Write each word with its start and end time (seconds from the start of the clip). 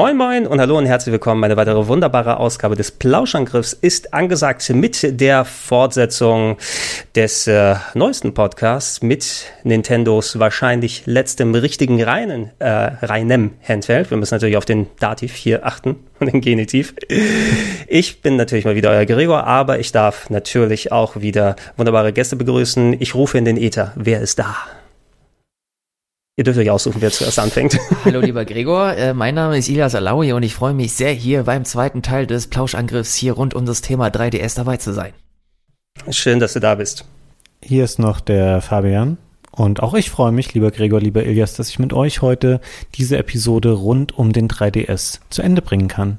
Moin 0.00 0.16
Moin 0.16 0.46
und 0.46 0.58
hallo 0.62 0.78
und 0.78 0.86
herzlich 0.86 1.12
willkommen. 1.12 1.44
Eine 1.44 1.58
weitere 1.58 1.86
wunderbare 1.86 2.38
Ausgabe 2.38 2.74
des 2.74 2.90
Plauschangriffs 2.90 3.74
ist 3.74 4.14
angesagt 4.14 4.66
mit 4.70 5.20
der 5.20 5.44
Fortsetzung 5.44 6.56
des 7.14 7.46
äh, 7.46 7.74
neuesten 7.92 8.32
Podcasts 8.32 9.02
mit 9.02 9.44
Nintendos 9.62 10.38
wahrscheinlich 10.38 11.02
letztem 11.04 11.54
richtigen 11.54 12.02
reinen, 12.02 12.50
äh, 12.60 12.66
reinem 12.70 13.50
Handheld. 13.62 14.08
Wir 14.08 14.16
müssen 14.16 14.32
natürlich 14.32 14.56
auf 14.56 14.64
den 14.64 14.86
Dativ 15.00 15.34
hier 15.34 15.66
achten 15.66 15.96
und 16.18 16.32
den 16.32 16.40
Genitiv. 16.40 16.94
Ich 17.86 18.22
bin 18.22 18.36
natürlich 18.36 18.64
mal 18.64 18.76
wieder 18.76 18.92
euer 18.92 19.04
Gregor, 19.04 19.44
aber 19.44 19.80
ich 19.80 19.92
darf 19.92 20.30
natürlich 20.30 20.92
auch 20.92 21.16
wieder 21.16 21.56
wunderbare 21.76 22.14
Gäste 22.14 22.36
begrüßen. 22.36 22.96
Ich 23.00 23.14
rufe 23.14 23.36
in 23.36 23.44
den 23.44 23.58
Äther. 23.58 23.92
Wer 23.96 24.22
ist 24.22 24.38
da? 24.38 24.56
Ihr 26.36 26.44
dürft 26.44 26.58
euch 26.58 26.70
aussuchen, 26.70 27.00
wer 27.00 27.10
zuerst 27.10 27.38
anfängt. 27.38 27.78
Hallo 28.04 28.20
lieber 28.20 28.44
Gregor, 28.44 28.94
äh, 28.94 29.14
mein 29.14 29.34
Name 29.34 29.58
ist 29.58 29.68
Ilias 29.68 29.94
Alaui 29.94 30.32
und 30.32 30.42
ich 30.42 30.54
freue 30.54 30.74
mich 30.74 30.92
sehr 30.92 31.12
hier 31.12 31.42
beim 31.42 31.64
zweiten 31.64 32.02
Teil 32.02 32.26
des 32.26 32.46
Plauschangriffs 32.46 33.14
hier 33.14 33.32
rund 33.34 33.54
um 33.54 33.66
das 33.66 33.82
Thema 33.82 34.08
3DS 34.08 34.56
dabei 34.56 34.76
zu 34.76 34.92
sein. 34.92 35.12
Schön, 36.10 36.40
dass 36.40 36.54
du 36.54 36.60
da 36.60 36.76
bist. 36.76 37.04
Hier 37.62 37.84
ist 37.84 37.98
noch 37.98 38.20
der 38.20 38.62
Fabian. 38.62 39.18
Und 39.50 39.82
auch 39.82 39.94
ich 39.94 40.10
freue 40.10 40.32
mich, 40.32 40.54
lieber 40.54 40.70
Gregor, 40.70 41.00
lieber 41.00 41.24
Ilias, 41.24 41.54
dass 41.54 41.68
ich 41.68 41.78
mit 41.78 41.92
euch 41.92 42.22
heute 42.22 42.60
diese 42.94 43.18
Episode 43.18 43.72
rund 43.72 44.16
um 44.16 44.32
den 44.32 44.48
3DS 44.48 45.18
zu 45.28 45.42
Ende 45.42 45.60
bringen 45.60 45.88
kann. 45.88 46.18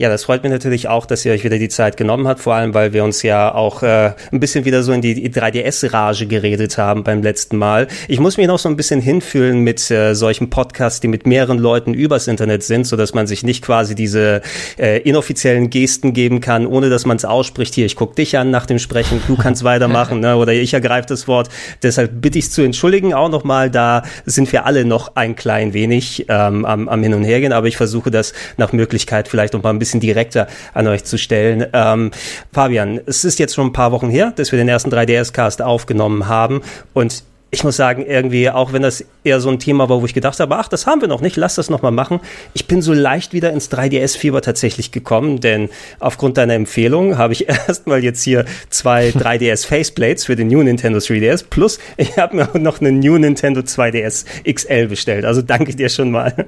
Ja, 0.00 0.08
das 0.08 0.26
freut 0.26 0.44
mich 0.44 0.52
natürlich 0.52 0.86
auch, 0.86 1.06
dass 1.06 1.24
ihr 1.24 1.32
euch 1.32 1.42
wieder 1.42 1.58
die 1.58 1.68
Zeit 1.68 1.96
genommen 1.96 2.28
habt, 2.28 2.38
vor 2.38 2.54
allem 2.54 2.72
weil 2.72 2.92
wir 2.92 3.02
uns 3.02 3.24
ja 3.24 3.52
auch 3.52 3.82
äh, 3.82 4.12
ein 4.30 4.38
bisschen 4.38 4.64
wieder 4.64 4.84
so 4.84 4.92
in 4.92 5.00
die 5.00 5.28
3DS-Rage 5.28 6.28
geredet 6.28 6.78
haben 6.78 7.02
beim 7.02 7.20
letzten 7.20 7.56
Mal. 7.56 7.88
Ich 8.06 8.20
muss 8.20 8.36
mich 8.36 8.46
noch 8.46 8.60
so 8.60 8.68
ein 8.68 8.76
bisschen 8.76 9.00
hinfühlen 9.00 9.58
mit 9.64 9.90
äh, 9.90 10.14
solchen 10.14 10.50
Podcasts, 10.50 11.00
die 11.00 11.08
mit 11.08 11.26
mehreren 11.26 11.58
Leuten 11.58 11.94
übers 11.94 12.28
Internet 12.28 12.62
sind, 12.62 12.86
so 12.86 12.94
dass 12.94 13.12
man 13.12 13.26
sich 13.26 13.42
nicht 13.42 13.64
quasi 13.64 13.96
diese 13.96 14.42
äh, 14.78 15.00
inoffiziellen 15.00 15.68
Gesten 15.68 16.12
geben 16.12 16.40
kann, 16.40 16.68
ohne 16.68 16.90
dass 16.90 17.04
man 17.04 17.16
es 17.16 17.24
ausspricht. 17.24 17.74
Hier, 17.74 17.86
ich 17.86 17.96
guck 17.96 18.14
dich 18.14 18.38
an 18.38 18.52
nach 18.52 18.66
dem 18.66 18.78
Sprechen, 18.78 19.20
du 19.26 19.34
kannst 19.36 19.64
weitermachen, 19.64 20.20
ne? 20.20 20.36
oder 20.36 20.52
ich 20.52 20.74
ergreife 20.74 21.08
das 21.08 21.26
Wort. 21.26 21.48
Deshalb 21.82 22.20
bitte 22.20 22.38
ich 22.38 22.52
zu 22.52 22.62
entschuldigen 22.62 23.14
auch 23.14 23.30
nochmal, 23.30 23.68
da 23.68 24.04
sind 24.26 24.52
wir 24.52 24.64
alle 24.64 24.84
noch 24.84 25.16
ein 25.16 25.34
klein 25.34 25.72
wenig 25.72 26.26
ähm, 26.28 26.64
am, 26.64 26.88
am 26.88 27.02
Hin 27.02 27.14
und 27.14 27.24
Hergehen, 27.24 27.52
aber 27.52 27.66
ich 27.66 27.76
versuche 27.76 28.12
das 28.12 28.32
nach 28.58 28.72
Möglichkeit 28.72 29.26
vielleicht 29.26 29.54
noch 29.54 29.64
mal 29.64 29.70
ein 29.70 29.80
bisschen 29.80 29.87
bisschen 29.88 30.00
direkter 30.00 30.46
an 30.74 30.86
euch 30.86 31.04
zu 31.04 31.16
stellen. 31.16 31.66
Ähm, 31.72 32.10
Fabian, 32.52 33.00
es 33.06 33.24
ist 33.24 33.38
jetzt 33.38 33.54
schon 33.54 33.68
ein 33.68 33.72
paar 33.72 33.92
Wochen 33.92 34.10
her, 34.10 34.32
dass 34.36 34.52
wir 34.52 34.58
den 34.58 34.68
ersten 34.68 34.90
3DS-Cast 34.90 35.62
aufgenommen 35.62 36.28
haben 36.28 36.60
und 36.92 37.24
ich 37.50 37.64
muss 37.64 37.76
sagen, 37.76 38.04
irgendwie, 38.04 38.50
auch 38.50 38.74
wenn 38.74 38.82
das 38.82 39.06
eher 39.24 39.40
so 39.40 39.48
ein 39.48 39.58
Thema 39.58 39.88
war, 39.88 40.02
wo 40.02 40.04
ich 40.04 40.12
gedacht 40.12 40.38
habe, 40.38 40.54
ach, 40.56 40.68
das 40.68 40.86
haben 40.86 41.00
wir 41.00 41.08
noch 41.08 41.22
nicht, 41.22 41.36
lass 41.36 41.54
das 41.54 41.70
nochmal 41.70 41.92
machen. 41.92 42.20
Ich 42.52 42.66
bin 42.66 42.82
so 42.82 42.92
leicht 42.92 43.32
wieder 43.32 43.52
ins 43.52 43.70
3DS-Fieber 43.72 44.42
tatsächlich 44.42 44.92
gekommen, 44.92 45.40
denn 45.40 45.70
aufgrund 45.98 46.36
deiner 46.36 46.52
Empfehlung 46.52 47.16
habe 47.16 47.32
ich 47.32 47.48
erstmal 47.68 48.04
jetzt 48.04 48.22
hier 48.22 48.44
zwei 48.68 49.10
3DS-Faceplates 49.10 50.26
für 50.26 50.36
den 50.36 50.48
New 50.48 50.62
Nintendo 50.62 50.98
3DS, 50.98 51.46
plus 51.48 51.78
ich 51.96 52.18
habe 52.18 52.36
mir 52.36 52.50
auch 52.50 52.54
noch 52.54 52.82
einen 52.82 52.98
New 52.98 53.16
Nintendo 53.16 53.62
2DS 53.62 54.26
XL 54.52 54.88
bestellt. 54.88 55.24
Also 55.24 55.40
danke 55.40 55.74
dir 55.74 55.88
schon 55.88 56.10
mal. 56.10 56.46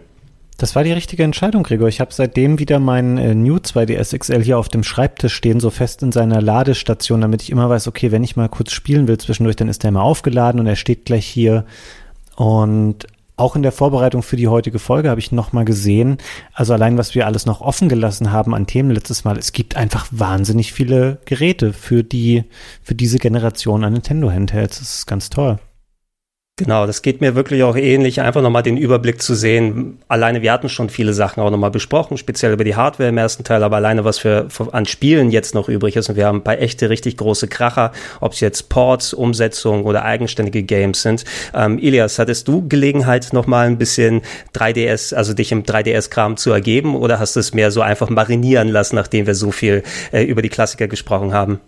Das 0.60 0.76
war 0.76 0.84
die 0.84 0.92
richtige 0.92 1.22
Entscheidung, 1.22 1.62
Gregor. 1.62 1.88
Ich 1.88 2.02
habe 2.02 2.12
seitdem 2.12 2.58
wieder 2.58 2.80
meinen 2.80 3.16
äh, 3.16 3.34
New 3.34 3.56
2DS 3.56 4.18
XL 4.18 4.42
hier 4.42 4.58
auf 4.58 4.68
dem 4.68 4.82
Schreibtisch 4.82 5.34
stehen, 5.34 5.58
so 5.58 5.70
fest 5.70 6.02
in 6.02 6.12
seiner 6.12 6.42
Ladestation, 6.42 7.22
damit 7.22 7.40
ich 7.40 7.48
immer 7.48 7.70
weiß, 7.70 7.88
okay, 7.88 8.12
wenn 8.12 8.22
ich 8.22 8.36
mal 8.36 8.50
kurz 8.50 8.72
spielen 8.72 9.08
will 9.08 9.16
zwischendurch, 9.16 9.56
dann 9.56 9.70
ist 9.70 9.84
der 9.84 9.88
immer 9.88 10.02
aufgeladen 10.02 10.60
und 10.60 10.66
er 10.66 10.76
steht 10.76 11.06
gleich 11.06 11.24
hier. 11.24 11.64
Und 12.36 13.06
auch 13.36 13.56
in 13.56 13.62
der 13.62 13.72
Vorbereitung 13.72 14.22
für 14.22 14.36
die 14.36 14.48
heutige 14.48 14.78
Folge 14.78 15.08
habe 15.08 15.18
ich 15.18 15.32
nochmal 15.32 15.64
gesehen, 15.64 16.18
also 16.52 16.74
allein 16.74 16.98
was 16.98 17.14
wir 17.14 17.24
alles 17.24 17.46
noch 17.46 17.62
offen 17.62 17.88
gelassen 17.88 18.30
haben 18.30 18.54
an 18.54 18.66
Themen 18.66 18.90
letztes 18.90 19.24
Mal, 19.24 19.38
es 19.38 19.52
gibt 19.52 19.78
einfach 19.78 20.08
wahnsinnig 20.10 20.74
viele 20.74 21.20
Geräte 21.24 21.72
für 21.72 22.04
die, 22.04 22.44
für 22.82 22.94
diese 22.94 23.16
Generation 23.16 23.82
an 23.82 23.94
Nintendo 23.94 24.30
Handhelds. 24.30 24.78
Das 24.80 24.94
ist 24.94 25.06
ganz 25.06 25.30
toll. 25.30 25.58
Genau, 26.60 26.86
das 26.86 27.00
geht 27.00 27.22
mir 27.22 27.34
wirklich 27.34 27.62
auch 27.62 27.74
ähnlich, 27.74 28.20
einfach 28.20 28.42
nochmal 28.42 28.62
den 28.62 28.76
Überblick 28.76 29.22
zu 29.22 29.34
sehen. 29.34 29.96
Alleine, 30.08 30.42
wir 30.42 30.52
hatten 30.52 30.68
schon 30.68 30.90
viele 30.90 31.14
Sachen 31.14 31.40
auch 31.42 31.50
nochmal 31.50 31.70
besprochen, 31.70 32.18
speziell 32.18 32.52
über 32.52 32.64
die 32.64 32.76
Hardware 32.76 33.08
im 33.08 33.16
ersten 33.16 33.44
Teil, 33.44 33.62
aber 33.62 33.76
alleine, 33.76 34.04
was 34.04 34.18
für, 34.18 34.44
für 34.50 34.74
an 34.74 34.84
Spielen 34.84 35.30
jetzt 35.30 35.54
noch 35.54 35.70
übrig 35.70 35.96
ist. 35.96 36.10
Und 36.10 36.16
wir 36.16 36.26
haben 36.26 36.40
ein 36.40 36.44
paar 36.44 36.58
echte, 36.58 36.90
richtig 36.90 37.16
große 37.16 37.48
Kracher, 37.48 37.92
ob 38.20 38.34
es 38.34 38.40
jetzt 38.40 38.68
Ports, 38.68 39.14
Umsetzungen 39.14 39.84
oder 39.84 40.04
eigenständige 40.04 40.62
Games 40.62 41.00
sind. 41.00 41.24
Ähm, 41.54 41.78
Ilias, 41.78 42.18
hattest 42.18 42.46
du 42.46 42.68
Gelegenheit, 42.68 43.32
nochmal 43.32 43.66
ein 43.66 43.78
bisschen 43.78 44.20
3DS, 44.54 45.14
also 45.14 45.32
dich 45.32 45.52
im 45.52 45.62
3DS-Kram 45.62 46.36
zu 46.36 46.50
ergeben 46.50 46.94
oder 46.94 47.18
hast 47.18 47.36
du 47.36 47.40
es 47.40 47.54
mehr 47.54 47.70
so 47.70 47.80
einfach 47.80 48.10
marinieren 48.10 48.68
lassen, 48.68 48.96
nachdem 48.96 49.26
wir 49.26 49.34
so 49.34 49.50
viel 49.50 49.82
äh, 50.12 50.24
über 50.24 50.42
die 50.42 50.50
Klassiker 50.50 50.88
gesprochen 50.88 51.32
haben? 51.32 51.58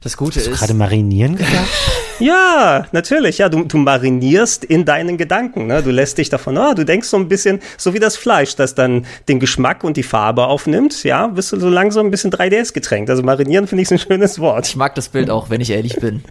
Das 0.00 0.16
Gute 0.16 0.40
Hast 0.40 0.48
ist. 0.48 0.54
du 0.56 0.58
gerade 0.58 0.74
marinieren 0.74 1.36
gesagt? 1.36 1.68
Ja, 2.18 2.86
natürlich. 2.92 3.38
Ja, 3.38 3.48
du, 3.48 3.64
du 3.64 3.76
marinierst 3.76 4.64
in 4.64 4.84
deinen 4.84 5.16
Gedanken. 5.16 5.66
Ne? 5.66 5.82
Du 5.82 5.90
lässt 5.90 6.18
dich 6.18 6.28
davon, 6.30 6.56
ah, 6.56 6.74
du 6.74 6.84
denkst 6.84 7.08
so 7.08 7.16
ein 7.16 7.28
bisschen, 7.28 7.60
so 7.76 7.94
wie 7.94 7.98
das 7.98 8.16
Fleisch, 8.16 8.56
das 8.56 8.74
dann 8.74 9.06
den 9.28 9.40
Geschmack 9.40 9.84
und 9.84 9.96
die 9.96 10.02
Farbe 10.02 10.46
aufnimmt. 10.46 11.04
Ja, 11.04 11.26
bist 11.26 11.52
du 11.52 11.60
so 11.60 11.68
langsam 11.68 12.06
ein 12.06 12.10
bisschen 12.10 12.30
3DS 12.30 12.72
getränkt. 12.72 13.10
Also 13.10 13.22
marinieren 13.22 13.66
finde 13.66 13.82
ich 13.82 13.90
ein 13.90 13.98
schönes 13.98 14.38
Wort. 14.38 14.66
Ich 14.66 14.76
mag 14.76 14.94
das 14.94 15.08
Bild 15.08 15.30
auch, 15.30 15.50
wenn 15.50 15.60
ich 15.60 15.70
ehrlich 15.70 15.96
bin. 15.96 16.22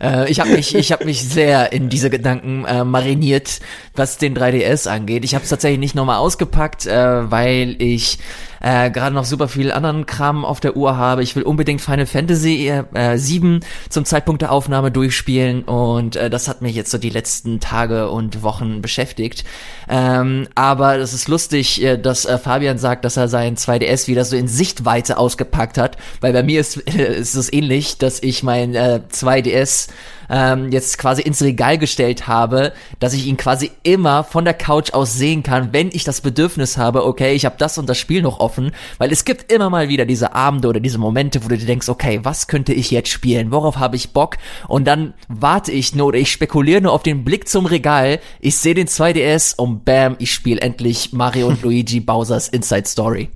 Äh, 0.00 0.30
ich 0.30 0.40
habe 0.40 0.50
mich, 0.50 0.74
ich 0.74 0.92
habe 0.92 1.04
mich 1.04 1.28
sehr 1.28 1.72
in 1.72 1.88
diese 1.88 2.10
Gedanken 2.10 2.64
äh, 2.64 2.84
mariniert, 2.84 3.60
was 3.94 4.18
den 4.18 4.36
3DS 4.36 4.88
angeht. 4.88 5.24
Ich 5.24 5.34
habe 5.34 5.44
es 5.44 5.50
tatsächlich 5.50 5.80
nicht 5.80 5.94
nochmal 5.94 6.18
ausgepackt, 6.18 6.86
äh, 6.86 7.30
weil 7.30 7.76
ich 7.78 8.18
äh, 8.60 8.90
gerade 8.90 9.14
noch 9.14 9.24
super 9.24 9.48
viel 9.48 9.72
anderen 9.72 10.06
Kram 10.06 10.44
auf 10.44 10.60
der 10.60 10.76
Uhr 10.76 10.96
habe. 10.96 11.22
Ich 11.22 11.34
will 11.34 11.42
unbedingt 11.42 11.80
Final 11.80 12.06
Fantasy 12.06 12.68
äh, 12.68 13.16
7 13.16 13.60
zum 13.88 14.04
Zeitpunkt 14.04 14.42
der 14.42 14.52
Aufnahme 14.52 14.90
durchspielen 14.90 15.62
und 15.62 16.16
äh, 16.16 16.30
das 16.30 16.46
hat 16.48 16.62
mich 16.62 16.74
jetzt 16.76 16.90
so 16.90 16.98
die 16.98 17.10
letzten 17.10 17.60
Tage 17.60 18.10
und 18.10 18.42
Wochen 18.42 18.82
beschäftigt. 18.82 19.44
Ähm, 19.88 20.46
aber 20.54 20.98
das 20.98 21.14
ist 21.14 21.28
lustig, 21.28 21.82
äh, 21.82 21.96
dass 21.96 22.24
äh, 22.26 22.38
Fabian 22.38 22.78
sagt, 22.78 23.04
dass 23.04 23.16
er 23.16 23.28
sein 23.28 23.56
2DS 23.56 24.08
wieder 24.08 24.24
so 24.24 24.36
in 24.36 24.48
Sichtweite 24.48 25.18
ausgepackt 25.18 25.78
hat, 25.78 25.96
weil 26.20 26.32
bei 26.32 26.42
mir 26.42 26.60
ist, 26.60 26.76
äh, 26.94 27.14
ist 27.18 27.34
es 27.34 27.52
ähnlich, 27.52 27.98
dass 27.98 28.22
ich 28.22 28.42
mein 28.42 28.74
äh, 28.74 29.00
2DS 29.10 29.88
ähm, 30.30 30.70
jetzt 30.70 30.98
quasi 30.98 31.22
ins 31.22 31.42
Regal 31.42 31.78
gestellt 31.78 32.28
habe, 32.28 32.72
dass 32.98 33.12
ich 33.12 33.26
ihn 33.26 33.36
quasi 33.36 33.70
immer 33.82 34.24
von 34.24 34.44
der 34.44 34.54
Couch 34.54 34.92
aus 34.92 35.14
sehen 35.14 35.42
kann, 35.42 35.72
wenn 35.72 35.88
ich 35.92 36.04
das 36.04 36.20
Bedürfnis 36.20 36.78
habe, 36.78 37.04
okay, 37.04 37.34
ich 37.34 37.44
habe 37.44 37.56
das 37.58 37.78
und 37.78 37.88
das 37.88 37.98
Spiel 37.98 38.22
noch 38.22 38.40
offen, 38.40 38.70
weil 38.98 39.12
es 39.12 39.24
gibt 39.24 39.52
immer 39.52 39.70
mal 39.70 39.88
wieder 39.88 40.06
diese 40.06 40.34
Abende 40.34 40.68
oder 40.68 40.80
diese 40.80 40.98
Momente, 40.98 41.44
wo 41.44 41.48
du 41.48 41.58
dir 41.58 41.66
denkst, 41.66 41.88
okay, 41.88 42.20
was 42.22 42.46
könnte 42.46 42.72
ich 42.72 42.90
jetzt 42.90 43.10
spielen, 43.10 43.50
worauf 43.50 43.78
habe 43.78 43.96
ich 43.96 44.12
Bock? 44.12 44.36
Und 44.68 44.86
dann 44.86 45.14
warte 45.28 45.72
ich 45.72 45.94
nur 45.94 46.08
oder 46.08 46.18
ich 46.18 46.30
spekuliere 46.30 46.80
nur 46.80 46.92
auf 46.92 47.02
den 47.02 47.24
Blick 47.24 47.48
zum 47.48 47.66
Regal, 47.66 48.20
ich 48.40 48.56
sehe 48.56 48.74
den 48.74 48.86
2DS 48.86 49.56
und 49.56 49.84
bam, 49.84 50.16
ich 50.18 50.32
spiele 50.32 50.60
endlich 50.60 51.12
Mario 51.12 51.48
und 51.48 51.62
Luigi 51.70 52.00
Bowsers 52.00 52.48
Inside 52.48 52.86
Story. 52.86 53.30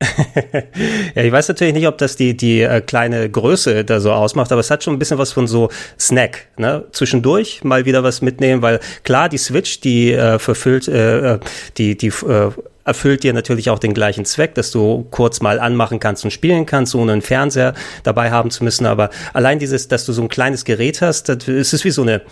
ja, 1.14 1.22
ich 1.24 1.32
weiß 1.32 1.48
natürlich 1.48 1.74
nicht, 1.74 1.88
ob 1.88 1.98
das 1.98 2.14
die, 2.14 2.36
die 2.36 2.62
äh, 2.62 2.80
kleine 2.80 3.28
Größe 3.28 3.84
da 3.84 3.98
so 3.98 4.12
ausmacht, 4.12 4.52
aber 4.52 4.60
es 4.60 4.70
hat 4.70 4.84
schon 4.84 4.94
ein 4.94 4.98
bisschen 4.98 5.18
was 5.18 5.32
von 5.32 5.48
so 5.48 5.70
Snack, 5.98 6.46
ne? 6.56 6.84
Zwischendurch 6.92 7.64
mal 7.64 7.84
wieder 7.84 8.04
was 8.04 8.22
mitnehmen, 8.22 8.62
weil 8.62 8.78
klar, 9.02 9.28
die 9.28 9.38
Switch, 9.38 9.80
die 9.80 10.12
äh, 10.12 10.38
verfüllt, 10.38 10.86
äh, 10.86 11.34
äh 11.34 11.38
die, 11.78 11.96
die 11.96 12.08
äh, 12.08 12.50
erfüllt 12.84 13.24
dir 13.24 13.32
natürlich 13.32 13.70
auch 13.70 13.80
den 13.80 13.92
gleichen 13.92 14.24
Zweck, 14.24 14.54
dass 14.54 14.70
du 14.70 15.06
kurz 15.10 15.40
mal 15.40 15.58
anmachen 15.58 15.98
kannst 15.98 16.24
und 16.24 16.30
spielen 16.30 16.64
kannst, 16.64 16.94
ohne 16.94 17.12
einen 17.12 17.22
Fernseher 17.22 17.74
dabei 18.04 18.30
haben 18.30 18.50
zu 18.50 18.64
müssen. 18.64 18.86
Aber 18.86 19.10
allein 19.34 19.58
dieses, 19.58 19.88
dass 19.88 20.06
du 20.06 20.12
so 20.12 20.22
ein 20.22 20.28
kleines 20.28 20.64
Gerät 20.64 21.02
hast, 21.02 21.28
das 21.28 21.48
ist 21.48 21.84
wie 21.84 21.90
so 21.90 22.02
eine 22.02 22.22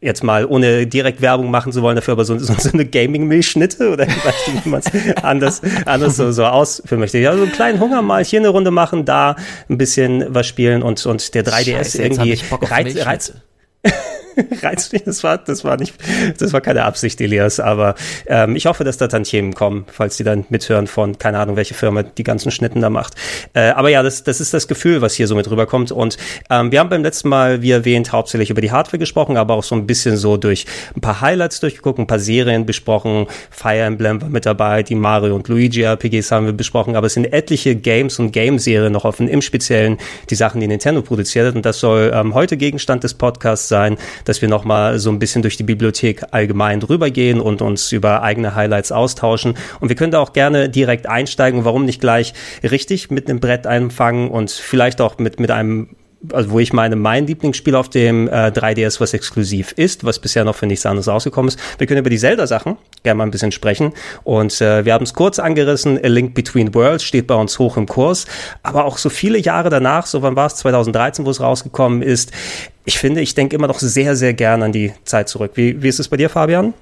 jetzt 0.00 0.24
mal 0.24 0.46
ohne 0.46 0.86
direkt 0.86 1.20
Werbung 1.20 1.50
machen 1.50 1.72
zu 1.72 1.82
wollen 1.82 1.96
dafür, 1.96 2.12
aber 2.12 2.24
so, 2.24 2.38
so, 2.38 2.54
so 2.54 2.70
eine 2.72 2.86
Gaming-Milchschnitte 2.86 3.90
oder 3.90 4.06
ich 4.06 4.24
weiß 4.24 4.48
nicht, 4.48 4.64
wie 4.64 4.68
man 4.70 4.80
es 4.80 5.22
anders, 5.22 5.60
anders 5.84 6.16
so, 6.16 6.32
so 6.32 6.44
ausführen 6.46 7.00
möchte. 7.00 7.18
Ja, 7.18 7.36
so 7.36 7.42
einen 7.42 7.52
kleinen 7.52 7.80
Hunger 7.80 8.00
mal 8.02 8.24
hier 8.24 8.40
eine 8.40 8.48
Runde 8.48 8.70
machen, 8.70 9.04
da 9.04 9.36
ein 9.68 9.78
bisschen 9.78 10.24
was 10.28 10.46
spielen 10.46 10.82
und, 10.82 11.04
und 11.04 11.34
der 11.34 11.44
3DS 11.44 11.72
Scheiße, 11.72 12.02
irgendwie 12.02 12.38
reizt, 12.50 13.06
reizt 13.06 13.34
reizt 14.62 14.92
mich. 14.92 15.04
Das 15.04 15.22
war, 15.24 15.38
das 15.38 15.64
war 15.64 15.76
nicht, 15.76 15.94
das 16.38 16.52
war 16.52 16.60
keine 16.60 16.84
Absicht, 16.84 17.20
Elias. 17.20 17.60
Aber 17.60 17.94
ähm, 18.26 18.56
ich 18.56 18.66
hoffe, 18.66 18.84
dass 18.84 18.96
da 18.96 19.08
Tantiemen 19.08 19.54
kommen, 19.54 19.84
falls 19.90 20.16
die 20.16 20.24
dann 20.24 20.44
mithören 20.48 20.86
von, 20.86 21.18
keine 21.18 21.38
Ahnung, 21.38 21.56
welche 21.56 21.74
Firma 21.74 22.02
die 22.02 22.22
ganzen 22.22 22.50
Schnitten 22.50 22.80
da 22.80 22.90
macht. 22.90 23.14
Äh, 23.54 23.70
aber 23.70 23.88
ja, 23.88 24.02
das, 24.02 24.24
das 24.24 24.40
ist 24.40 24.54
das 24.54 24.68
Gefühl, 24.68 25.02
was 25.02 25.14
hier 25.14 25.26
so 25.26 25.34
mit 25.34 25.50
rüberkommt. 25.50 25.92
Und 25.92 26.16
ähm, 26.50 26.72
wir 26.72 26.80
haben 26.80 26.88
beim 26.88 27.02
letzten 27.02 27.28
Mal, 27.28 27.62
wie 27.62 27.70
erwähnt, 27.70 28.12
hauptsächlich 28.12 28.50
über 28.50 28.60
die 28.60 28.70
Hardware 28.70 28.98
gesprochen, 28.98 29.36
aber 29.36 29.54
auch 29.54 29.64
so 29.64 29.74
ein 29.74 29.86
bisschen 29.86 30.16
so 30.16 30.36
durch 30.36 30.66
ein 30.94 31.00
paar 31.00 31.20
Highlights 31.20 31.60
durchgeguckt, 31.60 31.98
ein 31.98 32.06
paar 32.06 32.18
Serien 32.18 32.66
besprochen. 32.66 33.26
Fire 33.50 33.80
Emblem 33.80 34.22
war 34.22 34.28
mit 34.28 34.46
dabei, 34.46 34.82
die 34.82 34.94
Mario 34.94 35.34
und 35.34 35.48
Luigi 35.48 35.82
RPGs 35.82 36.30
haben 36.30 36.46
wir 36.46 36.52
besprochen, 36.52 36.96
aber 36.96 37.06
es 37.06 37.14
sind 37.14 37.32
etliche 37.32 37.76
Games 37.76 38.18
und 38.18 38.32
Game-Serien 38.32 38.92
noch 38.92 39.04
offen, 39.04 39.28
im 39.28 39.42
Speziellen 39.42 39.98
die 40.28 40.34
Sachen, 40.34 40.60
die 40.60 40.68
Nintendo 40.68 41.02
produziert 41.02 41.48
hat. 41.48 41.54
Und 41.54 41.66
das 41.66 41.80
soll 41.80 42.12
ähm, 42.14 42.34
heute 42.34 42.56
Gegenstand 42.56 43.04
des 43.04 43.14
Podcasts 43.14 43.68
sein, 43.68 43.96
dass 44.30 44.40
wir 44.42 44.48
nochmal 44.48 45.00
so 45.00 45.10
ein 45.10 45.18
bisschen 45.18 45.42
durch 45.42 45.56
die 45.56 45.64
Bibliothek 45.64 46.22
allgemein 46.30 46.78
drüber 46.78 47.10
gehen 47.10 47.40
und 47.40 47.62
uns 47.62 47.90
über 47.90 48.22
eigene 48.22 48.54
Highlights 48.54 48.92
austauschen. 48.92 49.54
Und 49.80 49.88
wir 49.88 49.96
können 49.96 50.12
da 50.12 50.20
auch 50.20 50.32
gerne 50.32 50.68
direkt 50.68 51.08
einsteigen. 51.08 51.64
Warum 51.64 51.84
nicht 51.84 52.00
gleich 52.00 52.32
richtig 52.62 53.10
mit 53.10 53.28
einem 53.28 53.40
Brett 53.40 53.66
einfangen 53.66 54.30
und 54.30 54.52
vielleicht 54.52 55.00
auch 55.00 55.18
mit, 55.18 55.40
mit 55.40 55.50
einem 55.50 55.96
also 56.32 56.50
wo 56.50 56.58
ich 56.58 56.72
meine, 56.72 56.96
mein 56.96 57.26
Lieblingsspiel 57.26 57.74
auf 57.74 57.88
dem 57.88 58.28
äh, 58.28 58.48
3DS, 58.48 59.00
was 59.00 59.14
exklusiv 59.14 59.72
ist, 59.72 60.04
was 60.04 60.18
bisher 60.18 60.44
noch 60.44 60.54
für 60.54 60.66
nichts 60.66 60.84
anderes 60.84 61.08
rausgekommen 61.08 61.48
ist. 61.48 61.58
Wir 61.78 61.86
können 61.86 62.00
über 62.00 62.10
die 62.10 62.18
Zelda-Sachen 62.18 62.76
gerne 63.02 63.16
mal 63.16 63.24
ein 63.24 63.30
bisschen 63.30 63.52
sprechen. 63.52 63.94
Und 64.22 64.60
äh, 64.60 64.84
wir 64.84 64.92
haben 64.92 65.04
es 65.04 65.14
kurz 65.14 65.38
angerissen, 65.38 65.98
A 66.04 66.08
Link 66.08 66.34
Between 66.34 66.74
Worlds 66.74 67.04
steht 67.04 67.26
bei 67.26 67.34
uns 67.34 67.58
hoch 67.58 67.78
im 67.78 67.86
Kurs. 67.86 68.26
Aber 68.62 68.84
auch 68.84 68.98
so 68.98 69.08
viele 69.08 69.38
Jahre 69.38 69.70
danach, 69.70 70.04
so 70.04 70.20
wann 70.20 70.36
war 70.36 70.46
es, 70.46 70.56
2013, 70.56 71.24
wo 71.24 71.30
es 71.30 71.40
rausgekommen 71.40 72.02
ist, 72.02 72.32
ich 72.90 72.98
finde, 72.98 73.20
ich 73.20 73.36
denke 73.36 73.54
immer 73.54 73.68
noch 73.68 73.78
sehr, 73.78 74.16
sehr 74.16 74.34
gern 74.34 74.64
an 74.64 74.72
die 74.72 74.92
Zeit 75.04 75.28
zurück. 75.28 75.52
Wie, 75.54 75.80
wie 75.80 75.86
ist 75.86 76.00
es 76.00 76.08
bei 76.08 76.16
dir, 76.16 76.28
Fabian? 76.28 76.74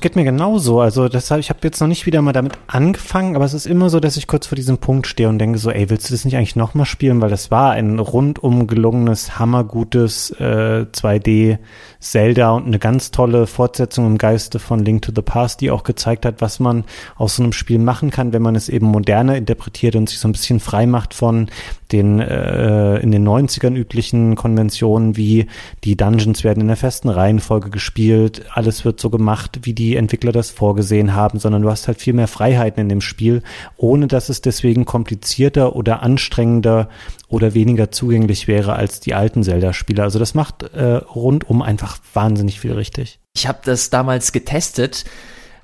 Geht 0.00 0.16
mir 0.16 0.24
genauso. 0.24 0.80
Also 0.80 1.08
deshalb, 1.10 1.40
ich 1.40 1.50
habe 1.50 1.60
jetzt 1.62 1.78
noch 1.80 1.88
nicht 1.88 2.06
wieder 2.06 2.22
mal 2.22 2.32
damit 2.32 2.54
angefangen, 2.66 3.36
aber 3.36 3.44
es 3.44 3.52
ist 3.52 3.66
immer 3.66 3.90
so, 3.90 4.00
dass 4.00 4.16
ich 4.16 4.26
kurz 4.26 4.46
vor 4.46 4.56
diesem 4.56 4.78
Punkt 4.78 5.06
stehe 5.06 5.28
und 5.28 5.38
denke 5.38 5.58
so, 5.58 5.70
ey, 5.70 5.90
willst 5.90 6.08
du 6.08 6.14
das 6.14 6.24
nicht 6.24 6.36
eigentlich 6.36 6.56
nochmal 6.56 6.86
spielen? 6.86 7.20
Weil 7.20 7.28
das 7.28 7.50
war 7.50 7.72
ein 7.72 7.98
rundum 7.98 8.66
gelungenes, 8.66 9.38
hammergutes 9.38 10.30
äh, 10.40 10.86
2D 10.90 11.58
Zelda 12.00 12.52
und 12.52 12.66
eine 12.66 12.78
ganz 12.78 13.10
tolle 13.10 13.46
Fortsetzung 13.46 14.06
im 14.06 14.18
Geiste 14.18 14.58
von 14.58 14.84
Link 14.84 15.02
to 15.02 15.12
the 15.14 15.22
Past, 15.22 15.60
die 15.60 15.70
auch 15.70 15.84
gezeigt 15.84 16.24
hat, 16.24 16.40
was 16.40 16.58
man 16.58 16.84
aus 17.16 17.36
so 17.36 17.42
einem 17.42 17.52
Spiel 17.52 17.78
machen 17.78 18.10
kann, 18.10 18.32
wenn 18.32 18.42
man 18.42 18.56
es 18.56 18.70
eben 18.70 18.86
moderner 18.86 19.36
interpretiert 19.36 19.96
und 19.96 20.08
sich 20.08 20.18
so 20.18 20.26
ein 20.26 20.32
bisschen 20.32 20.60
frei 20.60 20.86
macht 20.86 21.12
von 21.12 21.50
den 21.92 22.20
äh, 22.20 22.98
in 22.98 23.10
den 23.10 23.26
90ern 23.26 23.74
üblichen 23.74 24.34
Konventionen, 24.34 25.16
wie 25.16 25.46
die 25.84 25.96
Dungeons 25.96 26.42
werden 26.42 26.62
in 26.62 26.68
der 26.68 26.76
festen 26.76 27.08
Reihenfolge 27.08 27.68
gespielt, 27.68 28.46
alles 28.54 28.84
wird 28.84 29.00
so 29.00 29.10
gemacht, 29.10 29.60
wie 29.62 29.74
die 29.74 29.96
Entwickler 29.96 30.32
das 30.32 30.50
vorgesehen 30.50 31.14
haben, 31.14 31.38
sondern 31.38 31.62
du 31.62 31.70
hast 31.70 31.86
halt 31.86 32.00
viel 32.00 32.14
mehr 32.14 32.28
Freiheiten 32.28 32.80
in 32.80 32.88
dem 32.88 33.00
Spiel, 33.00 33.42
ohne 33.76 34.06
dass 34.06 34.28
es 34.28 34.40
deswegen 34.40 34.84
komplizierter 34.84 35.76
oder 35.76 36.02
anstrengender 36.02 36.88
oder 37.30 37.54
weniger 37.54 37.92
zugänglich 37.92 38.48
wäre 38.48 38.74
als 38.74 39.00
die 39.00 39.14
alten 39.14 39.44
Zelda-Spiele. 39.44 40.02
Also 40.02 40.18
das 40.18 40.34
macht 40.34 40.64
äh, 40.74 40.96
rundum 40.96 41.62
einfach 41.62 41.98
wahnsinnig 42.12 42.58
viel 42.60 42.72
richtig. 42.72 43.20
Ich 43.34 43.46
habe 43.46 43.60
das 43.64 43.88
damals 43.88 44.32
getestet, 44.32 45.04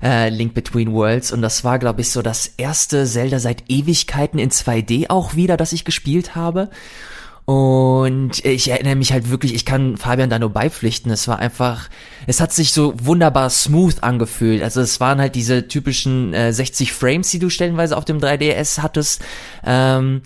äh, 0.01 0.29
Link 0.29 0.53
Between 0.53 0.93
Worlds, 0.93 1.33
und 1.33 1.41
das 1.41 1.65
war, 1.65 1.77
glaube 1.77 2.01
ich, 2.01 2.09
so 2.09 2.21
das 2.21 2.47
erste 2.57 3.05
Zelda 3.05 3.39
seit 3.39 3.65
Ewigkeiten 3.67 4.39
in 4.39 4.49
2D 4.49 5.09
auch 5.09 5.35
wieder, 5.35 5.57
das 5.57 5.73
ich 5.73 5.83
gespielt 5.83 6.35
habe. 6.35 6.69
Und 7.43 8.43
ich 8.43 8.69
erinnere 8.69 8.95
mich 8.95 9.11
halt 9.11 9.29
wirklich, 9.29 9.53
ich 9.53 9.65
kann 9.65 9.97
Fabian 9.97 10.29
da 10.29 10.39
nur 10.39 10.49
beipflichten. 10.49 11.11
Es 11.11 11.27
war 11.27 11.39
einfach, 11.39 11.89
es 12.27 12.39
hat 12.39 12.53
sich 12.53 12.71
so 12.71 12.93
wunderbar 13.01 13.49
smooth 13.49 14.03
angefühlt. 14.03 14.61
Also 14.63 14.81
es 14.81 14.99
waren 14.99 15.19
halt 15.19 15.35
diese 15.35 15.67
typischen 15.67 16.33
äh, 16.33 16.51
60 16.51 16.91
Frames, 16.91 17.29
die 17.31 17.39
du 17.39 17.49
stellenweise 17.49 17.95
auf 17.95 18.03
dem 18.03 18.19
3DS 18.19 18.81
hattest. 18.81 19.21
Ähm, 19.65 20.23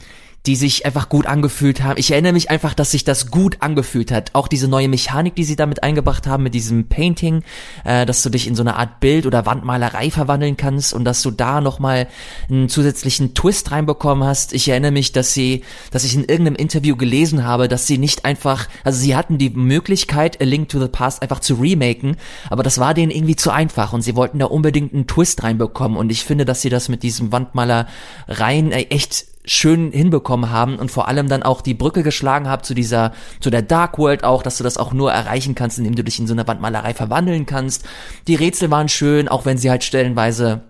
die 0.47 0.55
sich 0.55 0.85
einfach 0.85 1.07
gut 1.07 1.27
angefühlt 1.27 1.83
haben. 1.83 1.99
Ich 1.99 2.11
erinnere 2.11 2.33
mich 2.33 2.49
einfach, 2.49 2.73
dass 2.73 2.91
sich 2.91 3.03
das 3.03 3.29
gut 3.29 3.57
angefühlt 3.59 4.11
hat. 4.11 4.31
Auch 4.33 4.47
diese 4.47 4.67
neue 4.67 4.87
Mechanik, 4.87 5.35
die 5.35 5.43
sie 5.43 5.55
damit 5.55 5.83
eingebracht 5.83 6.25
haben 6.25 6.43
mit 6.43 6.55
diesem 6.55 6.87
Painting, 6.87 7.43
äh, 7.83 8.07
dass 8.07 8.23
du 8.23 8.29
dich 8.29 8.47
in 8.47 8.55
so 8.55 8.63
eine 8.63 8.75
Art 8.75 8.99
Bild 8.99 9.27
oder 9.27 9.45
Wandmalerei 9.45 10.09
verwandeln 10.09 10.57
kannst 10.57 10.93
und 10.93 11.05
dass 11.05 11.21
du 11.21 11.29
da 11.29 11.61
nochmal 11.61 12.07
einen 12.49 12.69
zusätzlichen 12.69 13.35
Twist 13.35 13.71
reinbekommen 13.71 14.27
hast. 14.27 14.53
Ich 14.53 14.67
erinnere 14.67 14.91
mich, 14.91 15.11
dass 15.11 15.33
sie, 15.33 15.63
dass 15.91 16.03
ich 16.03 16.15
in 16.15 16.21
irgendeinem 16.21 16.55
Interview 16.55 16.95
gelesen 16.95 17.45
habe, 17.45 17.67
dass 17.67 17.85
sie 17.85 17.99
nicht 17.99 18.25
einfach, 18.25 18.67
also 18.83 18.99
sie 18.99 19.15
hatten 19.15 19.37
die 19.37 19.51
Möglichkeit, 19.51 20.41
A 20.41 20.45
Link 20.45 20.69
to 20.69 20.79
the 20.79 20.87
Past 20.87 21.21
einfach 21.21 21.39
zu 21.39 21.55
remaken, 21.55 22.17
aber 22.49 22.63
das 22.63 22.79
war 22.79 22.95
denen 22.95 23.11
irgendwie 23.11 23.35
zu 23.35 23.51
einfach 23.51 23.93
und 23.93 24.01
sie 24.01 24.15
wollten 24.15 24.39
da 24.39 24.47
unbedingt 24.47 24.93
einen 24.93 25.05
Twist 25.05 25.43
reinbekommen 25.43 25.97
und 25.97 26.11
ich 26.11 26.25
finde, 26.25 26.45
dass 26.45 26.61
sie 26.61 26.69
das 26.69 26.89
mit 26.89 27.03
diesem 27.03 27.31
Wandmalereien 27.31 28.71
äh, 28.71 28.87
echt 28.89 29.30
schön 29.45 29.91
hinbekommen 29.91 30.49
haben 30.51 30.77
und 30.77 30.91
vor 30.91 31.07
allem 31.07 31.27
dann 31.27 31.43
auch 31.43 31.61
die 31.61 31.73
Brücke 31.73 32.03
geschlagen 32.03 32.47
haben 32.47 32.63
zu 32.63 32.73
dieser, 32.73 33.13
zu 33.39 33.49
der 33.49 33.61
Dark 33.61 33.97
World 33.97 34.23
auch, 34.23 34.43
dass 34.43 34.57
du 34.57 34.63
das 34.63 34.77
auch 34.77 34.93
nur 34.93 35.11
erreichen 35.11 35.55
kannst, 35.55 35.77
indem 35.79 35.95
du 35.95 36.03
dich 36.03 36.19
in 36.19 36.27
so 36.27 36.33
eine 36.33 36.47
Wandmalerei 36.47 36.93
verwandeln 36.93 37.45
kannst. 37.45 37.85
Die 38.27 38.35
Rätsel 38.35 38.69
waren 38.71 38.89
schön, 38.89 39.27
auch 39.27 39.45
wenn 39.45 39.57
sie 39.57 39.69
halt 39.69 39.83
stellenweise 39.83 40.61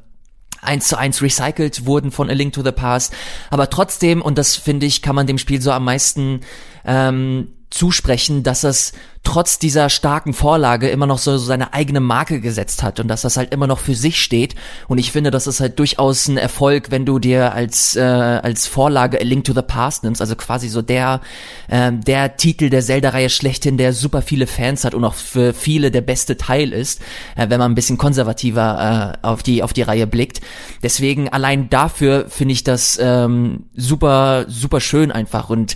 eins 0.62 0.88
zu 0.88 0.98
eins 0.98 1.22
recycelt 1.22 1.86
wurden 1.86 2.12
von 2.12 2.30
A 2.30 2.34
Link 2.34 2.54
to 2.54 2.64
the 2.64 2.72
Past. 2.72 3.14
Aber 3.50 3.70
trotzdem, 3.70 4.22
und 4.22 4.38
das 4.38 4.56
finde 4.56 4.86
ich, 4.86 5.02
kann 5.02 5.16
man 5.16 5.28
dem 5.28 5.38
Spiel 5.38 5.62
so 5.62 5.72
am 5.72 5.84
meisten 5.84 6.42
ähm, 6.86 7.50
zusprechen, 7.72 8.44
dass 8.44 8.64
es 8.64 8.94
trotz 9.24 9.60
dieser 9.60 9.90
starken 9.90 10.34
Vorlage 10.34 10.90
immer 10.90 11.06
noch 11.06 11.20
so, 11.20 11.38
so 11.38 11.46
seine 11.46 11.74
eigene 11.74 12.00
Marke 12.00 12.42
gesetzt 12.42 12.82
hat 12.82 13.00
und 13.00 13.08
dass 13.08 13.22
das 13.22 13.38
halt 13.38 13.54
immer 13.54 13.68
noch 13.68 13.80
für 13.80 13.94
sich 13.94 14.20
steht. 14.20 14.56
Und 14.88 14.98
ich 14.98 15.12
finde, 15.12 15.32
das 15.32 15.48
ist 15.48 15.60
halt 15.60 15.78
durchaus 15.80 16.28
ein 16.28 16.38
Erfolg, 16.38 16.90
wenn 16.90 17.06
du 17.06 17.20
dir 17.20 17.54
als 17.54 17.96
äh, 17.96 18.02
als 18.02 18.68
Vorlage 18.68 19.20
A 19.20 19.24
Link 19.24 19.46
to 19.46 19.54
the 19.54 19.62
Past 19.62 20.04
nimmst, 20.04 20.22
also 20.22 20.36
quasi 20.36 20.70
so 20.70 20.82
der 20.82 21.22
äh, 21.68 21.92
der 21.94 22.36
Titel 22.36 22.70
der 22.70 22.82
Zelda-Reihe 22.82 23.30
schlechthin, 23.30 23.78
der 23.78 23.94
super 23.94 24.22
viele 24.22 24.48
Fans 24.48 24.84
hat 24.84 24.96
und 24.96 25.06
auch 25.06 25.14
für 25.16 25.54
viele 25.54 25.92
der 25.92 26.02
beste 26.02 26.38
Teil 26.38 26.74
ist, 26.74 27.02
äh, 27.36 27.50
wenn 27.50 27.60
man 27.60 27.72
ein 27.72 27.76
bisschen 27.76 27.98
konservativer 27.98 29.18
äh, 29.22 29.26
auf 29.26 29.44
die 29.44 29.62
auf 29.64 29.74
die 29.74 29.84
Reihe 29.84 30.08
blickt. 30.08 30.42
Deswegen 30.84 31.30
allein 31.30 31.70
dafür 31.70 32.26
finde 32.28 32.54
ich 32.54 32.64
das 32.64 33.00
ähm, 33.02 33.66
super 33.76 34.46
super 34.48 34.82
schön 34.82 35.12
einfach 35.12 35.50
und 35.50 35.76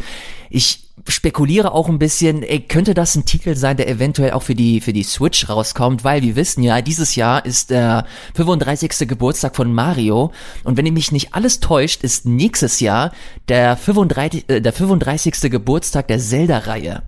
ich 0.50 0.85
spekuliere 1.08 1.72
auch 1.72 1.88
ein 1.88 2.00
bisschen, 2.00 2.42
ey, 2.44 2.62
könnte 2.62 2.94
das 2.94 3.16
ein 3.16 3.26
Titel 3.26 3.56
sein, 3.56 3.78
der 3.78 3.88
eventuell 3.88 4.32
auch 4.32 4.42
für 4.42 4.56
die, 4.56 4.82
für 4.82 4.94
die 4.94 5.04
Switch 5.04 5.48
rauskommt, 5.50 6.04
weil 6.04 6.22
wir 6.22 6.36
wissen 6.36 6.64
ja, 6.64 6.82
dieses 6.82 7.16
Jahr 7.16 7.46
ist 7.46 7.70
der 7.70 8.06
35. 8.34 9.08
Geburtstag 9.08 9.56
von 9.56 9.74
Mario 9.74 10.32
und 10.64 10.78
wenn 10.78 10.92
mich 10.94 11.12
nicht 11.12 11.34
alles 11.34 11.60
täuscht, 11.60 12.04
ist 12.04 12.26
nächstes 12.26 12.80
Jahr 12.80 13.12
der 13.50 13.78
35, 13.78 14.50
äh, 14.50 14.62
der 14.62 14.74
35. 14.74 15.52
Geburtstag 15.52 16.08
der 16.08 16.20
Zelda-Reihe. 16.20 17.04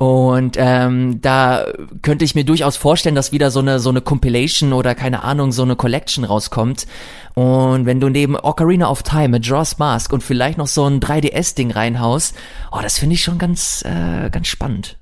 Und 0.00 0.56
ähm, 0.56 1.20
da 1.20 1.66
könnte 2.00 2.24
ich 2.24 2.34
mir 2.34 2.44
durchaus 2.44 2.78
vorstellen, 2.78 3.14
dass 3.14 3.32
wieder 3.32 3.50
so 3.50 3.60
eine 3.60 3.80
so 3.80 3.90
eine 3.90 4.00
Compilation 4.00 4.72
oder 4.72 4.94
keine 4.94 5.24
Ahnung 5.24 5.52
so 5.52 5.60
eine 5.60 5.76
Collection 5.76 6.24
rauskommt. 6.24 6.86
Und 7.34 7.84
wenn 7.84 8.00
du 8.00 8.08
neben 8.08 8.34
Ocarina 8.34 8.88
of 8.88 9.02
Time, 9.02 9.28
Majora's 9.28 9.76
Mask 9.76 10.10
und 10.14 10.22
vielleicht 10.22 10.56
noch 10.56 10.68
so 10.68 10.86
ein 10.86 11.00
3DS-Ding 11.00 11.70
reinhaust, 11.70 12.34
oh, 12.72 12.78
das 12.80 12.98
finde 12.98 13.16
ich 13.16 13.22
schon 13.22 13.36
ganz 13.36 13.84
äh, 13.84 14.30
ganz 14.30 14.46
spannend. 14.48 14.96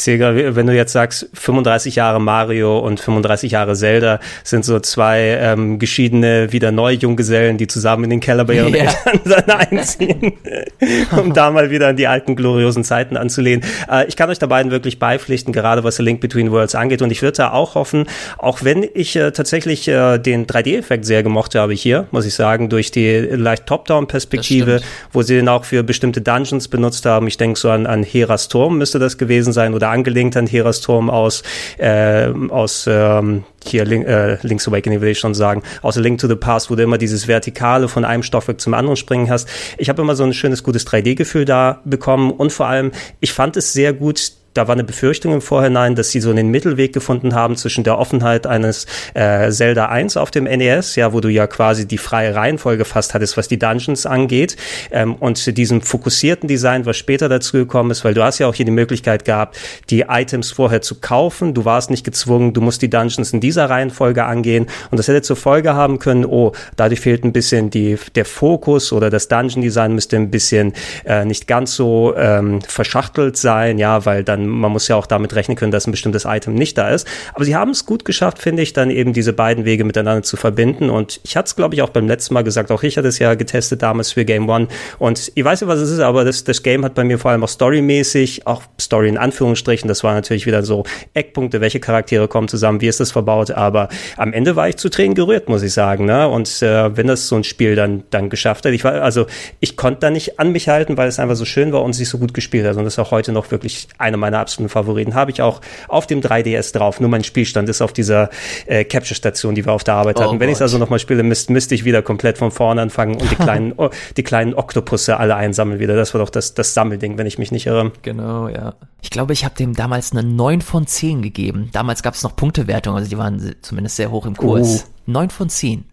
Sega, 0.00 0.34
wenn 0.34 0.66
du 0.66 0.74
jetzt 0.74 0.92
sagst, 0.92 1.28
35 1.34 1.96
Jahre 1.96 2.20
Mario 2.20 2.78
und 2.78 2.98
35 2.98 3.52
Jahre 3.52 3.74
Zelda 3.76 4.20
sind 4.42 4.64
so 4.64 4.80
zwei 4.80 5.38
ähm, 5.40 5.78
geschiedene, 5.78 6.52
wieder 6.52 6.72
neue 6.72 6.96
Junggesellen, 6.96 7.56
die 7.56 7.68
zusammen 7.68 8.04
in 8.04 8.10
den 8.10 8.20
Keller 8.20 8.44
bei 8.44 8.54
ihren 8.54 8.74
ja. 8.74 8.92
Eltern 9.04 9.50
einziehen, 9.50 10.32
um 11.16 11.32
da 11.32 11.50
mal 11.50 11.70
wieder 11.70 11.88
an 11.88 11.96
die 11.96 12.08
alten 12.08 12.34
gloriosen 12.34 12.84
Zeiten 12.84 13.16
anzulehnen. 13.16 13.64
Äh, 13.88 14.06
ich 14.08 14.16
kann 14.16 14.28
euch 14.28 14.38
da 14.38 14.46
beiden 14.46 14.72
wirklich 14.72 14.98
beipflichten, 14.98 15.52
gerade 15.52 15.84
was 15.84 15.96
The 15.96 16.02
Link 16.02 16.20
Between 16.20 16.50
Worlds 16.50 16.74
angeht. 16.74 17.02
Und 17.02 17.12
ich 17.12 17.22
würde 17.22 17.36
da 17.36 17.52
auch 17.52 17.74
hoffen, 17.76 18.06
auch 18.38 18.64
wenn 18.64 18.84
ich 18.94 19.14
äh, 19.14 19.30
tatsächlich 19.30 19.86
äh, 19.86 20.18
den 20.18 20.46
3D-Effekt 20.46 21.04
sehr 21.04 21.22
gemocht 21.22 21.54
habe 21.54 21.74
hier, 21.74 22.08
muss 22.10 22.26
ich 22.26 22.34
sagen, 22.34 22.68
durch 22.68 22.90
die 22.90 23.18
leicht 23.18 23.66
Top-Down-Perspektive, 23.66 24.80
wo 25.12 25.22
sie 25.22 25.36
den 25.36 25.48
auch 25.48 25.64
für 25.64 25.84
bestimmte 25.84 26.22
Dungeons 26.22 26.66
benutzt 26.68 27.06
haben. 27.06 27.28
Ich 27.28 27.36
denke 27.36 27.58
so 27.58 27.70
an, 27.70 27.86
an 27.86 28.02
Heras 28.02 28.48
Turm 28.48 28.78
müsste 28.78 28.98
das 28.98 29.16
gewesen 29.16 29.52
sein 29.52 29.74
oder 29.82 29.90
angelehnt 29.90 30.36
an 30.36 30.46
Heras 30.46 30.80
Turm 30.80 31.10
aus, 31.10 31.42
äh, 31.78 32.28
aus 32.48 32.86
ähm, 32.88 33.44
hier 33.64 33.84
Link, 33.84 34.06
äh, 34.06 34.38
Link's 34.42 34.68
Awakening 34.68 35.00
will 35.00 35.10
ich 35.10 35.18
schon 35.18 35.34
sagen, 35.34 35.62
aus 35.82 35.96
Link 35.96 36.20
to 36.20 36.28
the 36.28 36.36
Past, 36.36 36.70
wo 36.70 36.76
du 36.76 36.84
immer 36.84 36.98
dieses 36.98 37.26
Vertikale 37.26 37.88
von 37.88 38.04
einem 38.04 38.22
Stoffwerk 38.22 38.60
zum 38.60 38.74
anderen 38.74 38.96
springen 38.96 39.28
hast. 39.28 39.48
Ich 39.78 39.88
habe 39.88 40.00
immer 40.02 40.14
so 40.14 40.22
ein 40.22 40.32
schönes, 40.32 40.62
gutes 40.62 40.86
3D-Gefühl 40.86 41.44
da 41.44 41.80
bekommen 41.84 42.30
und 42.30 42.52
vor 42.52 42.66
allem, 42.66 42.92
ich 43.20 43.32
fand 43.32 43.56
es 43.56 43.72
sehr 43.72 43.92
gut, 43.92 44.32
da 44.54 44.68
war 44.68 44.74
eine 44.74 44.84
Befürchtung 44.84 45.32
im 45.32 45.40
Vorhinein, 45.40 45.94
dass 45.94 46.10
sie 46.10 46.20
so 46.20 46.30
einen 46.30 46.48
Mittelweg 46.48 46.92
gefunden 46.92 47.34
haben 47.34 47.56
zwischen 47.56 47.84
der 47.84 47.98
Offenheit 47.98 48.46
eines 48.46 48.86
äh, 49.14 49.50
Zelda 49.50 49.86
1 49.86 50.16
auf 50.16 50.30
dem 50.30 50.44
NES, 50.44 50.96
ja, 50.96 51.12
wo 51.12 51.20
du 51.20 51.28
ja 51.28 51.46
quasi 51.46 51.86
die 51.86 51.98
freie 51.98 52.34
Reihenfolge 52.34 52.84
fast 52.84 53.14
hattest, 53.14 53.36
was 53.36 53.48
die 53.48 53.58
Dungeons 53.58 54.06
angeht, 54.06 54.56
ähm, 54.90 55.14
und 55.14 55.56
diesem 55.56 55.82
fokussierten 55.82 56.48
Design, 56.48 56.86
was 56.86 56.96
später 56.96 57.28
dazu 57.28 57.56
gekommen 57.56 57.90
ist, 57.90 58.04
weil 58.04 58.14
du 58.14 58.22
hast 58.22 58.38
ja 58.38 58.46
auch 58.46 58.54
hier 58.54 58.64
die 58.64 58.72
Möglichkeit 58.72 59.24
gehabt, 59.24 59.58
die 59.90 60.02
Items 60.08 60.52
vorher 60.52 60.82
zu 60.82 60.96
kaufen. 61.00 61.54
Du 61.54 61.64
warst 61.64 61.90
nicht 61.90 62.04
gezwungen, 62.04 62.52
du 62.52 62.60
musst 62.60 62.82
die 62.82 62.90
Dungeons 62.90 63.32
in 63.32 63.40
dieser 63.40 63.70
Reihenfolge 63.70 64.24
angehen. 64.24 64.66
Und 64.90 64.98
das 64.98 65.08
hätte 65.08 65.22
zur 65.22 65.36
Folge 65.36 65.74
haben 65.74 65.98
können, 65.98 66.24
oh, 66.24 66.52
dadurch 66.76 67.00
fehlt 67.00 67.24
ein 67.24 67.32
bisschen 67.32 67.70
die, 67.70 67.98
der 68.14 68.24
Fokus 68.24 68.92
oder 68.92 69.10
das 69.10 69.28
Dungeon-Design 69.28 69.94
müsste 69.94 70.16
ein 70.16 70.30
bisschen 70.30 70.74
äh, 71.04 71.24
nicht 71.24 71.46
ganz 71.46 71.74
so 71.74 72.14
ähm, 72.16 72.60
verschachtelt 72.62 73.36
sein, 73.36 73.78
ja, 73.78 74.04
weil 74.04 74.24
dann 74.24 74.41
man 74.46 74.72
muss 74.72 74.88
ja 74.88 74.96
auch 74.96 75.06
damit 75.06 75.34
rechnen 75.34 75.56
können, 75.56 75.72
dass 75.72 75.86
ein 75.86 75.90
bestimmtes 75.90 76.24
Item 76.24 76.54
nicht 76.54 76.78
da 76.78 76.90
ist. 76.90 77.06
Aber 77.34 77.44
sie 77.44 77.56
haben 77.56 77.70
es 77.70 77.86
gut 77.86 78.04
geschafft, 78.04 78.38
finde 78.38 78.62
ich, 78.62 78.72
dann 78.72 78.90
eben 78.90 79.12
diese 79.12 79.32
beiden 79.32 79.64
Wege 79.64 79.84
miteinander 79.84 80.22
zu 80.22 80.36
verbinden. 80.36 80.90
Und 80.90 81.20
ich 81.24 81.36
hatte 81.36 81.46
es, 81.46 81.56
glaube 81.56 81.74
ich, 81.74 81.82
auch 81.82 81.90
beim 81.90 82.06
letzten 82.06 82.34
Mal 82.34 82.42
gesagt, 82.42 82.70
auch 82.70 82.82
ich 82.82 82.96
hatte 82.96 83.08
es 83.08 83.18
ja 83.18 83.34
getestet 83.34 83.82
damals 83.82 84.12
für 84.12 84.24
Game 84.24 84.48
One. 84.48 84.68
Und 84.98 85.32
ich 85.34 85.44
weiß 85.44 85.60
nicht, 85.60 85.68
was 85.68 85.80
es 85.80 85.90
ist, 85.90 86.00
aber 86.00 86.24
das, 86.24 86.44
das 86.44 86.62
Game 86.62 86.84
hat 86.84 86.94
bei 86.94 87.04
mir 87.04 87.18
vor 87.18 87.30
allem 87.30 87.44
auch 87.44 87.48
storymäßig, 87.48 88.46
auch 88.46 88.62
Story 88.80 89.08
in 89.08 89.18
Anführungsstrichen, 89.18 89.88
das 89.88 90.04
war 90.04 90.14
natürlich 90.14 90.46
wieder 90.46 90.62
so 90.62 90.84
Eckpunkte, 91.14 91.60
welche 91.60 91.80
Charaktere 91.80 92.28
kommen 92.28 92.48
zusammen, 92.48 92.80
wie 92.80 92.88
ist 92.88 93.00
das 93.00 93.12
verbaut. 93.12 93.50
Aber 93.50 93.88
am 94.16 94.32
Ende 94.32 94.56
war 94.56 94.68
ich 94.68 94.76
zu 94.76 94.88
Tränen 94.88 95.14
gerührt, 95.14 95.48
muss 95.48 95.62
ich 95.62 95.72
sagen. 95.72 96.04
Ne? 96.04 96.28
Und 96.28 96.62
äh, 96.62 96.96
wenn 96.96 97.06
das 97.06 97.28
so 97.28 97.36
ein 97.36 97.44
Spiel 97.44 97.76
dann, 97.76 98.04
dann 98.10 98.30
geschafft 98.30 98.64
hat, 98.64 98.72
ich 98.72 98.84
war, 98.84 98.94
also 99.02 99.26
ich 99.60 99.76
konnte 99.76 100.00
da 100.00 100.10
nicht 100.10 100.38
an 100.38 100.52
mich 100.52 100.68
halten, 100.68 100.96
weil 100.96 101.08
es 101.08 101.18
einfach 101.18 101.36
so 101.36 101.44
schön 101.44 101.72
war 101.72 101.82
und 101.82 101.92
sich 101.92 102.08
so 102.08 102.18
gut 102.18 102.34
gespielt 102.34 102.66
hat. 102.66 102.76
Und 102.76 102.84
das 102.84 102.94
ist 102.94 102.98
auch 102.98 103.10
heute 103.10 103.32
noch 103.32 103.50
wirklich 103.50 103.88
eine 103.98 104.16
meiner 104.16 104.31
absoluten 104.40 104.68
Favoriten. 104.68 105.14
Habe 105.14 105.30
ich 105.30 105.42
auch 105.42 105.60
auf 105.88 106.06
dem 106.06 106.20
3DS 106.20 106.72
drauf. 106.76 107.00
Nur 107.00 107.10
mein 107.10 107.24
Spielstand 107.24 107.68
ist 107.68 107.82
auf 107.82 107.92
dieser 107.92 108.30
äh, 108.66 108.84
Capture-Station, 108.84 109.54
die 109.54 109.64
wir 109.64 109.72
auf 109.72 109.84
der 109.84 109.94
Arbeit 109.94 110.20
hatten. 110.20 110.36
Oh 110.36 110.40
Wenn 110.40 110.48
ich 110.48 110.56
es 110.56 110.62
also 110.62 110.78
nochmal 110.78 110.98
spiele, 110.98 111.22
müsste 111.22 111.52
müsst 111.52 111.72
ich 111.72 111.84
wieder 111.84 112.02
komplett 112.02 112.38
von 112.38 112.50
vorne 112.50 112.82
anfangen 112.82 113.20
und 113.20 113.30
die 113.30 113.36
kleinen, 113.42 113.74
oh, 113.76 113.90
die 114.16 114.22
kleinen 114.22 114.54
Oktopusse 114.54 115.18
alle 115.18 115.36
einsammeln 115.36 115.80
wieder. 115.80 115.96
Das 115.96 116.14
war 116.14 116.20
doch 116.20 116.30
das, 116.30 116.54
das 116.54 116.74
Sammelding, 116.74 117.18
wenn 117.18 117.26
ich 117.26 117.38
mich 117.38 117.52
nicht 117.52 117.66
irre. 117.66 117.92
Genau, 118.02 118.48
ja. 118.48 118.74
Ich 119.00 119.10
glaube, 119.10 119.32
ich 119.32 119.44
habe 119.44 119.54
dem 119.56 119.74
damals 119.74 120.12
eine 120.12 120.22
9 120.22 120.60
von 120.60 120.86
10 120.86 121.22
gegeben. 121.22 121.70
Damals 121.72 122.02
gab 122.02 122.14
es 122.14 122.22
noch 122.22 122.36
Punktewertung, 122.36 122.94
also 122.94 123.08
die 123.08 123.18
waren 123.18 123.54
zumindest 123.62 123.96
sehr 123.96 124.10
hoch 124.10 124.26
im 124.26 124.36
Kurs. 124.36 124.84
Uh. 124.84 124.92
9 125.06 125.30
von 125.30 125.48
10. 125.48 125.84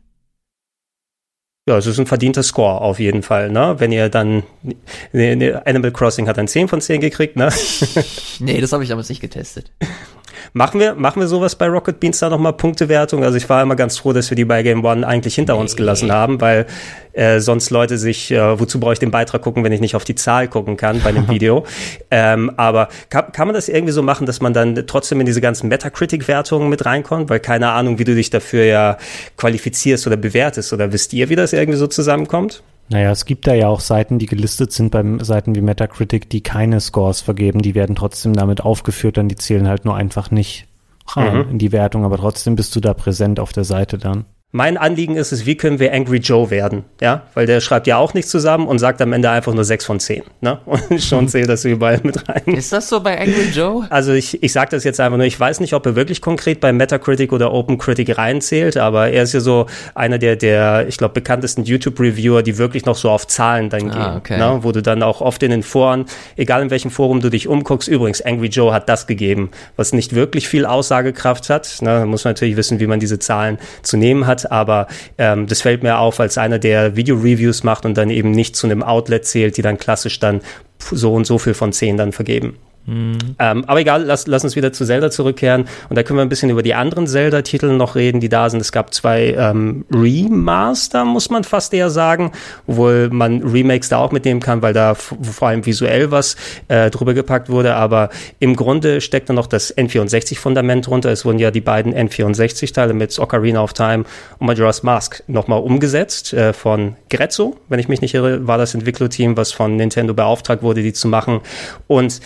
Ja, 1.69 1.77
es 1.77 1.85
ist 1.85 1.99
ein 1.99 2.07
verdienter 2.07 2.41
Score 2.41 2.81
auf 2.81 2.97
jeden 2.97 3.21
Fall, 3.21 3.51
ne? 3.51 3.75
Wenn 3.77 3.91
ihr 3.91 4.09
dann 4.09 4.41
ne, 5.11 5.35
ne, 5.35 5.61
Animal 5.67 5.91
Crossing 5.91 6.27
hat 6.27 6.39
ein 6.39 6.47
10 6.47 6.67
von 6.67 6.81
10 6.81 6.99
gekriegt, 6.99 7.35
ne? 7.35 7.49
nee, 8.39 8.59
das 8.59 8.73
habe 8.73 8.81
ich 8.81 8.89
damals 8.89 9.07
nicht 9.07 9.21
getestet. 9.21 9.71
Machen 10.53 10.79
wir, 10.79 10.95
machen 10.95 11.19
wir 11.19 11.27
sowas 11.27 11.55
bei 11.55 11.67
Rocket 11.67 11.99
Beans 11.99 12.17
da 12.19 12.29
nochmal 12.29 12.53
Punktewertung? 12.53 13.23
Also 13.23 13.37
ich 13.37 13.47
war 13.49 13.61
immer 13.61 13.75
ganz 13.75 13.99
froh, 13.99 14.13
dass 14.13 14.31
wir 14.31 14.35
die 14.35 14.45
bei 14.45 14.63
Game 14.63 14.83
One 14.83 15.05
eigentlich 15.05 15.35
hinter 15.35 15.53
nee. 15.53 15.59
uns 15.59 15.75
gelassen 15.75 16.11
haben, 16.11 16.41
weil 16.41 16.65
äh, 17.13 17.39
sonst 17.39 17.69
Leute 17.69 17.97
sich, 17.97 18.31
äh, 18.31 18.59
wozu 18.59 18.79
brauche 18.79 18.93
ich 18.93 18.99
den 18.99 19.11
Beitrag 19.11 19.41
gucken, 19.41 19.63
wenn 19.63 19.71
ich 19.71 19.81
nicht 19.81 19.95
auf 19.95 20.05
die 20.05 20.15
Zahl 20.15 20.47
gucken 20.47 20.77
kann 20.77 21.01
bei 21.03 21.11
dem 21.11 21.27
Video. 21.29 21.65
ähm, 22.11 22.51
aber 22.57 22.89
kann, 23.09 23.31
kann 23.31 23.47
man 23.47 23.53
das 23.53 23.69
irgendwie 23.69 23.93
so 23.93 24.01
machen, 24.01 24.25
dass 24.25 24.41
man 24.41 24.53
dann 24.53 24.87
trotzdem 24.87 25.19
in 25.19 25.25
diese 25.25 25.41
ganzen 25.41 25.67
Metacritic-Wertungen 25.69 26.69
mit 26.69 26.85
reinkommt? 26.85 27.29
Weil 27.29 27.39
keine 27.39 27.69
Ahnung, 27.71 27.99
wie 27.99 28.03
du 28.03 28.15
dich 28.15 28.29
dafür 28.29 28.63
ja 28.63 28.97
qualifizierst 29.37 30.07
oder 30.07 30.17
bewertest. 30.17 30.73
Oder 30.73 30.91
wisst 30.91 31.13
ihr, 31.13 31.29
wie 31.29 31.35
das 31.35 31.53
irgendwie 31.59 31.77
so 31.77 31.87
zusammenkommt? 31.87 32.63
Naja, 32.89 33.11
es 33.11 33.25
gibt 33.25 33.45
da 33.45 33.53
ja 33.53 33.67
auch 33.67 33.81
Seiten, 33.81 34.17
die 34.17 34.25
gelistet 34.25 34.71
sind 34.71 34.89
beim 34.89 35.19
Seiten 35.19 35.55
wie 35.55 35.61
Metacritic, 35.61 36.29
die 36.29 36.41
keine 36.41 36.79
Scores 36.79 37.21
vergeben. 37.21 37.61
Die 37.61 37.75
werden 37.75 37.95
trotzdem 37.95 38.33
damit 38.33 38.61
aufgeführt, 38.61 39.17
dann 39.17 39.27
die 39.27 39.35
zählen 39.35 39.67
halt 39.67 39.85
nur 39.85 39.95
einfach 39.95 40.31
nicht 40.31 40.67
rein 41.07 41.45
mhm. 41.45 41.51
in 41.51 41.57
die 41.59 41.71
Wertung, 41.71 42.03
aber 42.03 42.17
trotzdem 42.17 42.55
bist 42.55 42.75
du 42.75 42.79
da 42.79 42.93
präsent 42.93 43.39
auf 43.39 43.53
der 43.53 43.63
Seite 43.63 43.97
dann. 43.97 44.25
Mein 44.51 44.77
Anliegen 44.77 45.15
ist 45.15 45.31
es, 45.31 45.45
wie 45.45 45.55
können 45.55 45.77
wir 45.77 45.93
Angry 45.93 46.17
Joe 46.17 46.49
werden? 46.49 46.83
Ja, 46.99 47.21
weil 47.35 47.45
der 47.45 47.61
schreibt 47.61 47.85
ja 47.85 47.97
auch 47.97 48.15
nichts 48.15 48.31
zusammen 48.31 48.67
und 48.67 48.79
sagt 48.79 48.99
am 48.99 49.13
Ende 49.13 49.29
einfach 49.29 49.53
nur 49.53 49.63
6 49.63 49.85
von 49.85 49.99
10. 49.99 50.23
Ne? 50.41 50.57
Und 50.65 51.03
schon 51.03 51.27
zählt 51.27 51.49
das 51.49 51.65
überall 51.65 51.99
mit 52.01 52.27
rein. 52.27 52.55
Ist 52.55 52.73
das 52.73 52.89
so 52.89 52.99
bei 52.99 53.19
Angry 53.19 53.49
Joe? 53.53 53.85
Also 53.91 54.11
ich, 54.11 54.41
ich 54.41 54.51
sage 54.51 54.71
das 54.71 54.83
jetzt 54.83 54.99
einfach 54.99 55.17
nur, 55.17 55.27
ich 55.27 55.39
weiß 55.39 55.59
nicht, 55.59 55.73
ob 55.73 55.85
er 55.85 55.95
wirklich 55.95 56.19
konkret 56.19 56.61
bei 56.61 56.73
Metacritic 56.73 57.31
oder 57.31 57.53
OpenCritic 57.53 58.17
reinzählt, 58.17 58.77
aber 58.77 59.09
er 59.09 59.21
ist 59.21 59.33
ja 59.33 59.39
so 59.39 59.67
einer 59.93 60.17
der, 60.17 60.35
der 60.35 60.87
ich 60.87 60.97
glaube, 60.97 61.13
bekanntesten 61.13 61.63
YouTube-Reviewer, 61.63 62.41
die 62.41 62.57
wirklich 62.57 62.85
noch 62.85 62.95
so 62.95 63.11
auf 63.11 63.27
Zahlen 63.27 63.69
dann 63.69 63.91
ah, 63.91 63.93
gehen. 63.93 64.17
Okay. 64.17 64.37
Ne? 64.39 64.63
Wo 64.63 64.71
du 64.71 64.81
dann 64.81 65.03
auch 65.03 65.21
oft 65.21 65.43
in 65.43 65.51
den 65.51 65.61
Foren, 65.61 66.05
egal 66.37 66.63
in 66.63 66.71
welchem 66.71 66.89
Forum 66.89 67.19
du 67.19 67.29
dich 67.29 67.47
umguckst, 67.47 67.87
übrigens, 67.87 68.23
Angry 68.23 68.47
Joe 68.47 68.73
hat 68.73 68.89
das 68.89 69.05
gegeben, 69.05 69.51
was 69.75 69.93
nicht 69.93 70.15
wirklich 70.15 70.47
viel 70.47 70.65
Aussagekraft 70.65 71.51
hat. 71.51 71.81
Ne? 71.81 71.99
Da 71.99 72.05
muss 72.07 72.23
man 72.23 72.31
natürlich 72.33 72.57
wissen, 72.57 72.79
wie 72.79 72.87
man 72.87 72.99
diese 72.99 73.19
Zahlen 73.19 73.59
zu 73.83 73.95
nehmen 73.95 74.25
hat 74.25 74.38
hat, 74.43 74.51
aber 74.51 74.87
ähm, 75.17 75.47
das 75.47 75.61
fällt 75.61 75.83
mir 75.83 75.99
auf 75.99 76.19
als 76.19 76.37
einer, 76.37 76.59
der 76.59 76.95
Video-Reviews 76.95 77.63
macht 77.63 77.85
und 77.85 77.97
dann 77.97 78.09
eben 78.09 78.31
nicht 78.31 78.55
zu 78.55 78.67
einem 78.67 78.83
Outlet 78.83 79.25
zählt, 79.25 79.57
die 79.57 79.61
dann 79.61 79.77
klassisch 79.77 80.19
dann 80.19 80.41
so 80.79 81.13
und 81.13 81.25
so 81.25 81.37
viel 81.37 81.53
von 81.53 81.73
zehn 81.73 81.97
dann 81.97 82.11
vergeben. 82.11 82.57
Mhm. 82.85 83.17
Ähm, 83.37 83.65
aber 83.67 83.79
egal, 83.79 84.03
lass, 84.03 84.27
lass 84.27 84.43
uns 84.43 84.55
wieder 84.55 84.73
zu 84.73 84.85
Zelda 84.85 85.11
zurückkehren. 85.11 85.65
Und 85.89 85.95
da 85.95 86.03
können 86.03 86.17
wir 86.17 86.23
ein 86.23 86.29
bisschen 86.29 86.49
über 86.49 86.63
die 86.63 86.73
anderen 86.73 87.07
Zelda-Titel 87.07 87.67
noch 87.73 87.95
reden, 87.95 88.19
die 88.19 88.29
da 88.29 88.49
sind. 88.49 88.59
Es 88.59 88.71
gab 88.71 88.93
zwei 88.93 89.35
ähm, 89.37 89.85
Remaster, 89.93 91.05
muss 91.05 91.29
man 91.29 91.43
fast 91.43 91.73
eher 91.73 91.89
sagen, 91.89 92.31
obwohl 92.67 93.09
man 93.09 93.43
Remakes 93.43 93.89
da 93.89 93.97
auch 93.97 94.11
mitnehmen 94.11 94.39
kann, 94.39 94.61
weil 94.61 94.73
da 94.73 94.95
vor 94.95 95.47
allem 95.47 95.65
visuell 95.65 96.11
was 96.11 96.35
äh, 96.67 96.89
drüber 96.89 97.13
gepackt 97.13 97.49
wurde. 97.49 97.75
Aber 97.75 98.09
im 98.39 98.55
Grunde 98.55 99.01
steckt 99.01 99.29
da 99.29 99.33
noch 99.33 99.47
das 99.47 99.75
N64-Fundament 99.75 100.87
drunter. 100.87 101.11
Es 101.11 101.25
wurden 101.25 101.39
ja 101.39 101.51
die 101.51 101.61
beiden 101.61 101.93
N64-Teile 101.93 102.93
mit 102.93 103.17
Ocarina 103.19 103.63
of 103.63 103.73
Time 103.73 104.05
und 104.39 104.47
Majora's 104.47 104.83
Mask 104.83 105.23
nochmal 105.27 105.61
umgesetzt 105.61 106.33
äh, 106.33 106.53
von 106.53 106.95
Grezzo, 107.09 107.57
wenn 107.67 107.79
ich 107.79 107.87
mich 107.87 108.01
nicht 108.01 108.13
irre, 108.13 108.47
war 108.47 108.57
das 108.57 108.73
Entwicklerteam, 108.73 109.37
was 109.37 109.51
von 109.51 109.75
Nintendo 109.75 110.13
beauftragt 110.13 110.63
wurde, 110.63 110.81
die 110.81 110.93
zu 110.93 111.07
machen. 111.07 111.41
Und 111.87 112.19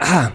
Ah, 0.00 0.30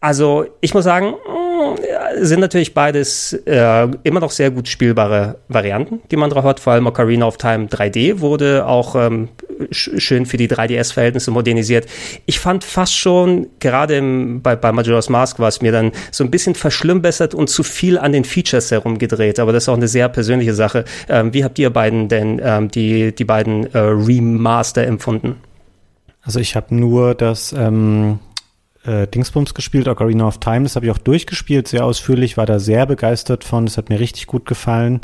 also 0.00 0.46
ich 0.60 0.74
muss 0.74 0.82
sagen, 0.82 1.10
mm, 1.10 2.22
sind 2.22 2.40
natürlich 2.40 2.74
beides 2.74 3.32
äh, 3.46 3.86
immer 4.02 4.18
noch 4.18 4.32
sehr 4.32 4.50
gut 4.50 4.66
spielbare 4.66 5.38
Varianten, 5.46 6.00
die 6.10 6.16
man 6.16 6.28
drauf 6.28 6.42
hat. 6.42 6.58
Vor 6.58 6.72
allem 6.72 6.88
Ocarina 6.88 7.24
of 7.24 7.36
Time 7.36 7.66
3D 7.66 8.18
wurde 8.18 8.66
auch 8.66 8.96
ähm, 8.96 9.28
schön 9.70 10.26
für 10.26 10.36
die 10.36 10.48
3DS-Verhältnisse 10.48 11.30
modernisiert. 11.30 11.86
Ich 12.26 12.40
fand 12.40 12.64
fast 12.64 12.96
schon, 12.96 13.46
gerade 13.60 13.96
im, 13.96 14.42
bei, 14.42 14.56
bei 14.56 14.72
Majora's 14.72 15.08
Mask 15.08 15.38
war 15.38 15.48
es 15.48 15.62
mir 15.62 15.70
dann 15.70 15.92
so 16.10 16.24
ein 16.24 16.32
bisschen 16.32 16.56
verschlimmbessert 16.56 17.32
und 17.32 17.48
zu 17.48 17.62
viel 17.62 17.96
an 17.96 18.10
den 18.10 18.24
Features 18.24 18.72
herumgedreht. 18.72 19.38
Aber 19.38 19.52
das 19.52 19.64
ist 19.64 19.68
auch 19.68 19.76
eine 19.76 19.88
sehr 19.88 20.08
persönliche 20.08 20.54
Sache. 20.54 20.84
Ähm, 21.08 21.32
wie 21.32 21.44
habt 21.44 21.60
ihr 21.60 21.70
beiden 21.70 22.08
denn 22.08 22.40
ähm, 22.42 22.72
die, 22.72 23.14
die 23.14 23.24
beiden 23.24 23.72
äh, 23.72 23.78
Remaster 23.78 24.84
empfunden? 24.84 25.36
Also 26.22 26.40
ich 26.40 26.56
habe 26.56 26.74
nur 26.74 27.14
das 27.14 27.52
ähm, 27.56 28.18
äh, 28.84 29.06
Dingsbums 29.06 29.54
gespielt, 29.54 29.88
Ocarina 29.88 30.26
of 30.26 30.38
Time. 30.38 30.64
Das 30.64 30.76
habe 30.76 30.86
ich 30.86 30.92
auch 30.92 30.98
durchgespielt, 30.98 31.68
sehr 31.68 31.84
ausführlich, 31.84 32.36
war 32.36 32.46
da 32.46 32.58
sehr 32.58 32.86
begeistert 32.86 33.44
von. 33.44 33.66
Das 33.66 33.78
hat 33.78 33.88
mir 33.88 34.00
richtig 34.00 34.26
gut 34.26 34.46
gefallen. 34.46 35.00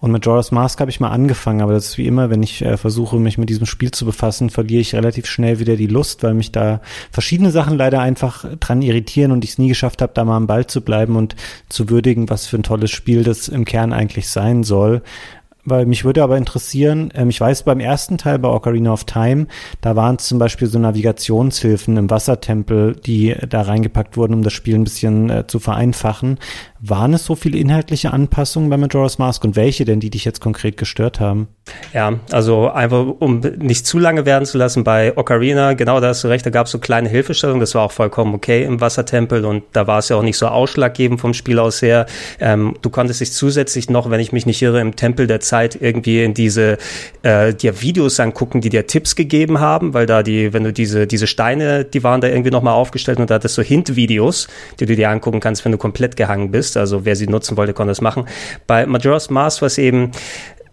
Und 0.00 0.12
mit 0.12 0.26
Majora's 0.26 0.50
Mask 0.50 0.80
habe 0.80 0.90
ich 0.90 1.00
mal 1.00 1.10
angefangen, 1.10 1.62
aber 1.62 1.72
das 1.72 1.86
ist 1.86 1.98
wie 1.98 2.06
immer, 2.06 2.28
wenn 2.28 2.42
ich 2.42 2.62
äh, 2.62 2.76
versuche, 2.76 3.16
mich 3.16 3.38
mit 3.38 3.48
diesem 3.48 3.66
Spiel 3.66 3.92
zu 3.92 4.04
befassen, 4.04 4.50
verliere 4.50 4.80
ich 4.80 4.94
relativ 4.94 5.26
schnell 5.26 5.60
wieder 5.60 5.76
die 5.76 5.86
Lust, 5.86 6.22
weil 6.22 6.34
mich 6.34 6.52
da 6.52 6.80
verschiedene 7.10 7.50
Sachen 7.50 7.76
leider 7.78 8.00
einfach 8.00 8.44
dran 8.58 8.82
irritieren 8.82 9.32
und 9.32 9.44
ich 9.44 9.50
es 9.50 9.58
nie 9.58 9.68
geschafft 9.68 10.02
habe, 10.02 10.12
da 10.14 10.24
mal 10.24 10.36
am 10.36 10.46
Ball 10.46 10.66
zu 10.66 10.80
bleiben 10.80 11.16
und 11.16 11.36
zu 11.68 11.88
würdigen, 11.88 12.28
was 12.28 12.46
für 12.46 12.56
ein 12.56 12.64
tolles 12.64 12.90
Spiel 12.90 13.22
das 13.22 13.48
im 13.48 13.64
Kern 13.64 13.92
eigentlich 13.92 14.28
sein 14.28 14.64
soll. 14.64 15.02
Weil 15.64 15.86
mich 15.86 16.04
würde 16.04 16.22
aber 16.22 16.36
interessieren, 16.36 17.12
ähm, 17.14 17.30
ich 17.30 17.40
weiß 17.40 17.62
beim 17.62 17.78
ersten 17.78 18.18
Teil 18.18 18.38
bei 18.38 18.48
Ocarina 18.48 18.92
of 18.92 19.04
Time, 19.04 19.46
da 19.80 19.94
waren 19.94 20.18
zum 20.18 20.38
Beispiel 20.38 20.66
so 20.66 20.78
Navigationshilfen 20.78 21.96
im 21.96 22.10
Wassertempel, 22.10 22.96
die 22.96 23.36
da 23.48 23.62
reingepackt 23.62 24.16
wurden, 24.16 24.34
um 24.34 24.42
das 24.42 24.52
Spiel 24.52 24.74
ein 24.74 24.84
bisschen 24.84 25.30
äh, 25.30 25.46
zu 25.46 25.60
vereinfachen. 25.60 26.38
Waren 26.80 27.14
es 27.14 27.24
so 27.24 27.36
viele 27.36 27.58
inhaltliche 27.58 28.12
Anpassungen 28.12 28.70
bei 28.70 28.76
Majora's 28.76 29.18
Mask 29.18 29.44
und 29.44 29.54
welche 29.54 29.84
denn, 29.84 30.00
die 30.00 30.10
dich 30.10 30.24
jetzt 30.24 30.40
konkret 30.40 30.76
gestört 30.76 31.20
haben? 31.20 31.48
Ja, 31.94 32.18
also 32.32 32.70
einfach, 32.70 33.06
um 33.18 33.40
nicht 33.58 33.86
zu 33.86 33.98
lange 33.98 34.26
werden 34.26 34.46
zu 34.46 34.58
lassen 34.58 34.82
bei 34.82 35.16
Ocarina, 35.16 35.74
genau 35.74 36.00
da 36.00 36.08
hast 36.08 36.24
du 36.24 36.28
recht, 36.28 36.44
da 36.44 36.50
gab 36.50 36.66
es 36.66 36.72
so 36.72 36.78
kleine 36.78 37.08
Hilfestellungen, 37.08 37.60
das 37.60 37.74
war 37.74 37.82
auch 37.82 37.92
vollkommen 37.92 38.34
okay 38.34 38.64
im 38.64 38.80
Wassertempel 38.80 39.44
und 39.44 39.62
da 39.72 39.86
war 39.86 39.98
es 39.98 40.08
ja 40.08 40.16
auch 40.16 40.22
nicht 40.22 40.38
so 40.38 40.48
ausschlaggebend 40.48 41.20
vom 41.20 41.34
Spiel 41.34 41.58
aus 41.58 41.80
her. 41.80 42.06
Ähm, 42.40 42.74
du 42.82 42.90
konntest 42.90 43.20
dich 43.20 43.32
zusätzlich 43.32 43.90
noch, 43.90 44.10
wenn 44.10 44.20
ich 44.20 44.32
mich 44.32 44.44
nicht 44.44 44.60
irre, 44.60 44.80
im 44.80 44.96
Tempel 44.96 45.26
der 45.26 45.40
Zeit 45.40 45.76
irgendwie 45.80 46.24
in 46.24 46.34
diese, 46.34 46.78
äh, 47.22 47.54
dir 47.54 47.80
Videos 47.80 48.18
angucken, 48.18 48.60
die 48.60 48.70
dir 48.70 48.86
Tipps 48.86 49.14
gegeben 49.14 49.60
haben, 49.60 49.94
weil 49.94 50.06
da 50.06 50.22
die, 50.22 50.52
wenn 50.52 50.64
du 50.64 50.72
diese, 50.72 51.06
diese 51.06 51.26
Steine, 51.26 51.84
die 51.84 52.02
waren 52.02 52.20
da 52.20 52.28
irgendwie 52.28 52.50
nochmal 52.50 52.74
aufgestellt 52.74 53.20
und 53.20 53.30
da 53.30 53.36
hattest 53.36 53.56
du 53.56 53.62
Hint-Videos, 53.62 54.48
die 54.80 54.86
du 54.86 54.96
dir 54.96 55.10
angucken 55.10 55.40
kannst, 55.40 55.64
wenn 55.64 55.72
du 55.72 55.78
komplett 55.78 56.16
gehangen 56.16 56.50
bist. 56.50 56.76
Also 56.76 57.04
wer 57.04 57.14
sie 57.14 57.28
nutzen 57.28 57.56
wollte, 57.56 57.72
konnte 57.72 57.90
das 57.90 58.00
machen. 58.00 58.26
Bei 58.66 58.86
Majora's 58.86 59.30
Mask 59.30 59.62
war 59.62 59.78
eben, 59.78 60.10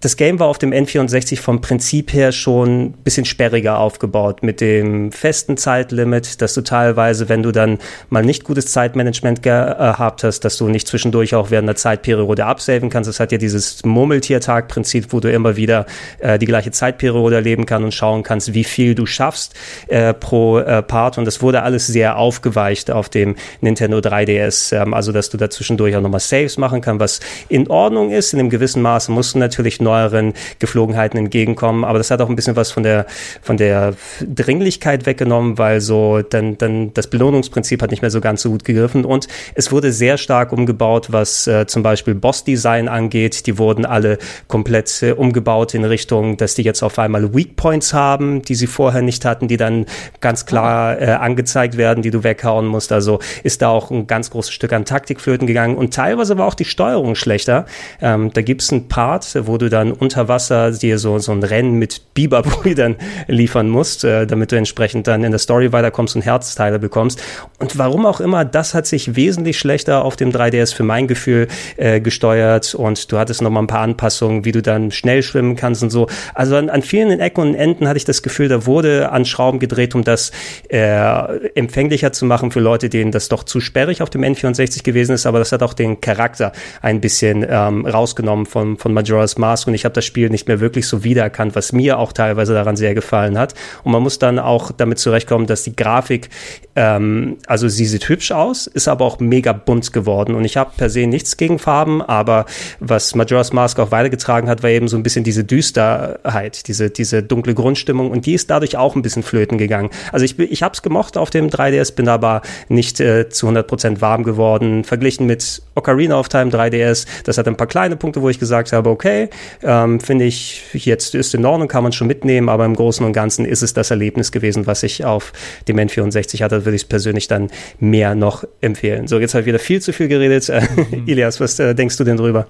das 0.01 0.15
Game 0.15 0.39
war 0.39 0.47
auf 0.47 0.57
dem 0.57 0.71
N64 0.71 1.39
vom 1.39 1.59
Prinzip 1.59 2.13
her 2.13 2.31
schon 2.31 2.85
ein 2.85 2.91
bisschen 3.03 3.25
sperriger 3.25 3.79
aufgebaut 3.79 4.43
mit 4.43 4.61
dem 4.61 5.11
festen 5.11 5.57
Zeitlimit, 5.57 6.41
dass 6.41 6.53
du 6.53 6.61
teilweise, 6.61 7.27
wenn 7.27 7.43
du 7.43 7.51
dann 7.51 7.79
mal 8.09 8.23
nicht 8.23 8.45
gutes 8.45 8.67
Zeitmanagement 8.67 9.43
gehabt 9.43 10.23
hast, 10.23 10.41
dass 10.41 10.57
du 10.57 10.69
nicht 10.69 10.87
zwischendurch 10.87 11.35
auch 11.35 11.51
während 11.51 11.67
der 11.67 11.75
Zeitperiode 11.75 12.45
absaven 12.45 12.89
kannst. 12.89 13.09
Das 13.09 13.19
hat 13.19 13.33
ja 13.33 13.37
dieses 13.37 13.83
Murmeltiertag-Prinzip, 13.83 15.11
wo 15.11 15.19
du 15.19 15.31
immer 15.31 15.57
wieder 15.57 15.85
äh, 16.19 16.39
die 16.39 16.45
gleiche 16.45 16.71
Zeitperiode 16.71 17.35
erleben 17.35 17.65
kannst 17.65 17.83
und 17.83 17.93
schauen 17.93 18.23
kannst, 18.23 18.53
wie 18.53 18.63
viel 18.63 18.95
du 18.95 19.05
schaffst 19.05 19.53
äh, 19.87 20.13
pro 20.13 20.59
äh, 20.59 20.81
Part. 20.81 21.17
Und 21.17 21.25
das 21.25 21.41
wurde 21.41 21.63
alles 21.63 21.87
sehr 21.87 22.17
aufgeweicht 22.17 22.89
auf 22.89 23.09
dem 23.09 23.35
Nintendo 23.59 23.97
3DS. 23.97 24.81
Ähm, 24.81 24.93
also, 24.93 25.11
dass 25.11 25.29
du 25.29 25.37
da 25.37 25.49
zwischendurch 25.49 25.95
auch 25.97 26.01
nochmal 26.01 26.21
Saves 26.21 26.57
machen 26.57 26.79
kannst, 26.79 27.01
was 27.01 27.19
in 27.49 27.69
Ordnung 27.69 28.11
ist. 28.11 28.33
In 28.33 28.39
einem 28.39 28.49
gewissen 28.49 28.81
Maße 28.81 29.11
musst 29.11 29.35
du 29.35 29.39
natürlich 29.39 29.81
neueren 29.89 30.33
Geflogenheiten 30.59 31.17
entgegenkommen. 31.17 31.83
Aber 31.83 31.97
das 31.97 32.11
hat 32.11 32.21
auch 32.21 32.29
ein 32.29 32.35
bisschen 32.35 32.55
was 32.55 32.71
von 32.71 32.83
der, 32.83 33.05
von 33.41 33.57
der 33.57 33.95
Dringlichkeit 34.21 35.05
weggenommen, 35.05 35.57
weil 35.57 35.81
so 35.81 36.21
dann, 36.21 36.57
dann 36.57 36.93
das 36.93 37.07
Belohnungsprinzip 37.07 37.81
hat 37.81 37.91
nicht 37.91 38.01
mehr 38.01 38.11
so 38.11 38.21
ganz 38.21 38.41
so 38.41 38.51
gut 38.51 38.63
gegriffen. 38.63 39.05
Und 39.05 39.27
es 39.55 39.71
wurde 39.71 39.91
sehr 39.91 40.17
stark 40.17 40.51
umgebaut, 40.51 41.07
was 41.11 41.47
äh, 41.47 41.65
zum 41.65 41.83
Beispiel 41.83 42.15
Boss-Design 42.15 42.87
angeht. 42.87 43.47
Die 43.47 43.57
wurden 43.57 43.85
alle 43.85 44.17
komplett 44.47 45.01
äh, 45.01 45.11
umgebaut 45.11 45.73
in 45.73 45.85
Richtung, 45.85 46.37
dass 46.37 46.55
die 46.55 46.63
jetzt 46.63 46.83
auf 46.83 46.99
einmal 46.99 47.33
Weak 47.33 47.55
Points 47.55 47.93
haben, 47.93 48.41
die 48.43 48.55
sie 48.55 48.67
vorher 48.67 49.01
nicht 49.01 49.25
hatten, 49.25 49.47
die 49.47 49.57
dann 49.57 49.85
ganz 50.21 50.45
klar 50.45 51.01
äh, 51.01 51.05
angezeigt 51.11 51.77
werden, 51.77 52.03
die 52.03 52.11
du 52.11 52.23
weghauen 52.23 52.65
musst. 52.65 52.91
Also 52.91 53.19
ist 53.43 53.61
da 53.61 53.69
auch 53.69 53.91
ein 53.91 54.07
ganz 54.07 54.29
großes 54.29 54.53
Stück 54.53 54.73
an 54.73 54.85
Taktikflöten 54.85 55.47
gegangen. 55.47 55.75
Und 55.75 55.93
teilweise 55.93 56.37
war 56.37 56.47
auch 56.47 56.53
die 56.53 56.65
Steuerung 56.65 57.15
schlechter. 57.15 57.65
Ähm, 58.01 58.31
da 58.33 58.41
gibt's 58.41 58.71
einen 58.71 58.87
Part, 58.87 59.37
wo 59.47 59.57
du 59.57 59.69
dann 59.79 59.91
unter 59.93 60.27
Wasser 60.27 60.71
dir 60.71 60.99
so, 60.99 61.19
so 61.19 61.31
ein 61.31 61.43
Rennen 61.43 61.73
mit 61.73 62.13
Biberbrüdern 62.13 62.97
liefern 63.27 63.69
musst, 63.69 64.03
äh, 64.03 64.27
damit 64.27 64.51
du 64.51 64.57
entsprechend 64.57 65.07
dann 65.07 65.23
in 65.23 65.31
der 65.31 65.39
Story 65.39 65.71
weiterkommst 65.71 66.15
und 66.15 66.21
Herzteile 66.21 66.79
bekommst. 66.79 67.21
Und 67.59 67.77
warum 67.77 68.05
auch 68.05 68.19
immer, 68.19 68.45
das 68.45 68.73
hat 68.73 68.85
sich 68.85 69.15
wesentlich 69.15 69.57
schlechter 69.57 70.03
auf 70.03 70.15
dem 70.15 70.31
3DS 70.31 70.75
für 70.75 70.83
mein 70.83 71.07
Gefühl 71.07 71.47
äh, 71.77 72.01
gesteuert 72.01 72.75
und 72.75 73.11
du 73.11 73.17
hattest 73.17 73.41
noch 73.41 73.49
mal 73.49 73.61
ein 73.61 73.67
paar 73.67 73.81
Anpassungen, 73.81 74.43
wie 74.45 74.51
du 74.51 74.61
dann 74.61 74.91
schnell 74.91 75.23
schwimmen 75.23 75.55
kannst 75.55 75.81
und 75.81 75.89
so. 75.89 76.07
Also 76.33 76.57
an, 76.57 76.69
an 76.69 76.81
vielen 76.81 77.19
Ecken 77.19 77.41
und 77.41 77.55
Enden 77.55 77.87
hatte 77.87 77.97
ich 77.97 78.05
das 78.05 78.21
Gefühl, 78.21 78.49
da 78.49 78.65
wurde 78.65 79.11
an 79.11 79.25
Schrauben 79.25 79.59
gedreht, 79.59 79.95
um 79.95 80.03
das 80.03 80.31
äh, 80.69 81.47
empfänglicher 81.55 82.11
zu 82.11 82.25
machen 82.25 82.51
für 82.51 82.59
Leute, 82.59 82.89
denen 82.89 83.11
das 83.11 83.29
doch 83.29 83.43
zu 83.43 83.61
sperrig 83.61 84.01
auf 84.01 84.09
dem 84.09 84.23
N64 84.23 84.83
gewesen 84.83 85.13
ist, 85.13 85.25
aber 85.25 85.39
das 85.39 85.51
hat 85.51 85.63
auch 85.63 85.73
den 85.73 86.01
Charakter 86.01 86.51
ein 86.81 86.99
bisschen 86.99 87.45
ähm, 87.47 87.85
rausgenommen 87.85 88.45
von, 88.45 88.77
von 88.77 88.93
Majora's 88.93 89.37
Mask 89.37 89.68
und 89.69 89.75
ich 89.75 89.85
habe 89.85 89.93
das 89.93 90.05
Spiel 90.05 90.29
nicht 90.29 90.47
mehr 90.47 90.59
wirklich 90.59 90.87
so 90.87 91.03
wiedererkannt, 91.03 91.55
was 91.55 91.71
mir 91.71 91.97
auch 91.97 92.11
teilweise 92.11 92.53
daran 92.53 92.75
sehr 92.75 92.93
gefallen 92.93 93.37
hat. 93.37 93.53
Und 93.83 93.91
man 93.91 94.03
muss 94.03 94.19
dann 94.19 94.39
auch 94.39 94.71
damit 94.71 94.99
zurechtkommen, 94.99 95.47
dass 95.47 95.63
die 95.63 95.75
Grafik, 95.75 96.29
ähm, 96.75 97.37
also 97.47 97.67
sie 97.67 97.85
sieht 97.85 98.09
hübsch 98.09 98.31
aus, 98.31 98.67
ist 98.67 98.87
aber 98.87 99.05
auch 99.05 99.19
mega 99.19 99.53
bunt 99.53 99.93
geworden. 99.93 100.35
Und 100.35 100.45
ich 100.45 100.57
habe 100.57 100.71
per 100.75 100.89
se 100.89 101.07
nichts 101.07 101.37
gegen 101.37 101.59
Farben, 101.59 102.01
aber 102.01 102.45
was 102.79 103.15
Majora's 103.15 103.53
Mask 103.53 103.79
auch 103.79 103.91
weitergetragen 103.91 104.49
hat, 104.49 104.63
war 104.63 104.69
eben 104.69 104.87
so 104.87 104.97
ein 104.97 105.03
bisschen 105.03 105.23
diese 105.23 105.43
Düsterheit, 105.43 106.67
diese, 106.67 106.89
diese 106.89 107.23
dunkle 107.23 107.53
Grundstimmung 107.53 108.11
und 108.11 108.25
die 108.25 108.33
ist 108.33 108.49
dadurch 108.49 108.77
auch 108.77 108.95
ein 108.95 109.01
bisschen 109.01 109.23
flöten 109.23 109.57
gegangen. 109.57 109.89
Also 110.11 110.25
ich, 110.25 110.37
ich 110.39 110.63
habe 110.63 110.73
es 110.73 110.81
gemocht 110.81 111.17
auf 111.17 111.29
dem 111.29 111.49
3DS, 111.49 111.95
bin 111.95 112.09
aber 112.09 112.41
nicht 112.67 112.99
äh, 112.99 113.29
zu 113.29 113.47
100% 113.47 114.01
warm 114.01 114.23
geworden. 114.23 114.83
Verglichen 114.83 115.25
mit 115.25 115.61
Ocarina 115.75 116.19
of 116.19 116.29
Time 116.29 116.51
3DS, 116.51 117.05
das 117.23 117.37
hat 117.37 117.47
ein 117.47 117.57
paar 117.57 117.67
kleine 117.67 117.95
Punkte, 117.95 118.21
wo 118.21 118.29
ich 118.29 118.39
gesagt 118.39 118.73
habe, 118.73 118.89
okay, 118.89 119.29
ähm, 119.63 119.99
finde 119.99 120.25
ich 120.25 120.63
jetzt 120.73 121.15
ist 121.15 121.35
in 121.35 121.45
Ordnung, 121.45 121.67
kann 121.67 121.83
man 121.83 121.91
schon 121.91 122.07
mitnehmen, 122.07 122.49
aber 122.49 122.65
im 122.65 122.75
Großen 122.75 123.05
und 123.05 123.13
Ganzen 123.13 123.45
ist 123.45 123.61
es 123.61 123.73
das 123.73 123.91
Erlebnis 123.91 124.31
gewesen, 124.31 124.67
was 124.67 124.83
ich 124.83 125.05
auf 125.05 125.33
dem 125.67 125.77
N64 125.77 126.41
hatte, 126.43 126.65
würde 126.65 126.75
ich 126.75 126.83
es 126.83 126.87
persönlich 126.87 127.27
dann 127.27 127.49
mehr 127.79 128.15
noch 128.15 128.43
empfehlen. 128.61 129.07
So, 129.07 129.19
jetzt 129.19 129.33
habe 129.33 129.41
ich 129.41 129.47
wieder 129.47 129.59
viel 129.59 129.81
zu 129.81 129.93
viel 129.93 130.07
geredet. 130.07 130.49
Mhm. 130.49 131.03
Ilias, 131.07 131.39
was 131.39 131.59
äh, 131.59 131.75
denkst 131.75 131.97
du 131.97 132.03
denn 132.03 132.17
drüber? 132.17 132.47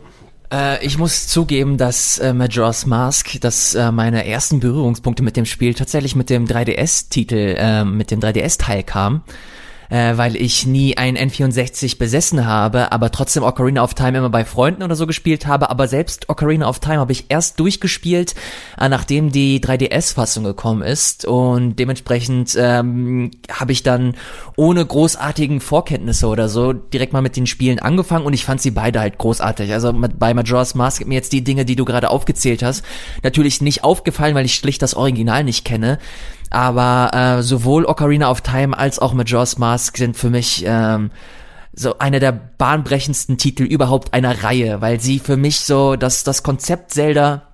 Äh, 0.51 0.85
ich 0.85 0.97
muss 0.97 1.27
zugeben, 1.27 1.77
dass 1.77 2.17
äh, 2.19 2.33
Majora's 2.33 2.85
Mask, 2.85 3.39
dass 3.41 3.75
äh, 3.75 3.91
meine 3.91 4.27
ersten 4.27 4.59
Berührungspunkte 4.59 5.23
mit 5.23 5.37
dem 5.37 5.45
Spiel 5.45 5.73
tatsächlich 5.73 6.15
mit 6.15 6.29
dem 6.29 6.45
3DS-Titel, 6.45 7.55
äh, 7.57 7.85
mit 7.85 8.11
dem 8.11 8.19
3DS-Teil 8.19 8.83
kam 8.83 9.23
äh, 9.89 10.17
weil 10.17 10.35
ich 10.35 10.65
nie 10.65 10.97
ein 10.97 11.17
N64 11.17 11.97
besessen 11.97 12.45
habe, 12.45 12.91
aber 12.91 13.11
trotzdem 13.11 13.43
Ocarina 13.43 13.83
of 13.83 13.93
Time 13.93 14.17
immer 14.17 14.29
bei 14.29 14.45
Freunden 14.45 14.83
oder 14.83 14.95
so 14.95 15.07
gespielt 15.07 15.47
habe. 15.47 15.69
Aber 15.69 15.87
selbst 15.87 16.29
Ocarina 16.29 16.67
of 16.67 16.79
Time 16.79 16.99
habe 16.99 17.11
ich 17.11 17.25
erst 17.29 17.59
durchgespielt, 17.59 18.35
äh, 18.79 18.89
nachdem 18.89 19.31
die 19.31 19.59
3DS-Fassung 19.59 20.43
gekommen 20.43 20.81
ist. 20.81 21.25
Und 21.25 21.77
dementsprechend 21.77 22.55
ähm, 22.57 23.31
habe 23.51 23.71
ich 23.71 23.83
dann 23.83 24.15
ohne 24.55 24.85
großartigen 24.85 25.59
Vorkenntnisse 25.59 26.27
oder 26.27 26.49
so 26.49 26.73
direkt 26.73 27.13
mal 27.13 27.21
mit 27.21 27.35
den 27.35 27.47
Spielen 27.47 27.79
angefangen 27.79 28.25
und 28.25 28.33
ich 28.33 28.45
fand 28.45 28.61
sie 28.61 28.71
beide 28.71 28.99
halt 28.99 29.17
großartig. 29.17 29.73
Also 29.73 29.93
bei 29.93 30.33
Majora's 30.33 30.75
Mask 30.75 31.05
mir 31.05 31.15
jetzt 31.15 31.33
die 31.33 31.43
Dinge, 31.43 31.65
die 31.65 31.75
du 31.75 31.85
gerade 31.85 32.09
aufgezählt 32.09 32.63
hast, 32.63 32.83
natürlich 33.23 33.61
nicht 33.61 33.83
aufgefallen, 33.83 34.35
weil 34.35 34.45
ich 34.45 34.55
schlicht 34.55 34.81
das 34.81 34.93
Original 34.93 35.43
nicht 35.43 35.65
kenne. 35.65 35.97
Aber 36.49 37.11
äh, 37.13 37.43
sowohl 37.43 37.85
Ocarina 37.85 38.29
of 38.29 38.41
Time 38.41 38.77
als 38.77 38.99
auch 38.99 39.13
Majora's 39.13 39.57
Mask 39.57 39.97
sind 39.97 40.17
für 40.17 40.29
mich 40.29 40.63
ähm, 40.65 41.11
so 41.73 41.97
einer 41.99 42.19
der 42.19 42.31
bahnbrechendsten 42.31 43.37
Titel 43.37 43.63
überhaupt 43.63 44.13
einer 44.13 44.43
Reihe, 44.43 44.81
weil 44.81 44.99
sie 44.99 45.19
für 45.19 45.37
mich 45.37 45.59
so 45.59 45.95
das, 45.95 46.23
das 46.23 46.43
Konzept 46.43 46.91
Zelda 46.91 47.48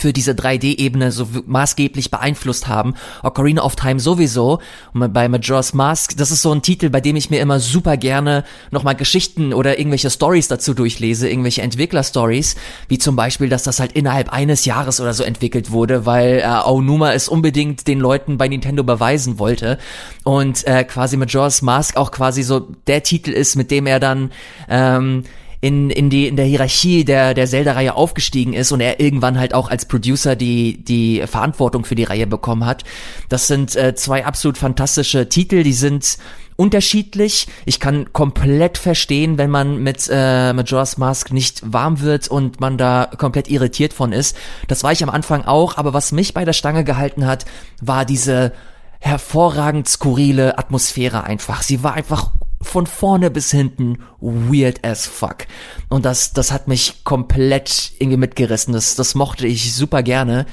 für 0.00 0.12
diese 0.12 0.32
3D-Ebene 0.32 1.12
so 1.12 1.28
maßgeblich 1.46 2.10
beeinflusst 2.10 2.68
haben. 2.68 2.94
Ocarina 3.22 3.62
of 3.62 3.76
Time 3.76 4.00
sowieso. 4.00 4.60
Und 4.94 5.12
bei 5.12 5.28
Majora's 5.28 5.74
Mask, 5.74 6.16
das 6.16 6.30
ist 6.30 6.42
so 6.42 6.52
ein 6.52 6.62
Titel, 6.62 6.88
bei 6.88 7.00
dem 7.00 7.16
ich 7.16 7.30
mir 7.30 7.40
immer 7.40 7.60
super 7.60 7.96
gerne 7.96 8.44
nochmal 8.70 8.94
Geschichten 8.94 9.52
oder 9.52 9.78
irgendwelche 9.78 10.10
Stories 10.10 10.48
dazu 10.48 10.72
durchlese, 10.72 11.28
irgendwelche 11.28 11.62
Entwickler-Stories, 11.62 12.56
wie 12.88 12.98
zum 12.98 13.14
Beispiel, 13.14 13.48
dass 13.48 13.62
das 13.62 13.78
halt 13.78 13.92
innerhalb 13.92 14.32
eines 14.32 14.64
Jahres 14.64 15.00
oder 15.00 15.12
so 15.12 15.22
entwickelt 15.22 15.70
wurde, 15.70 16.06
weil 16.06 16.38
äh, 16.38 16.44
Aonuma 16.44 17.12
es 17.12 17.28
unbedingt 17.28 17.86
den 17.86 18.00
Leuten 18.00 18.38
bei 18.38 18.48
Nintendo 18.48 18.82
beweisen 18.84 19.38
wollte. 19.38 19.78
Und 20.24 20.66
äh, 20.66 20.84
quasi 20.84 21.16
Majora's 21.16 21.60
Mask 21.60 21.96
auch 21.96 22.10
quasi 22.10 22.42
so 22.42 22.60
der 22.86 23.02
Titel 23.02 23.30
ist, 23.30 23.56
mit 23.56 23.70
dem 23.70 23.86
er 23.86 24.00
dann 24.00 24.32
ähm, 24.68 25.24
in, 25.60 25.90
in, 25.90 26.08
die, 26.08 26.26
in 26.26 26.36
der 26.36 26.46
Hierarchie 26.46 27.04
der, 27.04 27.34
der 27.34 27.46
Zelda-Reihe 27.46 27.94
aufgestiegen 27.94 28.54
ist 28.54 28.72
und 28.72 28.80
er 28.80 28.98
irgendwann 28.98 29.38
halt 29.38 29.52
auch 29.52 29.70
als 29.70 29.84
Producer 29.84 30.34
die, 30.34 30.82
die 30.82 31.22
Verantwortung 31.26 31.84
für 31.84 31.94
die 31.94 32.04
Reihe 32.04 32.26
bekommen 32.26 32.64
hat. 32.64 32.84
Das 33.28 33.46
sind 33.46 33.76
äh, 33.76 33.94
zwei 33.94 34.24
absolut 34.24 34.56
fantastische 34.56 35.28
Titel, 35.28 35.62
die 35.62 35.74
sind 35.74 36.16
unterschiedlich. 36.56 37.46
Ich 37.64 37.80
kann 37.80 38.12
komplett 38.12 38.78
verstehen, 38.78 39.38
wenn 39.38 39.50
man 39.50 39.82
mit 39.82 40.08
äh, 40.10 40.52
Majora's 40.52 40.98
Mask 40.98 41.32
nicht 41.32 41.72
warm 41.72 42.00
wird 42.00 42.28
und 42.28 42.60
man 42.60 42.76
da 42.76 43.10
komplett 43.16 43.48
irritiert 43.48 43.92
von 43.92 44.12
ist. 44.12 44.36
Das 44.68 44.82
war 44.82 44.92
ich 44.92 45.02
am 45.02 45.10
Anfang 45.10 45.44
auch, 45.44 45.76
aber 45.76 45.94
was 45.94 46.12
mich 46.12 46.34
bei 46.34 46.44
der 46.44 46.52
Stange 46.52 46.84
gehalten 46.84 47.26
hat, 47.26 47.44
war 47.80 48.04
diese 48.04 48.52
hervorragend 48.98 49.88
skurrile 49.88 50.58
Atmosphäre 50.58 51.24
einfach. 51.24 51.62
Sie 51.62 51.82
war 51.82 51.94
einfach 51.94 52.30
von 52.62 52.86
vorne 52.86 53.30
bis 53.30 53.50
hinten 53.50 53.98
weird 54.20 54.84
as 54.84 55.06
fuck. 55.06 55.46
Und 55.88 56.04
das, 56.04 56.32
das 56.32 56.52
hat 56.52 56.68
mich 56.68 57.04
komplett 57.04 57.92
irgendwie 57.98 58.18
mitgerissen. 58.18 58.74
Das, 58.74 58.96
das 58.96 59.14
mochte 59.14 59.46
ich 59.46 59.74
super 59.74 60.02
gerne 60.02 60.46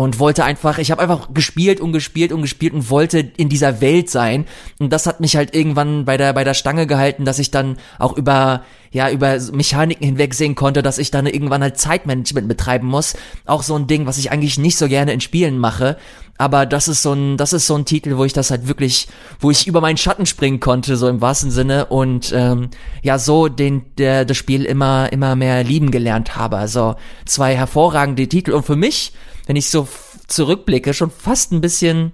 und 0.00 0.18
wollte 0.18 0.44
einfach, 0.44 0.78
ich 0.78 0.90
habe 0.90 1.02
einfach 1.02 1.34
gespielt 1.34 1.78
und 1.78 1.92
gespielt 1.92 2.32
und 2.32 2.40
gespielt 2.40 2.72
und 2.72 2.88
wollte 2.88 3.18
in 3.18 3.50
dieser 3.50 3.82
Welt 3.82 4.08
sein. 4.08 4.46
Und 4.78 4.94
das 4.94 5.06
hat 5.06 5.20
mich 5.20 5.36
halt 5.36 5.54
irgendwann 5.54 6.06
bei 6.06 6.16
der, 6.16 6.32
bei 6.32 6.42
der 6.42 6.54
Stange 6.54 6.86
gehalten, 6.86 7.26
dass 7.26 7.38
ich 7.38 7.50
dann 7.50 7.76
auch 7.98 8.16
über 8.16 8.62
ja 8.92 9.10
über 9.10 9.38
Mechaniken 9.52 10.06
hinwegsehen 10.06 10.54
konnte, 10.54 10.82
dass 10.82 10.96
ich 10.96 11.10
dann 11.10 11.26
irgendwann 11.26 11.62
halt 11.62 11.78
Zeitmanagement 11.78 12.48
betreiben 12.48 12.88
muss. 12.88 13.14
Auch 13.44 13.62
so 13.62 13.76
ein 13.76 13.88
Ding, 13.88 14.06
was 14.06 14.16
ich 14.16 14.32
eigentlich 14.32 14.58
nicht 14.58 14.78
so 14.78 14.88
gerne 14.88 15.12
in 15.12 15.20
Spielen 15.20 15.58
mache. 15.58 15.98
Aber 16.38 16.64
das 16.64 16.88
ist 16.88 17.02
so 17.02 17.12
ein, 17.12 17.36
das 17.36 17.52
ist 17.52 17.66
so 17.66 17.76
ein 17.76 17.84
Titel, 17.84 18.16
wo 18.16 18.24
ich 18.24 18.32
das 18.32 18.50
halt 18.50 18.66
wirklich, 18.66 19.06
wo 19.38 19.50
ich 19.50 19.66
über 19.66 19.82
meinen 19.82 19.98
Schatten 19.98 20.24
springen 20.24 20.58
konnte, 20.58 20.96
so 20.96 21.08
im 21.08 21.20
wahrsten 21.20 21.50
Sinne 21.50 21.86
und 21.86 22.32
ähm, 22.34 22.70
ja 23.02 23.18
so 23.18 23.48
den 23.48 23.84
der 23.98 24.24
das 24.24 24.38
Spiel 24.38 24.64
immer 24.64 25.12
immer 25.12 25.36
mehr 25.36 25.62
lieben 25.62 25.90
gelernt 25.90 26.36
habe. 26.36 26.56
Also 26.56 26.96
zwei 27.26 27.54
hervorragende 27.54 28.26
Titel 28.26 28.52
und 28.52 28.64
für 28.64 28.76
mich, 28.76 29.12
wenn 29.50 29.56
ich 29.56 29.68
so 29.68 29.88
zurückblicke, 30.28 30.94
schon 30.94 31.10
fast 31.10 31.50
ein 31.50 31.60
bisschen 31.60 32.12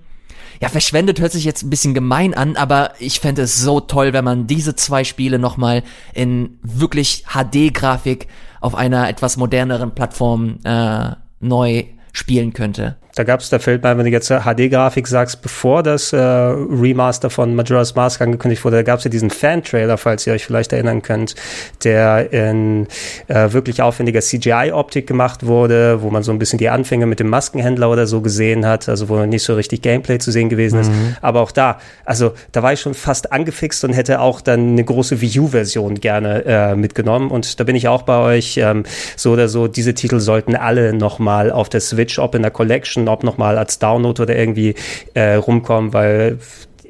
ja, 0.63 0.71
verschwendet 0.71 1.21
hört 1.21 1.33
sich 1.33 1.45
jetzt 1.45 1.65
ein 1.65 1.69
bisschen 1.69 1.93
gemein 1.93 2.33
an, 2.33 2.57
aber 2.57 2.95
ich 2.99 3.21
fände 3.21 3.43
es 3.43 3.61
so 3.61 3.79
toll, 3.79 4.15
wenn 4.15 4.25
man 4.25 4.47
diese 4.47 4.75
zwei 4.75 5.05
Spiele 5.05 5.39
nochmal 5.39 5.83
in 6.15 6.59
wirklich 6.63 7.27
HD-Grafik 7.27 8.29
auf 8.63 8.75
einer 8.75 9.11
etwas 9.11 9.37
moderneren 9.37 9.95
Plattform 9.95 10.61
äh, 10.65 11.11
neu 11.41 11.85
spielen 12.15 12.55
könnte. 12.55 12.97
Da 13.17 13.25
gab 13.25 13.41
es, 13.41 13.49
da 13.49 13.59
fällt 13.59 13.83
mir, 13.83 13.97
wenn 13.97 14.05
du 14.05 14.11
jetzt 14.11 14.29
HD-Grafik 14.29 15.09
sagst, 15.09 15.41
bevor 15.41 15.83
das 15.83 16.13
äh, 16.13 16.19
Remaster 16.19 17.31
von 17.31 17.55
Majora's 17.55 17.95
Mask 17.95 18.21
angekündigt 18.21 18.63
wurde, 18.63 18.77
da 18.77 18.83
gab 18.83 18.99
es 18.99 19.05
ja 19.05 19.11
diesen 19.11 19.31
Fan-Trailer, 19.31 19.97
falls 19.97 20.27
ihr 20.27 20.35
euch 20.35 20.45
vielleicht 20.45 20.75
erinnern 20.75 21.01
könnt, 21.01 21.35
der 21.83 22.31
in 22.31 22.87
äh, 23.29 23.55
wirklich 23.55 23.81
aufwendiger 23.81 24.21
CGI-Optik 24.21 25.07
gemacht 25.07 25.47
wurde, 25.47 26.03
wo 26.03 26.11
man 26.11 26.23
so 26.23 26.31
ein 26.31 26.39
bisschen 26.39 26.59
die 26.59 26.69
Anfänge 26.69 27.07
mit 27.07 27.19
dem 27.19 27.31
Maskenhändler 27.31 27.91
oder 27.91 28.07
so 28.07 28.21
gesehen 28.21 28.67
hat, 28.67 28.87
also 28.87 29.09
wo 29.09 29.25
nicht 29.25 29.45
so 29.45 29.55
richtig 29.55 29.81
Gameplay 29.81 30.19
zu 30.19 30.31
sehen 30.31 30.51
gewesen 30.51 30.81
ist. 30.81 30.91
Mhm. 30.91 31.17
Aber 31.23 31.41
auch 31.41 31.53
da, 31.53 31.79
also 32.05 32.35
da 32.53 32.63
war 32.63 32.75
ich 32.75 32.81
schon 32.81 32.93
fast 32.93 33.33
angefixt 33.33 33.83
und 33.85 33.95
hätte 33.95 34.21
auch 34.21 34.43
dann 34.43 34.73
eine 34.73 34.85
große 34.85 35.23
Wii 35.23 35.41
U-Version 35.41 35.95
gerne 36.01 36.45
äh, 36.45 36.77
mitgenommen. 36.77 37.31
Und 37.31 37.59
da 37.59 37.65
bin 37.65 37.77
ich 37.77 37.89
auch 37.89 38.03
bei 38.03 38.19
euch. 38.19 38.59
Ähm, 38.59 38.85
so 39.17 39.33
oder 39.33 39.49
so, 39.49 39.69
diese 39.69 39.95
Titel 39.95 40.21
sollten 40.21 40.55
alle 40.55 40.93
nochmal 40.93 41.51
auf 41.51 41.71
der 41.71 41.81
Switch, 41.81 42.19
ob 42.19 42.35
in 42.35 42.43
der 42.43 42.51
Collection 42.51 43.06
ob 43.09 43.25
nochmal 43.25 43.59
als 43.59 43.79
Download 43.79 44.21
oder 44.23 44.37
irgendwie 44.37 44.75
äh, 45.15 45.35
rumkommen, 45.35 45.93
weil 45.93 46.39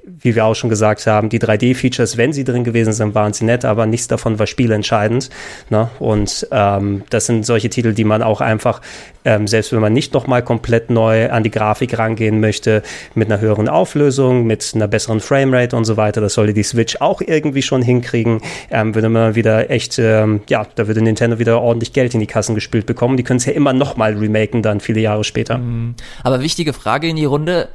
wie 0.07 0.37
wir 0.37 0.45
auch 0.45 0.55
schon 0.55 0.71
gesagt 0.71 1.07
haben, 1.07 1.29
die 1.29 1.40
3D-Features, 1.40 2.16
wenn 2.16 2.33
sie 2.33 2.45
drin 2.45 2.62
gewesen 2.62 2.92
sind, 2.92 3.14
waren 3.16 3.33
sie 3.33 3.45
nett, 3.45 3.64
aber 3.64 3.87
nichts 3.87 4.07
davon 4.07 4.38
war 4.38 4.47
spielentscheidend. 4.47 5.31
Ne? 5.69 5.90
Und 5.99 6.47
ähm, 6.53 7.03
das 7.11 7.27
sind 7.27 7.45
solche 7.45 7.69
Titel, 7.69 7.92
die 7.92 8.05
man 8.05 8.23
auch 8.23 8.40
einfach, 8.40 8.81
ähm, 9.25 9.49
selbst 9.49 9.73
wenn 9.73 9.81
man 9.81 9.92
nicht 9.92 10.14
nochmal 10.14 10.42
komplett 10.42 10.90
neu 10.90 11.29
an 11.31 11.42
die 11.42 11.51
Grafik 11.51 11.99
rangehen 11.99 12.38
möchte, 12.38 12.83
mit 13.14 13.31
einer 13.31 13.40
höheren 13.40 13.69
Auflösung, 13.69 14.47
mit 14.47 14.73
einer 14.75 14.87
besseren 14.87 15.19
Framerate 15.19 15.75
und 15.75 15.85
so 15.85 15.97
weiter, 15.97 16.21
das 16.21 16.35
sollte 16.35 16.55
die 16.55 16.62
Switch 16.62 17.01
auch 17.01 17.21
irgendwie 17.21 17.62
schon 17.62 17.83
hinkriegen, 17.83 18.40
ähm, 18.71 18.95
würde 18.95 19.09
man 19.09 19.35
wieder 19.35 19.71
echt, 19.71 19.99
ähm, 19.99 20.40
ja, 20.49 20.66
da 20.77 20.87
würde 20.87 21.03
Nintendo 21.03 21.40
wieder 21.40 21.61
ordentlich 21.61 21.92
Geld 21.92 22.14
in 22.14 22.21
die 22.21 22.29
Kassen 22.29 22.55
gespielt 22.55 22.87
bekommen. 22.87 23.16
Die 23.16 23.25
können 23.25 23.38
es 23.38 23.45
ja 23.45 23.53
immer 23.53 23.73
nochmal 23.73 24.16
remaken 24.16 24.62
dann 24.62 24.79
viele 24.79 25.01
Jahre 25.01 25.25
später. 25.25 25.59
Mhm. 25.59 25.95
Aber 26.23 26.40
wichtige 26.40 26.73
Frage 26.73 27.09
in 27.09 27.16
die 27.16 27.25
Runde 27.25 27.69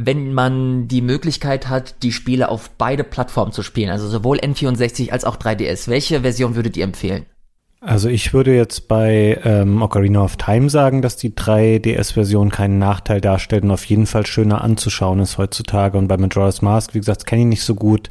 wenn 0.00 0.32
man 0.32 0.86
die 0.86 1.02
Möglichkeit 1.02 1.68
hat, 1.68 2.04
die 2.04 2.12
Spiele 2.12 2.50
auf 2.50 2.70
beide 2.78 3.02
Plattformen 3.02 3.50
zu 3.50 3.64
spielen, 3.64 3.90
also 3.90 4.06
sowohl 4.06 4.38
N64 4.38 5.10
als 5.10 5.24
auch 5.24 5.36
3DS, 5.36 5.88
welche 5.88 6.20
Version 6.20 6.54
würdet 6.54 6.76
ihr 6.76 6.84
empfehlen? 6.84 7.26
Also 7.80 8.08
ich 8.08 8.32
würde 8.32 8.54
jetzt 8.54 8.86
bei 8.86 9.40
ähm, 9.42 9.82
Ocarina 9.82 10.22
of 10.22 10.36
Time 10.36 10.70
sagen, 10.70 11.02
dass 11.02 11.16
die 11.16 11.30
3DS-Version 11.30 12.50
keinen 12.50 12.78
Nachteil 12.78 13.20
darstellt 13.20 13.64
und 13.64 13.72
auf 13.72 13.84
jeden 13.86 14.06
Fall 14.06 14.24
schöner 14.24 14.62
anzuschauen 14.62 15.18
ist 15.18 15.36
heutzutage. 15.36 15.98
Und 15.98 16.06
bei 16.06 16.16
Majora's 16.16 16.62
Mask, 16.62 16.94
wie 16.94 16.98
gesagt, 16.98 17.26
kenne 17.26 17.42
ich 17.42 17.48
nicht 17.48 17.64
so 17.64 17.74
gut. 17.74 18.08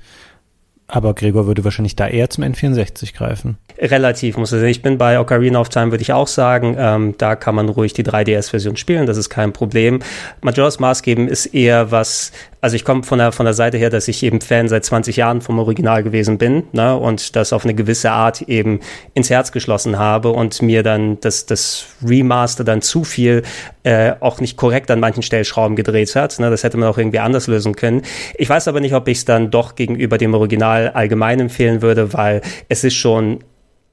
Aber 0.87 1.13
Gregor 1.13 1.47
würde 1.47 1.63
wahrscheinlich 1.63 1.95
da 1.95 2.07
eher 2.07 2.29
zum 2.29 2.43
N64 2.43 3.13
greifen. 3.13 3.57
Relativ, 3.79 4.37
muss 4.37 4.51
ich 4.51 4.59
sagen. 4.59 4.71
Ich 4.71 4.81
bin 4.81 4.97
bei 4.97 5.19
Ocarina 5.19 5.59
of 5.59 5.69
Time, 5.69 5.91
würde 5.91 6.01
ich 6.01 6.11
auch 6.11 6.27
sagen. 6.27 6.75
Ähm, 6.79 7.15
da 7.17 7.35
kann 7.35 7.53
man 7.53 7.69
ruhig 7.69 7.93
die 7.93 8.03
3DS-Version 8.03 8.75
spielen, 8.75 9.05
das 9.05 9.17
ist 9.17 9.29
kein 9.29 9.53
Problem. 9.53 9.99
Majora's 10.41 10.79
Mask 10.79 11.07
eben 11.07 11.27
ist 11.27 11.47
eher 11.47 11.91
was, 11.91 12.31
also 12.59 12.75
ich 12.75 12.83
komme 12.83 13.03
von 13.03 13.19
der, 13.19 13.31
von 13.31 13.45
der 13.45 13.53
Seite 13.53 13.77
her, 13.77 13.91
dass 13.91 14.07
ich 14.07 14.23
eben 14.23 14.41
Fan 14.41 14.67
seit 14.67 14.83
20 14.83 15.15
Jahren 15.17 15.41
vom 15.41 15.59
Original 15.59 16.01
gewesen 16.01 16.39
bin 16.39 16.63
ne, 16.71 16.97
und 16.97 17.35
das 17.35 17.53
auf 17.53 17.65
eine 17.65 17.75
gewisse 17.75 18.11
Art 18.11 18.41
eben 18.43 18.79
ins 19.13 19.29
Herz 19.29 19.51
geschlossen 19.51 19.99
habe 19.99 20.29
und 20.29 20.59
mir 20.63 20.81
dann 20.81 21.19
das, 21.19 21.45
das 21.45 21.85
Remaster 22.03 22.63
dann 22.63 22.81
zu 22.81 23.03
viel 23.03 23.43
äh, 23.83 24.13
auch 24.19 24.39
nicht 24.39 24.57
korrekt 24.57 24.89
an 24.89 24.99
manchen 24.99 25.21
Stellschrauben 25.21 25.75
gedreht 25.75 26.15
hat. 26.15 26.39
Ne, 26.39 26.49
das 26.49 26.63
hätte 26.63 26.77
man 26.77 26.89
auch 26.89 26.97
irgendwie 26.97 27.19
anders 27.19 27.45
lösen 27.45 27.75
können. 27.75 28.01
Ich 28.37 28.49
weiß 28.49 28.67
aber 28.67 28.79
nicht, 28.79 28.95
ob 28.95 29.07
ich 29.07 29.19
es 29.19 29.25
dann 29.25 29.51
doch 29.51 29.75
gegenüber 29.75 30.17
dem 30.17 30.33
Original 30.33 30.89
allgemein 30.89 31.39
empfehlen 31.39 31.83
würde, 31.83 32.13
weil 32.13 32.41
es 32.69 32.83
ist 32.83 32.95
schon 32.95 33.39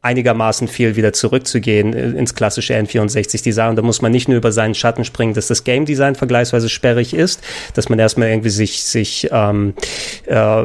einigermaßen 0.05 0.69
viel 0.69 0.97
wieder 0.97 1.13
zurückzugehen 1.13 1.95
äh, 1.95 2.11
ins 2.11 2.35
klassische 2.35 2.75
N64-Design. 2.75 3.77
Da 3.77 3.83
muss 3.83 4.03
man 4.03 4.13
nicht 4.13 4.29
nur 4.29 4.37
über 4.37 4.53
seinen 4.53 4.75
Schatten 4.75 5.05
springen, 5.05 5.35
dass 5.35 5.47
das 5.47 5.65
Game 5.65 5.87
Design 5.87 6.15
vergleichsweise 6.15 6.69
sperrig 6.69 7.15
ist, 7.15 7.43
dass 7.75 7.89
man 7.89 7.99
erstmal 7.99 8.29
irgendwie 8.29 8.51
sich, 8.51 8.85
sich 8.85 9.29
ähm, 9.33 9.75
äh, 10.27 10.65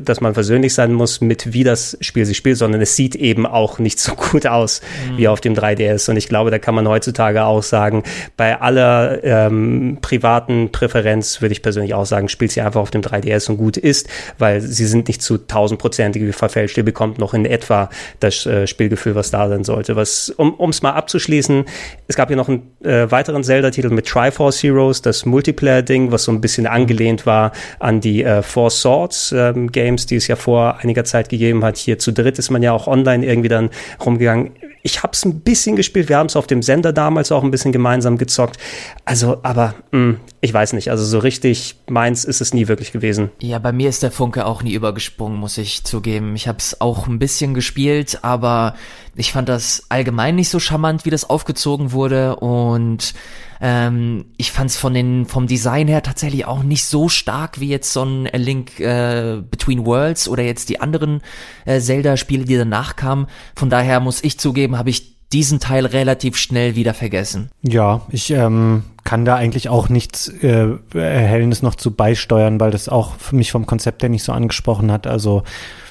dass 0.00 0.20
man 0.20 0.34
versöhnlich 0.34 0.74
sein 0.74 0.92
muss 0.92 1.20
mit 1.20 1.52
wie 1.52 1.64
das 1.64 1.98
Spiel 2.00 2.24
sich 2.24 2.36
spielt, 2.36 2.58
sondern 2.58 2.80
es 2.80 2.94
sieht 2.96 3.16
eben 3.16 3.44
auch 3.46 3.78
nicht 3.78 3.98
so 3.98 4.14
gut 4.14 4.46
aus 4.46 4.80
mhm. 5.10 5.18
wie 5.18 5.28
auf 5.28 5.40
dem 5.40 5.54
3DS. 5.54 6.08
Und 6.08 6.16
ich 6.16 6.28
glaube, 6.28 6.50
da 6.50 6.58
kann 6.58 6.74
man 6.74 6.86
heutzutage 6.86 7.44
auch 7.44 7.62
sagen, 7.62 8.04
bei 8.36 8.60
aller 8.60 9.24
ähm, 9.24 9.98
privaten 10.00 10.70
Präferenz 10.70 11.42
würde 11.42 11.52
ich 11.52 11.62
persönlich 11.62 11.94
auch 11.94 12.06
sagen, 12.06 12.28
spielt 12.28 12.52
sie 12.52 12.60
einfach 12.60 12.80
auf 12.80 12.90
dem 12.90 13.02
3DS 13.02 13.50
und 13.50 13.56
gut 13.56 13.76
ist, 13.76 14.08
weil 14.38 14.60
sie 14.60 14.86
sind 14.86 15.08
nicht 15.08 15.22
zu 15.22 15.38
tausendprozentig 15.38 16.34
verfälscht. 16.36 16.76
Ihr 16.76 16.84
bekommt 16.84 17.18
noch 17.18 17.34
in 17.34 17.46
etwa 17.46 17.90
das 18.20 18.46
äh, 18.46 18.66
Spielgefühl, 18.76 19.14
was 19.14 19.30
da 19.30 19.48
sein 19.48 19.64
sollte. 19.64 19.96
Was, 19.96 20.28
um 20.28 20.68
es 20.68 20.82
mal 20.82 20.90
abzuschließen, 20.92 21.64
es 22.08 22.14
gab 22.14 22.28
hier 22.28 22.36
noch 22.36 22.50
einen 22.50 22.70
äh, 22.84 23.10
weiteren 23.10 23.42
Zelda-Titel 23.42 23.88
mit 23.88 24.06
Triforce 24.06 24.62
Heroes, 24.62 25.00
das 25.00 25.24
Multiplayer-Ding, 25.24 26.12
was 26.12 26.24
so 26.24 26.32
ein 26.32 26.42
bisschen 26.42 26.66
angelehnt 26.66 27.24
war 27.24 27.52
an 27.78 28.02
die 28.02 28.22
äh, 28.22 28.42
Four 28.42 28.70
Swords 28.70 29.32
ähm, 29.32 29.72
Games, 29.72 30.04
die 30.04 30.16
es 30.16 30.26
ja 30.26 30.36
vor 30.36 30.76
einiger 30.82 31.04
Zeit 31.04 31.30
gegeben 31.30 31.64
hat. 31.64 31.78
Hier 31.78 31.98
zu 31.98 32.12
dritt 32.12 32.38
ist 32.38 32.50
man 32.50 32.62
ja 32.62 32.72
auch 32.72 32.86
online 32.86 33.24
irgendwie 33.24 33.48
dann 33.48 33.70
rumgegangen. 34.04 34.50
Ich 34.86 35.02
habe 35.02 35.14
es 35.14 35.24
ein 35.24 35.40
bisschen 35.40 35.74
gespielt. 35.74 36.08
Wir 36.08 36.16
haben 36.16 36.28
es 36.28 36.36
auf 36.36 36.46
dem 36.46 36.62
Sender 36.62 36.92
damals 36.92 37.32
auch 37.32 37.42
ein 37.42 37.50
bisschen 37.50 37.72
gemeinsam 37.72 38.18
gezockt. 38.18 38.56
Also, 39.04 39.40
aber 39.42 39.74
mh, 39.90 39.98
hm, 39.98 40.20
ich 40.40 40.54
weiß 40.54 40.74
nicht. 40.74 40.92
Also 40.92 41.04
so 41.04 41.18
richtig 41.18 41.74
meins 41.88 42.24
ist 42.24 42.40
es 42.40 42.54
nie 42.54 42.68
wirklich 42.68 42.92
gewesen. 42.92 43.32
Ja, 43.40 43.58
bei 43.58 43.72
mir 43.72 43.88
ist 43.88 44.04
der 44.04 44.12
Funke 44.12 44.46
auch 44.46 44.62
nie 44.62 44.74
übergesprungen, 44.74 45.40
muss 45.40 45.58
ich 45.58 45.82
zugeben. 45.82 46.36
Ich 46.36 46.46
habe 46.46 46.58
es 46.58 46.80
auch 46.80 47.08
ein 47.08 47.18
bisschen 47.18 47.52
gespielt, 47.52 48.20
aber 48.22 48.76
ich 49.16 49.32
fand 49.32 49.48
das 49.48 49.86
allgemein 49.88 50.36
nicht 50.36 50.50
so 50.50 50.60
charmant, 50.60 51.04
wie 51.04 51.10
das 51.10 51.28
aufgezogen 51.28 51.90
wurde 51.90 52.36
und 52.36 53.12
ähm, 53.60 54.26
ich 54.36 54.52
fand 54.52 54.70
es 54.70 54.76
von 54.76 54.94
den 54.94 55.26
vom 55.26 55.46
Design 55.46 55.88
her 55.88 56.02
tatsächlich 56.02 56.46
auch 56.46 56.62
nicht 56.62 56.84
so 56.84 57.08
stark 57.08 57.60
wie 57.60 57.68
jetzt 57.68 57.92
so 57.92 58.02
ein 58.02 58.28
A 58.32 58.36
Link 58.36 58.80
äh, 58.80 59.42
Between 59.50 59.86
Worlds 59.86 60.28
oder 60.28 60.42
jetzt 60.42 60.68
die 60.68 60.80
anderen 60.80 61.22
äh, 61.64 61.80
Zelda-Spiele, 61.80 62.44
die 62.44 62.56
danach 62.56 62.96
kamen. 62.96 63.26
Von 63.54 63.70
daher 63.70 64.00
muss 64.00 64.22
ich 64.22 64.38
zugeben, 64.38 64.78
habe 64.78 64.90
ich 64.90 65.16
diesen 65.32 65.58
Teil 65.58 65.86
relativ 65.86 66.36
schnell 66.36 66.76
wieder 66.76 66.94
vergessen. 66.94 67.50
Ja, 67.62 68.02
ich 68.10 68.30
ähm, 68.30 68.84
kann 69.04 69.24
da 69.24 69.36
eigentlich 69.36 69.68
auch 69.68 69.88
nichts 69.88 70.28
äh, 70.28 70.68
Erhellendes 70.94 71.62
noch 71.62 71.74
zu 71.74 71.90
beisteuern, 71.90 72.60
weil 72.60 72.70
das 72.70 72.88
auch 72.88 73.16
für 73.16 73.34
mich 73.34 73.50
vom 73.50 73.66
Konzept 73.66 74.02
her 74.02 74.08
nicht 74.08 74.22
so 74.22 74.32
angesprochen 74.32 74.92
hat. 74.92 75.06
Also 75.06 75.42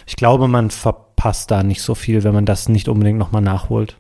ich 0.06 0.16
glaube, 0.16 0.48
man 0.48 0.72
verpasst 0.72 1.52
da 1.52 1.64
nicht 1.64 1.82
so 1.82 1.96
viel, 1.96 2.24
wenn 2.24 2.34
man 2.34 2.46
das 2.46 2.70
nicht 2.70 2.88
unbedingt 2.88 3.20
nochmal 3.20 3.42
nachholt. 3.42 3.98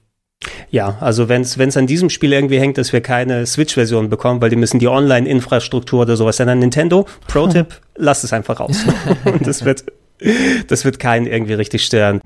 Ja, 0.69 0.97
also 0.99 1.29
wenn 1.29 1.41
es 1.41 1.77
an 1.77 1.87
diesem 1.87 2.09
Spiel 2.09 2.33
irgendwie 2.33 2.59
hängt, 2.59 2.77
dass 2.77 2.91
wir 2.91 3.01
keine 3.01 3.45
Switch-Version 3.45 4.09
bekommen, 4.09 4.41
weil 4.41 4.49
die 4.49 4.55
müssen 4.55 4.79
die 4.79 4.87
Online-Infrastruktur 4.87 6.01
oder 6.01 6.17
sowas 6.17 6.37
dann 6.37 6.49
an 6.49 6.59
Nintendo. 6.59 7.05
Pro-Tipp, 7.27 7.79
lasst 7.95 8.23
es 8.23 8.33
einfach 8.33 8.59
raus. 8.59 8.83
das 9.41 9.63
wird, 9.63 9.85
das 10.67 10.85
wird 10.85 10.99
keinen 10.99 11.27
irgendwie 11.27 11.53
richtig 11.53 11.85
stören. 11.85 12.19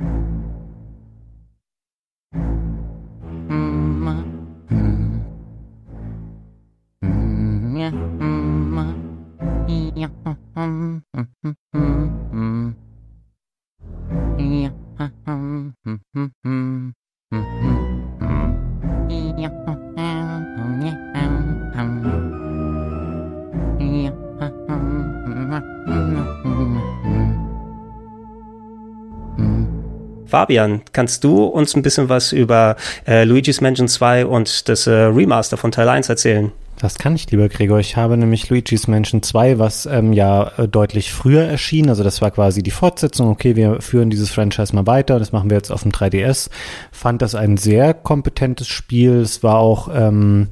Fabian, 30.30 30.82
kannst 30.94 31.24
du 31.24 31.44
uns 31.44 31.76
ein 31.76 31.82
bisschen 31.82 32.08
was 32.08 32.32
über 32.32 32.76
äh, 33.08 33.24
Luigi's 33.24 33.62
Mansion 33.62 33.88
2 33.88 34.28
und 34.28 34.70
das 34.70 34.86
äh, 34.86 34.92
Remaster 34.92 35.58
von 35.58 35.72
Teil 35.72 35.90
1 35.90 36.08
erzählen? 36.08 36.52
Das 36.80 36.98
kann 36.98 37.14
ich, 37.14 37.30
lieber 37.30 37.50
Gregor. 37.50 37.80
Ich 37.80 37.98
habe 37.98 38.16
nämlich 38.16 38.50
Luigi's 38.50 38.88
Mansion 38.88 39.22
2, 39.22 39.60
was 39.60 39.86
ähm, 39.86 40.14
ja 40.14 40.50
äh, 40.58 40.66
deutlich 40.66 41.12
früher 41.12 41.44
erschien. 41.44 41.90
Also 41.90 42.06
das 42.06 42.22
war 42.22 42.32
quasi 42.32 42.64
die 42.64 42.72
Fortsetzung. 42.72 43.28
Okay, 43.28 43.58
wir 43.58 43.82
führen 43.82 44.10
dieses 44.10 44.32
Franchise 44.32 44.74
mal 44.74 44.88
weiter. 44.88 45.20
Das 45.20 45.34
machen 45.34 45.50
wir 45.50 45.58
jetzt 45.58 45.72
auf 45.72 45.84
dem 45.84 45.92
3DS. 45.92 46.50
Fand 46.94 47.22
das 47.22 47.36
ein 47.36 47.58
sehr 47.58 47.94
kompetentes 47.94 48.70
Spiel. 48.70 49.18
Es 49.18 49.44
war 49.44 49.58
auch 49.58 49.90
ähm, 49.94 50.48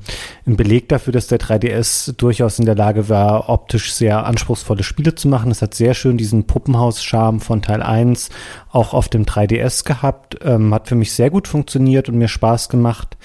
ein 0.46 0.58
Beleg 0.58 0.90
dafür, 0.90 1.14
dass 1.14 1.28
der 1.28 1.40
3DS 1.40 2.18
durchaus 2.18 2.60
in 2.60 2.66
der 2.66 2.76
Lage 2.76 3.08
war, 3.08 3.48
optisch 3.48 3.94
sehr 3.94 4.26
anspruchsvolle 4.26 4.84
Spiele 4.84 5.16
zu 5.16 5.30
machen. 5.30 5.50
Es 5.50 5.62
hat 5.62 5.76
sehr 5.76 5.94
schön 5.94 6.18
diesen 6.18 6.46
Puppenhaus-Charme 6.46 7.40
von 7.40 7.62
Teil 7.62 7.82
1 7.82 8.32
auch 8.70 8.94
auf 8.94 9.08
dem 9.08 9.26
3DS 9.26 9.86
gehabt. 9.86 10.38
Ähm, 10.44 10.74
hat 10.74 10.90
für 10.90 10.96
mich 10.96 11.14
sehr 11.14 11.30
gut 11.30 11.48
funktioniert 11.48 12.10
und 12.10 12.18
mir 12.18 12.28
Spaß 12.28 12.68
gemacht. 12.68 13.18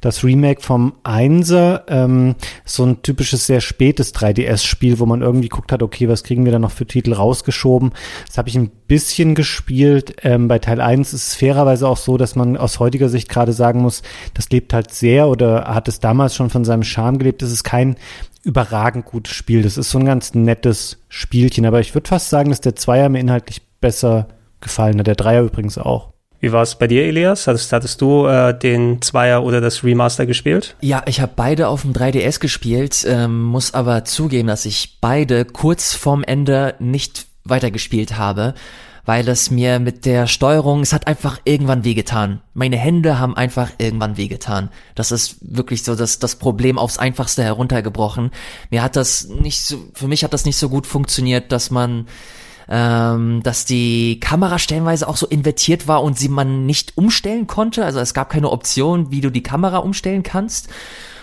Das 0.00 0.24
Remake 0.24 0.62
vom 0.62 0.94
1er, 1.04 1.82
ähm, 1.88 2.36
so 2.64 2.84
ein 2.84 3.02
typisches 3.02 3.46
sehr 3.46 3.60
spätes 3.60 4.14
3DS-Spiel, 4.14 4.98
wo 4.98 5.06
man 5.06 5.22
irgendwie 5.22 5.48
guckt 5.48 5.72
hat, 5.72 5.82
okay, 5.82 6.08
was 6.08 6.24
kriegen 6.24 6.44
wir 6.44 6.52
da 6.52 6.58
noch 6.58 6.70
für 6.70 6.86
Titel 6.86 7.12
rausgeschoben. 7.12 7.92
Das 8.26 8.38
habe 8.38 8.48
ich 8.48 8.56
ein 8.56 8.70
bisschen 8.88 9.34
gespielt. 9.34 10.16
Ähm, 10.22 10.48
bei 10.48 10.58
Teil 10.58 10.80
1 10.80 11.12
ist 11.12 11.28
es 11.28 11.34
fairerweise 11.34 11.88
auch 11.88 11.96
so, 11.96 12.16
dass 12.16 12.36
man 12.36 12.56
aus 12.56 12.80
heutiger 12.80 13.08
Sicht 13.08 13.28
gerade 13.28 13.52
sagen 13.52 13.80
muss, 13.80 14.02
das 14.34 14.50
lebt 14.50 14.72
halt 14.72 14.92
sehr 14.92 15.28
oder 15.28 15.74
hat 15.74 15.88
es 15.88 16.00
damals 16.00 16.34
schon 16.34 16.50
von 16.50 16.64
seinem 16.64 16.82
Charme 16.82 17.18
gelebt. 17.18 17.42
Das 17.42 17.50
ist 17.50 17.64
kein 17.64 17.96
überragend 18.42 19.04
gutes 19.04 19.34
Spiel. 19.34 19.62
Das 19.62 19.76
ist 19.76 19.90
so 19.90 19.98
ein 19.98 20.04
ganz 20.04 20.34
nettes 20.34 20.98
Spielchen. 21.08 21.66
Aber 21.66 21.80
ich 21.80 21.94
würde 21.94 22.08
fast 22.08 22.30
sagen, 22.30 22.50
dass 22.50 22.60
der 22.60 22.76
Zweier 22.76 23.08
mir 23.08 23.20
inhaltlich 23.20 23.62
besser 23.80 24.28
gefallen 24.60 24.98
hat. 24.98 25.06
Der 25.06 25.14
Dreier 25.14 25.42
übrigens 25.42 25.78
auch. 25.78 26.09
Wie 26.40 26.52
war 26.52 26.62
es 26.62 26.74
bei 26.74 26.86
dir, 26.86 27.04
Elias? 27.04 27.46
Hattest, 27.46 27.70
hattest 27.72 28.00
du 28.00 28.26
äh, 28.26 28.58
den 28.58 29.02
Zweier 29.02 29.44
oder 29.44 29.60
das 29.60 29.84
Remaster 29.84 30.24
gespielt? 30.24 30.74
Ja, 30.80 31.02
ich 31.06 31.20
habe 31.20 31.32
beide 31.36 31.68
auf 31.68 31.82
dem 31.82 31.92
3DS 31.92 32.40
gespielt, 32.40 33.04
ähm, 33.06 33.42
muss 33.42 33.74
aber 33.74 34.06
zugeben, 34.06 34.48
dass 34.48 34.64
ich 34.64 34.98
beide 35.02 35.44
kurz 35.44 35.92
vorm 35.92 36.24
Ende 36.24 36.74
nicht 36.78 37.26
weitergespielt 37.44 38.16
habe, 38.16 38.54
weil 39.04 39.28
es 39.28 39.50
mir 39.50 39.80
mit 39.80 40.06
der 40.06 40.26
Steuerung, 40.26 40.80
es 40.80 40.94
hat 40.94 41.06
einfach 41.06 41.40
irgendwann 41.44 41.84
wehgetan. 41.84 42.40
Meine 42.54 42.78
Hände 42.78 43.18
haben 43.18 43.36
einfach 43.36 43.70
irgendwann 43.76 44.16
wehgetan. 44.16 44.70
Das 44.94 45.12
ist 45.12 45.36
wirklich 45.42 45.82
so 45.82 45.94
das, 45.94 46.20
das 46.20 46.36
Problem 46.36 46.78
aufs 46.78 46.98
Einfachste 46.98 47.42
heruntergebrochen. 47.42 48.30
Mir 48.70 48.82
hat 48.82 48.96
das 48.96 49.28
nicht 49.28 49.60
so, 49.60 49.78
für 49.92 50.08
mich 50.08 50.24
hat 50.24 50.32
das 50.32 50.46
nicht 50.46 50.56
so 50.56 50.70
gut 50.70 50.86
funktioniert, 50.86 51.52
dass 51.52 51.70
man 51.70 52.06
ähm, 52.70 53.42
dass 53.42 53.64
die 53.64 54.20
Kamera 54.20 54.58
stellenweise 54.60 55.08
auch 55.08 55.16
so 55.16 55.26
invertiert 55.26 55.88
war 55.88 56.04
und 56.04 56.16
sie 56.16 56.28
man 56.28 56.66
nicht 56.66 56.96
umstellen 56.96 57.48
konnte. 57.48 57.84
Also 57.84 57.98
es 57.98 58.14
gab 58.14 58.30
keine 58.30 58.50
Option, 58.50 59.10
wie 59.10 59.20
du 59.20 59.30
die 59.30 59.42
Kamera 59.42 59.78
umstellen 59.78 60.22
kannst. 60.22 60.68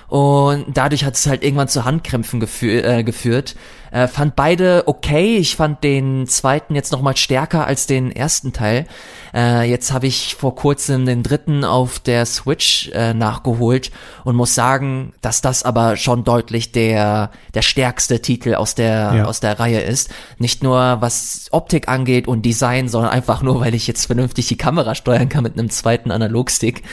Und 0.07 0.65
dadurch 0.73 1.03
hat 1.03 1.15
es 1.15 1.27
halt 1.27 1.43
irgendwann 1.43 1.67
zu 1.67 1.83
Handkrämpfen 1.83 2.39
gefü 2.39 2.79
äh, 2.79 3.03
geführt. 3.03 3.55
Äh, 3.91 4.07
fand 4.07 4.35
beide 4.35 4.83
okay. 4.85 5.37
Ich 5.37 5.55
fand 5.55 5.83
den 5.83 6.27
zweiten 6.27 6.75
jetzt 6.75 6.91
noch 6.91 7.01
mal 7.01 7.15
stärker 7.17 7.65
als 7.65 7.87
den 7.87 8.11
ersten 8.11 8.53
Teil. 8.53 8.85
Äh, 9.33 9.69
jetzt 9.69 9.91
habe 9.91 10.07
ich 10.07 10.35
vor 10.35 10.55
kurzem 10.55 11.05
den 11.05 11.23
dritten 11.23 11.65
auf 11.65 11.99
der 11.99 12.25
Switch 12.25 12.89
äh, 12.93 13.13
nachgeholt 13.13 13.91
und 14.23 14.35
muss 14.35 14.55
sagen, 14.55 15.13
dass 15.21 15.41
das 15.41 15.63
aber 15.63 15.97
schon 15.97 16.23
deutlich 16.23 16.71
der 16.71 17.31
der 17.53 17.61
stärkste 17.61 18.21
Titel 18.21 18.55
aus 18.55 18.75
der 18.75 19.13
ja. 19.13 19.25
aus 19.25 19.41
der 19.41 19.59
Reihe 19.59 19.81
ist. 19.81 20.09
Nicht 20.37 20.63
nur 20.63 20.97
was 21.01 21.47
Optik 21.51 21.89
angeht 21.89 22.27
und 22.27 22.43
Design, 22.45 22.87
sondern 22.87 23.11
einfach 23.11 23.41
nur, 23.41 23.59
weil 23.59 23.75
ich 23.75 23.87
jetzt 23.87 24.05
vernünftig 24.05 24.47
die 24.47 24.57
Kamera 24.57 24.95
steuern 24.95 25.27
kann 25.27 25.43
mit 25.43 25.57
einem 25.57 25.69
zweiten 25.69 26.11
Analogstick 26.11 26.83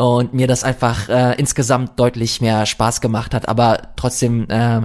und 0.00 0.32
mir 0.32 0.46
das 0.46 0.64
einfach 0.64 1.10
äh, 1.10 1.34
insgesamt 1.36 2.00
deutlich 2.00 2.40
mehr 2.40 2.64
Spaß 2.64 3.02
gemacht 3.02 3.34
hat. 3.34 3.50
Aber 3.50 3.82
trotzdem 3.96 4.46
äh, 4.48 4.80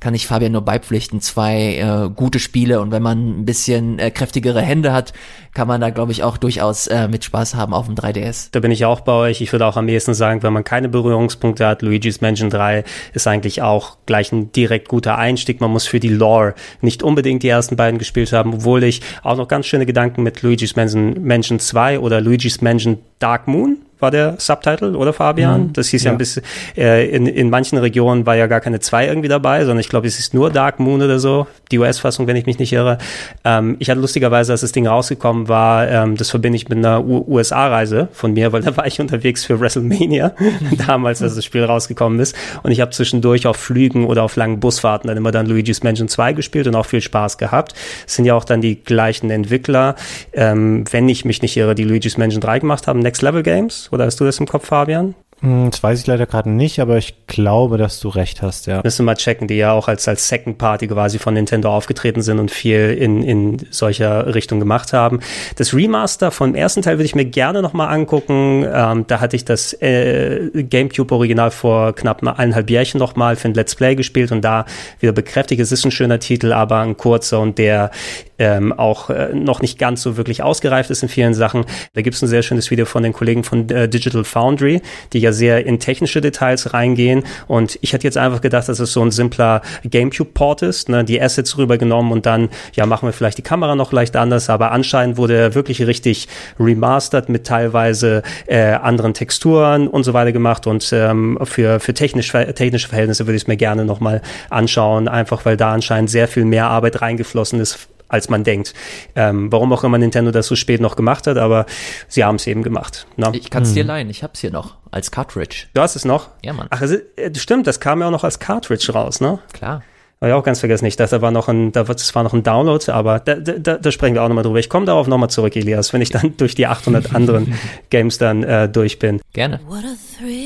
kann 0.00 0.12
ich 0.12 0.26
Fabian 0.26 0.50
nur 0.50 0.62
beipflichten. 0.62 1.20
Zwei 1.20 1.76
äh, 1.76 2.10
gute 2.12 2.40
Spiele 2.40 2.80
und 2.80 2.90
wenn 2.90 3.02
man 3.02 3.40
ein 3.40 3.44
bisschen 3.44 4.00
äh, 4.00 4.10
kräftigere 4.10 4.60
Hände 4.60 4.92
hat, 4.92 5.12
kann 5.54 5.68
man 5.68 5.80
da, 5.80 5.90
glaube 5.90 6.10
ich, 6.10 6.24
auch 6.24 6.36
durchaus 6.36 6.88
äh, 6.88 7.06
mit 7.06 7.22
Spaß 7.22 7.54
haben 7.54 7.72
auf 7.72 7.86
dem 7.86 7.94
3DS. 7.94 8.48
Da 8.50 8.58
bin 8.58 8.72
ich 8.72 8.84
auch 8.84 9.00
bei 9.00 9.12
euch. 9.12 9.40
Ich 9.40 9.52
würde 9.52 9.66
auch 9.66 9.76
am 9.76 9.88
ehesten 9.88 10.14
sagen, 10.14 10.42
wenn 10.42 10.52
man 10.52 10.64
keine 10.64 10.88
Berührungspunkte 10.88 11.64
hat, 11.64 11.82
Luigi's 11.82 12.20
Mansion 12.20 12.50
3 12.50 12.82
ist 13.12 13.28
eigentlich 13.28 13.62
auch 13.62 13.98
gleich 14.04 14.32
ein 14.32 14.50
direkt 14.50 14.88
guter 14.88 15.16
Einstieg. 15.16 15.60
Man 15.60 15.70
muss 15.70 15.86
für 15.86 16.00
die 16.00 16.08
Lore 16.08 16.54
nicht 16.80 17.04
unbedingt 17.04 17.44
die 17.44 17.48
ersten 17.48 17.76
beiden 17.76 17.98
gespielt 17.98 18.32
haben, 18.32 18.52
obwohl 18.52 18.82
ich 18.82 19.00
auch 19.22 19.36
noch 19.36 19.46
ganz 19.46 19.66
schöne 19.66 19.86
Gedanken 19.86 20.24
mit 20.24 20.42
Luigi's 20.42 20.74
Mansion, 20.74 21.24
Mansion 21.24 21.60
2 21.60 22.00
oder 22.00 22.20
Luigi's 22.20 22.60
Mansion 22.60 22.98
Dark 23.20 23.46
Moon 23.46 23.78
war 23.98 24.10
der 24.10 24.34
Subtitle, 24.38 24.96
oder 24.96 25.12
Fabian? 25.12 25.68
Mhm. 25.68 25.72
Das 25.72 25.88
hieß 25.88 26.04
ja, 26.04 26.10
ja 26.10 26.14
ein 26.14 26.18
bisschen, 26.18 26.42
äh, 26.76 27.08
in, 27.08 27.26
in 27.26 27.50
manchen 27.50 27.78
Regionen 27.78 28.26
war 28.26 28.36
ja 28.36 28.46
gar 28.46 28.60
keine 28.60 28.80
zwei 28.80 29.06
irgendwie 29.06 29.28
dabei, 29.28 29.60
sondern 29.60 29.80
ich 29.80 29.88
glaube, 29.88 30.06
es 30.06 30.18
ist 30.18 30.34
nur 30.34 30.50
Dark 30.50 30.78
Moon 30.80 31.02
oder 31.02 31.18
so, 31.18 31.46
die 31.70 31.78
US-Fassung, 31.78 32.26
wenn 32.26 32.36
ich 32.36 32.46
mich 32.46 32.58
nicht 32.58 32.72
irre. 32.72 32.98
Ähm, 33.44 33.76
ich 33.78 33.90
hatte 33.90 34.00
lustigerweise, 34.00 34.52
als 34.52 34.60
das 34.60 34.72
Ding 34.72 34.86
rausgekommen 34.86 35.48
war, 35.48 35.88
ähm, 35.88 36.16
das 36.16 36.30
verbinde 36.30 36.56
ich 36.56 36.68
mit 36.68 36.78
einer 36.78 37.04
USA-Reise 37.04 38.08
von 38.12 38.32
mir, 38.34 38.52
weil 38.52 38.62
da 38.62 38.76
war 38.76 38.86
ich 38.86 39.00
unterwegs 39.00 39.44
für 39.44 39.60
WrestleMania, 39.60 40.34
damals, 40.86 41.22
als 41.22 41.34
das 41.34 41.44
Spiel 41.44 41.64
rausgekommen 41.64 42.20
ist. 42.20 42.36
Und 42.62 42.72
ich 42.72 42.80
habe 42.80 42.90
zwischendurch 42.90 43.46
auf 43.46 43.56
Flügen 43.56 44.06
oder 44.06 44.22
auf 44.22 44.36
langen 44.36 44.60
Busfahrten 44.60 45.08
dann 45.08 45.16
immer 45.16 45.32
dann 45.32 45.46
Luigi's 45.46 45.82
Mansion 45.82 46.08
2 46.08 46.34
gespielt 46.34 46.66
und 46.66 46.74
auch 46.74 46.86
viel 46.86 47.00
Spaß 47.00 47.38
gehabt. 47.38 47.74
Es 48.06 48.14
sind 48.14 48.24
ja 48.26 48.34
auch 48.34 48.44
dann 48.44 48.60
die 48.60 48.82
gleichen 48.82 49.30
Entwickler, 49.30 49.96
ähm, 50.32 50.84
wenn 50.90 51.08
ich 51.08 51.24
mich 51.24 51.42
nicht 51.42 51.56
irre, 51.56 51.74
die 51.74 51.84
Luigi's 51.84 52.18
Mansion 52.18 52.40
3 52.40 52.60
gemacht 52.60 52.86
haben, 52.86 53.00
Next 53.00 53.22
Level 53.22 53.42
Games 53.42 53.85
oder 53.92 54.04
hast 54.04 54.20
du 54.20 54.24
das 54.24 54.38
im 54.38 54.46
Kopf, 54.46 54.66
Fabian? 54.66 55.14
Hm, 55.40 55.70
das 55.70 55.82
weiß 55.82 56.00
ich 56.00 56.06
leider 56.06 56.24
gerade 56.24 56.48
nicht, 56.48 56.80
aber 56.80 56.96
ich 56.96 57.26
glaube, 57.26 57.76
dass 57.76 58.00
du 58.00 58.08
recht 58.08 58.40
hast, 58.40 58.66
ja. 58.66 58.80
Müssen 58.82 59.00
wir 59.00 59.12
mal 59.12 59.16
checken, 59.16 59.46
die 59.48 59.56
ja 59.56 59.72
auch 59.72 59.86
als, 59.86 60.08
als 60.08 60.28
Second 60.28 60.56
Party 60.56 60.88
quasi 60.88 61.18
von 61.18 61.34
Nintendo 61.34 61.68
aufgetreten 61.70 62.22
sind 62.22 62.38
und 62.38 62.50
viel 62.50 62.96
in, 62.98 63.22
in 63.22 63.58
solcher 63.70 64.34
Richtung 64.34 64.60
gemacht 64.60 64.94
haben. 64.94 65.20
Das 65.56 65.74
Remaster 65.74 66.30
vom 66.30 66.54
ersten 66.54 66.80
Teil 66.80 66.94
würde 66.94 67.04
ich 67.04 67.14
mir 67.14 67.26
gerne 67.26 67.60
nochmal 67.60 67.88
angucken. 67.88 68.66
Ähm, 68.66 69.04
da 69.06 69.20
hatte 69.20 69.36
ich 69.36 69.44
das 69.44 69.74
äh, 69.82 70.50
GameCube-Original 70.54 71.50
vor 71.50 71.94
knapp 71.94 72.22
eineinhalb 72.26 72.70
Jährchen 72.70 72.98
nochmal 72.98 73.36
für 73.36 73.48
ein 73.48 73.54
Let's 73.54 73.74
Play 73.74 73.94
gespielt 73.94 74.32
und 74.32 74.42
da 74.42 74.64
wieder 75.00 75.12
bekräftigt, 75.12 75.60
es 75.60 75.70
ist 75.70 75.84
ein 75.84 75.90
schöner 75.90 76.18
Titel, 76.18 76.52
aber 76.54 76.80
ein 76.80 76.96
kurzer 76.96 77.40
und 77.40 77.58
der 77.58 77.90
ähm, 78.38 78.72
auch 78.72 79.10
äh, 79.10 79.34
noch 79.34 79.60
nicht 79.60 79.78
ganz 79.78 80.02
so 80.02 80.16
wirklich 80.16 80.42
ausgereift 80.42 80.90
ist 80.90 81.02
in 81.02 81.08
vielen 81.08 81.34
Sachen. 81.34 81.64
Da 81.94 82.02
gibt 82.02 82.16
es 82.16 82.22
ein 82.22 82.28
sehr 82.28 82.42
schönes 82.42 82.70
Video 82.70 82.84
von 82.84 83.02
den 83.02 83.12
Kollegen 83.12 83.44
von 83.44 83.68
äh, 83.70 83.88
Digital 83.88 84.24
Foundry, 84.24 84.82
die 85.12 85.25
ja 85.26 85.32
sehr 85.32 85.66
in 85.66 85.78
technische 85.78 86.20
Details 86.20 86.72
reingehen. 86.72 87.24
Und 87.46 87.78
ich 87.82 87.92
hätte 87.92 88.06
jetzt 88.06 88.16
einfach 88.16 88.40
gedacht, 88.40 88.68
dass 88.68 88.78
es 88.78 88.92
so 88.92 89.02
ein 89.02 89.10
simpler 89.10 89.62
GameCube-Port 89.84 90.62
ist, 90.62 90.88
ne? 90.88 91.04
die 91.04 91.20
Assets 91.20 91.58
rübergenommen 91.58 92.12
und 92.12 92.26
dann, 92.26 92.48
ja, 92.74 92.86
machen 92.86 93.06
wir 93.08 93.12
vielleicht 93.12 93.38
die 93.38 93.42
Kamera 93.42 93.74
noch 93.74 93.92
leicht 93.92 94.16
anders, 94.16 94.48
aber 94.48 94.72
anscheinend 94.72 95.16
wurde 95.16 95.36
er 95.36 95.54
wirklich 95.54 95.86
richtig 95.86 96.28
remastered 96.58 97.28
mit 97.28 97.46
teilweise 97.46 98.22
äh, 98.46 98.72
anderen 98.72 99.14
Texturen 99.14 99.88
und 99.88 100.04
so 100.04 100.14
weiter 100.14 100.32
gemacht. 100.32 100.66
Und 100.66 100.88
ähm, 100.92 101.38
für, 101.44 101.80
für 101.80 101.94
technisch, 101.94 102.32
technische 102.32 102.88
Verhältnisse 102.88 103.26
würde 103.26 103.36
ich 103.36 103.42
es 103.42 103.48
mir 103.48 103.56
gerne 103.56 103.84
nochmal 103.84 104.22
anschauen, 104.50 105.08
einfach 105.08 105.44
weil 105.44 105.56
da 105.56 105.72
anscheinend 105.72 106.10
sehr 106.10 106.28
viel 106.28 106.44
mehr 106.44 106.68
Arbeit 106.68 107.00
reingeflossen 107.02 107.60
ist 107.60 107.88
als 108.08 108.28
man 108.28 108.44
denkt. 108.44 108.74
Ähm, 109.14 109.50
warum 109.52 109.72
auch 109.72 109.84
immer 109.84 109.98
Nintendo 109.98 110.30
das 110.30 110.46
so 110.46 110.56
spät 110.56 110.80
noch 110.80 110.96
gemacht 110.96 111.26
hat, 111.26 111.36
aber 111.36 111.66
sie 112.08 112.24
haben 112.24 112.36
es 112.36 112.46
eben 112.46 112.62
gemacht. 112.62 113.06
Ne? 113.16 113.30
Ich 113.34 113.50
kann 113.50 113.62
es 113.62 113.74
dir 113.74 113.80
hm. 113.80 113.88
leihen, 113.88 114.10
ich 114.10 114.22
hab's 114.22 114.40
hier 114.40 114.50
noch 114.50 114.74
als 114.90 115.10
Cartridge. 115.10 115.66
Du 115.74 115.80
hast 115.80 115.96
es 115.96 116.04
noch? 116.04 116.28
Ja, 116.42 116.52
Mann. 116.52 116.68
Ach, 116.70 116.82
äh, 116.82 117.34
stimmt, 117.36 117.66
das 117.66 117.80
kam 117.80 118.00
ja 118.00 118.06
auch 118.06 118.12
noch 118.12 118.24
als 118.24 118.38
Cartridge 118.38 118.92
raus, 118.92 119.20
ne? 119.20 119.38
Klar. 119.52 119.82
War 120.18 120.30
ja 120.30 120.36
auch 120.36 120.44
ganz 120.44 120.60
vergessen 120.60 120.86
nicht, 120.86 120.98
dass 120.98 121.10
da 121.10 121.20
war 121.20 121.30
noch 121.30 121.48
ein, 121.48 121.72
da 121.72 121.84
das 121.84 122.14
war 122.14 122.22
noch 122.22 122.32
ein 122.32 122.42
Download, 122.42 122.90
aber 122.90 123.20
da, 123.20 123.34
da, 123.34 123.76
da 123.76 123.92
sprechen 123.92 124.14
wir 124.14 124.22
auch 124.22 124.28
nochmal 124.28 124.44
drüber. 124.44 124.58
Ich 124.58 124.70
komme 124.70 124.86
darauf 124.86 125.06
nochmal 125.08 125.28
zurück, 125.28 125.54
Elias, 125.56 125.92
wenn 125.92 126.00
ich 126.00 126.08
dann 126.08 126.34
durch 126.38 126.54
die 126.54 126.66
800 126.66 127.14
anderen 127.14 127.52
Games 127.90 128.16
dann 128.16 128.42
äh, 128.42 128.66
durch 128.66 128.98
bin. 128.98 129.20
Gerne. 129.34 129.60
What 129.66 129.84
a 129.84 129.94
thrill. 130.18 130.45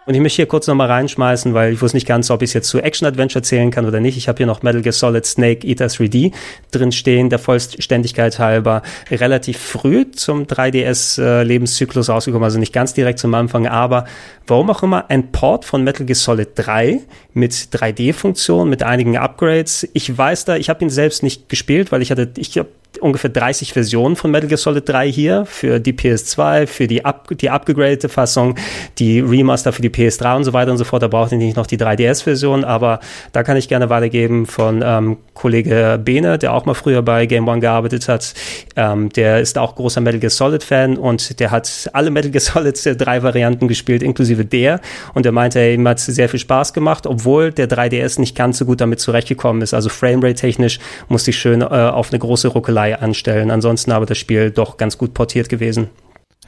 Und 0.05 0.15
ich 0.15 0.19
möchte 0.19 0.35
hier 0.37 0.47
kurz 0.47 0.67
nochmal 0.67 0.87
reinschmeißen, 0.87 1.53
weil 1.53 1.73
ich 1.73 1.81
wusste 1.81 1.95
nicht 1.95 2.07
ganz, 2.07 2.29
ob 2.29 2.41
ich 2.41 2.49
es 2.49 2.53
jetzt 2.53 2.67
zu 2.67 2.79
Action-Adventure 2.79 3.41
zählen 3.41 3.71
kann 3.71 3.85
oder 3.85 4.01
nicht. 4.01 4.17
Ich 4.17 4.27
habe 4.27 4.37
hier 4.37 4.45
noch 4.45 4.61
Metal 4.61 4.81
Gear 4.81 4.91
Solid 4.91 5.25
Snake 5.25 5.65
Eater 5.65 5.85
3D 5.85 6.33
drin 6.71 6.91
stehen, 6.91 7.29
der 7.29 7.39
Vollständigkeit 7.39 8.37
halber 8.37 8.81
relativ 9.09 9.57
früh 9.57 10.11
zum 10.11 10.43
3DS-Lebenszyklus 10.43 12.09
äh, 12.09 12.11
rausgekommen, 12.11 12.43
also 12.43 12.59
nicht 12.59 12.73
ganz 12.73 12.93
direkt 12.93 13.19
zum 13.19 13.33
Anfang, 13.33 13.65
aber 13.65 14.05
warum 14.45 14.69
auch 14.71 14.83
immer 14.83 15.09
ein 15.09 15.31
Port 15.31 15.63
von 15.63 15.85
Metal 15.85 16.05
Gear 16.05 16.15
Solid 16.15 16.49
3 16.55 16.99
mit 17.33 17.53
3D-Funktion, 17.53 18.69
mit 18.69 18.83
einigen 18.83 19.15
Upgrades. 19.15 19.87
Ich 19.93 20.17
weiß 20.17 20.43
da, 20.45 20.57
ich 20.57 20.69
habe 20.69 20.83
ihn 20.83 20.89
selbst 20.89 21.23
nicht 21.23 21.47
gespielt, 21.47 21.93
weil 21.93 22.01
ich 22.01 22.11
hatte, 22.11 22.29
ich 22.37 22.57
habe 22.57 22.69
ungefähr 23.03 23.29
30 23.29 23.73
Versionen 23.73 24.15
von 24.15 24.31
Metal 24.31 24.47
Gear 24.47 24.57
Solid 24.57 24.87
3 24.87 25.11
hier 25.11 25.45
für 25.45 25.79
die 25.79 25.93
PS2, 25.93 26.67
für 26.67 26.87
die, 26.87 27.03
up, 27.05 27.27
die 27.29 27.49
abgegradete 27.49 28.09
Fassung, 28.09 28.55
die 28.97 29.19
Remaster 29.19 29.73
für 29.73 29.81
die 29.81 29.89
PS3 29.89 30.37
und 30.37 30.43
so 30.45 30.53
weiter 30.53 30.71
und 30.71 30.77
so 30.77 30.85
fort. 30.85 31.03
Da 31.03 31.07
braucht 31.07 31.31
ihr 31.31 31.37
nicht 31.37 31.57
noch 31.57 31.67
die 31.67 31.77
3DS-Version, 31.77 32.63
aber 32.63 32.99
da 33.33 33.43
kann 33.43 33.57
ich 33.57 33.67
gerne 33.67 33.89
weitergeben 33.89 34.45
von 34.45 34.81
ähm, 34.83 35.17
Kollege 35.33 35.99
Bene, 36.03 36.37
der 36.37 36.53
auch 36.53 36.65
mal 36.65 36.73
früher 36.73 37.01
bei 37.01 37.25
Game 37.25 37.47
One 37.47 37.59
gearbeitet 37.59 38.07
hat. 38.07 38.33
Ähm, 38.75 39.09
der 39.09 39.41
ist 39.41 39.57
auch 39.57 39.75
großer 39.75 40.01
Metal 40.01 40.19
Gear 40.19 40.29
Solid-Fan 40.29 40.97
und 40.97 41.39
der 41.39 41.51
hat 41.51 41.89
alle 41.93 42.09
Metal 42.09 42.31
Gear 42.31 42.41
Solid 42.41 42.79
3 43.01 43.23
Varianten 43.23 43.67
gespielt, 43.67 44.01
inklusive 44.01 44.45
der. 44.45 44.79
Und 45.13 45.25
der 45.25 45.33
meinte, 45.33 45.59
ey, 45.59 45.75
ihm 45.75 45.87
hat 45.87 45.99
sehr 45.99 46.29
viel 46.29 46.39
Spaß 46.39 46.73
gemacht, 46.73 47.05
obwohl 47.05 47.51
der 47.51 47.69
3DS 47.69 48.19
nicht 48.19 48.35
ganz 48.35 48.57
so 48.57 48.65
gut 48.65 48.79
damit 48.79 48.99
zurechtgekommen 48.99 49.61
ist. 49.61 49.73
Also 49.73 49.89
Framerate-technisch 49.89 50.79
musste 51.09 51.31
ich 51.31 51.37
schön 51.37 51.61
äh, 51.61 51.65
auf 51.65 52.11
eine 52.11 52.19
große 52.19 52.47
Ruckelei 52.47 52.92
anstellen. 53.01 53.51
Ansonsten 53.51 53.91
aber 53.91 54.05
das 54.05 54.17
Spiel 54.17 54.51
doch 54.51 54.77
ganz 54.77 54.97
gut 54.97 55.13
portiert 55.13 55.49
gewesen. 55.49 55.89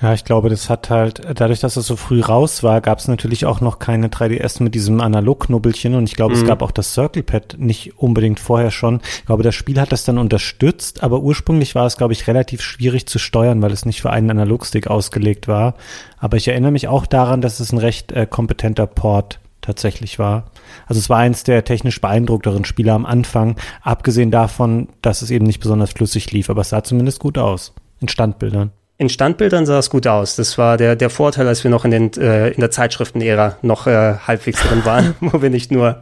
Ja, 0.01 0.13
ich 0.13 0.25
glaube, 0.25 0.49
das 0.49 0.69
hat 0.69 0.89
halt, 0.89 1.21
dadurch, 1.35 1.61
dass 1.61 1.77
es 1.77 1.87
so 1.87 1.95
früh 1.95 2.19
raus 2.19 2.63
war, 2.63 2.81
gab 2.81 2.99
es 2.99 3.07
natürlich 3.07 3.45
auch 3.45 3.61
noch 3.61 3.79
keine 3.79 4.09
3DS 4.09 4.61
mit 4.61 4.75
diesem 4.75 4.99
Analog-Knubbelchen 4.99 5.95
und 5.95 6.09
ich 6.09 6.17
glaube, 6.17 6.35
mhm. 6.35 6.41
es 6.41 6.47
gab 6.47 6.61
auch 6.61 6.71
das 6.71 6.93
Circle 6.93 7.23
Pad 7.23 7.55
nicht 7.59 7.97
unbedingt 7.97 8.41
vorher 8.41 8.71
schon. 8.71 8.99
Ich 9.19 9.25
glaube, 9.25 9.43
das 9.43 9.55
Spiel 9.55 9.79
hat 9.79 9.93
das 9.93 10.03
dann 10.03 10.17
unterstützt, 10.17 11.01
aber 11.01 11.21
ursprünglich 11.21 11.75
war 11.75 11.85
es, 11.85 11.95
glaube 11.95 12.11
ich, 12.11 12.27
relativ 12.27 12.61
schwierig 12.61 13.05
zu 13.05 13.19
steuern, 13.19 13.61
weil 13.61 13.71
es 13.71 13.85
nicht 13.85 14.01
für 14.01 14.09
einen 14.09 14.29
Analogstick 14.29 14.87
ausgelegt 14.87 15.47
war. 15.47 15.75
Aber 16.17 16.35
ich 16.35 16.49
erinnere 16.49 16.71
mich 16.71 16.89
auch 16.89 17.05
daran, 17.05 17.39
dass 17.39 17.61
es 17.61 17.71
ein 17.71 17.77
recht 17.77 18.11
äh, 18.11 18.27
kompetenter 18.29 18.87
Port 18.87 19.39
tatsächlich 19.65 20.19
war. 20.19 20.51
Also 20.87 20.99
es 20.99 21.09
war 21.09 21.17
eins 21.17 21.43
der 21.43 21.63
technisch 21.63 21.99
beeindruckteren 22.01 22.65
Spiele 22.65 22.93
am 22.93 23.05
Anfang, 23.05 23.55
abgesehen 23.81 24.31
davon, 24.31 24.89
dass 25.01 25.21
es 25.21 25.31
eben 25.31 25.45
nicht 25.45 25.59
besonders 25.59 25.91
flüssig 25.91 26.31
lief, 26.31 26.49
aber 26.49 26.61
es 26.61 26.69
sah 26.69 26.83
zumindest 26.83 27.19
gut 27.19 27.37
aus 27.37 27.73
in 27.99 28.07
Standbildern. 28.07 28.71
In 28.97 29.09
Standbildern 29.09 29.65
sah 29.65 29.79
es 29.79 29.89
gut 29.89 30.07
aus. 30.07 30.37
Das 30.37 30.57
war 30.57 30.77
der, 30.77 30.95
der 30.95 31.09
Vorteil, 31.09 31.49
als 31.49 31.65
wir 31.65 31.69
noch 31.69 31.83
in, 31.83 31.91
den, 31.91 32.13
äh, 32.13 32.51
in 32.51 32.61
der 32.61 32.71
Zeitschriftenära 32.71 33.57
noch 33.61 33.87
äh, 33.87 34.13
halbwegs 34.25 34.61
drin 34.61 34.85
waren, 34.85 35.15
wo 35.19 35.41
wir 35.41 35.49
nicht 35.49 35.69
nur 35.69 35.99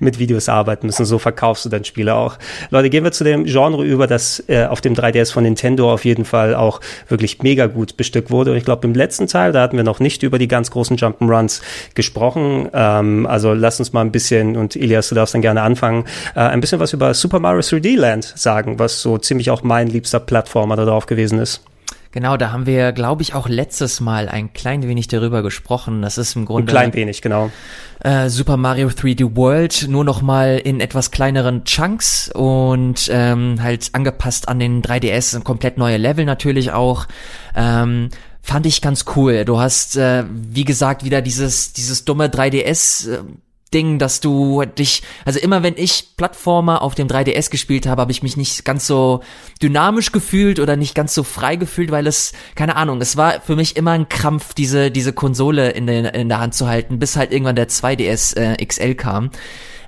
mit 0.00 0.18
Videos 0.18 0.48
arbeiten 0.48 0.86
müssen. 0.86 1.04
So 1.04 1.18
verkaufst 1.18 1.66
du 1.66 1.68
dann 1.68 1.84
Spiele 1.84 2.14
auch. 2.14 2.38
Leute, 2.70 2.88
gehen 2.88 3.04
wir 3.04 3.12
zu 3.12 3.22
dem 3.24 3.44
Genre 3.44 3.84
über, 3.84 4.06
das 4.06 4.42
äh, 4.48 4.64
auf 4.64 4.80
dem 4.80 4.94
3DS 4.94 5.30
von 5.30 5.42
Nintendo 5.42 5.92
auf 5.92 6.06
jeden 6.06 6.24
Fall 6.24 6.54
auch 6.54 6.80
wirklich 7.06 7.42
mega 7.42 7.66
gut 7.66 7.98
bestückt 7.98 8.30
wurde. 8.30 8.52
Und 8.52 8.56
ich 8.56 8.64
glaube, 8.64 8.86
im 8.86 8.94
letzten 8.94 9.26
Teil, 9.26 9.52
da 9.52 9.60
hatten 9.60 9.76
wir 9.76 9.84
noch 9.84 10.00
nicht 10.00 10.22
über 10.22 10.38
die 10.38 10.48
ganz 10.48 10.70
großen 10.70 10.96
Jump'n'Runs 10.96 11.60
gesprochen. 11.94 12.66
Ähm, 12.72 13.26
also 13.26 13.52
lass 13.52 13.78
uns 13.78 13.92
mal 13.92 14.00
ein 14.00 14.10
bisschen, 14.10 14.56
und 14.56 14.74
Ilias, 14.74 15.10
du 15.10 15.14
darfst 15.14 15.34
dann 15.34 15.42
gerne 15.42 15.60
anfangen, 15.60 16.06
äh, 16.34 16.40
ein 16.40 16.62
bisschen 16.62 16.80
was 16.80 16.94
über 16.94 17.12
Super 17.12 17.40
Mario 17.40 17.60
3D 17.60 17.94
Land 17.98 18.24
sagen, 18.24 18.78
was 18.78 19.02
so 19.02 19.18
ziemlich 19.18 19.50
auch 19.50 19.62
mein 19.62 19.88
liebster 19.88 20.18
Plattformer 20.18 20.76
da 20.76 20.86
drauf 20.86 21.04
gewesen 21.04 21.38
ist. 21.38 21.62
Genau, 22.12 22.36
da 22.36 22.52
haben 22.52 22.66
wir, 22.66 22.92
glaube 22.92 23.22
ich, 23.22 23.34
auch 23.34 23.48
letztes 23.48 24.00
Mal 24.00 24.28
ein 24.28 24.52
klein 24.52 24.82
wenig 24.82 25.08
darüber 25.08 25.42
gesprochen. 25.42 26.02
Das 26.02 26.18
ist 26.18 26.36
im 26.36 26.44
Grunde. 26.44 26.70
Ein 26.70 26.76
klein 26.76 26.94
wenig, 26.94 27.22
genau. 27.22 27.50
Äh, 28.00 28.28
Super 28.28 28.58
Mario 28.58 28.88
3D 28.88 29.34
World, 29.34 29.86
nur 29.88 30.04
noch 30.04 30.20
mal 30.20 30.58
in 30.58 30.80
etwas 30.80 31.10
kleineren 31.10 31.64
Chunks 31.64 32.30
und 32.34 33.08
ähm, 33.10 33.62
halt 33.62 33.88
angepasst 33.92 34.48
an 34.48 34.58
den 34.58 34.82
3DS, 34.82 35.36
ein 35.36 35.44
komplett 35.44 35.78
neue 35.78 35.96
Level 35.96 36.26
natürlich 36.26 36.72
auch. 36.72 37.06
Ähm, 37.56 38.10
fand 38.42 38.66
ich 38.66 38.82
ganz 38.82 39.06
cool. 39.16 39.46
Du 39.46 39.58
hast, 39.58 39.96
äh, 39.96 40.24
wie 40.28 40.64
gesagt, 40.64 41.04
wieder 41.04 41.22
dieses, 41.22 41.72
dieses 41.72 42.04
dumme 42.04 42.26
3DS. 42.26 43.10
Äh, 43.10 43.18
Ding, 43.72 43.98
dass 43.98 44.20
du 44.20 44.64
dich, 44.64 45.02
also 45.24 45.38
immer 45.38 45.62
wenn 45.62 45.74
ich 45.76 46.16
Plattformer 46.16 46.82
auf 46.82 46.94
dem 46.94 47.08
3DS 47.08 47.50
gespielt 47.50 47.86
habe, 47.86 48.00
habe 48.00 48.12
ich 48.12 48.22
mich 48.22 48.36
nicht 48.36 48.64
ganz 48.64 48.86
so 48.86 49.20
dynamisch 49.60 50.12
gefühlt 50.12 50.60
oder 50.60 50.76
nicht 50.76 50.94
ganz 50.94 51.14
so 51.14 51.22
frei 51.22 51.56
gefühlt, 51.56 51.90
weil 51.90 52.06
es, 52.06 52.32
keine 52.54 52.76
Ahnung, 52.76 53.00
es 53.00 53.16
war 53.16 53.40
für 53.40 53.56
mich 53.56 53.76
immer 53.76 53.92
ein 53.92 54.08
Krampf, 54.08 54.54
diese, 54.54 54.90
diese 54.90 55.12
Konsole 55.12 55.70
in, 55.70 55.86
den, 55.86 56.04
in 56.04 56.28
der 56.28 56.40
Hand 56.40 56.54
zu 56.54 56.68
halten, 56.68 56.98
bis 56.98 57.16
halt 57.16 57.32
irgendwann 57.32 57.56
der 57.56 57.68
2DS 57.68 58.36
äh, 58.36 58.64
XL 58.64 58.94
kam. 58.94 59.30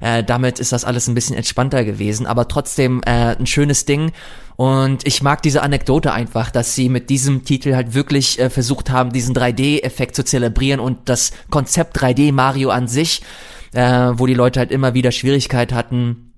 Äh, 0.01 0.23
damit 0.25 0.59
ist 0.59 0.73
das 0.73 0.85
alles 0.85 1.09
ein 1.09 1.15
bisschen 1.15 1.37
entspannter 1.37 1.85
gewesen, 1.85 2.27
aber 2.27 2.49
trotzdem 2.49 3.01
äh, 3.07 3.37
ein 3.37 3.47
schönes 3.47 3.85
Ding. 3.85 4.13
Und 4.57 5.07
ich 5.07 5.23
mag 5.23 5.43
diese 5.43 5.63
Anekdote 5.63 6.13
einfach, 6.13 6.51
dass 6.51 6.75
sie 6.75 6.89
mit 6.89 7.11
diesem 7.11 7.45
Titel 7.45 7.75
halt 7.75 7.95
wirklich 7.95 8.39
äh, 8.39 8.51
versucht 8.51 8.91
haben, 8.91 9.13
diesen 9.13 9.35
3D-Effekt 9.35 10.15
zu 10.15 10.25
zelebrieren 10.25 10.79
und 10.79 11.09
das 11.09 11.33
Konzept 11.51 11.99
3D 11.99 12.33
Mario 12.33 12.71
an 12.71 12.87
sich 12.87 13.23
äh, 13.75 14.13
wo 14.19 14.27
die 14.27 14.35
Leute 14.35 14.61
halt 14.61 14.71
immer 14.71 14.95
wieder 14.95 15.13
Schwierigkeit 15.13 15.73
hatten, 15.73 16.33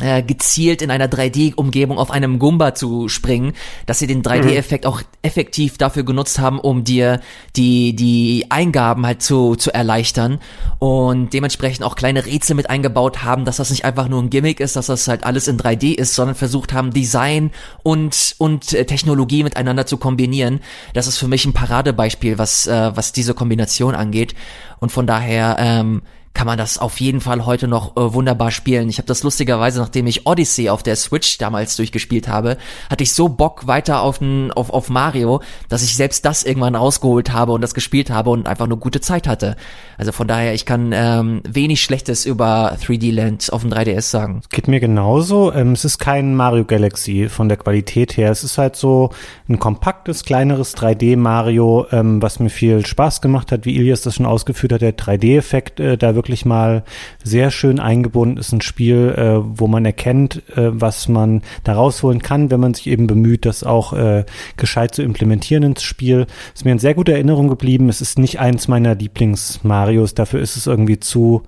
äh, 0.00 0.22
gezielt 0.22 0.82
in 0.82 0.90
einer 0.90 1.08
3D-Umgebung 1.08 1.98
auf 1.98 2.10
einem 2.10 2.38
Gumba 2.38 2.74
zu 2.74 3.08
springen, 3.08 3.52
dass 3.86 3.98
sie 3.98 4.06
den 4.06 4.22
3D-Effekt 4.22 4.84
mhm. 4.84 4.90
auch 4.90 5.02
effektiv 5.22 5.76
dafür 5.76 6.04
genutzt 6.04 6.38
haben, 6.38 6.58
um 6.58 6.84
dir 6.84 7.20
die, 7.56 7.94
die 7.94 8.46
Eingaben 8.48 9.04
halt 9.04 9.22
zu, 9.22 9.56
zu 9.56 9.72
erleichtern 9.72 10.40
und 10.78 11.32
dementsprechend 11.34 11.84
auch 11.84 11.96
kleine 11.96 12.24
Rätsel 12.24 12.56
mit 12.56 12.70
eingebaut 12.70 13.22
haben, 13.22 13.44
dass 13.44 13.58
das 13.58 13.70
nicht 13.70 13.84
einfach 13.84 14.08
nur 14.08 14.22
ein 14.22 14.30
Gimmick 14.30 14.60
ist, 14.60 14.76
dass 14.76 14.86
das 14.86 15.06
halt 15.06 15.24
alles 15.24 15.48
in 15.48 15.58
3D 15.58 15.94
ist, 15.94 16.14
sondern 16.14 16.34
versucht 16.34 16.72
haben, 16.72 16.92
Design 16.92 17.50
und, 17.82 18.34
und 18.38 18.72
äh, 18.72 18.86
Technologie 18.86 19.42
miteinander 19.42 19.84
zu 19.84 19.98
kombinieren. 19.98 20.60
Das 20.94 21.06
ist 21.06 21.18
für 21.18 21.28
mich 21.28 21.44
ein 21.44 21.52
Paradebeispiel, 21.52 22.38
was, 22.38 22.66
äh, 22.66 22.96
was 22.96 23.12
diese 23.12 23.34
Kombination 23.34 23.94
angeht 23.94 24.34
und 24.78 24.90
von 24.90 25.06
daher, 25.06 25.56
ähm, 25.58 26.02
kann 26.32 26.46
man 26.46 26.58
das 26.58 26.78
auf 26.78 27.00
jeden 27.00 27.20
Fall 27.20 27.44
heute 27.44 27.66
noch 27.66 27.96
äh, 27.96 28.14
wunderbar 28.14 28.50
spielen. 28.50 28.88
Ich 28.88 28.98
habe 28.98 29.06
das 29.06 29.22
lustigerweise, 29.22 29.80
nachdem 29.80 30.06
ich 30.06 30.26
Odyssey 30.26 30.70
auf 30.70 30.82
der 30.82 30.96
Switch 30.96 31.38
damals 31.38 31.76
durchgespielt 31.76 32.28
habe, 32.28 32.56
hatte 32.88 33.02
ich 33.02 33.12
so 33.12 33.28
Bock 33.28 33.66
weiter 33.66 34.02
auf, 34.02 34.20
n, 34.20 34.52
auf, 34.52 34.70
auf 34.70 34.88
Mario, 34.88 35.42
dass 35.68 35.82
ich 35.82 35.96
selbst 35.96 36.24
das 36.24 36.44
irgendwann 36.44 36.76
rausgeholt 36.76 37.32
habe 37.32 37.52
und 37.52 37.60
das 37.60 37.74
gespielt 37.74 38.10
habe 38.10 38.30
und 38.30 38.46
einfach 38.46 38.68
nur 38.68 38.78
gute 38.78 39.00
Zeit 39.00 39.26
hatte. 39.26 39.56
Also 39.98 40.12
von 40.12 40.28
daher, 40.28 40.54
ich 40.54 40.64
kann 40.64 40.92
ähm, 40.94 41.42
wenig 41.46 41.82
Schlechtes 41.82 42.24
über 42.24 42.76
3D 42.80 43.12
Land 43.12 43.52
auf 43.52 43.62
dem 43.62 43.72
3DS 43.72 44.02
sagen. 44.02 44.42
Geht 44.50 44.68
mir 44.68 44.80
genauso. 44.80 45.52
Ähm, 45.52 45.72
es 45.72 45.84
ist 45.84 45.98
kein 45.98 46.36
Mario 46.36 46.64
Galaxy 46.64 47.28
von 47.28 47.48
der 47.48 47.58
Qualität 47.58 48.16
her. 48.16 48.30
Es 48.30 48.44
ist 48.44 48.56
halt 48.56 48.76
so 48.76 49.10
ein 49.48 49.58
kompaktes, 49.58 50.24
kleineres 50.24 50.76
3D 50.76 51.16
Mario, 51.16 51.86
ähm, 51.90 52.22
was 52.22 52.38
mir 52.38 52.50
viel 52.50 52.86
Spaß 52.86 53.20
gemacht 53.20 53.50
hat, 53.50 53.66
wie 53.66 53.76
Ilias 53.76 54.02
das 54.02 54.14
schon 54.14 54.26
ausgeführt 54.26 54.72
hat, 54.72 54.80
der 54.80 54.96
3D-Effekt 54.96 55.80
äh, 55.80 55.98
da 55.98 56.14
wirklich 56.20 56.44
mal 56.44 56.84
sehr 57.24 57.50
schön 57.50 57.80
eingebunden 57.80 58.36
ist. 58.36 58.52
Ein 58.52 58.60
Spiel, 58.60 59.14
äh, 59.16 59.40
wo 59.42 59.68
man 59.68 59.86
erkennt, 59.86 60.42
äh, 60.54 60.68
was 60.70 61.08
man 61.08 61.40
da 61.64 61.72
rausholen 61.72 62.20
kann, 62.20 62.50
wenn 62.50 62.60
man 62.60 62.74
sich 62.74 62.88
eben 62.88 63.06
bemüht, 63.06 63.46
das 63.46 63.64
auch 63.64 63.94
äh, 63.94 64.26
gescheit 64.58 64.94
zu 64.94 65.02
implementieren 65.02 65.62
ins 65.62 65.82
Spiel. 65.82 66.26
Ist 66.54 66.66
mir 66.66 66.72
in 66.72 66.78
sehr 66.78 66.92
guter 66.92 67.14
Erinnerung 67.14 67.48
geblieben. 67.48 67.88
Es 67.88 68.02
ist 68.02 68.18
nicht 68.18 68.38
eins 68.38 68.68
meiner 68.68 68.94
Lieblings-Marios. 68.94 70.14
Dafür 70.14 70.40
ist 70.40 70.58
es 70.58 70.66
irgendwie 70.66 71.00
zu 71.00 71.42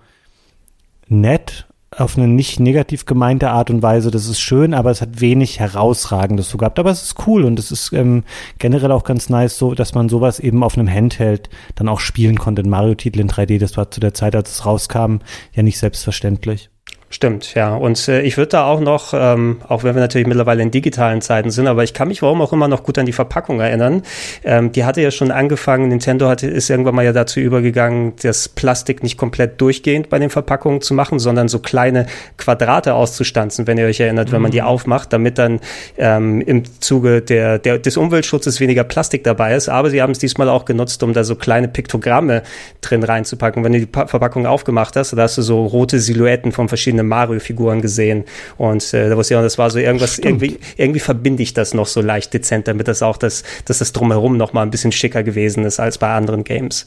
nett 1.09 1.67
auf 1.97 2.17
eine 2.17 2.29
nicht 2.29 2.61
negativ 2.61 3.05
gemeinte 3.05 3.51
Art 3.51 3.71
und 3.71 3.83
Weise. 3.83 4.11
Das 4.11 4.27
ist 4.27 4.41
schön, 4.41 4.75
aber 4.75 4.91
es 4.91 5.01
hat 5.03 5.21
wenig 5.21 5.61
Herausragendes 5.61 6.49
so 6.49 6.59
gehabt. 6.59 6.79
Aber 6.79 6.91
es 6.91 7.03
ist 7.03 7.27
cool 7.27 7.45
und 7.45 7.59
es 7.59 7.71
ist 7.71 7.93
ähm, 7.93 8.25
generell 8.59 8.93
auch 8.93 9.05
ganz 9.05 9.29
nice, 9.29 9.59
so 9.59 9.75
dass 9.75 9.95
man 9.95 10.09
sowas 10.09 10.41
eben 10.41 10.63
auf 10.63 10.77
einem 10.77 10.89
Handheld 10.89 11.51
dann 11.75 11.89
auch 11.89 12.01
spielen 12.01 12.39
konnte. 12.39 12.63
Ein 12.63 12.71
Mario-Titel 12.71 13.21
in 13.21 13.29
3D, 13.29 13.59
das 13.59 13.77
war 13.77 13.91
zu 13.91 14.01
der 14.01 14.15
Zeit, 14.15 14.35
als 14.35 14.51
es 14.51 14.67
rauskam, 14.67 15.19
ja 15.55 15.63
nicht 15.63 15.79
selbstverständlich. 15.79 16.72
Stimmt, 17.13 17.53
ja. 17.53 17.77
Und 17.77 18.09
äh, 18.09 18.23
ich 18.23 18.39
würde 18.39 18.49
da 18.49 18.65
auch 18.65 18.81
noch, 18.81 19.13
ähm, 19.15 19.59
auch 19.69 19.85
wenn 19.85 19.95
wir 19.95 20.01
natürlich 20.01 20.27
mittlerweile 20.27 20.63
in 20.63 20.71
digitalen 20.71 21.21
Zeiten 21.21 21.51
sind, 21.51 21.67
aber 21.67 21.85
ich 21.85 21.93
kann 21.93 22.09
mich 22.09 22.23
warum 22.23 22.41
auch 22.41 22.55
immer 22.55 22.69
noch 22.69 22.85
gut 22.85 22.97
an 22.97 23.05
die 23.05 23.13
Verpackung 23.13 23.61
erinnern. 23.61 24.01
Ähm, 24.45 24.73
die 24.73 24.87
hatte 24.87 25.03
ja 25.03 25.11
schon 25.11 25.31
angefangen, 25.31 25.89
Nintendo 25.89 26.27
hatte, 26.27 26.47
ist 26.47 26.71
irgendwann 26.71 26.95
mal 26.95 27.05
ja 27.05 27.13
dazu 27.13 27.39
übergegangen, 27.39 28.15
das 28.23 28.49
Plastik 28.49 29.03
nicht 29.03 29.19
komplett 29.19 29.61
durchgehend 29.61 30.09
bei 30.09 30.19
den 30.19 30.31
Verpackungen 30.31 30.81
zu 30.81 30.95
machen, 30.95 31.19
sondern 31.19 31.49
so 31.49 31.59
kleine 31.59 32.07
Quadrate 32.39 32.95
auszustanzen, 32.95 33.67
wenn 33.67 33.77
ihr 33.77 33.85
euch 33.85 34.01
erinnert, 34.01 34.29
mhm. 34.29 34.33
wenn 34.33 34.43
man 34.43 34.51
die 34.51 34.63
mhm. 34.63 34.69
aufmacht, 34.69 35.13
damit 35.13 35.37
dann 35.37 35.61
ähm, 35.99 36.41
im 36.41 36.63
Zuge 36.81 37.21
der, 37.21 37.59
der, 37.59 37.79
des 37.79 37.99
Umweltschutzes 37.99 38.59
weniger 38.59 38.85
Plastik 38.85 39.23
dabei 39.23 39.55
ist. 39.55 39.69
Aber 39.69 39.91
sie 39.91 40.01
haben 40.01 40.13
es 40.13 40.19
diesmal 40.19 40.49
auch 40.49 40.65
genutzt, 40.65 41.03
um 41.03 41.13
da 41.13 41.25
so 41.25 41.35
kleine 41.35 41.69
Piktogramme 41.69 42.43
drin 42.81 43.03
reinzupacken. 43.03 43.63
Wenn 43.65 43.75
du 43.75 43.81
die 43.81 43.87
pa 43.87 44.07
Verpackung 44.07 44.47
aufgemacht 44.47 44.97
hast, 44.97 45.13
da 45.13 45.21
hast 45.21 45.37
du 45.37 45.43
so 45.43 45.67
rote 45.67 45.99
Silhouetten 45.99 46.53
von 46.53 46.69
verschiedenen 46.69 47.02
verschiedene 47.03 47.09
Mario-Figuren 47.09 47.81
gesehen. 47.81 48.25
Und 48.57 48.95
äh, 48.95 49.09
da 49.09 49.17
wusste 49.17 49.35
ich 49.35 49.39
auch, 49.39 49.43
das 49.43 49.59
war 49.59 49.71
so 49.71 49.79
irgendwas, 49.79 50.19
irgendwie, 50.19 50.59
irgendwie 50.77 51.01
verbinde 51.01 51.43
ich 51.43 51.55
das 51.55 51.75
noch 51.75 51.87
so 51.87 52.01
leicht 52.01 52.33
dezent, 52.33 52.69
damit 52.69 52.89
das 52.89 53.03
auch 53.03 53.17
das, 53.17 53.43
dass 53.67 53.79
das 53.79 53.93
drumherum 53.93 54.37
noch 54.37 54.53
mal 54.53 54.63
ein 54.63 54.71
bisschen 54.71 54.93
schicker 54.93 55.23
gewesen 55.23 55.65
ist 55.65 55.81
als 55.81 55.99
bei 55.99 56.13
anderen 56.15 56.45
Games. 56.45 56.87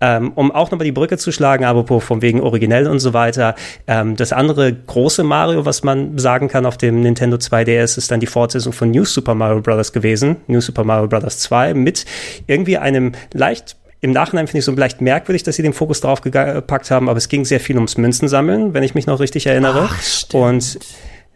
Ähm, 0.00 0.32
um 0.34 0.50
auch 0.50 0.70
nochmal 0.70 0.84
die 0.84 0.92
Brücke 0.92 1.18
zu 1.18 1.32
schlagen, 1.32 1.64
apropos 1.64 2.04
von 2.04 2.22
wegen 2.22 2.40
originell 2.40 2.86
und 2.86 2.98
so 2.98 3.12
weiter, 3.12 3.54
ähm, 3.86 4.16
das 4.16 4.32
andere 4.32 4.72
große 4.72 5.22
Mario, 5.22 5.64
was 5.64 5.82
man 5.82 6.18
sagen 6.18 6.48
kann 6.48 6.66
auf 6.66 6.78
dem 6.78 7.00
Nintendo 7.00 7.36
2DS, 7.36 7.98
ist 7.98 8.10
dann 8.10 8.20
die 8.20 8.26
Fortsetzung 8.26 8.72
von 8.72 8.90
New 8.90 9.04
Super 9.04 9.34
Mario 9.34 9.60
Bros. 9.60 9.92
gewesen, 9.92 10.36
New 10.46 10.60
Super 10.60 10.84
Mario 10.84 11.08
Bros. 11.08 11.38
2, 11.38 11.74
mit 11.74 12.04
irgendwie 12.46 12.78
einem 12.78 13.12
leicht 13.32 13.76
im 14.02 14.10
Nachhinein 14.10 14.48
finde 14.48 14.58
ich 14.58 14.64
so 14.64 14.72
leicht 14.72 15.00
merkwürdig, 15.00 15.44
dass 15.44 15.56
sie 15.56 15.62
den 15.62 15.72
Fokus 15.72 16.00
drauf 16.00 16.20
gepackt 16.20 16.90
haben, 16.90 17.08
aber 17.08 17.18
es 17.18 17.28
ging 17.28 17.44
sehr 17.44 17.60
viel 17.60 17.76
ums 17.76 17.96
Münzensammeln, 17.96 18.74
wenn 18.74 18.82
ich 18.82 18.94
mich 18.94 19.06
noch 19.06 19.20
richtig 19.20 19.46
erinnere. 19.46 19.88
Ach, 19.90 20.34
und 20.34 20.78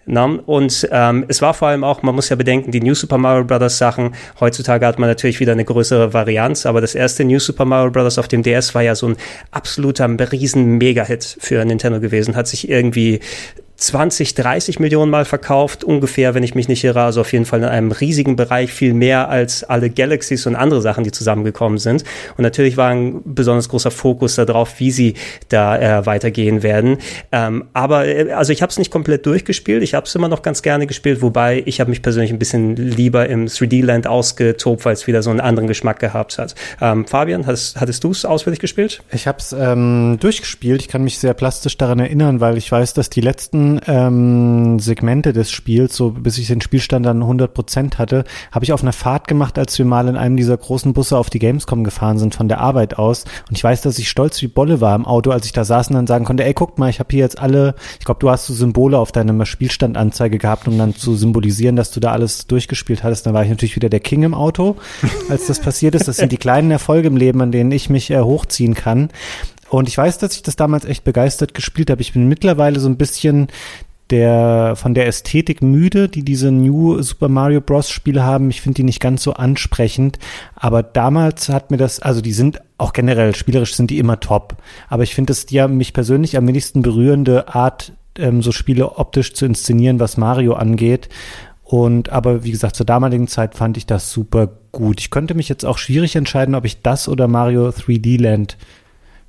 na, 0.08 0.24
und 0.24 0.88
ähm, 0.92 1.24
es 1.28 1.42
war 1.42 1.54
vor 1.54 1.68
allem 1.68 1.84
auch, 1.84 2.02
man 2.02 2.14
muss 2.14 2.28
ja 2.28 2.36
bedenken, 2.36 2.72
die 2.72 2.80
New 2.80 2.94
Super 2.94 3.18
Mario 3.18 3.44
Bros. 3.44 3.78
Sachen, 3.78 4.14
heutzutage 4.40 4.84
hat 4.84 4.98
man 4.98 5.08
natürlich 5.08 5.38
wieder 5.38 5.52
eine 5.52 5.64
größere 5.64 6.12
Varianz, 6.12 6.66
aber 6.66 6.80
das 6.80 6.94
erste 6.96 7.24
New 7.24 7.38
Super 7.38 7.64
Mario 7.64 7.90
Bros. 7.92 8.18
auf 8.18 8.28
dem 8.28 8.42
DS 8.42 8.74
war 8.74 8.82
ja 8.82 8.96
so 8.96 9.08
ein 9.08 9.16
absoluter 9.52 10.08
riesen 10.32 10.78
Mega-Hit 10.78 11.36
für 11.40 11.64
Nintendo 11.64 12.00
gewesen, 12.00 12.34
hat 12.34 12.48
sich 12.48 12.68
irgendwie 12.68 13.20
20, 13.76 14.34
30 14.34 14.80
Millionen 14.80 15.10
Mal 15.10 15.26
verkauft, 15.26 15.84
ungefähr, 15.84 16.34
wenn 16.34 16.42
ich 16.42 16.54
mich 16.54 16.66
nicht 16.68 16.82
irre. 16.82 17.02
Also 17.02 17.20
auf 17.20 17.32
jeden 17.32 17.44
Fall 17.44 17.60
in 17.60 17.66
einem 17.66 17.92
riesigen 17.92 18.34
Bereich 18.34 18.72
viel 18.72 18.94
mehr 18.94 19.28
als 19.28 19.64
alle 19.64 19.90
Galaxies 19.90 20.46
und 20.46 20.56
andere 20.56 20.80
Sachen, 20.80 21.04
die 21.04 21.12
zusammengekommen 21.12 21.78
sind. 21.78 22.02
Und 22.38 22.42
natürlich 22.42 22.76
war 22.78 22.90
ein 22.90 23.20
besonders 23.24 23.68
großer 23.68 23.90
Fokus 23.90 24.36
darauf, 24.36 24.80
wie 24.80 24.90
sie 24.90 25.14
da 25.50 25.78
äh, 25.78 26.06
weitergehen 26.06 26.62
werden. 26.62 26.98
Ähm, 27.32 27.66
aber 27.74 28.06
äh, 28.06 28.32
also 28.32 28.52
ich 28.52 28.62
habe 28.62 28.70
es 28.70 28.78
nicht 28.78 28.90
komplett 28.90 29.26
durchgespielt. 29.26 29.82
Ich 29.82 29.92
habe 29.92 30.06
es 30.06 30.14
immer 30.14 30.28
noch 30.28 30.40
ganz 30.40 30.62
gerne 30.62 30.86
gespielt, 30.86 31.20
wobei 31.20 31.62
ich 31.66 31.78
habe 31.80 31.90
mich 31.90 32.00
persönlich 32.00 32.32
ein 32.32 32.38
bisschen 32.38 32.76
lieber 32.76 33.28
im 33.28 33.46
3D-Land 33.46 34.06
ausgetobt, 34.06 34.86
weil 34.86 34.94
es 34.94 35.06
wieder 35.06 35.22
so 35.22 35.30
einen 35.30 35.40
anderen 35.40 35.68
Geschmack 35.68 35.98
gehabt 35.98 36.38
hat. 36.38 36.54
Ähm, 36.80 37.06
Fabian, 37.06 37.46
hattest, 37.46 37.78
hattest 37.78 38.02
du 38.04 38.10
es 38.10 38.24
ausführlich 38.24 38.60
gespielt? 38.60 39.02
Ich 39.12 39.26
habe 39.26 39.38
es 39.38 39.52
ähm, 39.52 40.16
durchgespielt. 40.18 40.80
Ich 40.80 40.88
kann 40.88 41.04
mich 41.04 41.18
sehr 41.18 41.34
plastisch 41.34 41.76
daran 41.76 41.98
erinnern, 41.98 42.40
weil 42.40 42.56
ich 42.56 42.72
weiß, 42.72 42.94
dass 42.94 43.10
die 43.10 43.20
letzten 43.20 43.65
ähm, 43.86 44.78
Segmente 44.78 45.32
des 45.32 45.50
Spiels, 45.50 45.96
so 45.96 46.10
bis 46.10 46.38
ich 46.38 46.48
den 46.48 46.60
Spielstand 46.60 47.06
dann 47.06 47.22
100 47.22 47.52
Prozent 47.52 47.98
hatte, 47.98 48.24
habe 48.52 48.64
ich 48.64 48.72
auf 48.72 48.82
einer 48.82 48.92
Fahrt 48.92 49.28
gemacht, 49.28 49.58
als 49.58 49.78
wir 49.78 49.84
mal 49.84 50.08
in 50.08 50.16
einem 50.16 50.36
dieser 50.36 50.56
großen 50.56 50.92
Busse 50.92 51.16
auf 51.16 51.30
die 51.30 51.38
Gamescom 51.38 51.84
gefahren 51.84 52.18
sind 52.18 52.34
von 52.34 52.48
der 52.48 52.60
Arbeit 52.60 52.98
aus. 52.98 53.24
Und 53.48 53.56
ich 53.56 53.64
weiß, 53.64 53.82
dass 53.82 53.98
ich 53.98 54.08
stolz 54.08 54.40
wie 54.42 54.48
Bolle 54.48 54.80
war 54.80 54.94
im 54.94 55.06
Auto, 55.06 55.30
als 55.30 55.46
ich 55.46 55.52
da 55.52 55.64
saß 55.64 55.88
und 55.88 55.94
dann 55.94 56.06
sagen 56.06 56.24
konnte, 56.24 56.44
ey, 56.44 56.54
guck 56.54 56.78
mal, 56.78 56.90
ich 56.90 56.98
habe 56.98 57.08
hier 57.10 57.20
jetzt 57.20 57.38
alle, 57.38 57.74
ich 57.98 58.04
glaube, 58.04 58.20
du 58.20 58.30
hast 58.30 58.46
so 58.46 58.54
Symbole 58.54 58.98
auf 58.98 59.12
deiner 59.12 59.46
Spielstandanzeige 59.46 60.38
gehabt, 60.38 60.68
um 60.68 60.78
dann 60.78 60.94
zu 60.94 61.16
symbolisieren, 61.16 61.76
dass 61.76 61.90
du 61.90 62.00
da 62.00 62.12
alles 62.12 62.46
durchgespielt 62.46 63.02
hattest. 63.02 63.26
Dann 63.26 63.34
war 63.34 63.42
ich 63.42 63.50
natürlich 63.50 63.76
wieder 63.76 63.88
der 63.88 64.00
King 64.00 64.22
im 64.22 64.34
Auto, 64.34 64.76
als 65.28 65.46
das 65.46 65.60
passiert 65.60 65.94
ist. 65.94 66.08
Das 66.08 66.16
sind 66.16 66.32
die 66.32 66.36
kleinen 66.36 66.70
Erfolge 66.70 67.08
im 67.08 67.16
Leben, 67.16 67.40
an 67.40 67.52
denen 67.52 67.72
ich 67.72 67.90
mich 67.90 68.10
äh, 68.10 68.20
hochziehen 68.20 68.74
kann. 68.74 69.10
Und 69.68 69.88
ich 69.88 69.98
weiß, 69.98 70.18
dass 70.18 70.34
ich 70.34 70.42
das 70.42 70.56
damals 70.56 70.84
echt 70.84 71.04
begeistert 71.04 71.54
gespielt 71.54 71.90
habe. 71.90 72.02
Ich 72.02 72.12
bin 72.12 72.28
mittlerweile 72.28 72.80
so 72.80 72.88
ein 72.88 72.96
bisschen 72.96 73.48
der 74.10 74.74
von 74.76 74.94
der 74.94 75.06
Ästhetik 75.06 75.62
müde, 75.62 76.08
die 76.08 76.22
diese 76.22 76.52
New 76.52 77.02
Super 77.02 77.28
Mario 77.28 77.60
Bros. 77.60 77.90
Spiele 77.90 78.22
haben. 78.22 78.50
Ich 78.50 78.60
finde 78.60 78.76
die 78.76 78.84
nicht 78.84 79.00
ganz 79.00 79.22
so 79.22 79.32
ansprechend, 79.32 80.18
aber 80.54 80.82
damals 80.82 81.48
hat 81.48 81.70
mir 81.70 81.76
das, 81.76 82.00
also 82.00 82.20
die 82.20 82.32
sind 82.32 82.60
auch 82.78 82.92
generell 82.92 83.34
spielerisch 83.34 83.74
sind 83.74 83.90
die 83.90 83.98
immer 83.98 84.20
top, 84.20 84.56
aber 84.88 85.02
ich 85.02 85.14
finde 85.14 85.32
es 85.32 85.46
ja 85.50 85.66
mich 85.66 85.92
persönlich 85.92 86.36
am 86.36 86.46
wenigsten 86.46 86.82
berührende 86.82 87.54
Art, 87.54 87.92
ähm, 88.16 88.42
so 88.42 88.52
Spiele 88.52 88.96
optisch 88.96 89.34
zu 89.34 89.44
inszenieren, 89.44 89.98
was 89.98 90.16
Mario 90.16 90.54
angeht. 90.54 91.08
Und 91.64 92.10
aber 92.10 92.44
wie 92.44 92.52
gesagt, 92.52 92.76
zur 92.76 92.86
damaligen 92.86 93.26
Zeit 93.26 93.56
fand 93.56 93.76
ich 93.76 93.86
das 93.86 94.12
super 94.12 94.48
gut. 94.70 95.00
Ich 95.00 95.10
könnte 95.10 95.34
mich 95.34 95.48
jetzt 95.48 95.64
auch 95.64 95.78
schwierig 95.78 96.14
entscheiden, 96.14 96.54
ob 96.54 96.64
ich 96.64 96.80
das 96.80 97.08
oder 97.08 97.26
Mario 97.26 97.70
3D 97.70 98.22
Land 98.22 98.56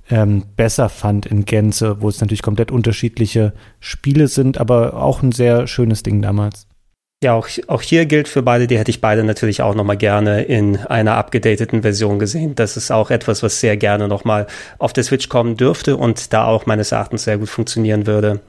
ähm, 0.10 0.44
besser 0.56 0.90
fand 0.90 1.26
in 1.26 1.46
Gänze, 1.46 2.02
wo 2.02 2.10
es 2.10 2.22
natürlich 2.22 2.42
komplett 2.42 2.72
unterschiedliche 2.72 3.54
Spiele 3.80 4.28
sind, 4.28 4.58
aber 4.58 4.96
auch 4.96 5.22
ein 5.22 5.32
sehr 5.32 5.68
schönes 5.68 6.04
Ding 6.04 6.22
damals. 6.22 6.68
Ja, 7.24 7.34
auch, 7.34 7.50
auch 7.66 7.82
hier 7.82 8.06
gilt 8.06 8.28
für 8.28 8.44
beide, 8.44 8.68
die 8.68 8.78
hätte 8.78 8.92
ich 8.92 9.02
beide 9.02 9.24
natürlich 9.24 9.64
auch 9.64 9.74
nochmal 9.74 9.98
gerne 9.98 10.44
in 10.44 10.78
einer 10.78 11.16
abgedateten 11.16 11.82
Version 11.82 12.20
gesehen. 12.20 12.54
Das 12.54 12.78
ist 12.78 12.92
auch 12.92 13.10
etwas, 13.10 13.42
was 13.42 13.60
sehr 13.60 13.76
gerne 13.76 14.08
nochmal 14.08 14.46
auf 14.78 14.94
der 14.94 15.04
Switch 15.04 15.28
kommen 15.28 15.58
dürfte 15.58 15.98
und 15.98 16.32
da 16.32 16.46
auch 16.46 16.68
meines 16.68 16.92
Erachtens 16.92 17.24
sehr 17.24 17.40
gut 17.40 17.50
funktionieren 17.50 18.06
würde. 18.06 18.42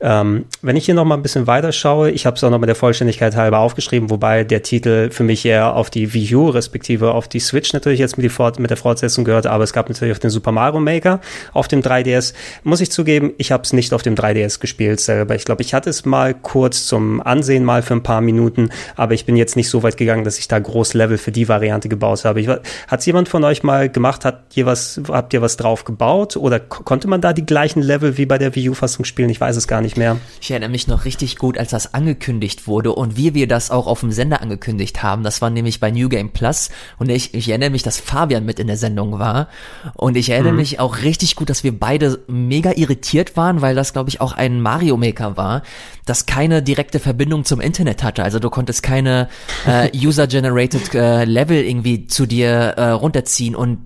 Ähm, 0.00 0.44
wenn 0.60 0.76
ich 0.76 0.84
hier 0.84 0.94
noch 0.94 1.04
mal 1.04 1.14
ein 1.14 1.22
bisschen 1.22 1.46
weiter 1.46 1.72
schaue, 1.72 2.10
ich 2.10 2.26
habe 2.26 2.36
es 2.36 2.44
auch 2.44 2.50
noch 2.50 2.58
mal 2.58 2.66
der 2.66 2.74
Vollständigkeit 2.74 3.34
halber 3.34 3.58
aufgeschrieben, 3.60 4.10
wobei 4.10 4.44
der 4.44 4.62
Titel 4.62 5.10
für 5.10 5.24
mich 5.24 5.44
eher 5.44 5.74
auf 5.74 5.88
die 5.88 6.12
Wii 6.12 6.34
U 6.34 6.48
respektive 6.50 7.12
auf 7.12 7.28
die 7.28 7.40
Switch 7.40 7.72
natürlich 7.72 8.00
jetzt 8.00 8.18
mit, 8.18 8.30
Fort 8.30 8.58
mit 8.58 8.70
der 8.70 8.76
Fortsetzung 8.76 9.24
gehört, 9.24 9.46
aber 9.46 9.64
es 9.64 9.72
gab 9.72 9.88
natürlich 9.88 10.14
auch 10.14 10.20
den 10.20 10.30
Super 10.30 10.52
Mario 10.52 10.80
Maker 10.80 11.20
auf 11.52 11.68
dem 11.68 11.80
3DS. 11.80 12.34
Muss 12.62 12.80
ich 12.80 12.90
zugeben, 12.90 13.32
ich 13.38 13.52
habe 13.52 13.62
es 13.62 13.72
nicht 13.72 13.94
auf 13.94 14.02
dem 14.02 14.14
3DS 14.14 14.60
gespielt 14.60 15.00
selber. 15.00 15.34
Ich 15.34 15.44
glaube, 15.44 15.62
ich 15.62 15.72
hatte 15.72 15.88
es 15.88 16.04
mal 16.04 16.34
kurz 16.34 16.86
zum 16.86 17.22
Ansehen 17.22 17.64
mal 17.64 17.82
für 17.82 17.94
ein 17.94 18.02
paar 18.02 18.20
Minuten, 18.20 18.70
aber 18.96 19.14
ich 19.14 19.24
bin 19.24 19.36
jetzt 19.36 19.56
nicht 19.56 19.70
so 19.70 19.82
weit 19.82 19.96
gegangen, 19.96 20.24
dass 20.24 20.38
ich 20.38 20.48
da 20.48 20.58
groß 20.58 20.92
Level 20.94 21.16
für 21.16 21.32
die 21.32 21.48
Variante 21.48 21.88
gebaut 21.88 22.24
habe. 22.24 22.60
Hat 22.88 23.00
es 23.00 23.06
jemand 23.06 23.28
von 23.28 23.42
euch 23.44 23.62
mal 23.62 23.88
gemacht? 23.88 24.24
Hat 24.26 24.44
ihr 24.54 24.66
was, 24.66 25.00
habt 25.08 25.32
ihr 25.32 25.40
was 25.40 25.56
drauf 25.56 25.84
gebaut 25.84 26.36
oder 26.36 26.60
konnte 26.60 27.08
man 27.08 27.20
da 27.20 27.32
die 27.32 27.46
gleichen 27.46 27.80
Level 27.80 28.18
wie 28.18 28.26
bei 28.26 28.38
der 28.38 28.54
Wii 28.54 28.70
U-Fassung 28.70 29.04
spielen? 29.04 29.30
Ich 29.30 29.40
weiß 29.40 29.56
es 29.56 29.66
gar 29.66 29.80
nicht 29.80 29.95
nicht 29.96 29.98
mehr. 29.98 30.18
Ich 30.40 30.50
erinnere 30.50 30.70
mich 30.70 30.86
noch 30.86 31.04
richtig 31.04 31.36
gut, 31.36 31.58
als 31.58 31.70
das 31.70 31.94
angekündigt 31.94 32.66
wurde 32.66 32.92
und 32.92 33.16
wie 33.16 33.34
wir 33.34 33.48
das 33.48 33.70
auch 33.70 33.86
auf 33.86 34.00
dem 34.00 34.12
Sender 34.12 34.42
angekündigt 34.42 35.02
haben. 35.02 35.22
Das 35.22 35.42
war 35.42 35.50
nämlich 35.50 35.80
bei 35.80 35.90
New 35.90 36.08
Game 36.08 36.30
Plus 36.30 36.70
und 36.98 37.10
ich, 37.10 37.34
ich 37.34 37.48
erinnere 37.48 37.70
mich, 37.70 37.82
dass 37.82 37.98
Fabian 37.98 38.44
mit 38.44 38.58
in 38.58 38.66
der 38.66 38.76
Sendung 38.76 39.18
war 39.18 39.48
und 39.94 40.16
ich 40.16 40.30
erinnere 40.30 40.52
mhm. 40.52 40.58
mich 40.58 40.80
auch 40.80 40.98
richtig 41.02 41.36
gut, 41.36 41.50
dass 41.50 41.64
wir 41.64 41.78
beide 41.78 42.20
mega 42.28 42.72
irritiert 42.74 43.36
waren, 43.36 43.62
weil 43.62 43.74
das, 43.74 43.92
glaube 43.92 44.10
ich, 44.10 44.20
auch 44.20 44.32
ein 44.32 44.60
Mario 44.60 44.96
Maker 44.96 45.36
war, 45.36 45.62
das 46.04 46.26
keine 46.26 46.62
direkte 46.62 47.00
Verbindung 47.00 47.44
zum 47.44 47.60
Internet 47.60 48.02
hatte. 48.02 48.22
Also 48.22 48.38
du 48.38 48.50
konntest 48.50 48.82
keine 48.82 49.28
äh, 49.66 49.90
User-Generated 49.96 50.94
äh, 50.94 51.24
Level 51.24 51.62
irgendwie 51.62 52.06
zu 52.06 52.26
dir 52.26 52.48
äh, 52.48 52.90
runterziehen 52.90 53.56
und 53.56 53.78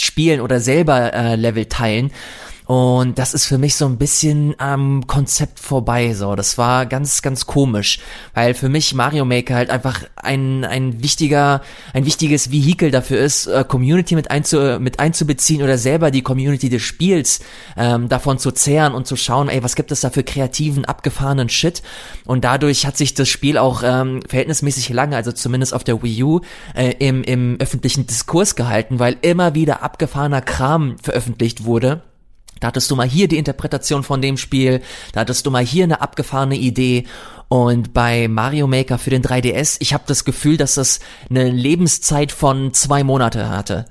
spielen 0.00 0.40
oder 0.40 0.60
selber 0.60 1.12
äh, 1.12 1.34
Level 1.36 1.66
teilen, 1.66 2.12
und 2.68 3.18
das 3.18 3.32
ist 3.32 3.46
für 3.46 3.56
mich 3.56 3.76
so 3.76 3.86
ein 3.86 3.96
bisschen 3.96 4.54
am 4.58 5.06
Konzept 5.06 5.58
vorbei, 5.58 6.12
so. 6.12 6.36
Das 6.36 6.58
war 6.58 6.84
ganz, 6.84 7.22
ganz 7.22 7.46
komisch, 7.46 7.98
weil 8.34 8.52
für 8.52 8.68
mich 8.68 8.92
Mario 8.92 9.24
Maker 9.24 9.54
halt 9.54 9.70
einfach 9.70 10.02
ein, 10.16 10.66
ein 10.66 11.02
wichtiger, 11.02 11.62
ein 11.94 12.04
wichtiges 12.04 12.52
Vehikel 12.52 12.90
dafür 12.90 13.20
ist, 13.20 13.46
äh, 13.46 13.64
Community 13.66 14.14
mit, 14.16 14.30
einzu, 14.30 14.78
mit 14.80 15.00
einzubeziehen 15.00 15.62
oder 15.62 15.78
selber 15.78 16.10
die 16.10 16.20
Community 16.20 16.68
des 16.68 16.82
Spiels 16.82 17.40
ähm, 17.78 18.10
davon 18.10 18.38
zu 18.38 18.50
zehren 18.50 18.92
und 18.92 19.06
zu 19.06 19.16
schauen, 19.16 19.48
ey, 19.48 19.62
was 19.62 19.74
gibt 19.74 19.90
es 19.90 20.02
da 20.02 20.10
für 20.10 20.22
kreativen, 20.22 20.84
abgefahrenen 20.84 21.48
Shit? 21.48 21.82
Und 22.26 22.44
dadurch 22.44 22.84
hat 22.84 22.98
sich 22.98 23.14
das 23.14 23.30
Spiel 23.30 23.56
auch 23.56 23.82
ähm, 23.82 24.20
verhältnismäßig 24.28 24.90
lange, 24.90 25.16
also 25.16 25.32
zumindest 25.32 25.72
auf 25.72 25.84
der 25.84 26.02
Wii 26.02 26.22
U, 26.22 26.40
äh, 26.74 26.90
im, 26.98 27.24
im 27.24 27.56
öffentlichen 27.60 28.06
Diskurs 28.06 28.56
gehalten, 28.56 28.98
weil 28.98 29.16
immer 29.22 29.54
wieder 29.54 29.82
abgefahrener 29.82 30.42
Kram 30.42 30.96
veröffentlicht 30.98 31.64
wurde 31.64 32.02
da 32.60 32.68
hattest 32.68 32.90
du 32.90 32.96
mal 32.96 33.08
hier 33.08 33.28
die 33.28 33.38
Interpretation 33.38 34.02
von 34.02 34.22
dem 34.22 34.36
Spiel, 34.36 34.80
da 35.12 35.20
hattest 35.20 35.46
du 35.46 35.50
mal 35.50 35.64
hier 35.64 35.84
eine 35.84 36.00
abgefahrene 36.00 36.56
Idee 36.56 37.04
und 37.48 37.94
bei 37.94 38.28
Mario 38.28 38.66
Maker 38.66 38.98
für 38.98 39.10
den 39.10 39.22
3DS, 39.22 39.76
ich 39.80 39.94
habe 39.94 40.04
das 40.06 40.24
Gefühl, 40.24 40.56
dass 40.58 40.74
das 40.74 41.00
eine 41.30 41.48
Lebenszeit 41.48 42.30
von 42.30 42.74
zwei 42.74 43.04
Monate 43.04 43.48
hatte 43.48 43.86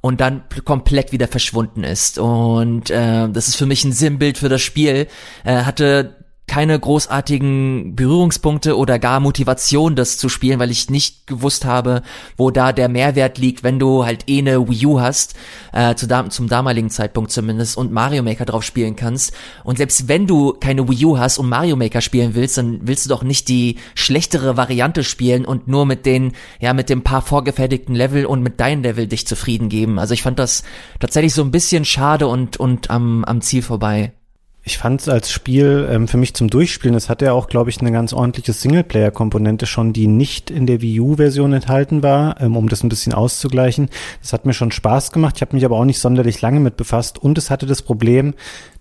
und 0.00 0.20
dann 0.20 0.42
komplett 0.64 1.12
wieder 1.12 1.28
verschwunden 1.28 1.84
ist. 1.84 2.18
Und 2.18 2.90
äh, 2.90 3.28
das 3.28 3.48
ist 3.48 3.56
für 3.56 3.66
mich 3.66 3.84
ein 3.84 3.92
Sinnbild 3.92 4.38
für 4.38 4.48
das 4.48 4.62
Spiel. 4.62 5.08
Äh, 5.44 5.62
hatte 5.64 6.19
keine 6.50 6.80
großartigen 6.80 7.94
Berührungspunkte 7.94 8.76
oder 8.76 8.98
gar 8.98 9.20
Motivation, 9.20 9.94
das 9.94 10.18
zu 10.18 10.28
spielen, 10.28 10.58
weil 10.58 10.72
ich 10.72 10.90
nicht 10.90 11.28
gewusst 11.28 11.64
habe, 11.64 12.02
wo 12.36 12.50
da 12.50 12.72
der 12.72 12.88
Mehrwert 12.88 13.38
liegt, 13.38 13.62
wenn 13.62 13.78
du 13.78 14.04
halt 14.04 14.28
eh 14.28 14.40
eine 14.40 14.68
Wii 14.68 14.86
U 14.86 15.00
hast, 15.00 15.36
äh, 15.72 15.94
zu 15.94 16.08
da 16.08 16.28
zum 16.28 16.48
damaligen 16.48 16.90
Zeitpunkt 16.90 17.30
zumindest, 17.30 17.76
und 17.76 17.92
Mario 17.92 18.24
Maker 18.24 18.46
drauf 18.46 18.64
spielen 18.64 18.96
kannst. 18.96 19.32
Und 19.62 19.76
selbst 19.76 20.08
wenn 20.08 20.26
du 20.26 20.52
keine 20.54 20.88
Wii 20.88 21.04
U 21.04 21.18
hast 21.18 21.38
und 21.38 21.48
Mario 21.48 21.76
Maker 21.76 22.00
spielen 22.00 22.34
willst, 22.34 22.58
dann 22.58 22.80
willst 22.82 23.04
du 23.04 23.10
doch 23.10 23.22
nicht 23.22 23.46
die 23.48 23.76
schlechtere 23.94 24.56
Variante 24.56 25.04
spielen 25.04 25.44
und 25.44 25.68
nur 25.68 25.86
mit 25.86 26.04
den, 26.04 26.32
ja, 26.58 26.74
mit 26.74 26.90
dem 26.90 27.04
paar 27.04 27.22
vorgefertigten 27.22 27.94
Level 27.94 28.26
und 28.26 28.42
mit 28.42 28.58
deinem 28.58 28.82
Level 28.82 29.06
dich 29.06 29.24
zufrieden 29.24 29.68
geben. 29.68 30.00
Also 30.00 30.14
ich 30.14 30.24
fand 30.24 30.40
das 30.40 30.64
tatsächlich 30.98 31.32
so 31.32 31.42
ein 31.42 31.52
bisschen 31.52 31.84
schade 31.84 32.26
und, 32.26 32.56
und 32.56 32.90
am, 32.90 33.24
am 33.24 33.40
Ziel 33.40 33.62
vorbei. 33.62 34.14
Ich 34.62 34.76
fand 34.76 35.00
es 35.00 35.08
als 35.08 35.30
Spiel 35.30 35.88
ähm, 35.90 36.06
für 36.06 36.18
mich 36.18 36.34
zum 36.34 36.48
Durchspielen, 36.48 36.94
es 36.94 37.08
hatte 37.08 37.24
ja 37.24 37.32
auch, 37.32 37.48
glaube 37.48 37.70
ich, 37.70 37.80
eine 37.80 37.92
ganz 37.92 38.12
ordentliche 38.12 38.52
Singleplayer-Komponente 38.52 39.66
schon, 39.66 39.92
die 39.92 40.06
nicht 40.06 40.50
in 40.50 40.66
der 40.66 40.82
Wii 40.82 41.00
U-Version 41.00 41.54
enthalten 41.54 42.02
war, 42.02 42.40
ähm, 42.40 42.56
um 42.56 42.68
das 42.68 42.82
ein 42.82 42.90
bisschen 42.90 43.14
auszugleichen. 43.14 43.88
Das 44.20 44.34
hat 44.34 44.44
mir 44.44 44.52
schon 44.52 44.70
Spaß 44.70 45.12
gemacht, 45.12 45.36
ich 45.36 45.42
habe 45.42 45.56
mich 45.56 45.64
aber 45.64 45.76
auch 45.76 45.86
nicht 45.86 45.98
sonderlich 45.98 46.42
lange 46.42 46.60
mit 46.60 46.76
befasst 46.76 47.18
und 47.18 47.38
es 47.38 47.50
hatte 47.50 47.64
das 47.64 47.80
Problem, 47.80 48.34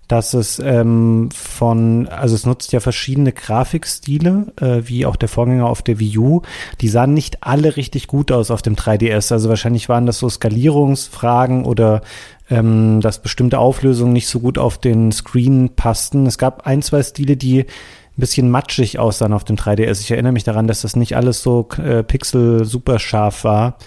dass 0.10 0.34
es 0.34 0.58
ähm, 0.58 1.30
von, 1.32 2.08
also 2.08 2.34
es 2.34 2.46
nutzt 2.46 2.74
ja 2.74 2.80
verschiedene 2.80 3.32
Grafikstile, 3.32 4.48
äh, 4.60 4.82
wie 4.86 5.06
auch 5.06 5.16
der 5.16 5.30
Vorgänger 5.30 5.68
auf 5.68 5.84
der 5.84 6.00
Wii 6.00 6.18
U. 6.18 6.42
Die 6.82 6.90
sahen 6.90 7.14
nicht 7.14 7.44
alle 7.44 7.78
richtig 7.78 8.08
gut 8.08 8.32
aus 8.32 8.50
auf 8.50 8.64
dem 8.64 8.76
3DS. 8.76 9.32
Also 9.32 9.50
wahrscheinlich 9.50 9.88
waren 9.88 10.08
das 10.08 10.18
so 10.18 10.28
Skalierungsfragen 10.28 11.64
oder 11.64 12.02
ähm, 12.50 13.02
dass 13.02 13.22
bestimmte 13.22 13.60
Auflösungen 13.60 14.14
nicht 14.14 14.28
so 14.28 14.40
gut 14.40 14.58
auf 14.58 14.78
den 14.78 15.12
Screen 15.12 15.70
passten. 15.76 16.26
Es 16.26 16.38
gab 16.38 16.66
ein, 16.66 16.82
zwei 16.82 17.04
Stile, 17.04 17.38
die 17.38 17.62
ein 17.62 17.66
bisschen 18.18 18.50
matschig 18.50 19.00
aussahen 19.00 19.34
auf 19.34 19.44
dem 19.44 19.56
3DS. 19.56 20.02
Ich 20.02 20.12
erinnere 20.12 20.34
mich 20.34 20.44
daran, 20.44 20.68
dass 20.68 20.82
das 20.82 20.96
nicht 20.96 21.16
alles 21.16 21.42
so 21.42 21.68
äh, 21.78 22.04
pixel 22.04 22.66
super 22.66 23.00
scharf 23.00 23.44
war. 23.44 23.78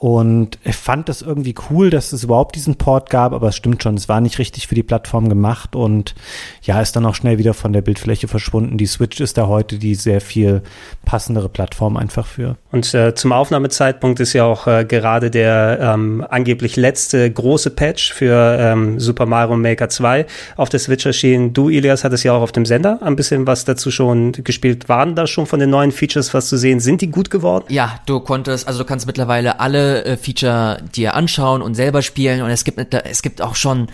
Und 0.00 0.60
ich 0.62 0.76
fand 0.76 1.08
das 1.08 1.22
irgendwie 1.22 1.56
cool, 1.70 1.90
dass 1.90 2.12
es 2.12 2.22
überhaupt 2.22 2.54
diesen 2.54 2.76
Port 2.76 3.10
gab, 3.10 3.32
aber 3.32 3.48
es 3.48 3.56
stimmt 3.56 3.82
schon, 3.82 3.96
es 3.96 4.08
war 4.08 4.20
nicht 4.20 4.38
richtig 4.38 4.68
für 4.68 4.76
die 4.76 4.84
Plattform 4.84 5.28
gemacht 5.28 5.74
und 5.74 6.14
ja, 6.62 6.80
ist 6.80 6.94
dann 6.94 7.04
auch 7.04 7.16
schnell 7.16 7.38
wieder 7.38 7.52
von 7.52 7.72
der 7.72 7.82
Bildfläche 7.82 8.28
verschwunden. 8.28 8.78
Die 8.78 8.86
Switch 8.86 9.18
ist 9.18 9.38
da 9.38 9.48
heute 9.48 9.76
die 9.76 9.96
sehr 9.96 10.20
viel 10.20 10.62
passendere 11.04 11.48
Plattform 11.48 11.96
einfach 11.96 12.26
für. 12.26 12.56
Und 12.70 12.94
äh, 12.94 13.16
zum 13.16 13.32
Aufnahmezeitpunkt 13.32 14.20
ist 14.20 14.34
ja 14.34 14.44
auch 14.44 14.68
äh, 14.68 14.84
gerade 14.84 15.32
der 15.32 15.80
ähm, 15.80 16.24
angeblich 16.28 16.76
letzte 16.76 17.28
große 17.28 17.70
Patch 17.70 18.12
für 18.12 18.56
ähm, 18.60 19.00
Super 19.00 19.26
Mario 19.26 19.56
Maker 19.56 19.88
2 19.88 20.26
auf 20.56 20.68
der 20.68 20.78
Switch 20.78 21.06
erschienen. 21.06 21.54
Du, 21.54 21.70
Elias, 21.70 22.04
hattest 22.04 22.22
ja 22.22 22.34
auch 22.34 22.42
auf 22.42 22.52
dem 22.52 22.66
Sender 22.66 23.00
ein 23.02 23.16
bisschen 23.16 23.48
was 23.48 23.64
dazu 23.64 23.90
schon 23.90 24.30
gespielt. 24.30 24.88
Waren 24.88 25.16
da 25.16 25.26
schon 25.26 25.46
von 25.46 25.58
den 25.58 25.70
neuen 25.70 25.90
Features 25.90 26.32
was 26.34 26.48
zu 26.48 26.56
sehen? 26.56 26.78
Sind 26.78 27.00
die 27.00 27.10
gut 27.10 27.30
geworden? 27.30 27.64
Ja, 27.68 27.98
du 28.06 28.20
konntest, 28.20 28.68
also 28.68 28.78
du 28.78 28.84
kannst 28.84 29.08
mittlerweile 29.08 29.58
alle 29.58 29.87
äh, 29.88 30.16
Feature 30.16 30.82
dir 30.94 31.14
anschauen 31.14 31.62
und 31.62 31.74
selber 31.74 32.02
spielen 32.02 32.42
und 32.42 32.50
es 32.50 32.64
gibt 32.64 32.94
es 32.94 33.22
gibt 33.22 33.42
auch 33.42 33.54
schon 33.54 33.88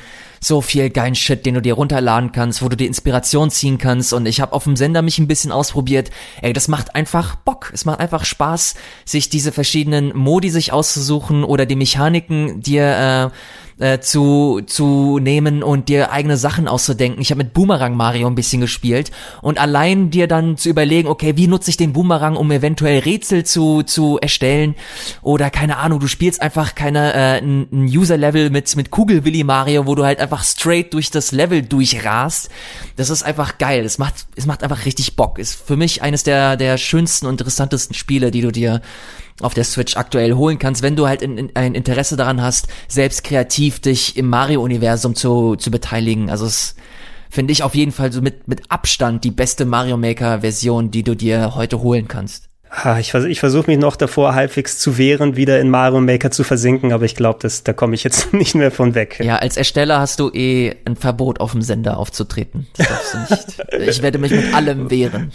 so 0.45 0.61
viel 0.61 0.90
geilen 0.90 1.14
Shit, 1.14 1.47
den 1.47 1.55
du 1.55 1.62
dir 1.62 1.74
runterladen 1.74 2.32
kannst, 2.32 2.62
wo 2.62 2.68
du 2.68 2.76
die 2.76 2.86
Inspiration 2.86 3.51
ziehen 3.51 3.78
kannst 3.78 4.12
und 4.12 4.26
ich 4.26 4.40
habe 4.40 4.53
auf 4.53 4.64
dem 4.64 4.76
Sender 4.76 5.01
mich 5.01 5.18
ein 5.18 5.26
bisschen 5.26 5.51
ausprobiert. 5.53 6.11
Ey, 6.42 6.53
das 6.53 6.68
macht 6.68 6.95
einfach 6.95 7.36
Bock. 7.36 7.70
Es 7.72 7.86
macht 7.86 8.01
einfach 8.01 8.24
Spaß, 8.24 8.74
sich 9.07 9.30
diese 9.30 9.53
verschiedenen 9.53 10.14
Modi 10.14 10.51
sich 10.51 10.72
auszusuchen 10.72 11.45
oder 11.45 11.64
die 11.64 11.76
Mechaniken 11.76 12.61
dir 12.61 13.30
äh, 13.32 13.36
äh, 13.79 13.99
zu, 14.01 14.61
zu 14.66 15.18
nehmen 15.18 15.62
und 15.62 15.89
dir 15.89 16.12
eigene 16.12 16.37
Sachen 16.37 16.68
auszudenken. 16.68 17.20
Ich 17.20 17.31
habe 17.31 17.43
mit 17.43 17.53
Boomerang 17.53 17.97
Mario 17.97 18.27
ein 18.27 18.35
bisschen 18.35 18.61
gespielt 18.61 19.11
und 19.43 19.59
allein 19.59 20.11
dir 20.11 20.29
dann 20.29 20.57
zu 20.57 20.68
überlegen, 20.68 21.09
okay, 21.09 21.37
wie 21.37 21.47
nutze 21.47 21.70
ich 21.70 21.77
den 21.77 21.93
Boomerang, 21.93 22.37
um 22.37 22.51
eventuell 22.51 23.01
Rätsel 23.01 23.45
zu, 23.45 23.83
zu 23.83 24.18
erstellen 24.20 24.75
oder 25.22 25.51
keine 25.51 25.79
Ahnung, 25.79 26.01
du 26.01 26.07
spielst 26.07 26.41
einfach 26.43 26.75
keine 26.75 27.14
äh, 27.14 27.39
ein, 27.39 27.66
User-Level 27.72 28.51
mit, 28.51 28.75
mit 28.77 28.91
Kugelwilli 28.91 29.45
Mario, 29.45 29.87
wo 29.87 29.95
du 29.95 30.05
halt 30.05 30.20
einfach 30.20 30.45
straight 30.45 30.95
durch 30.95 31.11
das 31.11 31.33
Level 31.33 31.62
durchrast. 31.62 32.51
Das 32.97 33.11
ist 33.11 33.22
einfach 33.22 33.59
geil. 33.59 33.85
Es 33.85 33.99
macht, 33.99 34.14
es 34.37 34.47
macht 34.47 34.62
einfach 34.62 34.85
richtig 34.85 35.16
Bock. 35.16 35.39
Ist 35.39 35.55
für 35.55 35.77
mich 35.77 36.03
eines 36.03 36.22
der, 36.22 36.57
der 36.57 36.79
schönsten 36.79 37.27
und 37.27 37.35
interessantesten 37.35 37.95
Spiele, 37.95 38.31
die 38.31 38.41
du 38.41 38.53
dir 38.53 38.81
auf 39.41 39.55
der 39.55 39.64
Switch 39.64 39.97
aktuell 39.97 40.35
holen 40.35 40.59
kannst, 40.59 40.82
wenn 40.82 40.97
du 40.97 41.09
halt 41.09 41.22
in, 41.22 41.37
in, 41.39 41.51
ein 41.55 41.74
Interesse 41.74 42.16
daran 42.16 42.41
hast, 42.41 42.68
selbst 42.89 43.24
kreativ 43.24 43.80
dich 43.80 44.16
im 44.16 44.28
Mario-Universum 44.28 45.14
zu, 45.14 45.57
zu 45.57 45.70
beteiligen. 45.70 46.30
Also 46.30 46.47
es 46.47 46.76
finde 47.30 47.53
ich 47.53 47.62
auf 47.62 47.74
jeden 47.74 47.93
Fall 47.93 48.12
so 48.12 48.22
mit, 48.22 48.47
mit 48.47 48.62
Abstand 48.70 49.24
die 49.24 49.32
beste 49.32 49.64
Mario 49.64 49.97
Maker-Version, 49.97 50.91
die 50.91 51.03
du 51.03 51.16
dir 51.16 51.55
heute 51.55 51.80
holen 51.80 52.07
kannst. 52.07 52.49
Ich, 52.99 53.14
ich 53.14 53.39
versuche 53.39 53.70
mich 53.70 53.78
noch 53.78 53.95
davor 53.95 54.35
halbwegs 54.35 54.78
zu 54.78 54.99
wehren, 54.99 55.37
wieder 55.37 55.61
in 55.61 55.70
Mario 55.70 56.01
Maker 56.01 56.32
zu 56.32 56.43
versinken, 56.43 56.93
aber 56.93 57.05
ich 57.05 57.14
glaube, 57.14 57.49
da 57.64 57.72
komme 57.72 57.95
ich 57.95 58.03
jetzt 58.03 58.32
nicht 58.32 58.55
mehr 58.55 58.70
von 58.70 58.95
weg. 58.95 59.20
Ja, 59.22 59.37
als 59.37 59.57
Ersteller 59.57 60.01
hast 60.01 60.18
du 60.18 60.30
eh 60.30 60.74
ein 60.85 60.97
Verbot 60.97 61.41
auf 61.41 61.53
dem 61.53 61.62
Sender 61.62 61.99
aufzutreten. 61.99 62.66
Das 62.76 62.89
darfst 62.89 63.14
du 63.14 63.18
nicht. 63.18 63.89
ich 63.89 64.03
werde 64.03 64.18
mich 64.18 64.32
mit 64.32 64.55
allem 64.55 64.91
wehren. 64.91 65.32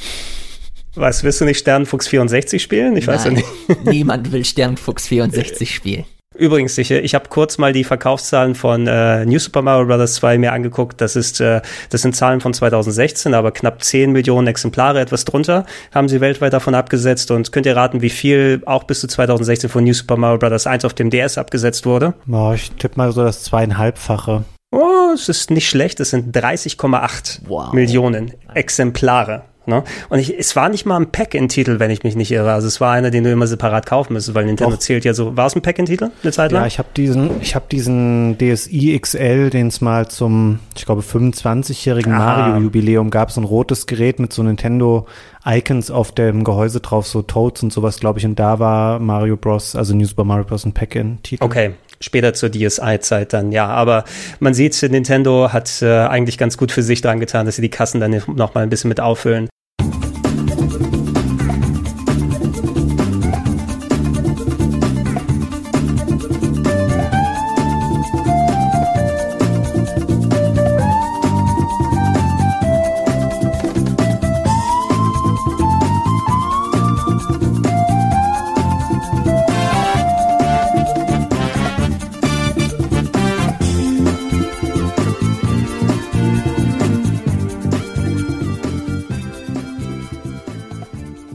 Was, 0.96 1.24
willst 1.24 1.42
du 1.42 1.46
nicht 1.46 1.60
Sternenfuchs 1.60 2.08
64 2.08 2.62
spielen? 2.62 2.96
Ich 2.98 3.08
Nein, 3.08 3.16
weiß 3.16 3.26
ja 3.26 3.32
nicht. 3.32 3.48
niemand 3.86 4.32
will 4.32 4.44
Sternenfuchs 4.44 5.08
64 5.08 5.74
spielen. 5.74 6.06
Übrigens, 6.40 6.78
ich, 6.78 6.90
ich 6.90 7.16
habe 7.16 7.28
kurz 7.28 7.58
mal 7.58 7.74
die 7.74 7.84
Verkaufszahlen 7.84 8.56
von 8.56 8.88
äh, 8.88 9.26
New 9.26 9.40
Super 9.40 9.62
Mario 9.62 9.88
Bros. 9.88 10.14
2 10.16 10.38
mir 10.38 10.54
angeguckt. 10.54 11.02
Das 11.02 11.18
ist, 11.18 11.42
äh, 11.42 11.62
das 11.90 12.02
sind 12.02 12.16
Zahlen 12.16 12.40
von 12.40 12.54
2016, 12.54 13.34
aber 13.34 13.52
knapp 13.52 13.84
10 13.84 14.14
Millionen 14.14 14.48
Exemplare, 14.48 15.02
etwas 15.02 15.26
drunter, 15.26 15.66
haben 15.94 16.08
sie 16.08 16.22
weltweit 16.22 16.54
davon 16.54 16.76
abgesetzt. 16.76 17.30
Und 17.32 17.52
könnt 17.52 17.66
ihr 17.66 17.76
raten, 17.76 18.02
wie 18.02 18.10
viel 18.10 18.62
auch 18.66 18.84
bis 18.86 19.02
zu 19.02 19.08
2016 19.08 19.70
von 19.70 19.84
New 19.84 19.94
Super 19.94 20.16
Mario 20.16 20.38
Bros. 20.40 20.66
1 20.66 20.86
auf 20.86 20.94
dem 20.94 21.10
DS 21.10 21.38
abgesetzt 21.38 21.86
wurde? 21.86 22.14
Oh, 22.32 22.54
ich 22.56 22.72
tippe 22.72 22.98
mal 22.98 23.12
so 23.12 23.22
das 23.22 23.44
zweieinhalbfache. 23.44 24.46
Oh, 24.72 25.12
es 25.14 25.28
ist 25.28 25.52
nicht 25.52 25.68
schlecht. 25.68 26.00
Es 26.00 26.12
sind 26.12 26.34
30,8 26.34 27.40
Wow. 27.48 27.74
Millionen 27.74 28.34
Exemplare. 28.54 29.42
Ne? 29.70 29.84
Und 30.10 30.20
ich, 30.20 30.38
es 30.38 30.56
war 30.56 30.68
nicht 30.70 30.86
mal 30.86 30.98
ein 30.98 31.12
Pack-in-Titel, 31.12 31.80
wenn 31.80 31.92
ich 31.92 32.04
mich 32.04 32.16
nicht 32.16 32.32
irre. 32.32 32.52
Also 32.52 32.68
es 32.68 32.82
war 32.82 32.92
einer, 32.92 33.12
den 33.12 33.24
du 33.24 33.32
immer 33.32 33.48
separat 33.48 33.86
kaufen 33.86 34.14
müsstest, 34.14 34.36
weil 34.36 34.46
Nintendo 34.46 34.72
Doch. 34.74 34.80
zählt 34.80 35.06
ja 35.06 35.14
so. 35.14 35.38
War 35.38 35.46
es 35.48 35.56
ein 35.56 35.62
Pack-in-Titel 35.62 36.10
eine 36.24 36.32
Zeit 36.32 36.52
lang? 36.52 36.64
Ja, 36.64 36.68
ich 36.68 36.80
habe 36.80 36.90
diesen, 36.98 37.42
ich 37.42 37.56
habe 37.56 37.66
diesen 37.72 38.38
DSi 38.38 38.98
XL, 39.02 39.50
den 39.50 39.68
es 39.68 39.80
mal 39.82 40.08
zum, 40.10 40.60
ich 40.76 40.86
glaube, 40.86 41.02
25-jährigen 41.02 42.12
Ah. 42.14 42.18
Mario-Jubiläum 42.50 43.10
gab, 43.10 43.32
so 43.32 43.40
ein 43.42 43.46
rotes 43.46 43.86
Gerät 43.88 44.20
mit 44.20 44.34
so 44.34 44.44
Nintendo 44.44 45.06
Icons 45.46 45.90
auf 45.92 46.12
dem 46.12 46.44
Gehäuse 46.44 46.80
drauf, 46.82 47.08
so 47.08 47.22
Toads 47.22 47.64
und 47.64 47.72
sowas, 47.72 48.00
glaube 48.00 48.20
ich. 48.20 48.26
Und 48.26 48.38
da 48.40 48.60
war 48.60 49.00
Mario 49.00 49.38
Bros, 49.38 49.76
also 49.76 49.96
New 49.96 50.06
Super 50.06 50.24
Mario 50.26 50.44
Bros. 50.44 50.66
ein 50.66 50.74
Pack-in-Titel. 50.74 51.44
Okay, 51.44 51.72
später 52.02 52.34
zur 52.34 52.50
DSi-Zeit 52.52 53.34
dann, 53.34 53.52
ja. 53.52 53.68
Aber 53.68 54.04
man 54.40 54.54
sieht, 54.54 54.82
Nintendo 54.90 55.52
hat 55.54 55.82
äh, 55.82 55.88
eigentlich 56.08 56.38
ganz 56.38 56.58
gut 56.58 56.72
für 56.72 56.84
sich 56.84 57.02
dran 57.02 57.20
getan, 57.20 57.46
dass 57.46 57.56
sie 57.56 57.62
die 57.62 57.70
Kassen 57.70 58.00
dann 58.02 58.22
noch 58.36 58.54
mal 58.54 58.62
ein 58.64 58.70
bisschen 58.70 58.90
mit 58.90 59.00
auffüllen. 59.00 59.48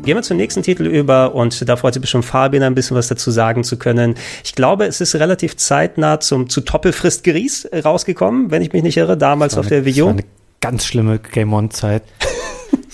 Gehen 0.04 0.16
wir 0.18 0.22
zum 0.22 0.36
nächsten 0.36 0.62
Titel 0.62 0.84
über 0.86 1.34
und 1.34 1.66
da 1.66 1.76
freut 1.76 1.94
sich 1.94 2.00
bestimmt 2.02 2.26
Fabian 2.26 2.62
ein 2.62 2.74
bisschen 2.74 2.94
was 2.94 3.08
dazu 3.08 3.30
sagen 3.30 3.64
zu 3.64 3.78
können. 3.78 4.16
Ich 4.44 4.54
glaube, 4.54 4.84
es 4.84 5.00
ist 5.00 5.14
relativ 5.14 5.56
zeitnah 5.56 6.20
zum, 6.20 6.50
zu 6.50 6.60
Doppelfrist 6.60 7.24
Gries 7.24 7.66
rausgekommen, 7.72 8.50
wenn 8.50 8.60
ich 8.60 8.72
mich 8.74 8.82
nicht 8.82 8.98
irre, 8.98 9.16
damals 9.16 9.54
auf 9.56 9.64
eine- 9.66 9.76
der 9.76 9.84
Wii 9.86 9.92
Das 9.94 10.02
war 10.04 10.10
eine 10.12 10.24
ganz 10.60 10.84
schlimme 10.84 11.18
Game 11.18 11.54
On-Zeit. 11.54 12.02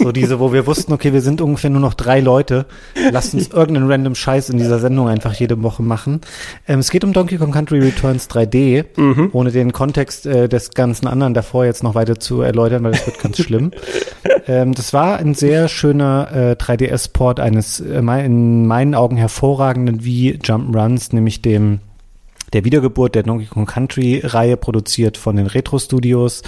So 0.02 0.12
diese, 0.12 0.40
wo 0.40 0.52
wir 0.52 0.66
wussten, 0.66 0.92
okay, 0.92 1.12
wir 1.12 1.20
sind 1.20 1.40
ungefähr 1.40 1.70
nur 1.70 1.80
noch 1.80 1.94
drei 1.94 2.20
Leute. 2.20 2.66
Lasst 3.10 3.34
uns 3.34 3.48
irgendeinen 3.48 3.90
random 3.90 4.14
Scheiß 4.14 4.48
in 4.48 4.56
dieser 4.56 4.78
Sendung 4.78 5.08
einfach 5.08 5.34
jede 5.34 5.62
Woche 5.62 5.82
machen. 5.82 6.22
Ähm, 6.66 6.78
es 6.78 6.90
geht 6.90 7.04
um 7.04 7.12
Donkey 7.12 7.36
Kong 7.36 7.52
Country 7.52 7.80
Returns 7.80 8.30
3D, 8.30 8.84
ohne 9.32 9.50
den 9.52 9.72
Kontext 9.72 10.26
äh, 10.26 10.48
des 10.48 10.70
ganzen 10.70 11.06
anderen 11.06 11.34
davor 11.34 11.66
jetzt 11.66 11.82
noch 11.82 11.94
weiter 11.94 12.18
zu 12.18 12.40
erläutern, 12.40 12.82
weil 12.82 12.92
das 12.92 13.06
wird 13.06 13.20
ganz 13.20 13.38
schlimm. 13.38 13.70
Ähm, 14.46 14.74
das 14.74 14.94
war 14.94 15.18
ein 15.18 15.34
sehr 15.34 15.68
schöner 15.68 16.28
äh, 16.32 16.52
3DS-Port 16.52 17.40
eines 17.40 17.78
äh, 17.78 17.98
in 17.98 18.66
meinen 18.66 18.94
Augen 18.94 19.16
hervorragenden 19.16 20.02
Wii 20.02 20.38
Jump'n'Runs, 20.42 21.14
nämlich 21.14 21.42
dem 21.42 21.80
der 22.52 22.64
Wiedergeburt 22.64 23.14
der 23.14 23.22
Donkey 23.22 23.46
Kong 23.46 23.66
Country 23.66 24.20
Reihe 24.24 24.56
produziert 24.56 25.16
von 25.16 25.36
den 25.36 25.46
Retro 25.46 25.78
Studios. 25.78 26.42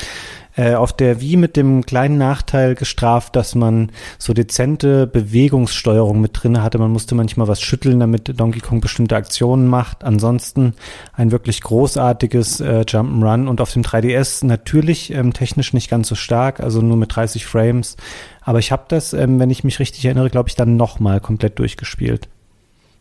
Äh, 0.54 0.74
auf 0.74 0.92
der 0.92 1.20
Wii 1.20 1.36
mit 1.36 1.56
dem 1.56 1.86
kleinen 1.86 2.18
Nachteil 2.18 2.74
gestraft, 2.74 3.36
dass 3.36 3.54
man 3.54 3.90
so 4.18 4.34
dezente 4.34 5.06
Bewegungssteuerung 5.06 6.20
mit 6.20 6.32
drin 6.34 6.62
hatte. 6.62 6.78
Man 6.78 6.90
musste 6.90 7.14
manchmal 7.14 7.48
was 7.48 7.62
schütteln, 7.62 8.00
damit 8.00 8.38
Donkey 8.38 8.60
Kong 8.60 8.82
bestimmte 8.82 9.16
Aktionen 9.16 9.66
macht. 9.66 10.04
Ansonsten 10.04 10.74
ein 11.14 11.30
wirklich 11.30 11.62
großartiges 11.62 12.60
äh, 12.60 12.84
Jump'n'Run 12.86 13.48
und 13.48 13.62
auf 13.62 13.72
dem 13.72 13.82
3DS 13.82 14.44
natürlich 14.44 15.12
ähm, 15.14 15.32
technisch 15.32 15.72
nicht 15.72 15.88
ganz 15.88 16.08
so 16.08 16.14
stark, 16.14 16.60
also 16.60 16.82
nur 16.82 16.98
mit 16.98 17.16
30 17.16 17.46
Frames. 17.46 17.96
Aber 18.42 18.58
ich 18.58 18.72
habe 18.72 18.84
das, 18.88 19.14
ähm, 19.14 19.38
wenn 19.38 19.50
ich 19.50 19.64
mich 19.64 19.78
richtig 19.78 20.04
erinnere, 20.04 20.28
glaube 20.28 20.50
ich, 20.50 20.56
dann 20.56 20.76
nochmal 20.76 21.20
komplett 21.20 21.58
durchgespielt. 21.58 22.28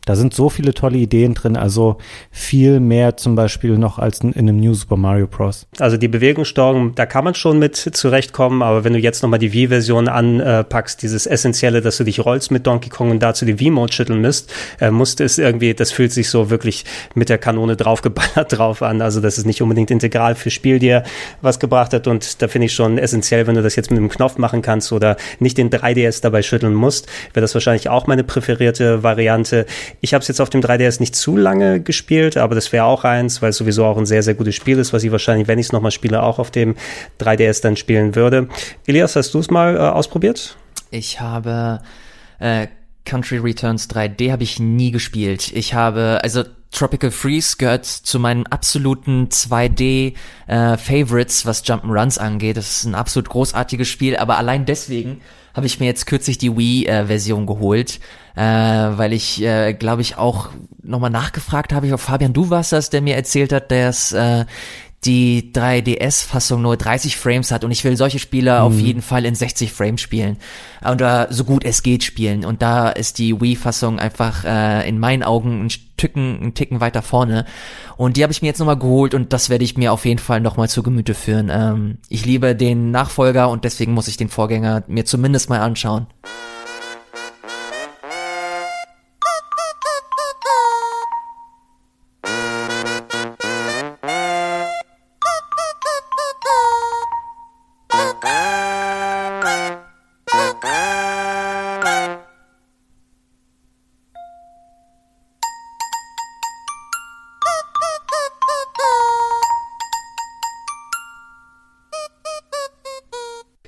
Da 0.05 0.15
sind 0.15 0.33
so 0.33 0.49
viele 0.49 0.73
tolle 0.73 0.97
Ideen 0.97 1.35
drin, 1.35 1.55
also 1.55 1.97
viel 2.31 2.79
mehr 2.79 3.17
zum 3.17 3.35
Beispiel 3.35 3.77
noch 3.77 3.99
als 3.99 4.21
in, 4.21 4.31
in 4.31 4.49
einem 4.49 4.57
New 4.57 4.73
Super 4.73 4.97
Mario 4.97 5.27
Bros. 5.27 5.67
Also 5.77 5.97
die 5.97 6.07
Bewegungssteuerung, 6.07 6.95
da 6.95 7.05
kann 7.05 7.23
man 7.23 7.35
schon 7.35 7.59
mit 7.59 7.75
zurechtkommen, 7.75 8.63
aber 8.63 8.83
wenn 8.83 8.93
du 8.93 8.99
jetzt 8.99 9.21
nochmal 9.21 9.37
die 9.37 9.53
Wii-Version 9.53 10.07
anpackst, 10.07 11.03
dieses 11.03 11.27
Essentielle, 11.27 11.81
dass 11.81 11.97
du 11.97 12.03
dich 12.03 12.25
rollst 12.25 12.49
mit 12.49 12.65
Donkey 12.65 12.89
Kong 12.89 13.11
und 13.11 13.21
dazu 13.21 13.45
die 13.45 13.59
Wii-Mode 13.59 13.93
schütteln 13.93 14.21
müsst, 14.21 14.51
äh, 14.79 14.89
musste 14.89 15.23
es 15.23 15.37
irgendwie, 15.37 15.75
das 15.75 15.91
fühlt 15.91 16.11
sich 16.11 16.29
so 16.29 16.49
wirklich 16.49 16.85
mit 17.13 17.29
der 17.29 17.37
Kanone 17.37 17.75
draufgeballert 17.77 18.57
drauf 18.57 18.81
an. 18.81 19.03
Also 19.03 19.21
das 19.21 19.37
ist 19.37 19.45
nicht 19.45 19.61
unbedingt 19.61 19.91
integral 19.91 20.33
für 20.33 20.49
Spiel 20.49 20.79
dir 20.79 21.03
was 21.41 21.59
gebracht 21.59 21.93
hat 21.93 22.07
und 22.07 22.41
da 22.41 22.47
finde 22.47 22.65
ich 22.65 22.73
schon 22.73 22.97
essentiell, 22.97 23.45
wenn 23.45 23.55
du 23.55 23.61
das 23.61 23.75
jetzt 23.75 23.91
mit 23.91 23.99
einem 23.99 24.09
Knopf 24.09 24.39
machen 24.39 24.63
kannst 24.63 24.91
oder 24.91 25.15
nicht 25.37 25.59
den 25.59 25.69
3DS 25.69 26.23
dabei 26.23 26.41
schütteln 26.41 26.73
musst, 26.73 27.07
wäre 27.33 27.41
das 27.41 27.53
wahrscheinlich 27.53 27.87
auch 27.87 28.07
meine 28.07 28.23
präferierte 28.23 29.03
Variante. 29.03 29.67
Ich 30.03 30.15
habe 30.15 30.23
es 30.23 30.27
jetzt 30.27 30.41
auf 30.41 30.49
dem 30.49 30.61
3DS 30.61 30.99
nicht 30.99 31.15
zu 31.15 31.37
lange 31.37 31.79
gespielt, 31.79 32.35
aber 32.35 32.55
das 32.55 32.71
wäre 32.71 32.85
auch 32.85 33.03
eins, 33.03 33.41
weil 33.43 33.51
es 33.51 33.57
sowieso 33.57 33.85
auch 33.85 33.97
ein 33.97 34.07
sehr, 34.07 34.23
sehr 34.23 34.33
gutes 34.33 34.55
Spiel 34.55 34.79
ist, 34.79 34.93
was 34.93 35.03
ich 35.03 35.11
wahrscheinlich, 35.11 35.47
wenn 35.47 35.59
ich 35.59 35.67
es 35.67 35.71
nochmal 35.71 35.91
spiele, 35.91 36.23
auch 36.23 36.39
auf 36.39 36.49
dem 36.49 36.75
3DS 37.19 37.61
dann 37.61 37.75
spielen 37.75 38.15
würde. 38.15 38.49
Elias, 38.87 39.15
hast 39.15 39.33
du 39.35 39.39
es 39.39 39.51
mal 39.51 39.75
äh, 39.75 39.79
ausprobiert? 39.79 40.57
Ich 40.89 41.21
habe 41.21 41.81
äh, 42.39 42.67
Country 43.05 43.37
Returns 43.37 43.89
3D 43.89 44.31
habe 44.31 44.41
ich 44.41 44.59
nie 44.59 44.89
gespielt. 44.89 45.51
Ich 45.53 45.75
habe, 45.75 46.19
also 46.23 46.43
Tropical 46.71 47.11
Freeze 47.11 47.57
gehört 47.57 47.85
zu 47.85 48.19
meinen 48.19 48.47
absoluten 48.47 49.27
2D 49.27 50.15
äh, 50.47 50.77
Favorites, 50.77 51.45
was 51.45 51.63
Jump'n'Runs 51.65 52.17
angeht. 52.17 52.57
Das 52.57 52.71
ist 52.71 52.85
ein 52.85 52.95
absolut 52.95 53.29
großartiges 53.29 53.87
Spiel, 53.87 54.17
aber 54.17 54.37
allein 54.37 54.65
deswegen 54.65 55.21
habe 55.53 55.65
ich 55.65 55.79
mir 55.79 55.85
jetzt 55.85 56.05
kürzlich 56.05 56.37
die 56.37 56.55
Wii-Version 56.55 57.43
äh, 57.43 57.45
geholt, 57.45 57.99
äh, 58.35 58.41
weil 58.41 59.13
ich, 59.13 59.41
äh, 59.41 59.73
glaube 59.73 60.01
ich, 60.01 60.17
auch 60.17 60.49
nochmal 60.81 61.09
nachgefragt 61.09 61.73
habe. 61.73 61.87
Ich 61.87 61.93
auf 61.93 62.01
Fabian, 62.01 62.33
du 62.33 62.49
warst 62.49 62.71
das, 62.71 62.89
der 62.89 63.01
mir 63.01 63.15
erzählt 63.15 63.51
hat, 63.53 63.71
dass 63.71 64.11
äh, 64.11 64.45
die 65.05 65.51
3DS-Fassung 65.53 66.61
nur 66.61 66.77
30 66.77 67.17
Frames 67.17 67.51
hat 67.51 67.63
und 67.63 67.71
ich 67.71 67.83
will 67.83 67.97
solche 67.97 68.19
Spiele 68.19 68.59
mhm. 68.59 68.65
auf 68.65 68.79
jeden 68.79 69.01
Fall 69.01 69.25
in 69.25 69.33
60 69.33 69.71
Frames 69.71 69.99
spielen 69.99 70.37
oder 70.87 71.27
so 71.31 71.43
gut 71.43 71.65
es 71.65 71.81
geht 71.81 72.03
spielen 72.03 72.45
und 72.45 72.61
da 72.61 72.89
ist 72.89 73.17
die 73.17 73.39
Wii-Fassung 73.39 73.97
einfach 73.97 74.45
äh, 74.45 74.87
in 74.87 74.99
meinen 74.99 75.23
Augen 75.23 75.65
ein 75.65 75.71
Tücken, 75.97 76.39
ein 76.43 76.53
Ticken 76.53 76.81
weiter 76.81 77.01
vorne 77.01 77.45
und 77.97 78.15
die 78.15 78.23
habe 78.23 78.31
ich 78.31 78.43
mir 78.43 78.49
jetzt 78.49 78.59
nochmal 78.59 78.77
geholt 78.77 79.15
und 79.15 79.33
das 79.33 79.49
werde 79.49 79.63
ich 79.63 79.75
mir 79.75 79.91
auf 79.91 80.05
jeden 80.05 80.19
Fall 80.19 80.39
nochmal 80.39 80.69
zu 80.69 80.83
Gemüte 80.83 81.15
führen. 81.15 81.49
Ähm, 81.51 81.97
ich 82.07 82.25
liebe 82.25 82.55
den 82.55 82.91
Nachfolger 82.91 83.49
und 83.49 83.63
deswegen 83.63 83.93
muss 83.93 84.07
ich 84.07 84.17
den 84.17 84.29
Vorgänger 84.29 84.83
mir 84.87 85.05
zumindest 85.05 85.49
mal 85.49 85.61
anschauen. 85.61 86.07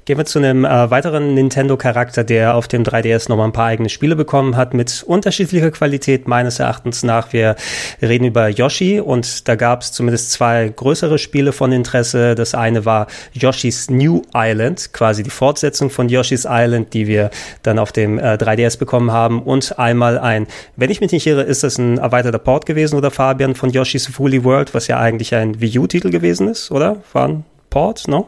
Gehen 0.06 0.18
wir 0.18 0.26
zu 0.26 0.40
einem 0.40 0.66
äh, 0.66 0.92
weiteren 0.92 1.34
Nintendo-Charakter, 1.34 2.26
der 2.26 2.56
auf 2.56 2.68
dem 2.68 2.84
3DS 2.84 3.30
nochmal 3.30 3.48
ein 3.48 3.54
paar 3.54 3.68
eigene 3.68 3.88
Spiele 3.88 4.18
bekommen 4.18 4.58
hat, 4.58 4.74
mit 4.74 5.02
unterschiedlicher 5.08 5.72
Qualität 5.72 6.28
meines 6.28 6.60
Erachtens 6.60 7.04
nach. 7.04 7.32
Wir 7.32 7.56
reden 8.02 8.26
über 8.26 8.50
Yoshi 8.50 9.00
und 9.00 9.48
da 9.48 9.56
gab 9.56 9.82
es 9.82 9.94
zumindest 9.94 10.34
zwei 10.34 10.68
größere 10.76 11.18
Spiele 11.18 11.54
von 11.54 11.72
Interesse. 11.72 12.36
Das 12.36 12.54
eine 12.54 12.84
war 12.84 13.08
Yoshi's 13.32 13.90
New 13.90 14.24
Island, 14.36 14.92
quasi 14.92 15.24
die 15.24 15.30
Fortsetzung 15.30 15.90
von 15.90 16.10
Yoshi's 16.10 16.46
Island, 16.50 16.94
die 16.94 17.08
wir 17.08 17.30
dann 17.62 17.80
auf 17.80 17.94
dem 17.94 18.20
äh, 18.20 18.34
3DS 18.34 18.78
bekommen 18.78 19.14
haben. 19.14 19.42
Und 19.42 19.80
einmal 19.80 20.20
ein, 20.20 20.48
wenn 20.76 20.92
ich 20.92 21.00
mich 21.00 21.14
nicht 21.14 21.26
irre, 21.28 21.44
ist 21.44 21.64
das 21.64 21.78
ein 21.78 21.98
erweiterter 21.98 22.40
Port 22.40 22.66
gewesen 22.66 22.98
oder 22.98 23.10
Fabian 23.10 23.56
von 23.56 23.70
Yoshi's 23.70 24.20
Woolly 24.20 24.44
World, 24.44 24.74
was 24.74 24.88
ja 24.88 25.00
eigentlich 25.00 25.34
ein 25.34 25.62
Wii 25.62 25.80
U-Titel 25.80 26.10
gewesen 26.10 26.50
ist, 26.50 26.72
oder? 26.72 26.98
War 27.14 27.30
ein 27.30 27.46
Port, 27.70 28.10
no? 28.10 28.28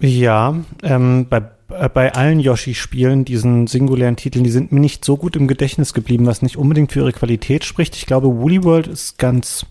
Ja, 0.00 0.56
ähm, 0.82 1.26
bei, 1.28 1.42
äh, 1.70 1.88
bei 1.88 2.12
allen 2.12 2.40
Yoshi-Spielen, 2.40 3.24
diesen 3.24 3.66
singulären 3.66 4.16
Titeln, 4.16 4.44
die 4.44 4.50
sind 4.50 4.72
mir 4.72 4.80
nicht 4.80 5.04
so 5.04 5.16
gut 5.16 5.36
im 5.36 5.48
Gedächtnis 5.48 5.94
geblieben, 5.94 6.26
was 6.26 6.42
nicht 6.42 6.56
unbedingt 6.56 6.92
für 6.92 7.00
ihre 7.00 7.12
Qualität 7.12 7.64
spricht. 7.64 7.96
Ich 7.96 8.06
glaube, 8.06 8.28
Woolly 8.28 8.64
World 8.64 8.86
ist 8.86 9.18
ganz 9.18 9.66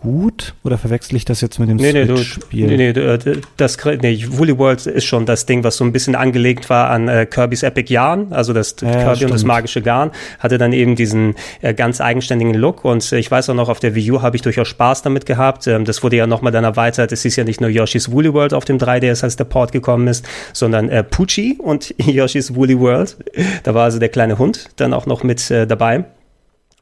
gut 0.00 0.54
oder 0.64 0.78
verwechsel 0.78 1.16
ich 1.16 1.24
das 1.24 1.40
jetzt 1.40 1.58
mit 1.58 1.68
dem 1.68 1.76
nee, 1.76 1.90
Switch-Spiel? 1.90 2.66
Nee, 2.66 2.76
nee, 2.76 2.88
äh, 2.88 3.40
das, 3.56 3.78
nee, 4.02 4.24
Woolly 4.28 4.56
World 4.58 4.86
ist 4.86 5.04
schon 5.04 5.26
das 5.26 5.46
Ding, 5.46 5.64
was 5.64 5.76
so 5.76 5.84
ein 5.84 5.92
bisschen 5.92 6.14
angelegt 6.14 6.70
war 6.70 6.90
an 6.90 7.08
äh, 7.08 7.26
Kirby's 7.26 7.62
Epic 7.62 7.92
Yarn, 7.92 8.32
also 8.32 8.52
das 8.52 8.76
ja, 8.80 8.90
Kirby 8.90 9.16
stimmt. 9.16 9.30
und 9.30 9.34
das 9.36 9.44
magische 9.44 9.82
Garn, 9.82 10.10
hatte 10.38 10.58
dann 10.58 10.72
eben 10.72 10.96
diesen 10.96 11.34
äh, 11.60 11.74
ganz 11.74 12.00
eigenständigen 12.00 12.54
Look 12.54 12.84
und 12.84 13.12
äh, 13.12 13.18
ich 13.18 13.30
weiß 13.30 13.50
auch 13.50 13.54
noch, 13.54 13.68
auf 13.68 13.80
der 13.80 13.94
Wii 13.94 14.12
U 14.12 14.22
habe 14.22 14.36
ich 14.36 14.42
durchaus 14.42 14.68
Spaß 14.68 15.02
damit 15.02 15.26
gehabt. 15.26 15.66
Ähm, 15.66 15.84
das 15.84 16.02
wurde 16.02 16.16
ja 16.16 16.26
nochmal 16.26 16.52
dann 16.52 16.64
erweitert. 16.64 17.12
Es 17.12 17.24
ist 17.24 17.36
ja 17.36 17.44
nicht 17.44 17.60
nur 17.60 17.70
Yoshi's 17.70 18.10
Woolly 18.10 18.32
World 18.32 18.54
auf 18.54 18.64
dem 18.64 18.78
3DS, 18.78 19.22
als 19.22 19.36
der 19.36 19.44
Port 19.44 19.72
gekommen 19.72 20.08
ist, 20.08 20.26
sondern 20.52 20.88
äh, 20.88 21.04
Pucci 21.04 21.58
und 21.58 21.94
Yoshi's 21.98 22.54
Woolly 22.54 22.78
World. 22.78 23.16
Da 23.62 23.74
war 23.74 23.84
also 23.84 23.98
der 23.98 24.08
kleine 24.08 24.38
Hund 24.38 24.68
dann 24.76 24.94
auch 24.94 25.06
noch 25.06 25.22
mit 25.22 25.50
äh, 25.50 25.66
dabei 25.66 26.04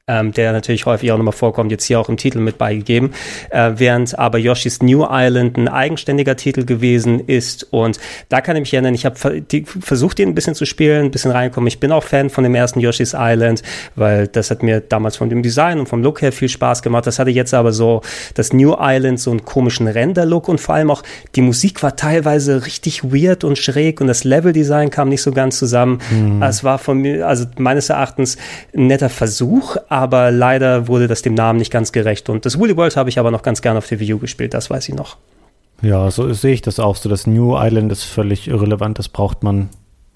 ähm, 0.08 0.32
der 0.32 0.52
natürlich 0.52 0.86
häufig 0.86 1.12
auch 1.12 1.18
nochmal 1.18 1.32
vorkommt, 1.32 1.70
jetzt 1.70 1.84
hier 1.84 2.00
auch 2.00 2.08
im 2.08 2.16
Titel 2.16 2.40
mit 2.40 2.58
beigegeben, 2.58 3.12
äh, 3.50 3.72
während 3.76 4.18
aber 4.18 4.38
Yoshi's 4.38 4.82
New 4.82 5.06
Island 5.08 5.56
ein 5.56 5.68
eigenständiger 5.68 6.36
Titel 6.36 6.64
gewesen 6.64 7.20
ist 7.20 7.68
und 7.70 8.00
da 8.28 8.40
kann 8.40 8.56
ich 8.56 8.60
mich 8.60 8.74
erinnern, 8.74 8.94
ich 8.94 9.04
habe 9.04 9.16
versucht, 9.80 10.18
ihn 10.18 10.28
ein 10.28 10.34
bisschen 10.34 10.54
zu 10.54 10.64
spielen, 10.64 11.06
ein 11.06 11.10
bisschen 11.10 11.30
reinkommen. 11.30 11.68
Ich 11.68 11.80
bin 11.80 11.92
auch 11.92 12.02
Fan 12.02 12.30
von 12.30 12.44
dem 12.44 12.54
ersten 12.54 12.80
Yoshi's 12.80 13.14
Island, 13.16 13.62
weil 13.94 14.26
das 14.26 14.50
hat 14.50 14.62
mir 14.62 14.80
damals 14.80 15.16
von 15.16 15.28
dem 15.28 15.42
Design 15.42 15.78
und 15.78 15.88
vom 15.88 16.02
Look 16.02 16.22
her 16.22 16.32
viel 16.32 16.48
Spaß 16.48 16.82
gemacht. 16.82 17.06
Das 17.06 17.18
hatte 17.18 17.30
jetzt 17.30 17.54
aber 17.54 17.72
so 17.72 18.02
das 18.34 18.52
New 18.52 18.74
Island 18.78 19.20
so 19.20 19.30
einen 19.30 19.44
komischen 19.44 19.86
Render-Look 19.86 20.48
und 20.48 20.60
vor 20.60 20.74
allem 20.74 20.90
auch 20.90 21.02
die 21.34 21.42
Musik 21.42 21.82
war 21.82 21.96
teilweise 21.96 22.64
richtig 22.64 23.04
weird 23.04 23.44
und 23.44 23.58
schräg 23.58 24.00
und 24.00 24.06
das 24.06 24.24
Level-Design 24.24 24.90
kam 24.90 25.08
nicht 25.08 25.22
so 25.22 25.32
ganz 25.32 25.58
zusammen. 25.58 26.00
Mhm. 26.10 26.42
Es 26.42 26.64
war 26.64 26.78
von 26.78 26.98
mir, 26.98 27.26
also 27.26 27.44
meines 27.58 27.90
Erachtens 27.90 28.36
ein 28.74 28.86
netter 28.86 29.10
Versuch, 29.10 29.76
aber 29.88 29.97
leider 30.06 30.88
wurde 30.88 31.08
das 31.08 31.22
dem 31.22 31.34
Namen 31.34 31.58
nicht 31.58 31.70
ganz 31.70 31.92
gerecht. 31.92 32.28
Und 32.28 32.46
das 32.46 32.58
Woolly 32.58 32.76
World 32.76 32.96
habe 32.96 33.08
ich 33.08 33.18
aber 33.18 33.30
noch 33.30 33.42
ganz 33.42 33.62
gerne 33.62 33.78
auf 33.78 33.86
der 33.86 34.00
Wii 34.00 34.14
U 34.14 34.18
gespielt, 34.18 34.54
das 34.54 34.70
weiß 34.70 34.88
ich 34.88 34.94
noch. 34.94 35.16
Ja, 35.82 36.10
so 36.10 36.32
sehe 36.32 36.54
ich 36.54 36.62
das 36.62 36.80
auch. 36.80 36.96
So 36.96 37.08
das 37.08 37.26
New 37.26 37.56
Island 37.56 37.92
ist 37.92 38.02
völlig 38.02 38.48
irrelevant. 38.48 38.98
Das 38.98 39.08
braucht 39.08 39.42
man, 39.42 39.68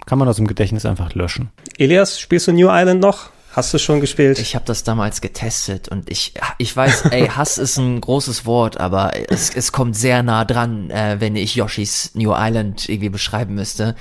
kann 0.05 0.19
man 0.19 0.27
aus 0.27 0.35
dem 0.35 0.47
Gedächtnis 0.47 0.85
einfach 0.85 1.13
löschen. 1.15 1.51
Elias, 1.77 2.19
spielst 2.19 2.47
du 2.47 2.51
New 2.51 2.67
Island 2.69 3.01
noch? 3.01 3.29
Hast 3.53 3.71
du 3.71 3.77
schon 3.77 4.01
gespielt? 4.01 4.39
Ich 4.39 4.55
habe 4.55 4.65
das 4.65 4.83
damals 4.83 5.21
getestet 5.21 5.87
und 5.87 6.09
ich 6.09 6.33
ich 6.57 6.75
weiß, 6.75 7.05
ey, 7.11 7.27
Hass 7.35 7.59
ist 7.59 7.77
ein 7.77 8.01
großes 8.01 8.47
Wort, 8.47 8.79
aber 8.79 9.11
es, 9.29 9.53
es 9.55 9.71
kommt 9.71 9.95
sehr 9.95 10.23
nah 10.23 10.43
dran, 10.43 10.89
äh, 10.89 11.17
wenn 11.19 11.35
ich 11.35 11.55
Yoshis 11.55 12.15
New 12.15 12.33
Island 12.35 12.89
irgendwie 12.89 13.09
beschreiben 13.09 13.53
müsste. 13.53 13.95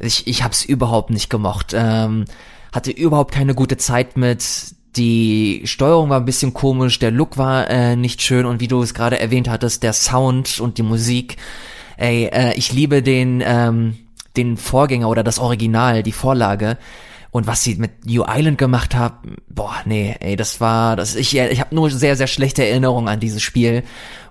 Ich 0.00 0.26
ich 0.26 0.42
habe 0.42 0.52
es 0.52 0.64
überhaupt 0.64 1.10
nicht 1.10 1.30
gemocht. 1.30 1.72
Ähm, 1.72 2.24
hatte 2.72 2.90
überhaupt 2.90 3.32
keine 3.32 3.54
gute 3.54 3.76
Zeit 3.76 4.16
mit 4.16 4.44
die 4.96 5.62
Steuerung 5.64 6.10
war 6.10 6.20
ein 6.20 6.24
bisschen 6.24 6.54
komisch, 6.54 6.98
der 6.98 7.10
Look 7.10 7.38
war 7.38 7.68
äh, 7.70 7.96
nicht 7.96 8.22
schön 8.22 8.46
und 8.46 8.60
wie 8.60 8.68
du 8.68 8.82
es 8.82 8.94
gerade 8.94 9.20
erwähnt 9.20 9.48
hattest, 9.48 9.82
der 9.82 9.92
Sound 9.92 10.60
und 10.60 10.78
die 10.78 10.82
Musik. 10.82 11.36
Ey, 11.96 12.26
äh, 12.26 12.54
ich 12.54 12.72
liebe 12.72 13.02
den, 13.02 13.42
ähm, 13.44 13.96
den 14.36 14.56
Vorgänger 14.56 15.08
oder 15.08 15.22
das 15.22 15.38
Original, 15.38 16.02
die 16.02 16.12
Vorlage. 16.12 16.78
Und 17.30 17.46
was 17.46 17.62
sie 17.62 17.74
mit 17.74 18.06
New 18.06 18.24
Island 18.26 18.56
gemacht 18.56 18.94
haben, 18.94 19.36
boah, 19.48 19.74
nee, 19.84 20.16
ey, 20.20 20.36
das 20.36 20.60
war, 20.60 20.96
das 20.96 21.14
ich, 21.14 21.36
ich 21.36 21.60
habe 21.60 21.74
nur 21.74 21.90
sehr, 21.90 22.16
sehr 22.16 22.28
schlechte 22.28 22.66
Erinnerungen 22.66 23.08
an 23.08 23.20
dieses 23.20 23.42
Spiel. 23.42 23.82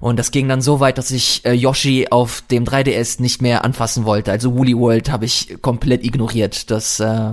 Und 0.06 0.20
das 0.20 0.30
ging 0.30 0.48
dann 0.48 0.62
so 0.62 0.80
weit, 0.80 1.00
dass 1.00 1.10
ich 1.10 1.44
äh, 1.46 1.54
Yoshi 1.54 2.10
auf 2.12 2.44
dem 2.52 2.64
3DS 2.64 3.20
nicht 3.24 3.42
mehr 3.42 3.66
anfassen 3.66 4.06
wollte. 4.06 4.32
Also 4.32 4.56
Woolly 4.56 4.78
World 4.78 5.12
habe 5.12 5.26
ich 5.26 5.58
komplett 5.64 6.06
ignoriert. 6.06 6.70
Das 6.70 7.00
äh, 7.00 7.32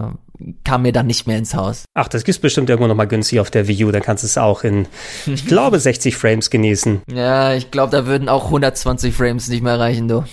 kam 0.64 0.80
mir 0.80 0.92
dann 0.92 1.06
nicht 1.06 1.26
mehr 1.26 1.36
ins 1.36 1.54
Haus. 1.54 1.84
Ach, 1.92 2.08
das 2.08 2.24
gibt's 2.24 2.40
bestimmt 2.40 2.70
irgendwo 2.70 2.88
nochmal 2.88 3.08
günstig 3.08 3.40
auf 3.40 3.50
der 3.50 3.68
Wii 3.68 3.84
U, 3.84 3.90
dann 3.90 4.00
kannst 4.00 4.22
du 4.22 4.26
es 4.26 4.38
auch 4.38 4.64
in, 4.64 4.88
ich 5.26 5.44
glaube, 5.44 5.78
60 5.80 6.16
Frames 6.16 6.48
genießen. 6.48 7.02
Ja, 7.12 7.52
ich 7.52 7.70
glaube, 7.70 7.92
da 7.92 8.06
würden 8.06 8.30
auch 8.30 8.46
120 8.46 9.14
Frames 9.14 9.48
nicht 9.48 9.62
mehr 9.62 9.78
reichen, 9.78 10.08
du. 10.08 10.24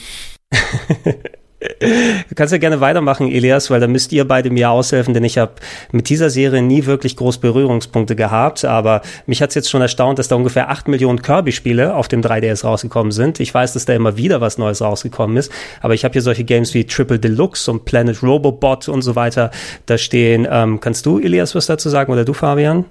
Du 1.59 2.35
kannst 2.35 2.53
ja 2.53 2.57
gerne 2.57 2.79
weitermachen, 2.79 3.29
Elias, 3.29 3.69
weil 3.69 3.81
da 3.81 3.87
müsst 3.87 4.13
ihr 4.13 4.25
beide 4.25 4.49
mir 4.49 4.71
aushelfen, 4.71 5.13
denn 5.13 5.25
ich 5.25 5.37
habe 5.37 5.51
mit 5.91 6.07
dieser 6.07 6.29
Serie 6.29 6.61
nie 6.61 6.85
wirklich 6.85 7.17
groß 7.17 7.39
Berührungspunkte 7.39 8.15
gehabt, 8.15 8.63
aber 8.63 9.01
mich 9.25 9.41
hat's 9.41 9.55
jetzt 9.55 9.69
schon 9.69 9.81
erstaunt, 9.81 10.19
dass 10.19 10.29
da 10.29 10.35
ungefähr 10.35 10.69
8 10.69 10.87
Millionen 10.87 11.21
Kirby-Spiele 11.21 11.95
auf 11.95 12.07
dem 12.07 12.21
3DS 12.21 12.63
rausgekommen 12.63 13.11
sind. 13.11 13.41
Ich 13.41 13.53
weiß, 13.53 13.73
dass 13.73 13.83
da 13.83 13.93
immer 13.93 14.15
wieder 14.15 14.39
was 14.39 14.57
Neues 14.57 14.81
rausgekommen 14.81 15.35
ist, 15.35 15.51
aber 15.81 15.93
ich 15.93 16.05
habe 16.05 16.13
hier 16.13 16.21
solche 16.21 16.45
Games 16.45 16.73
wie 16.73 16.85
Triple 16.85 17.19
Deluxe 17.19 17.69
und 17.69 17.83
Planet 17.83 18.23
Robobot 18.23 18.87
und 18.87 19.01
so 19.01 19.17
weiter 19.17 19.51
da 19.85 19.97
stehen. 19.97 20.47
Ähm, 20.49 20.79
kannst 20.79 21.05
du, 21.05 21.19
Elias, 21.19 21.55
was 21.55 21.65
dazu 21.65 21.89
sagen 21.89 22.13
oder 22.13 22.23
du, 22.23 22.33
Fabian? 22.33 22.85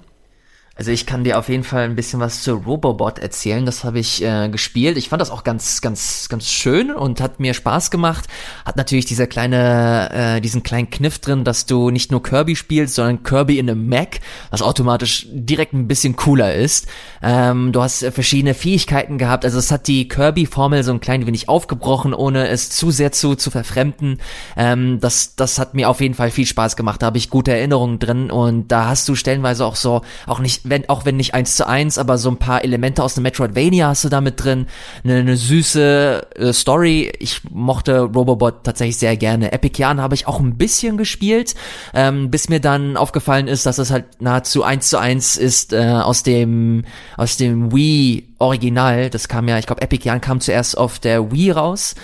Also 0.79 0.91
ich 0.91 1.05
kann 1.05 1.25
dir 1.25 1.37
auf 1.37 1.49
jeden 1.49 1.65
Fall 1.65 1.83
ein 1.83 1.97
bisschen 1.97 2.21
was 2.21 2.41
zu 2.41 2.53
Robobot 2.53 3.19
erzählen. 3.19 3.65
Das 3.65 3.83
habe 3.83 3.99
ich 3.99 4.23
äh, 4.23 4.47
gespielt. 4.47 4.95
Ich 4.95 5.09
fand 5.09 5.21
das 5.21 5.29
auch 5.29 5.43
ganz, 5.43 5.81
ganz, 5.81 6.29
ganz 6.29 6.49
schön 6.49 6.89
und 6.89 7.19
hat 7.19 7.41
mir 7.41 7.53
Spaß 7.53 7.91
gemacht. 7.91 8.29
Hat 8.63 8.77
natürlich 8.77 9.03
dieser 9.03 9.27
kleine, 9.27 10.37
äh, 10.37 10.39
diesen 10.39 10.63
kleinen 10.63 10.89
Kniff 10.89 11.19
drin, 11.19 11.43
dass 11.43 11.65
du 11.65 11.89
nicht 11.89 12.11
nur 12.11 12.23
Kirby 12.23 12.55
spielst, 12.55 12.95
sondern 12.95 13.23
Kirby 13.23 13.59
in 13.59 13.69
einem 13.69 13.89
Mac, 13.89 14.21
was 14.51 14.61
automatisch 14.61 15.27
direkt 15.29 15.73
ein 15.73 15.89
bisschen 15.89 16.15
cooler 16.15 16.55
ist. 16.55 16.87
Ähm, 17.21 17.73
du 17.73 17.81
hast 17.81 18.01
äh, 18.01 18.13
verschiedene 18.13 18.53
Fähigkeiten 18.53 19.17
gehabt. 19.17 19.43
Also 19.43 19.59
es 19.59 19.71
hat 19.71 19.85
die 19.85 20.07
Kirby-Formel 20.07 20.83
so 20.83 20.93
ein 20.93 21.01
klein 21.01 21.27
wenig 21.27 21.49
aufgebrochen, 21.49 22.13
ohne 22.13 22.47
es 22.47 22.69
zu 22.69 22.89
sehr 22.89 23.11
zu, 23.11 23.35
zu 23.35 23.51
verfremden. 23.51 24.21
Ähm, 24.55 25.01
das, 25.01 25.35
das 25.35 25.59
hat 25.59 25.73
mir 25.73 25.89
auf 25.89 25.99
jeden 25.99 26.13
Fall 26.13 26.31
viel 26.31 26.45
Spaß 26.45 26.77
gemacht. 26.77 27.01
Da 27.01 27.07
habe 27.07 27.17
ich 27.17 27.29
gute 27.29 27.51
Erinnerungen 27.51 27.99
drin 27.99 28.31
und 28.31 28.69
da 28.69 28.87
hast 28.87 29.09
du 29.09 29.15
stellenweise 29.15 29.65
auch 29.65 29.75
so, 29.75 30.03
auch 30.25 30.39
nicht 30.39 30.68
wenn, 30.69 30.87
auch 30.89 31.05
wenn 31.05 31.17
nicht 31.17 31.33
eins 31.33 31.55
zu 31.55 31.67
eins, 31.67 31.97
aber 31.97 32.17
so 32.17 32.29
ein 32.29 32.37
paar 32.37 32.63
Elemente 32.63 33.03
aus 33.03 33.15
dem 33.15 33.23
Metroidvania 33.23 33.89
hast 33.89 34.03
du 34.03 34.09
da 34.09 34.21
mit 34.21 34.43
drin. 34.43 34.67
Eine, 35.03 35.17
eine 35.17 35.37
süße 35.37 36.27
äh, 36.35 36.53
Story. 36.53 37.11
Ich 37.19 37.41
mochte 37.49 38.01
Robobot 38.01 38.63
tatsächlich 38.63 38.97
sehr 38.97 39.17
gerne. 39.17 39.51
Epic 39.51 39.79
Yarn 39.81 40.01
habe 40.01 40.15
ich 40.15 40.27
auch 40.27 40.39
ein 40.39 40.57
bisschen 40.57 40.97
gespielt, 40.97 41.55
ähm, 41.93 42.29
bis 42.31 42.49
mir 42.49 42.59
dann 42.59 42.97
aufgefallen 42.97 43.47
ist, 43.47 43.65
dass 43.65 43.77
es 43.77 43.91
halt 43.91 44.21
nahezu 44.21 44.63
eins 44.63 44.89
zu 44.89 44.97
eins 44.97 45.35
ist 45.35 45.73
äh, 45.73 45.85
aus 45.85 46.23
dem 46.23 46.85
aus 47.17 47.37
dem 47.37 47.73
Wii 47.73 48.35
Original. 48.39 49.09
Das 49.09 49.27
kam 49.27 49.47
ja, 49.47 49.57
ich 49.57 49.65
glaube, 49.65 49.81
Epic 49.81 50.07
Yarn 50.07 50.21
kam 50.21 50.39
zuerst 50.39 50.77
auf 50.77 50.99
der 50.99 51.31
Wii 51.31 51.51
raus. 51.51 51.95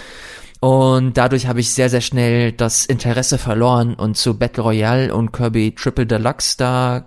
Und 0.59 1.17
dadurch 1.17 1.47
habe 1.47 1.59
ich 1.59 1.71
sehr, 1.71 1.89
sehr 1.89 2.01
schnell 2.01 2.51
das 2.51 2.85
Interesse 2.85 3.37
verloren 3.37 3.93
und 3.93 4.17
zu 4.17 4.37
Battle 4.37 4.63
Royale 4.63 5.13
und 5.13 5.31
Kirby 5.31 5.75
Triple 5.75 6.07
Deluxe, 6.07 6.57
da 6.57 7.05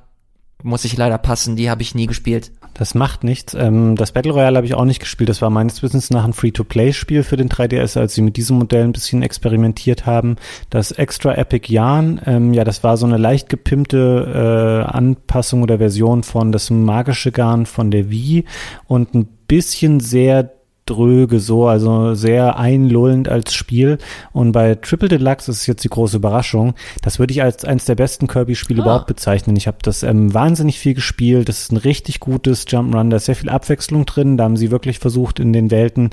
muss 0.62 0.84
ich 0.84 0.96
leider 0.96 1.18
passen, 1.18 1.56
die 1.56 1.70
habe 1.70 1.82
ich 1.82 1.94
nie 1.94 2.06
gespielt. 2.06 2.50
Das 2.74 2.94
macht 2.94 3.24
nichts. 3.24 3.54
Ähm, 3.54 3.96
das 3.96 4.12
Battle 4.12 4.32
Royale 4.32 4.56
habe 4.56 4.66
ich 4.66 4.74
auch 4.74 4.84
nicht 4.84 5.00
gespielt. 5.00 5.28
Das 5.28 5.42
war 5.42 5.50
meines 5.50 5.82
Wissens 5.82 6.10
nach 6.10 6.24
ein 6.24 6.32
Free-to-Play-Spiel 6.32 7.24
für 7.24 7.36
den 7.36 7.48
3DS, 7.48 7.98
als 7.98 8.14
sie 8.14 8.22
mit 8.22 8.36
diesem 8.36 8.58
Modell 8.58 8.84
ein 8.84 8.92
bisschen 8.92 9.22
experimentiert 9.22 10.06
haben. 10.06 10.36
Das 10.70 10.92
Extra 10.92 11.34
Epic 11.34 11.72
Yarn, 11.72 12.20
ähm, 12.26 12.52
ja, 12.54 12.64
das 12.64 12.84
war 12.84 12.96
so 12.96 13.06
eine 13.06 13.16
leicht 13.16 13.48
gepimpte 13.48 14.84
äh, 14.86 14.90
Anpassung 14.92 15.62
oder 15.62 15.78
Version 15.78 16.22
von 16.22 16.52
das 16.52 16.70
magische 16.70 17.32
Garn 17.32 17.66
von 17.66 17.90
der 17.90 18.10
Wii 18.10 18.44
und 18.86 19.14
ein 19.14 19.28
bisschen 19.48 19.98
sehr 19.98 20.57
dröge 20.88 21.40
so, 21.40 21.66
also 21.66 22.14
sehr 22.14 22.58
einlullend 22.58 23.28
als 23.28 23.54
Spiel. 23.54 23.98
Und 24.32 24.52
bei 24.52 24.74
Triple 24.74 25.08
Deluxe 25.08 25.50
ist 25.50 25.66
jetzt 25.66 25.84
die 25.84 25.88
große 25.88 26.16
Überraschung. 26.16 26.74
Das 27.02 27.18
würde 27.18 27.32
ich 27.32 27.42
als 27.42 27.64
eines 27.64 27.84
der 27.84 27.94
besten 27.94 28.26
Kirby-Spiele 28.26 28.82
ah. 28.82 28.84
überhaupt 28.84 29.06
bezeichnen. 29.06 29.56
Ich 29.56 29.66
habe 29.66 29.78
das 29.82 30.02
ähm, 30.02 30.32
wahnsinnig 30.32 30.78
viel 30.78 30.94
gespielt. 30.94 31.48
Das 31.48 31.60
ist 31.60 31.72
ein 31.72 31.76
richtig 31.76 32.20
gutes 32.20 32.66
Jump'n'Run. 32.66 33.10
Da 33.10 33.18
ist 33.18 33.26
sehr 33.26 33.36
viel 33.36 33.50
Abwechslung 33.50 34.06
drin. 34.06 34.36
Da 34.36 34.44
haben 34.44 34.56
sie 34.56 34.70
wirklich 34.70 34.98
versucht, 34.98 35.40
in 35.40 35.52
den 35.52 35.70
Welten 35.70 36.10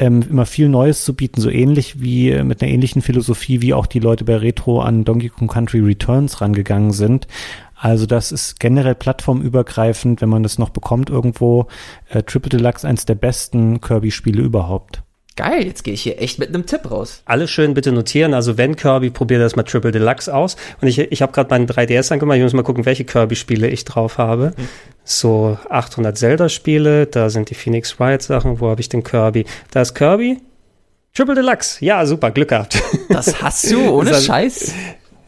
ähm, 0.00 0.22
immer 0.28 0.46
viel 0.46 0.68
Neues 0.68 1.04
zu 1.04 1.14
bieten, 1.14 1.40
so 1.40 1.50
ähnlich 1.50 2.00
wie 2.00 2.30
äh, 2.30 2.42
mit 2.42 2.62
einer 2.62 2.72
ähnlichen 2.72 3.02
Philosophie, 3.02 3.60
wie 3.60 3.74
auch 3.74 3.86
die 3.86 3.98
Leute 3.98 4.24
bei 4.24 4.36
Retro 4.36 4.80
an 4.80 5.04
Donkey 5.04 5.28
Kong 5.28 5.48
Country 5.48 5.80
Returns 5.80 6.40
rangegangen 6.40 6.92
sind. 6.92 7.28
Also 7.80 8.04
das 8.04 8.30
ist 8.30 8.60
generell 8.60 8.94
plattformübergreifend, 8.94 10.20
wenn 10.20 10.28
man 10.28 10.42
das 10.42 10.58
noch 10.58 10.68
bekommt 10.68 11.08
irgendwo. 11.08 11.66
Äh, 12.10 12.22
Triple 12.22 12.50
Deluxe 12.50 12.86
eins 12.86 13.06
der 13.06 13.14
besten 13.14 13.80
Kirby-Spiele 13.80 14.42
überhaupt. 14.42 15.02
Geil, 15.34 15.64
jetzt 15.64 15.84
gehe 15.84 15.94
ich 15.94 16.02
hier 16.02 16.20
echt 16.20 16.38
mit 16.38 16.50
einem 16.50 16.66
Tipp 16.66 16.90
raus. 16.90 17.22
Alle 17.24 17.48
schön 17.48 17.72
bitte 17.72 17.92
notieren. 17.92 18.34
Also 18.34 18.58
wenn 18.58 18.76
Kirby, 18.76 19.08
probiert 19.08 19.40
das 19.40 19.56
mal 19.56 19.62
Triple 19.62 19.92
Deluxe 19.92 20.32
aus. 20.34 20.56
Und 20.82 20.88
ich, 20.88 20.98
ich 20.98 21.22
habe 21.22 21.32
gerade 21.32 21.48
meinen 21.48 21.66
3DS 21.66 22.12
angemacht. 22.12 22.36
Ich 22.36 22.42
muss 22.42 22.52
mal 22.52 22.62
gucken, 22.62 22.84
welche 22.84 23.04
Kirby-Spiele 23.04 23.68
ich 23.68 23.86
drauf 23.86 24.18
habe. 24.18 24.52
Mhm. 24.58 24.68
So 25.04 25.56
800 25.70 26.18
Zelda-Spiele. 26.18 27.06
Da 27.06 27.30
sind 27.30 27.48
die 27.48 27.54
Phoenix 27.54 27.98
Wright-Sachen. 27.98 28.60
Wo 28.60 28.68
habe 28.68 28.82
ich 28.82 28.90
den 28.90 29.02
Kirby? 29.02 29.46
Da 29.70 29.80
ist 29.80 29.94
Kirby. 29.94 30.38
Triple 31.14 31.34
Deluxe. 31.34 31.82
Ja, 31.82 32.04
super, 32.04 32.30
Glück 32.30 32.50
gehabt. 32.50 32.78
Das 33.08 33.42
hast 33.42 33.72
du, 33.72 33.80
ohne 33.90 34.14
Scheiß. 34.14 34.74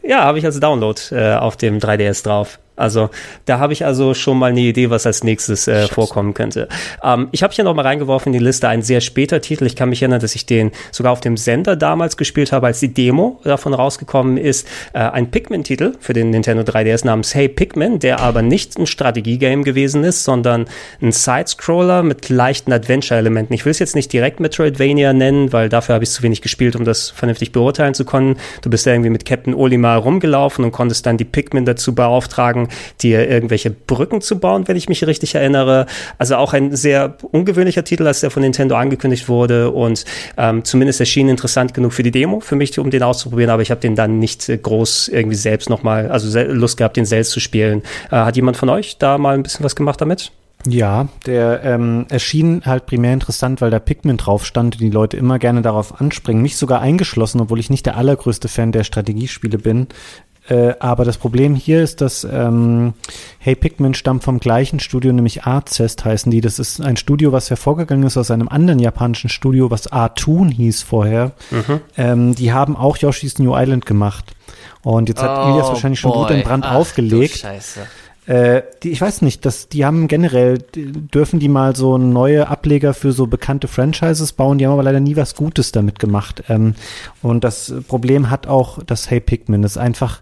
Ja, 0.03 0.23
habe 0.23 0.37
ich 0.37 0.45
als 0.45 0.59
Download 0.59 0.99
äh, 1.11 1.35
auf 1.35 1.55
dem 1.55 1.79
3DS 1.79 2.23
drauf. 2.23 2.59
Also 2.75 3.09
da 3.45 3.59
habe 3.59 3.73
ich 3.73 3.85
also 3.85 4.13
schon 4.13 4.39
mal 4.39 4.51
eine 4.51 4.61
Idee, 4.61 4.89
was 4.89 5.05
als 5.05 5.23
nächstes 5.23 5.67
äh, 5.67 5.87
vorkommen 5.87 6.33
könnte. 6.33 6.67
Ähm, 7.03 7.29
ich 7.31 7.43
habe 7.43 7.53
hier 7.53 7.63
noch 7.63 7.75
mal 7.75 7.83
reingeworfen 7.83 8.33
in 8.33 8.39
die 8.39 8.43
Liste 8.43 8.67
ein 8.67 8.81
sehr 8.81 9.01
später 9.01 9.41
Titel. 9.41 9.65
Ich 9.65 9.75
kann 9.75 9.89
mich 9.89 10.01
erinnern, 10.01 10.19
dass 10.19 10.35
ich 10.35 10.45
den 10.45 10.71
sogar 10.91 11.11
auf 11.11 11.21
dem 11.21 11.37
Sender 11.37 11.75
damals 11.75 12.17
gespielt 12.17 12.51
habe, 12.51 12.67
als 12.67 12.79
die 12.79 12.93
Demo 12.93 13.39
davon 13.43 13.73
rausgekommen 13.73 14.37
ist. 14.37 14.67
Äh, 14.93 14.99
ein 14.99 15.29
Pikmin-Titel 15.29 15.93
für 15.99 16.13
den 16.13 16.31
Nintendo 16.31 16.63
3DS 16.63 17.05
namens 17.05 17.35
Hey 17.35 17.47
Pikmin, 17.47 17.99
der 17.99 18.19
aber 18.19 18.41
nicht 18.41 18.77
ein 18.77 18.87
Strategiegame 18.87 19.63
gewesen 19.63 20.03
ist, 20.03 20.23
sondern 20.23 20.65
ein 21.01 21.11
Sidescroller 21.11 22.03
mit 22.03 22.29
leichten 22.29 22.73
Adventure-Elementen. 22.73 23.53
Ich 23.53 23.65
will 23.65 23.71
es 23.71 23.79
jetzt 23.79 23.95
nicht 23.95 24.11
direkt 24.11 24.39
Metroidvania 24.39 25.13
nennen, 25.13 25.53
weil 25.53 25.69
dafür 25.69 25.95
habe 25.95 26.03
ich 26.03 26.11
zu 26.11 26.23
wenig 26.23 26.41
gespielt, 26.41 26.75
um 26.75 26.85
das 26.85 27.09
vernünftig 27.11 27.51
beurteilen 27.51 27.93
zu 27.93 28.05
können. 28.05 28.37
Du 28.61 28.69
bist 28.69 28.85
ja 28.85 28.93
irgendwie 28.93 29.09
mit 29.09 29.25
Captain 29.25 29.53
Olimar 29.53 29.99
rumgelaufen 29.99 30.65
und 30.65 30.71
konntest 30.71 31.05
dann 31.05 31.17
die 31.17 31.25
Pikmin 31.25 31.65
dazu 31.65 31.93
beauftragen, 31.93 32.62
dir 33.01 33.29
irgendwelche 33.29 33.71
Brücken 33.71 34.21
zu 34.21 34.39
bauen, 34.39 34.67
wenn 34.67 34.77
ich 34.77 34.89
mich 34.89 35.05
richtig 35.05 35.35
erinnere. 35.35 35.85
Also 36.17 36.35
auch 36.35 36.53
ein 36.53 36.75
sehr 36.75 37.17
ungewöhnlicher 37.31 37.83
Titel, 37.83 38.07
als 38.07 38.21
der 38.21 38.31
von 38.31 38.43
Nintendo 38.43 38.75
angekündigt 38.75 39.29
wurde 39.29 39.71
und 39.71 40.05
ähm, 40.37 40.63
zumindest 40.63 40.99
erschien 40.99 41.29
interessant 41.29 41.73
genug 41.73 41.93
für 41.93 42.03
die 42.03 42.11
Demo, 42.11 42.39
für 42.39 42.55
mich, 42.55 42.77
um 42.79 42.89
den 42.89 43.03
auszuprobieren, 43.03 43.51
aber 43.51 43.61
ich 43.61 43.71
habe 43.71 43.81
den 43.81 43.95
dann 43.95 44.19
nicht 44.19 44.51
groß 44.61 45.09
irgendwie 45.09 45.35
selbst 45.35 45.69
nochmal, 45.69 46.09
also 46.09 46.39
Lust 46.39 46.77
gehabt, 46.77 46.97
den 46.97 47.05
selbst 47.05 47.31
zu 47.31 47.39
spielen. 47.39 47.81
Äh, 48.11 48.17
hat 48.17 48.35
jemand 48.35 48.57
von 48.57 48.69
euch 48.69 48.97
da 48.97 49.17
mal 49.17 49.35
ein 49.35 49.43
bisschen 49.43 49.63
was 49.63 49.75
gemacht 49.75 50.01
damit? 50.01 50.31
Ja, 50.65 51.09
der 51.25 51.61
ähm, 51.63 52.05
erschien 52.09 52.61
halt 52.65 52.85
primär 52.85 53.13
interessant, 53.13 53.59
weil 53.59 53.69
da 53.69 53.79
Pikmin 53.79 54.15
drauf 54.15 54.45
stand 54.45 54.75
und 54.75 54.81
die 54.81 54.89
Leute 54.89 55.17
immer 55.17 55.37
gerne 55.37 55.61
darauf 55.61 55.99
anspringen. 55.99 56.41
Mich 56.41 56.55
sogar 56.55 56.79
eingeschlossen, 56.79 57.41
obwohl 57.41 57.59
ich 57.59 57.69
nicht 57.69 57.85
der 57.85 57.97
allergrößte 57.97 58.47
Fan 58.47 58.71
der 58.71 58.85
Strategiespiele 58.85 59.57
bin. 59.57 59.87
Äh, 60.49 60.73
aber 60.79 61.05
das 61.05 61.17
Problem 61.17 61.55
hier 61.55 61.81
ist, 61.81 62.01
dass 62.01 62.27
ähm, 62.29 62.93
Hey 63.39 63.55
Pikmin 63.55 63.93
stammt 63.93 64.23
vom 64.23 64.39
gleichen 64.39 64.79
Studio, 64.79 65.13
nämlich 65.13 65.43
Artzest 65.43 66.03
heißen 66.03 66.31
die. 66.31 66.41
Das 66.41 66.59
ist 66.59 66.81
ein 66.81 66.97
Studio, 66.97 67.31
was 67.31 67.49
hervorgegangen 67.49 68.05
ist 68.05 68.17
aus 68.17 68.29
einem 68.29 68.49
anderen 68.49 68.79
japanischen 68.79 69.29
Studio, 69.29 69.71
was 69.71 69.91
Artoon 69.91 70.49
hieß 70.49 70.81
vorher. 70.81 71.31
Mhm. 71.51 71.81
Ähm, 71.97 72.35
die 72.35 72.51
haben 72.51 72.75
auch 72.75 72.97
Yoshi's 72.97 73.39
New 73.39 73.55
Island 73.55 73.85
gemacht. 73.85 74.35
Und 74.81 75.07
jetzt 75.07 75.21
hat 75.21 75.45
oh, 75.45 75.51
Ilias 75.51 75.67
wahrscheinlich 75.69 75.99
schon 75.99 76.11
gut 76.11 76.29
in 76.29 76.43
Brand 76.43 76.65
Ach, 76.65 76.75
aufgelegt. 76.75 77.37
Scheiße. 77.37 77.87
Äh, 78.25 78.61
die, 78.81 78.91
ich 78.91 79.01
weiß 79.01 79.21
nicht, 79.21 79.45
dass 79.45 79.67
die 79.67 79.85
haben 79.85 80.07
generell, 80.07 80.59
dürfen 80.75 81.39
die 81.39 81.49
mal 81.49 81.75
so 81.75 81.97
neue 81.97 82.47
Ableger 82.47 82.93
für 82.93 83.11
so 83.11 83.27
bekannte 83.27 83.67
Franchises 83.67 84.31
bauen, 84.31 84.57
die 84.57 84.65
haben 84.65 84.73
aber 84.73 84.83
leider 84.83 85.01
nie 85.01 85.15
was 85.15 85.35
Gutes 85.35 85.71
damit 85.71 85.99
gemacht. 85.99 86.43
Ähm, 86.47 86.75
und 87.21 87.43
das 87.43 87.73
Problem 87.87 88.29
hat 88.29 88.47
auch 88.47 88.81
das 88.83 89.09
Hey 89.09 89.19
Pikmin. 89.19 89.61
Das 89.61 89.73
ist 89.73 89.77
einfach, 89.77 90.21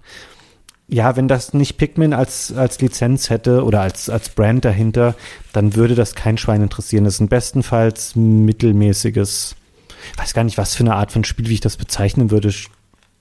ja, 0.88 1.16
wenn 1.16 1.28
das 1.28 1.54
nicht 1.54 1.78
Pikmin 1.78 2.14
als, 2.14 2.52
als 2.52 2.82
Lizenz 2.82 3.30
hätte 3.30 3.64
oder 3.64 3.82
als, 3.82 4.10
als 4.10 4.30
Brand 4.30 4.66
dahinter, 4.66 5.16
dann 5.54 5.76
würde 5.76 5.94
das 5.94 6.16
kein 6.16 6.38
Schwein 6.38 6.64
interessieren. 6.64 7.04
Das 7.04 7.16
ist 7.16 7.22
ein 7.22 7.30
bestenfalls 7.30 8.16
mittelmäßiges, 8.16 9.56
weiß 10.18 10.34
gar 10.34 10.44
nicht, 10.44 10.58
was 10.58 10.74
für 10.74 10.84
eine 10.84 10.96
Art 10.96 11.12
von 11.12 11.24
Spiel, 11.24 11.50
wie 11.50 11.54
ich 11.54 11.62
das 11.62 11.78
bezeichnen 11.78 12.32
würde. 12.32 12.52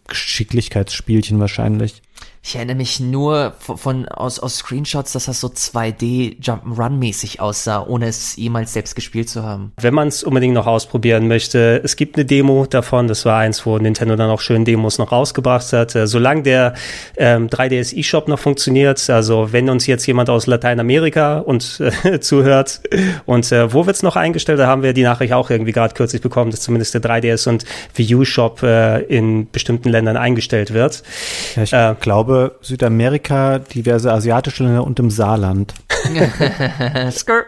Geschicklichkeitsspielchen 0.09 1.39
wahrscheinlich. 1.39 2.03
Ich 2.51 2.57
erinnere 2.57 2.79
mich 2.79 2.99
nur 2.99 3.53
von, 3.61 3.79
von, 3.79 4.09
aus, 4.09 4.41
aus 4.41 4.57
Screenshots, 4.57 5.13
dass 5.13 5.27
das 5.27 5.41
so 5.41 5.47
2D 5.47 6.41
Jump'n'Run 6.43 6.99
mäßig 6.99 7.39
aussah, 7.39 7.87
ohne 7.87 8.09
es 8.09 8.35
jemals 8.35 8.73
selbst 8.73 8.97
gespielt 8.97 9.29
zu 9.29 9.45
haben. 9.45 9.71
Wenn 9.81 9.95
man 9.95 10.09
es 10.09 10.25
unbedingt 10.25 10.55
noch 10.55 10.67
ausprobieren 10.67 11.29
möchte, 11.29 11.81
es 11.85 11.95
gibt 11.95 12.17
eine 12.17 12.25
Demo 12.25 12.67
davon. 12.67 13.07
Das 13.07 13.25
war 13.25 13.39
eins, 13.39 13.65
wo 13.67 13.79
Nintendo 13.79 14.17
dann 14.17 14.31
auch 14.31 14.41
schön 14.41 14.65
Demos 14.65 14.99
noch 14.99 15.13
rausgebracht 15.13 15.73
hat. 15.73 15.95
Äh, 15.95 16.09
solange 16.09 16.43
der 16.43 16.75
ähm, 17.17 17.47
3DS 17.47 17.97
eShop 17.97 18.27
noch 18.27 18.41
funktioniert, 18.41 19.09
also 19.11 19.53
wenn 19.53 19.71
uns 19.71 19.87
jetzt 19.87 20.05
jemand 20.07 20.29
aus 20.29 20.49
Lateinamerika 20.49 21.39
und 21.39 21.81
äh, 22.03 22.19
zuhört 22.21 22.81
und 23.27 23.53
äh, 23.53 23.73
wo 23.73 23.87
wird's 23.87 24.03
noch 24.03 24.17
eingestellt, 24.17 24.59
da 24.59 24.67
haben 24.67 24.83
wir 24.83 24.93
die 24.93 25.05
Nachricht 25.05 25.35
auch 25.35 25.51
irgendwie 25.51 25.71
gerade 25.71 25.95
kürzlich 25.95 26.21
bekommen, 26.21 26.51
dass 26.51 26.63
zumindest 26.63 26.95
der 26.95 27.01
3DS 27.01 27.49
und 27.49 27.65
Wii 27.95 28.17
U 28.17 28.25
Shop 28.25 28.65
äh, 28.65 29.03
in 29.03 29.49
bestimmten 29.53 29.91
Ländern 29.91 30.17
eingestellt 30.17 30.75
wird. 30.75 31.05
Ja, 31.55 31.63
ich 31.63 31.73
äh, 31.73 31.95
glaube 32.01 32.40
Südamerika, 32.61 33.59
diverse 33.59 34.13
asiatische 34.13 34.65
Länder 34.65 34.85
und 34.85 34.99
im 34.99 35.11
Saarland. 35.11 35.75
Skr. 37.11 37.45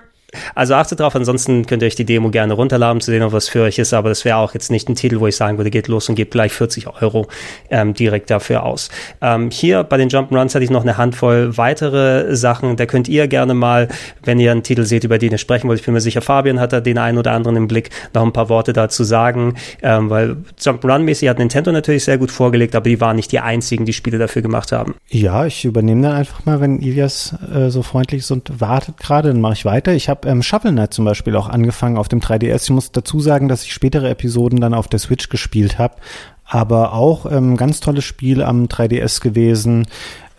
Also 0.54 0.74
achtet 0.74 1.00
drauf, 1.00 1.14
ansonsten 1.14 1.66
könnt 1.66 1.82
ihr 1.82 1.86
euch 1.86 1.94
die 1.94 2.04
Demo 2.04 2.30
gerne 2.30 2.54
runterladen, 2.54 3.00
zu 3.00 3.10
sehen, 3.10 3.22
ob 3.22 3.32
was 3.32 3.48
für 3.48 3.62
euch 3.62 3.78
ist, 3.78 3.92
aber 3.92 4.08
das 4.08 4.24
wäre 4.24 4.36
auch 4.36 4.54
jetzt 4.54 4.70
nicht 4.70 4.88
ein 4.88 4.94
Titel, 4.94 5.20
wo 5.20 5.26
ich 5.26 5.36
sagen 5.36 5.58
würde, 5.58 5.70
geht 5.70 5.88
los 5.88 6.08
und 6.08 6.14
gebt 6.14 6.32
gleich 6.32 6.52
40 6.52 7.02
Euro 7.02 7.26
ähm, 7.70 7.94
direkt 7.94 8.30
dafür 8.30 8.64
aus. 8.64 8.90
Ähm, 9.20 9.50
hier 9.50 9.84
bei 9.84 9.96
den 9.96 10.08
Jump'n'Runs 10.08 10.54
hatte 10.54 10.64
ich 10.64 10.70
noch 10.70 10.82
eine 10.82 10.96
Handvoll 10.96 11.56
weitere 11.56 12.34
Sachen, 12.34 12.76
da 12.76 12.86
könnt 12.86 13.08
ihr 13.08 13.28
gerne 13.28 13.54
mal, 13.54 13.88
wenn 14.24 14.40
ihr 14.40 14.52
einen 14.52 14.62
Titel 14.62 14.84
seht, 14.84 15.04
über 15.04 15.18
den 15.18 15.32
ihr 15.32 15.38
sprechen 15.38 15.68
wollt, 15.68 15.80
ich 15.80 15.84
bin 15.84 15.94
mir 15.94 16.00
sicher, 16.00 16.22
Fabian 16.22 16.60
hat 16.60 16.72
da 16.72 16.80
den 16.80 16.98
einen 16.98 17.18
oder 17.18 17.32
anderen 17.32 17.56
im 17.56 17.68
Blick, 17.68 17.90
noch 18.14 18.22
ein 18.22 18.32
paar 18.32 18.48
Worte 18.48 18.72
dazu 18.72 19.04
sagen, 19.04 19.54
ähm, 19.82 20.10
weil 20.10 20.36
Jump'n'Run-mäßig 20.58 21.28
hat 21.28 21.38
Nintendo 21.38 21.72
natürlich 21.72 22.04
sehr 22.04 22.18
gut 22.18 22.30
vorgelegt, 22.30 22.74
aber 22.74 22.88
die 22.88 23.00
waren 23.00 23.16
nicht 23.16 23.32
die 23.32 23.40
einzigen, 23.40 23.84
die 23.84 23.92
Spiele 23.92 24.18
dafür 24.18 24.42
gemacht 24.42 24.72
haben. 24.72 24.94
Ja, 25.08 25.46
ich 25.46 25.64
übernehme 25.64 26.02
dann 26.02 26.12
einfach 26.12 26.44
mal, 26.46 26.60
wenn 26.60 26.80
Ilias 26.80 27.34
äh, 27.54 27.68
so 27.68 27.82
freundlich 27.82 28.20
ist 28.20 28.30
und 28.30 28.60
wartet 28.60 28.96
gerade, 28.96 29.28
dann 29.28 29.40
mache 29.40 29.54
ich 29.54 29.64
weiter. 29.64 29.92
Ich 29.92 30.08
habe 30.08 30.21
ähm, 30.24 30.42
Shovel 30.42 30.72
Knight 30.72 30.94
zum 30.94 31.04
Beispiel 31.04 31.36
auch 31.36 31.48
angefangen 31.48 31.96
auf 31.96 32.08
dem 32.08 32.20
3DS. 32.20 32.64
Ich 32.64 32.70
muss 32.70 32.92
dazu 32.92 33.20
sagen, 33.20 33.48
dass 33.48 33.64
ich 33.64 33.72
spätere 33.72 34.08
Episoden 34.08 34.60
dann 34.60 34.74
auf 34.74 34.88
der 34.88 34.98
Switch 34.98 35.28
gespielt 35.28 35.78
habe, 35.78 35.96
aber 36.44 36.92
auch 36.92 37.30
ähm, 37.30 37.56
ganz 37.56 37.80
tolles 37.80 38.04
Spiel 38.04 38.42
am 38.42 38.66
3DS 38.66 39.20
gewesen. 39.22 39.86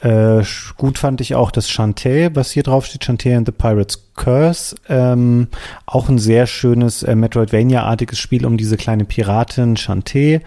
Äh, 0.01 0.43
gut 0.75 0.97
fand 0.97 1.21
ich 1.21 1.33
auch 1.33 1.49
das 1.49 1.69
Shantae, 1.69 2.31
was 2.33 2.51
hier 2.51 2.63
drauf 2.63 2.85
steht, 2.85 3.05
Shantae 3.05 3.35
and 3.35 3.47
the 3.47 3.53
Pirate's 3.53 4.09
Curse. 4.15 4.75
Ähm, 4.89 5.47
auch 5.85 6.09
ein 6.09 6.19
sehr 6.19 6.45
schönes 6.45 7.03
äh, 7.03 7.15
Metroidvania-artiges 7.15 8.19
Spiel 8.19 8.45
um 8.45 8.57
diese 8.57 8.75
kleine 8.75 9.05
Piratin 9.05 9.77
Shantae. 9.77 10.41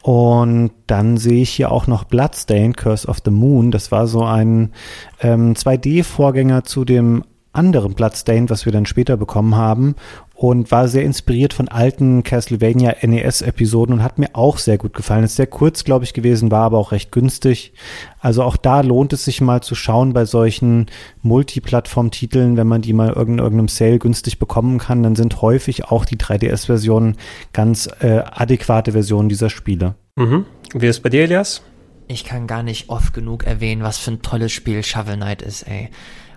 Und 0.00 0.70
dann 0.86 1.18
sehe 1.18 1.42
ich 1.42 1.50
hier 1.50 1.72
auch 1.72 1.88
noch 1.88 2.04
Bloodstained, 2.04 2.76
Curse 2.76 3.08
of 3.08 3.18
the 3.24 3.30
Moon. 3.30 3.70
Das 3.70 3.92
war 3.92 4.06
so 4.06 4.24
ein 4.24 4.72
ähm, 5.20 5.54
2D-Vorgänger 5.54 6.64
zu 6.64 6.84
dem 6.84 7.24
anderen 7.56 7.94
Bloodstained, 7.94 8.50
was 8.50 8.64
wir 8.64 8.72
dann 8.72 8.86
später 8.86 9.16
bekommen 9.16 9.56
haben 9.56 9.96
und 10.36 10.70
war 10.70 10.86
sehr 10.86 11.02
inspiriert 11.02 11.54
von 11.54 11.68
alten 11.68 12.22
Castlevania 12.22 12.94
NES-Episoden 13.00 13.94
und 13.94 14.02
hat 14.02 14.18
mir 14.18 14.28
auch 14.34 14.58
sehr 14.58 14.76
gut 14.76 14.92
gefallen. 14.92 15.24
Ist 15.24 15.36
sehr 15.36 15.46
kurz, 15.46 15.82
glaube 15.82 16.04
ich, 16.04 16.12
gewesen, 16.12 16.50
war 16.50 16.64
aber 16.64 16.78
auch 16.78 16.92
recht 16.92 17.10
günstig. 17.10 17.72
Also 18.20 18.42
auch 18.42 18.58
da 18.58 18.82
lohnt 18.82 19.14
es 19.14 19.24
sich 19.24 19.40
mal 19.40 19.62
zu 19.62 19.74
schauen 19.74 20.12
bei 20.12 20.26
solchen 20.26 20.86
Multiplattform-Titeln, 21.22 22.58
wenn 22.58 22.66
man 22.66 22.82
die 22.82 22.92
mal 22.92 23.08
in 23.08 23.38
irgendeinem 23.38 23.68
Sale 23.68 23.98
günstig 23.98 24.38
bekommen 24.38 24.78
kann, 24.78 25.02
dann 25.02 25.16
sind 25.16 25.40
häufig 25.40 25.86
auch 25.86 26.04
die 26.04 26.18
3DS-Versionen 26.18 27.16
ganz 27.54 27.88
äh, 28.00 28.18
adäquate 28.18 28.92
Versionen 28.92 29.30
dieser 29.30 29.48
Spiele. 29.48 29.94
Mhm. 30.16 30.44
Wie 30.74 30.86
ist 30.86 30.96
es 30.96 31.02
bei 31.02 31.08
dir, 31.08 31.22
Elias? 31.22 31.62
Ich 32.08 32.24
kann 32.24 32.46
gar 32.46 32.62
nicht 32.62 32.88
oft 32.88 33.14
genug 33.14 33.44
erwähnen, 33.44 33.82
was 33.82 33.98
für 33.98 34.12
ein 34.12 34.22
tolles 34.22 34.52
Spiel 34.52 34.84
Shovel 34.84 35.16
Knight 35.16 35.42
ist, 35.42 35.62
ey. 35.62 35.88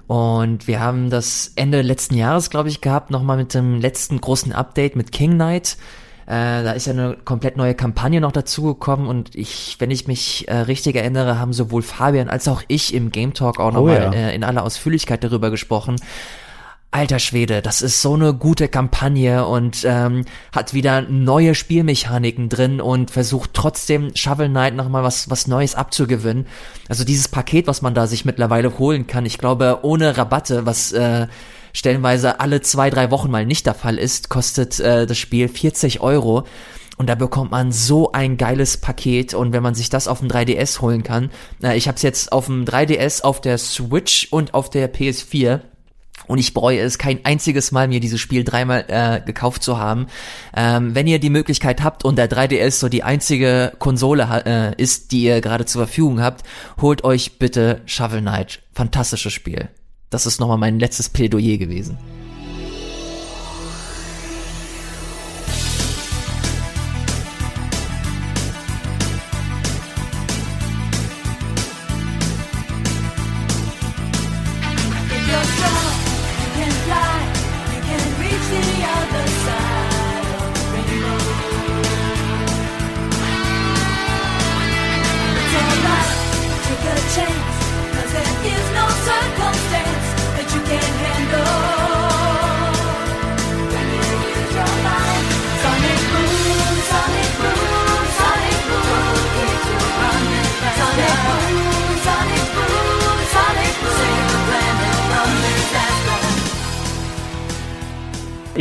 Und 0.10 0.68
wir 0.68 0.80
haben 0.80 1.12
das 1.12 1.52
Ende 1.56 1.84
letzten 1.84 2.16
Jahres, 2.16 2.50
glaube 2.50 2.68
ich, 2.68 2.82
gehabt, 2.82 3.12
nochmal 3.12 3.38
mit 3.38 3.54
dem 3.54 3.80
letzten 3.80 4.20
großen 4.20 4.52
Update 4.52 4.96
mit 4.96 5.12
King 5.12 5.34
Knight. 5.34 5.78
Äh, 6.26 6.64
da 6.64 6.72
ist 6.72 6.88
ja 6.88 6.94
eine 6.94 7.16
komplett 7.26 7.58
neue 7.58 7.76
Kampagne 7.76 8.20
noch 8.20 8.32
dazugekommen 8.32 9.06
und 9.06 9.36
ich, 9.36 9.76
wenn 9.78 9.92
ich 9.92 10.08
mich 10.08 10.48
äh, 10.48 10.62
richtig 10.62 10.96
erinnere, 10.96 11.38
haben 11.38 11.54
sowohl 11.54 11.84
Fabian 11.84 12.28
als 12.28 12.48
auch 12.48 12.64
ich 12.68 12.96
im 12.96 13.12
Game 13.12 13.36
Talk 13.36 13.60
auch 13.60 13.68
Oh 13.68 13.86
nochmal 13.86 14.12
ja. 14.12 14.12
äh, 14.12 14.36
in 14.36 14.44
aller 14.44 14.64
Ausführlichkeit 14.64 15.24
darüber 15.24 15.52
gesprochen. 15.52 15.98
Alter 16.92 17.20
Schwede, 17.20 17.62
das 17.62 17.84
ist 17.84 18.02
so 18.02 18.16
eine 18.16 18.34
gute 18.34 18.68
Kampagne 18.68 19.46
und 19.46 19.84
ähm, 19.86 20.26
hat 20.52 20.74
wieder 20.74 21.04
neue 21.04 21.54
Spielmechaniken 21.54 22.50
drin 22.50 22.82
und 22.82 23.12
versucht 23.12 23.52
trotzdem 23.54 24.16
Shovel 24.16 24.50
Knight 24.50 24.76
nochmal 24.76 25.04
was, 25.04 25.30
was 25.30 25.46
Neues 25.46 25.76
abzugewinnen. 25.76 26.48
Also 26.88 27.04
dieses 27.04 27.28
Paket, 27.28 27.68
was 27.68 27.84
man 27.84 27.94
da 27.94 28.08
sich 28.08 28.26
mittlerweile 28.26 28.80
holen 28.80 29.06
kann, 29.06 29.28
ich 29.28 29.38
glaube 29.38 29.80
ohne 29.84 30.18
Rabatte, 30.18 30.66
was 30.66 30.92
äh, 30.92 31.28
stellenweise 31.74 32.40
alle 32.40 32.62
zwei, 32.62 32.90
drei 32.90 33.12
Wochen 33.12 33.30
mal 33.30 33.46
nicht 33.46 33.68
der 33.68 33.76
Fall 33.76 34.00
ist, 34.00 34.30
kostet 34.30 34.80
äh, 34.80 35.06
das 35.06 35.18
Spiel 35.20 35.48
40 35.48 36.02
Euro. 36.02 36.46
Und 36.98 37.08
da 37.08 37.14
bekommt 37.14 37.52
man 37.52 37.72
so 37.72 38.14
ein 38.14 38.36
geiles 38.36 38.78
Paket 38.78 39.36
und 39.36 39.54
wenn 39.54 39.64
man 39.64 39.76
sich 39.76 39.90
das 39.90 40.08
auf 40.08 40.20
dem 40.20 40.28
3DS 40.28 40.82
holen 40.82 41.04
kann, 41.04 41.30
äh, 41.62 41.78
ich 41.78 41.88
habe 41.88 41.98
es 41.98 42.02
jetzt 42.02 42.32
auf 42.32 42.48
dem 42.48 42.66
3DS, 42.66 43.22
auf 43.22 43.42
der 43.42 43.60
Switch 43.60 44.28
und 44.32 44.56
auf 44.56 44.72
der 44.72 44.92
PS4 44.92 45.62
und 46.30 46.38
ich 46.38 46.54
bereue 46.54 46.80
es 46.80 47.00
kein 47.00 47.26
einziges 47.26 47.72
Mal, 47.72 47.88
mir 47.88 48.00
dieses 48.00 48.22
Spiel 48.22 48.44
dreimal 48.44 48.86
äh, 48.88 49.20
gekauft 49.26 49.64
zu 49.64 49.80
haben. 49.80 50.06
Ähm, 50.56 50.94
wenn 50.94 51.08
ihr 51.08 51.18
die 51.18 51.32
Möglichkeit 51.32 51.84
habt 51.84 52.06
und 52.06 52.18
der 52.18 52.30
3DS 52.30 52.72
so 52.72 52.88
die 52.88 53.02
einzige 53.02 53.74
Konsole 53.80 54.44
äh, 54.46 54.82
ist, 54.82 55.12
die 55.12 55.24
ihr 55.24 55.42
gerade 55.42 55.66
zur 55.66 55.88
Verfügung 55.88 56.22
habt, 56.22 56.46
holt 56.80 57.04
euch 57.04 57.40
bitte 57.40 57.82
Shovel 57.88 58.22
Knight. 58.22 58.62
Fantastisches 58.74 59.34
Spiel. 59.34 59.70
Das 60.12 60.28
ist 60.28 60.40
nochmal 60.40 60.60
mein 60.60 60.80
letztes 60.80 61.10
Plädoyer 61.10 61.58
gewesen. 61.58 61.98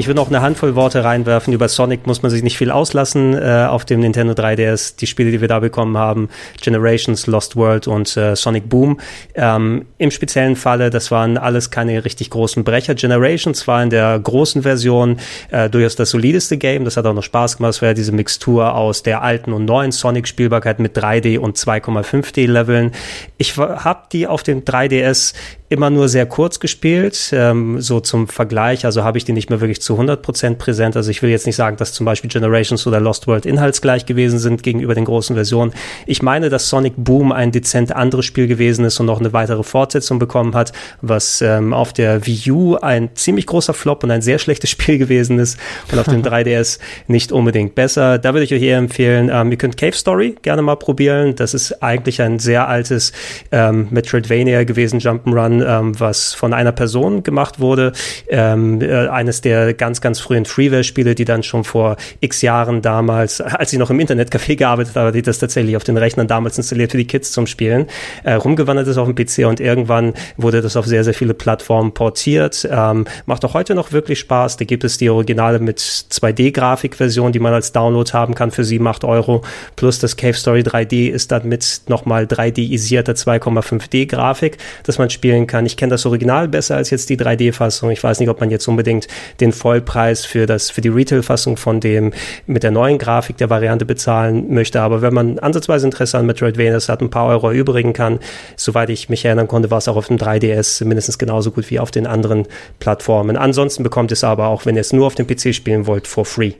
Will 0.09 0.14
noch 0.14 0.28
eine 0.28 0.40
Handvoll 0.40 0.74
Worte 0.74 1.04
reinwerfen. 1.04 1.52
Über 1.52 1.68
Sonic 1.68 2.06
muss 2.06 2.22
man 2.22 2.30
sich 2.30 2.42
nicht 2.42 2.59
viel 2.59 2.70
auslassen 2.70 3.34
äh, 3.34 3.66
auf 3.68 3.84
dem 3.84 4.00
Nintendo 4.00 4.32
3DS. 4.32 4.96
Die 4.96 5.06
Spiele, 5.06 5.30
die 5.30 5.40
wir 5.40 5.48
da 5.48 5.61
bekommen 5.61 5.96
haben, 5.96 6.28
Generations, 6.61 7.26
Lost 7.26 7.54
World 7.56 7.86
und 7.86 8.16
äh, 8.16 8.34
Sonic 8.34 8.68
Boom. 8.68 8.98
Ähm, 9.34 9.86
Im 9.98 10.11
speziellen 10.11 10.56
Falle, 10.56 10.90
das 10.90 11.11
waren 11.11 11.38
alles 11.38 11.70
keine 11.70 12.04
richtig 12.04 12.30
großen 12.30 12.64
Brecher. 12.64 12.94
Generations 12.94 13.68
war 13.68 13.82
in 13.82 13.90
der 13.90 14.18
großen 14.18 14.62
Version 14.62 15.18
äh, 15.50 15.70
durchaus 15.70 15.96
das 15.96 16.11
solideste 16.11 16.59
Game. 16.59 16.84
Das 16.84 16.96
hat 16.96 17.06
auch 17.06 17.14
noch 17.14 17.22
Spaß 17.22 17.59
gemacht. 17.59 17.74
Es 17.74 17.82
war 17.82 17.90
ja 17.90 17.94
diese 17.94 18.12
Mixtur 18.12 18.74
aus 18.74 19.02
der 19.02 19.22
alten 19.22 19.52
und 19.52 19.66
neuen 19.66 19.92
Sonic-Spielbarkeit 19.92 20.80
mit 20.80 20.96
3D 20.96 21.38
und 21.38 21.56
2,5D-Leveln. 21.56 22.92
Ich 23.36 23.56
habe 23.56 24.02
die 24.12 24.26
auf 24.26 24.42
dem 24.42 24.64
3DS 24.64 25.34
immer 25.69 25.91
nur 25.91 26.09
sehr 26.09 26.27
kurz 26.27 26.61
gespielt, 26.61 27.31
ähm, 27.33 27.81
so 27.81 28.01
zum 28.01 28.27
Vergleich. 28.29 28.85
Also 28.85 29.05
habe 29.05 29.19
ich 29.19 29.25
die 29.25 29.33
nicht 29.33 29.51
mehr 29.51 29.61
wirklich 29.61 29.83
zu 29.83 29.99
100% 29.99 30.55
präsent. 30.55 30.97
Also 30.97 31.11
ich 31.11 31.23
will 31.23 31.31
jetzt 31.31 31.47
nicht 31.47 31.57
sagen, 31.57 31.77
dass 31.77 31.93
zum 31.93 32.07
Beispiel 32.07 32.31
Generations 32.31 32.87
oder 32.87 33.01
Lost 33.01 33.27
World 33.27 33.45
inhaltsgleich 33.45 34.07
gewesen 34.07 34.39
sind 34.39 34.62
gegenüber 34.62 34.95
den 34.95 35.05
großen 35.05 35.37
Versionen. 35.37 35.73
Ich 36.07 36.23
meine, 36.23 36.49
dass 36.49 36.69
Sonic 36.69 36.95
Boom 36.97 37.33
ein 37.33 37.53
dezent 37.53 37.95
anderes 37.95 38.25
Spiel 38.25 38.47
gewesen 38.47 38.85
ist 38.85 38.99
und 38.99 39.07
noch 39.07 39.21
eine 39.21 39.33
weitere 39.33 39.62
Fortsetzung 39.62 40.19
bekommen 40.19 40.55
hat, 40.55 40.73
was 41.03 41.43
ähm, 41.43 41.75
auf 41.75 41.93
der 41.93 42.27
Wii 42.27 42.51
U 42.51 42.77
ein 42.77 43.11
ziemlich 43.14 43.47
großer 43.47 43.75
Flop 43.75 44.05
und 44.05 44.11
ein 44.11 44.23
sehr 44.23 44.39
schlechtes 44.39 44.71
Spiel 44.79 44.99
gewesen 44.99 45.39
ist 45.39 45.59
und 45.93 45.99
auf 45.99 46.07
dem 46.07 46.23
3DS 46.29 46.79
nicht 47.09 47.31
unbedingt 47.31 47.75
besser. 47.75 48.19
Da 48.19 48.33
würde 48.33 48.45
ich 48.45 48.55
euch 48.55 48.62
eher 48.62 48.79
empfehlen, 48.79 49.31
ähm, 49.33 49.51
ihr 49.51 49.59
könnt 49.59 49.77
Cave 49.77 49.93
Story 49.93 50.37
gerne 50.41 50.62
mal 50.62 50.77
probieren. 50.77 51.35
Das 51.37 51.53
ist 51.53 51.83
eigentlich 51.83 52.23
ein 52.23 52.39
sehr 52.39 52.69
altes 52.69 53.12
ähm, 53.53 53.89
Metroidvania 53.91 54.64
gewesen, 54.64 54.99
Jump'n'Run, 54.99 55.57
ähm, 55.66 55.98
was 55.98 56.34
von 56.34 56.52
einer 56.52 56.72
Person 56.72 57.22
gemacht 57.22 57.61
wurde. 57.61 57.92
Ähm, 58.28 58.80
äh, 58.80 59.09
eines 59.09 59.40
der 59.40 59.74
ganz, 59.74 60.00
ganz 60.00 60.20
frühen 60.20 60.44
Freeware-Spiele, 60.44 61.14
die 61.14 61.24
dann 61.24 61.42
schon 61.42 61.64
vor 61.64 61.96
x 62.20 62.42
Jahren 62.42 62.82
damals, 62.82 63.40
als 63.40 63.72
ich 63.72 63.78
noch 63.78 63.90
im 63.90 63.98
Internetcafé 63.98 64.56
gearbeitet 64.56 64.96
habe, 64.96 65.12
die 65.12 65.22
das 65.22 65.38
tatsächlich 65.38 65.76
auf 65.76 65.84
den 65.84 65.96
Rechnern 65.96 66.28
damals 66.28 66.59
installiert 66.59 66.92
für 66.92 66.98
die 66.98 67.06
Kids 67.06 67.32
zum 67.32 67.46
Spielen, 67.46 67.86
äh, 68.24 68.34
rumgewandert 68.34 68.86
ist 68.86 68.98
auf 68.98 69.09
dem 69.09 69.14
PC 69.14 69.46
und 69.46 69.61
irgendwann 69.61 70.14
wurde 70.36 70.61
das 70.62 70.76
auf 70.76 70.86
sehr, 70.86 71.04
sehr 71.04 71.14
viele 71.14 71.34
Plattformen 71.34 71.92
portiert. 71.92 72.68
Ähm, 72.70 73.06
macht 73.26 73.44
auch 73.44 73.54
heute 73.54 73.74
noch 73.74 73.92
wirklich 73.92 74.18
Spaß. 74.20 74.56
Da 74.56 74.64
gibt 74.64 74.84
es 74.84 74.98
die 74.98 75.11
Originale 75.11 75.59
mit 75.59 75.78
2D-Grafikversion, 75.78 77.32
die 77.32 77.40
man 77.40 77.52
als 77.52 77.72
Download 77.72 78.11
haben 78.12 78.34
kann 78.34 78.50
für 78.50 78.64
7, 78.64 78.86
8 78.86 79.04
Euro. 79.04 79.42
Plus 79.76 79.98
das 79.98 80.16
Cave 80.16 80.34
Story 80.34 80.61
3D 80.61 81.09
ist 81.09 81.32
dann 81.32 81.48
mit 81.48 81.82
nochmal 81.88 82.24
3D-isierter 82.24 83.12
2,5D-Grafik, 83.12 84.59
dass 84.84 84.98
man 84.98 85.11
spielen 85.11 85.46
kann. 85.49 85.66
Ich 85.66 85.76
kenne 85.76 85.90
das 85.90 86.07
Original 86.07 86.46
besser 86.46 86.76
als 86.76 86.90
jetzt 86.90 87.11
die 87.11 87.16
3D-Fassung. 87.16 87.90
Ich 87.90 88.05
weiß 88.05 88.20
nicht, 88.20 88.28
ob 88.28 88.38
man 88.38 88.51
jetzt 88.51 88.68
unbedingt 88.68 89.09
den 89.40 89.53
Vollpreis 89.53 90.24
für 90.24 90.46
das 90.46 90.70
für 90.70 90.80
die 90.80 90.88
Retail-Fassung 90.88 91.57
von 91.57 91.80
dem 91.80 92.12
mit 92.46 92.62
der 92.62 92.70
neuen 92.70 92.99
Grafik 92.99 93.36
der 93.38 93.51
Variante 93.51 93.84
bezahlen 93.84 94.55
möchte. 94.55 94.80
Aber 94.80 95.03
wenn 95.03 95.12
man 95.12 95.40
ansatzweise 95.40 95.86
Interesse 95.86 96.18
an 96.18 96.26
Metroidvanias 96.26 96.88
hat, 96.88 97.01
ein 97.01 97.11
paar 97.11 97.26
Euro 97.26 97.51
erübrigen 97.51 97.92
kann, 97.92 98.20
soweit 98.55 98.90
ich 98.90 99.09
mich 99.09 99.24
erinnern 99.24 99.49
konnte, 99.49 99.72
war 99.72 99.78
es 99.78 99.88
auch 99.88 99.96
auf 99.96 100.07
dem 100.07 100.18
3DS 100.18 100.84
mindestens 100.84 101.18
genauso 101.18 101.51
gut 101.51 101.68
wie 101.70 101.80
auf 101.80 101.90
den 101.90 102.07
anderen 102.07 102.46
Plattformen. 102.78 103.36
Ansonsten 103.36 103.82
bekommt 103.82 104.12
es 104.12 104.22
aber 104.22 104.46
auch, 104.46 104.66
wenn 104.66 104.76
ihr 104.76 104.82
es 104.82 104.92
nur 104.92 105.07
auf 105.07 105.16
dem 105.16 105.26
PC 105.26 105.53
spielen 105.53 105.86
wollt, 105.86 106.07
for 106.07 106.24
free 106.24 106.53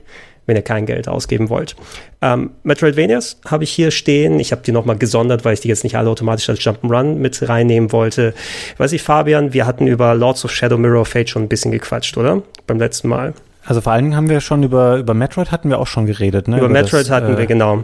wenn 0.49 0.57
ihr 0.57 0.61
kein 0.61 0.85
Geld 0.85 1.07
ausgeben 1.07 1.49
wollt. 1.49 1.75
Ähm, 2.21 2.51
Metroidvanias 2.63 3.39
habe 3.45 3.63
ich 3.63 3.71
hier 3.71 3.91
stehen. 3.91 4.39
Ich 4.39 4.51
habe 4.51 4.61
die 4.61 4.73
nochmal 4.73 4.97
gesondert, 4.97 5.45
weil 5.45 5.53
ich 5.53 5.61
die 5.61 5.69
jetzt 5.69 5.83
nicht 5.83 5.95
alle 5.95 6.09
automatisch 6.09 6.49
als 6.49 6.59
Jump'n'Run 6.59 7.15
mit 7.15 7.47
reinnehmen 7.47 7.91
wollte. 7.91 8.33
Weiß 8.77 8.91
ich, 8.91 9.01
Fabian, 9.01 9.53
wir 9.53 9.65
hatten 9.65 9.87
über 9.87 10.15
Lords 10.15 10.43
of 10.43 10.51
Shadow 10.51 10.77
Mirror 10.77 11.01
of 11.01 11.07
Fate 11.07 11.29
schon 11.29 11.43
ein 11.43 11.49
bisschen 11.49 11.71
gequatscht, 11.71 12.17
oder? 12.17 12.41
Beim 12.67 12.79
letzten 12.79 13.07
Mal. 13.07 13.33
Also 13.65 13.81
vor 13.81 13.93
allen 13.93 14.05
Dingen 14.05 14.15
haben 14.15 14.29
wir 14.29 14.41
schon 14.41 14.63
über, 14.63 14.97
über 14.97 15.13
Metroid 15.13 15.51
hatten 15.51 15.69
wir 15.69 15.79
auch 15.79 15.87
schon 15.87 16.05
geredet, 16.05 16.47
ne? 16.47 16.57
Über, 16.57 16.69
Metroid 16.69 17.03
das, 17.03 17.09
hatten 17.09 17.33
äh, 17.33 17.37
wir, 17.37 17.45
genau. 17.45 17.83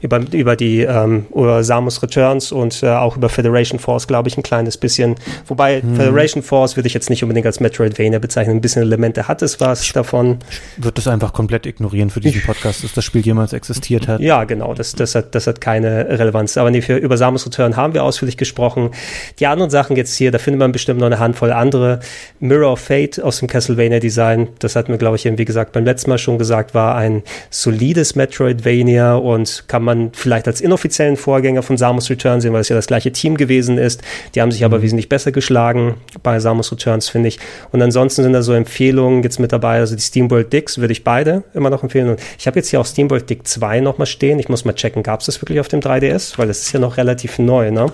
Über, 0.00 0.20
über 0.32 0.56
die, 0.56 0.82
ähm, 0.82 1.26
über 1.34 1.64
Samus 1.64 2.02
Returns 2.02 2.52
und 2.52 2.82
äh, 2.82 2.90
auch 2.90 3.16
über 3.16 3.28
Federation 3.28 3.78
Force, 3.78 4.06
glaube 4.06 4.28
ich, 4.28 4.36
ein 4.36 4.42
kleines 4.42 4.76
bisschen. 4.76 5.16
Wobei 5.46 5.82
Hm. 5.84 5.96
Federation 5.96 6.42
Force 6.42 6.76
würde 6.76 6.86
ich 6.86 6.94
jetzt 6.94 7.10
nicht 7.10 7.22
unbedingt 7.22 7.46
als 7.46 7.60
Metroidvania 7.60 8.18
bezeichnen. 8.18 8.56
Ein 8.56 8.60
bisschen 8.60 8.82
Elemente 8.82 9.28
hat 9.28 9.42
es 9.42 9.60
was 9.60 9.92
davon. 9.92 10.38
Wird 10.76 10.98
das 10.98 11.08
einfach 11.08 11.32
komplett 11.32 11.66
ignorieren 11.66 12.10
für 12.10 12.20
diesen 12.20 12.42
Podcast, 12.42 12.84
dass 12.84 12.92
das 12.92 13.04
Spiel 13.04 13.22
jemals 13.22 13.52
existiert 13.52 14.08
hat. 14.08 14.20
Ja, 14.20 14.44
genau, 14.44 14.74
das, 14.74 14.92
das, 14.92 15.14
hat, 15.14 15.34
das 15.34 15.46
hat 15.46 15.60
keine 15.60 16.18
Relevanz. 16.18 16.56
Aber 16.56 16.70
nee, 16.70 16.82
für, 16.82 16.96
über 16.96 17.16
Samus 17.16 17.46
Return 17.46 17.76
haben 17.76 17.94
wir 17.94 18.04
ausführlich 18.04 18.36
gesprochen. 18.36 18.90
Die 19.38 19.46
anderen 19.46 19.70
Sachen 19.70 19.96
jetzt 19.96 20.14
hier, 20.16 20.30
da 20.30 20.38
findet 20.38 20.60
man 20.60 20.72
bestimmt 20.72 21.00
noch 21.00 21.06
eine 21.06 21.18
Handvoll 21.18 21.52
andere. 21.52 22.00
Mirror 22.40 22.72
of 22.72 22.80
Fate 22.80 23.20
aus 23.20 23.38
dem 23.38 23.48
Castlevania 23.48 24.00
Design, 24.00 24.48
das 24.58 24.76
hatten 24.76 24.88
wir, 24.88 24.98
glaube 24.98 25.13
ich, 25.16 25.26
eben, 25.26 25.38
wie 25.38 25.44
gesagt, 25.44 25.72
beim 25.72 25.84
letzten 25.84 26.10
Mal 26.10 26.18
schon 26.18 26.38
gesagt, 26.38 26.74
war 26.74 26.96
ein 26.96 27.22
solides 27.50 28.14
Metroidvania 28.14 29.14
und 29.14 29.64
kann 29.68 29.82
man 29.82 30.10
vielleicht 30.12 30.46
als 30.46 30.60
inoffiziellen 30.60 31.16
Vorgänger 31.16 31.62
von 31.62 31.76
Samus 31.76 32.10
Return 32.10 32.40
sehen, 32.40 32.52
weil 32.52 32.60
es 32.60 32.68
ja 32.68 32.76
das 32.76 32.86
gleiche 32.86 33.12
Team 33.12 33.36
gewesen 33.36 33.78
ist. 33.78 34.02
Die 34.34 34.40
haben 34.40 34.52
sich 34.52 34.64
aber 34.64 34.82
wesentlich 34.82 35.08
besser 35.08 35.32
geschlagen 35.32 35.94
bei 36.22 36.38
Samus 36.40 36.72
Returns, 36.72 37.08
finde 37.08 37.28
ich. 37.28 37.38
Und 37.72 37.82
ansonsten 37.82 38.22
sind 38.22 38.32
da 38.32 38.42
so 38.42 38.52
Empfehlungen 38.52 39.22
jetzt 39.22 39.40
mit 39.40 39.52
dabei, 39.52 39.78
also 39.78 39.94
die 39.94 40.02
Steamworld 40.02 40.52
Dicks 40.52 40.78
würde 40.78 40.92
ich 40.92 41.04
beide 41.04 41.44
immer 41.54 41.70
noch 41.70 41.82
empfehlen. 41.82 42.10
Und 42.10 42.20
ich 42.38 42.46
habe 42.46 42.58
jetzt 42.58 42.68
hier 42.68 42.80
auch 42.80 42.86
Steamworld 42.86 43.28
Dick 43.28 43.46
2 43.46 43.80
nochmal 43.80 44.06
stehen. 44.06 44.38
Ich 44.38 44.48
muss 44.48 44.64
mal 44.64 44.74
checken, 44.74 45.02
gab 45.02 45.20
es 45.20 45.26
das 45.26 45.40
wirklich 45.40 45.60
auf 45.60 45.68
dem 45.68 45.80
3DS? 45.80 46.38
Weil 46.38 46.48
das 46.48 46.62
ist 46.62 46.72
ja 46.72 46.80
noch 46.80 46.96
relativ 46.96 47.38
neu, 47.38 47.70
ne? 47.70 47.86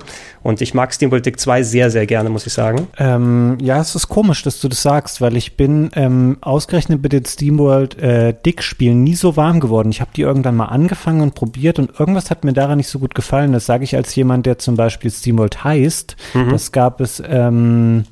Und 0.42 0.60
ich 0.62 0.74
mag 0.74 0.92
Steamworld 0.92 1.26
Dick 1.26 1.38
2 1.38 1.62
sehr, 1.62 1.90
sehr 1.90 2.06
gerne, 2.06 2.30
muss 2.30 2.46
ich 2.46 2.52
sagen. 2.52 2.88
Ähm, 2.98 3.58
ja, 3.60 3.80
es 3.80 3.94
ist 3.94 4.08
komisch, 4.08 4.42
dass 4.42 4.60
du 4.60 4.68
das 4.68 4.82
sagst, 4.82 5.20
weil 5.20 5.36
ich 5.36 5.56
bin 5.56 5.90
ähm, 5.94 6.38
ausgerechnet 6.40 7.02
mit 7.10 7.26
den 7.26 7.30
SteamWorld 7.30 7.98
äh, 7.98 8.34
Dick-Spielen 8.34 9.02
nie 9.02 9.14
so 9.14 9.36
warm 9.36 9.60
geworden. 9.60 9.90
Ich 9.90 10.00
habe 10.00 10.12
die 10.14 10.22
irgendwann 10.22 10.56
mal 10.56 10.66
angefangen 10.66 11.20
und 11.20 11.34
probiert 11.34 11.78
und 11.78 11.98
irgendwas 11.98 12.30
hat 12.30 12.44
mir 12.44 12.52
daran 12.52 12.78
nicht 12.78 12.88
so 12.88 12.98
gut 12.98 13.14
gefallen. 13.14 13.52
Das 13.52 13.66
sage 13.66 13.84
ich 13.84 13.96
als 13.96 14.14
jemand, 14.14 14.46
der 14.46 14.58
zum 14.58 14.76
Beispiel 14.76 15.10
SteamWorld 15.10 15.64
heißt. 15.64 16.16
Das 16.50 16.72
gab 16.72 17.00
es, 17.00 17.22
ähm, 17.26 18.04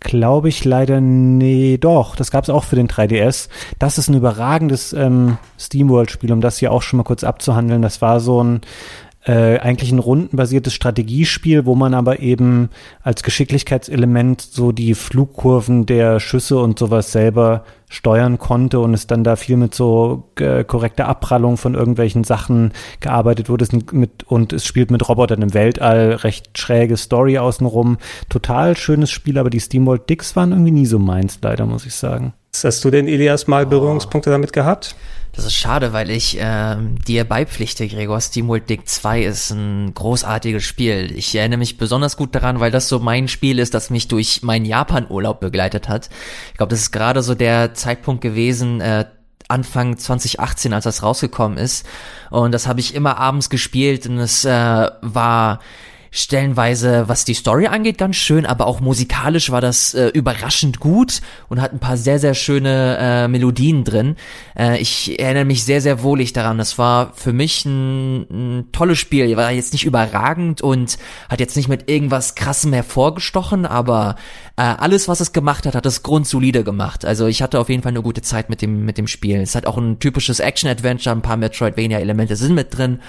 glaube 0.00 0.48
ich, 0.48 0.64
leider 0.64 1.00
nee, 1.00 1.76
doch. 1.78 2.16
Das 2.16 2.30
gab 2.30 2.44
es 2.44 2.50
auch 2.50 2.64
für 2.64 2.76
den 2.76 2.88
3DS. 2.88 3.48
Das 3.78 3.98
ist 3.98 4.08
ein 4.08 4.14
überragendes 4.14 4.92
ähm, 4.92 5.38
SteamWorld-Spiel, 5.58 6.32
um 6.32 6.40
das 6.40 6.58
hier 6.58 6.72
auch 6.72 6.82
schon 6.82 6.98
mal 6.98 7.04
kurz 7.04 7.24
abzuhandeln. 7.24 7.82
Das 7.82 8.00
war 8.00 8.20
so 8.20 8.42
ein 8.42 8.62
äh, 9.24 9.58
eigentlich 9.58 9.90
ein 9.90 9.98
rundenbasiertes 9.98 10.74
Strategiespiel, 10.74 11.64
wo 11.64 11.74
man 11.74 11.94
aber 11.94 12.20
eben 12.20 12.68
als 13.02 13.22
Geschicklichkeitselement 13.22 14.42
so 14.42 14.70
die 14.70 14.94
Flugkurven 14.94 15.86
der 15.86 16.20
Schüsse 16.20 16.58
und 16.58 16.78
sowas 16.78 17.12
selber 17.12 17.64
steuern 17.88 18.38
konnte 18.38 18.80
und 18.80 18.92
es 18.92 19.06
dann 19.06 19.24
da 19.24 19.36
viel 19.36 19.56
mit 19.56 19.74
so 19.74 20.24
äh, 20.38 20.64
korrekter 20.64 21.08
Abprallung 21.08 21.56
von 21.56 21.74
irgendwelchen 21.74 22.24
Sachen 22.24 22.72
gearbeitet 23.00 23.48
wurde 23.48 23.66
mit, 23.92 24.24
und 24.24 24.52
es 24.52 24.66
spielt 24.66 24.90
mit 24.90 25.08
Robotern 25.08 25.42
im 25.42 25.54
Weltall, 25.54 26.12
recht 26.16 26.58
schräge 26.58 26.96
Story 26.96 27.38
außenrum. 27.38 27.98
Total 28.28 28.76
schönes 28.76 29.10
Spiel, 29.10 29.38
aber 29.38 29.48
die 29.48 29.60
SteamWorld 29.60 30.10
Dicks 30.10 30.36
waren 30.36 30.50
irgendwie 30.50 30.72
nie 30.72 30.86
so 30.86 30.98
meins, 30.98 31.38
leider, 31.40 31.66
muss 31.66 31.86
ich 31.86 31.94
sagen. 31.94 32.34
Hast 32.62 32.84
du 32.84 32.90
denn, 32.90 33.08
Elias, 33.08 33.46
mal 33.46 33.66
Berührungspunkte 33.66 34.30
damit 34.30 34.52
gehabt? 34.52 34.96
Das 35.34 35.44
ist 35.44 35.54
schade, 35.54 35.92
weil 35.92 36.10
ich 36.10 36.36
ähm, 36.38 36.96
dir 37.04 37.24
beipflichte, 37.24 37.88
Gregor. 37.88 38.20
SteamWorld 38.20 38.70
Dig 38.70 38.88
2 38.88 39.22
ist 39.24 39.50
ein 39.50 39.92
großartiges 39.92 40.62
Spiel. 40.62 41.12
Ich 41.16 41.34
erinnere 41.34 41.58
mich 41.58 41.76
besonders 41.76 42.16
gut 42.16 42.34
daran, 42.34 42.60
weil 42.60 42.70
das 42.70 42.88
so 42.88 43.00
mein 43.00 43.26
Spiel 43.26 43.58
ist, 43.58 43.74
das 43.74 43.90
mich 43.90 44.06
durch 44.06 44.42
meinen 44.42 44.64
Japan-Urlaub 44.64 45.40
begleitet 45.40 45.88
hat. 45.88 46.08
Ich 46.52 46.56
glaube, 46.56 46.70
das 46.70 46.80
ist 46.80 46.92
gerade 46.92 47.22
so 47.22 47.34
der 47.34 47.74
Zeitpunkt 47.74 48.20
gewesen, 48.20 48.80
äh, 48.80 49.06
Anfang 49.48 49.98
2018, 49.98 50.72
als 50.72 50.84
das 50.84 51.02
rausgekommen 51.02 51.58
ist. 51.58 51.84
Und 52.30 52.52
das 52.52 52.66
habe 52.66 52.80
ich 52.80 52.94
immer 52.94 53.18
abends 53.18 53.50
gespielt 53.50 54.06
und 54.06 54.18
es 54.18 54.44
äh, 54.44 54.50
war 55.00 55.58
stellenweise, 56.14 57.08
was 57.08 57.24
die 57.24 57.34
Story 57.34 57.66
angeht, 57.66 57.98
ganz 57.98 58.14
schön, 58.14 58.46
aber 58.46 58.68
auch 58.68 58.80
musikalisch 58.80 59.50
war 59.50 59.60
das 59.60 59.94
äh, 59.94 60.06
überraschend 60.08 60.78
gut 60.78 61.20
und 61.48 61.60
hat 61.60 61.72
ein 61.72 61.80
paar 61.80 61.96
sehr, 61.96 62.20
sehr 62.20 62.34
schöne 62.34 62.96
äh, 63.00 63.28
Melodien 63.28 63.82
drin. 63.82 64.14
Äh, 64.56 64.78
ich 64.78 65.18
erinnere 65.18 65.44
mich 65.44 65.64
sehr, 65.64 65.80
sehr 65.80 66.04
wohlig 66.04 66.32
daran. 66.32 66.56
Das 66.56 66.78
war 66.78 67.12
für 67.14 67.32
mich 67.32 67.64
ein, 67.64 68.20
ein 68.30 68.68
tolles 68.70 68.98
Spiel. 68.98 69.36
War 69.36 69.50
jetzt 69.50 69.72
nicht 69.72 69.84
überragend 69.84 70.62
und 70.62 70.98
hat 71.28 71.40
jetzt 71.40 71.56
nicht 71.56 71.68
mit 71.68 71.90
irgendwas 71.90 72.36
krassem 72.36 72.72
hervorgestochen, 72.72 73.66
aber 73.66 74.14
äh, 74.56 74.62
alles, 74.62 75.08
was 75.08 75.20
es 75.20 75.32
gemacht 75.32 75.66
hat, 75.66 75.74
hat 75.74 75.86
es 75.86 76.02
grundsolide 76.02 76.62
gemacht. 76.62 77.04
Also 77.04 77.26
ich 77.26 77.42
hatte 77.42 77.58
auf 77.58 77.68
jeden 77.68 77.82
Fall 77.82 77.90
eine 77.90 78.02
gute 78.02 78.22
Zeit 78.22 78.50
mit 78.50 78.62
dem, 78.62 78.84
mit 78.84 78.98
dem 78.98 79.08
Spiel. 79.08 79.40
Es 79.40 79.56
hat 79.56 79.66
auch 79.66 79.76
ein 79.76 79.98
typisches 79.98 80.38
Action-Adventure, 80.38 81.14
ein 81.14 81.22
paar 81.22 81.36
Metroidvania-Elemente 81.36 82.36
sind 82.36 82.54
mit 82.54 82.76
drin. 82.76 83.00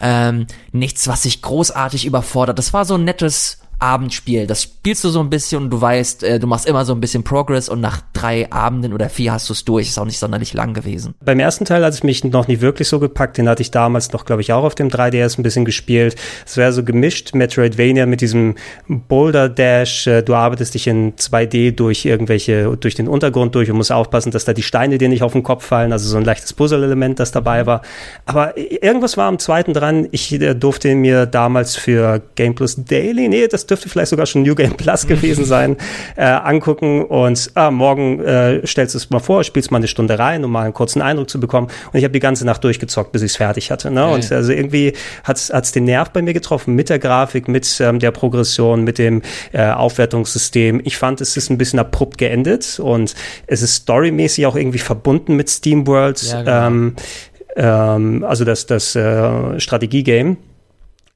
Ähm, 0.00 0.46
nichts, 0.70 1.08
was 1.08 1.22
sich 1.22 1.42
großartig 1.42 2.06
überfordert. 2.06 2.58
Das 2.58 2.72
war 2.72 2.84
so 2.84 2.94
ein 2.94 3.04
nettes 3.04 3.61
Abendspiel. 3.82 4.46
Das 4.46 4.62
spielst 4.62 5.02
du 5.02 5.08
so 5.08 5.18
ein 5.18 5.28
bisschen 5.28 5.64
und 5.64 5.70
du 5.70 5.80
weißt, 5.80 6.22
äh, 6.22 6.38
du 6.38 6.46
machst 6.46 6.66
immer 6.66 6.84
so 6.84 6.94
ein 6.94 7.00
bisschen 7.00 7.24
Progress 7.24 7.68
und 7.68 7.80
nach 7.80 8.00
drei 8.12 8.50
Abenden 8.52 8.92
oder 8.92 9.08
vier 9.08 9.32
hast 9.32 9.48
du 9.48 9.54
es 9.54 9.64
durch. 9.64 9.88
Ist 9.88 9.98
auch 9.98 10.04
nicht 10.04 10.20
sonderlich 10.20 10.54
lang 10.54 10.72
gewesen. 10.72 11.14
Beim 11.24 11.40
ersten 11.40 11.64
Teil 11.64 11.84
hat 11.84 11.92
es 11.92 12.04
mich 12.04 12.22
noch 12.22 12.46
nicht 12.46 12.60
wirklich 12.60 12.86
so 12.86 13.00
gepackt. 13.00 13.38
Den 13.38 13.48
hatte 13.48 13.60
ich 13.60 13.72
damals 13.72 14.12
noch, 14.12 14.24
glaube 14.24 14.40
ich, 14.40 14.52
auch 14.52 14.62
auf 14.62 14.76
dem 14.76 14.88
3DS 14.88 15.36
ein 15.38 15.42
bisschen 15.42 15.64
gespielt. 15.64 16.14
Es 16.46 16.56
wäre 16.56 16.72
so 16.72 16.84
gemischt 16.84 17.34
Metroidvania 17.34 18.06
mit 18.06 18.20
diesem 18.20 18.54
Boulder 18.86 19.48
Dash. 19.48 20.06
Äh, 20.06 20.22
Du 20.22 20.34
arbeitest 20.34 20.74
dich 20.74 20.86
in 20.86 21.16
2D 21.16 21.72
durch 21.72 22.04
irgendwelche, 22.04 22.76
durch 22.78 22.94
den 22.94 23.08
Untergrund 23.08 23.56
durch 23.56 23.68
und 23.68 23.76
musst 23.76 23.90
aufpassen, 23.90 24.30
dass 24.30 24.44
da 24.44 24.52
die 24.52 24.62
Steine 24.62 24.98
dir 24.98 25.08
nicht 25.08 25.24
auf 25.24 25.32
den 25.32 25.42
Kopf 25.42 25.66
fallen. 25.66 25.90
Also 25.92 26.08
so 26.08 26.16
ein 26.16 26.24
leichtes 26.24 26.52
Puzzle-Element, 26.52 27.18
das 27.18 27.32
dabei 27.32 27.66
war. 27.66 27.82
Aber 28.26 28.56
irgendwas 28.56 29.16
war 29.16 29.26
am 29.26 29.40
zweiten 29.40 29.74
dran. 29.74 30.06
Ich 30.12 30.32
äh, 30.32 30.54
durfte 30.54 30.94
mir 30.94 31.26
damals 31.26 31.74
für 31.74 32.22
Game 32.36 32.54
Plus 32.54 32.76
Daily, 32.84 33.28
nee, 33.28 33.48
das 33.48 33.66
dürfte 33.72 33.88
vielleicht 33.88 34.10
sogar 34.10 34.26
schon 34.26 34.42
New 34.42 34.54
Game 34.54 34.74
Plus 34.76 35.06
gewesen 35.06 35.44
sein, 35.44 35.76
äh, 36.16 36.24
angucken 36.24 37.04
und 37.04 37.50
ah, 37.54 37.70
morgen 37.70 38.20
äh, 38.20 38.66
stellst 38.66 38.94
du 38.94 38.98
es 38.98 39.08
mal 39.10 39.18
vor, 39.18 39.44
spielst 39.44 39.70
mal 39.70 39.78
eine 39.78 39.88
Stunde 39.88 40.18
rein, 40.18 40.44
um 40.44 40.52
mal 40.52 40.64
einen 40.64 40.74
kurzen 40.74 41.00
Eindruck 41.00 41.30
zu 41.30 41.40
bekommen. 41.40 41.68
Und 41.92 41.98
ich 41.98 42.04
habe 42.04 42.12
die 42.12 42.20
ganze 42.20 42.44
Nacht 42.44 42.62
durchgezockt, 42.64 43.12
bis 43.12 43.22
ich 43.22 43.32
es 43.32 43.36
fertig 43.36 43.70
hatte. 43.70 43.90
Ne? 43.90 44.06
Und 44.06 44.30
also 44.30 44.52
irgendwie 44.52 44.92
hat 45.24 45.38
es 45.38 45.72
den 45.72 45.84
Nerv 45.84 46.10
bei 46.10 46.20
mir 46.20 46.34
getroffen 46.34 46.74
mit 46.74 46.90
der 46.90 46.98
Grafik, 46.98 47.48
mit 47.48 47.80
ähm, 47.80 47.98
der 47.98 48.10
Progression, 48.10 48.84
mit 48.84 48.98
dem 48.98 49.22
äh, 49.52 49.70
Aufwertungssystem. 49.70 50.82
Ich 50.84 50.98
fand, 50.98 51.20
es 51.22 51.36
ist 51.36 51.50
ein 51.50 51.56
bisschen 51.56 51.78
abrupt 51.78 52.18
geendet 52.18 52.78
und 52.78 53.14
es 53.46 53.62
ist 53.62 53.74
storymäßig 53.76 54.44
auch 54.46 54.56
irgendwie 54.56 54.78
verbunden 54.78 55.36
mit 55.36 55.48
SteamWorld. 55.48 56.22
Ja, 56.22 56.42
genau. 56.42 56.66
ähm, 56.66 56.96
ähm, 57.56 58.24
also 58.24 58.44
das, 58.44 58.66
das 58.66 58.94
äh, 58.96 59.58
Strategiegame 59.60 60.36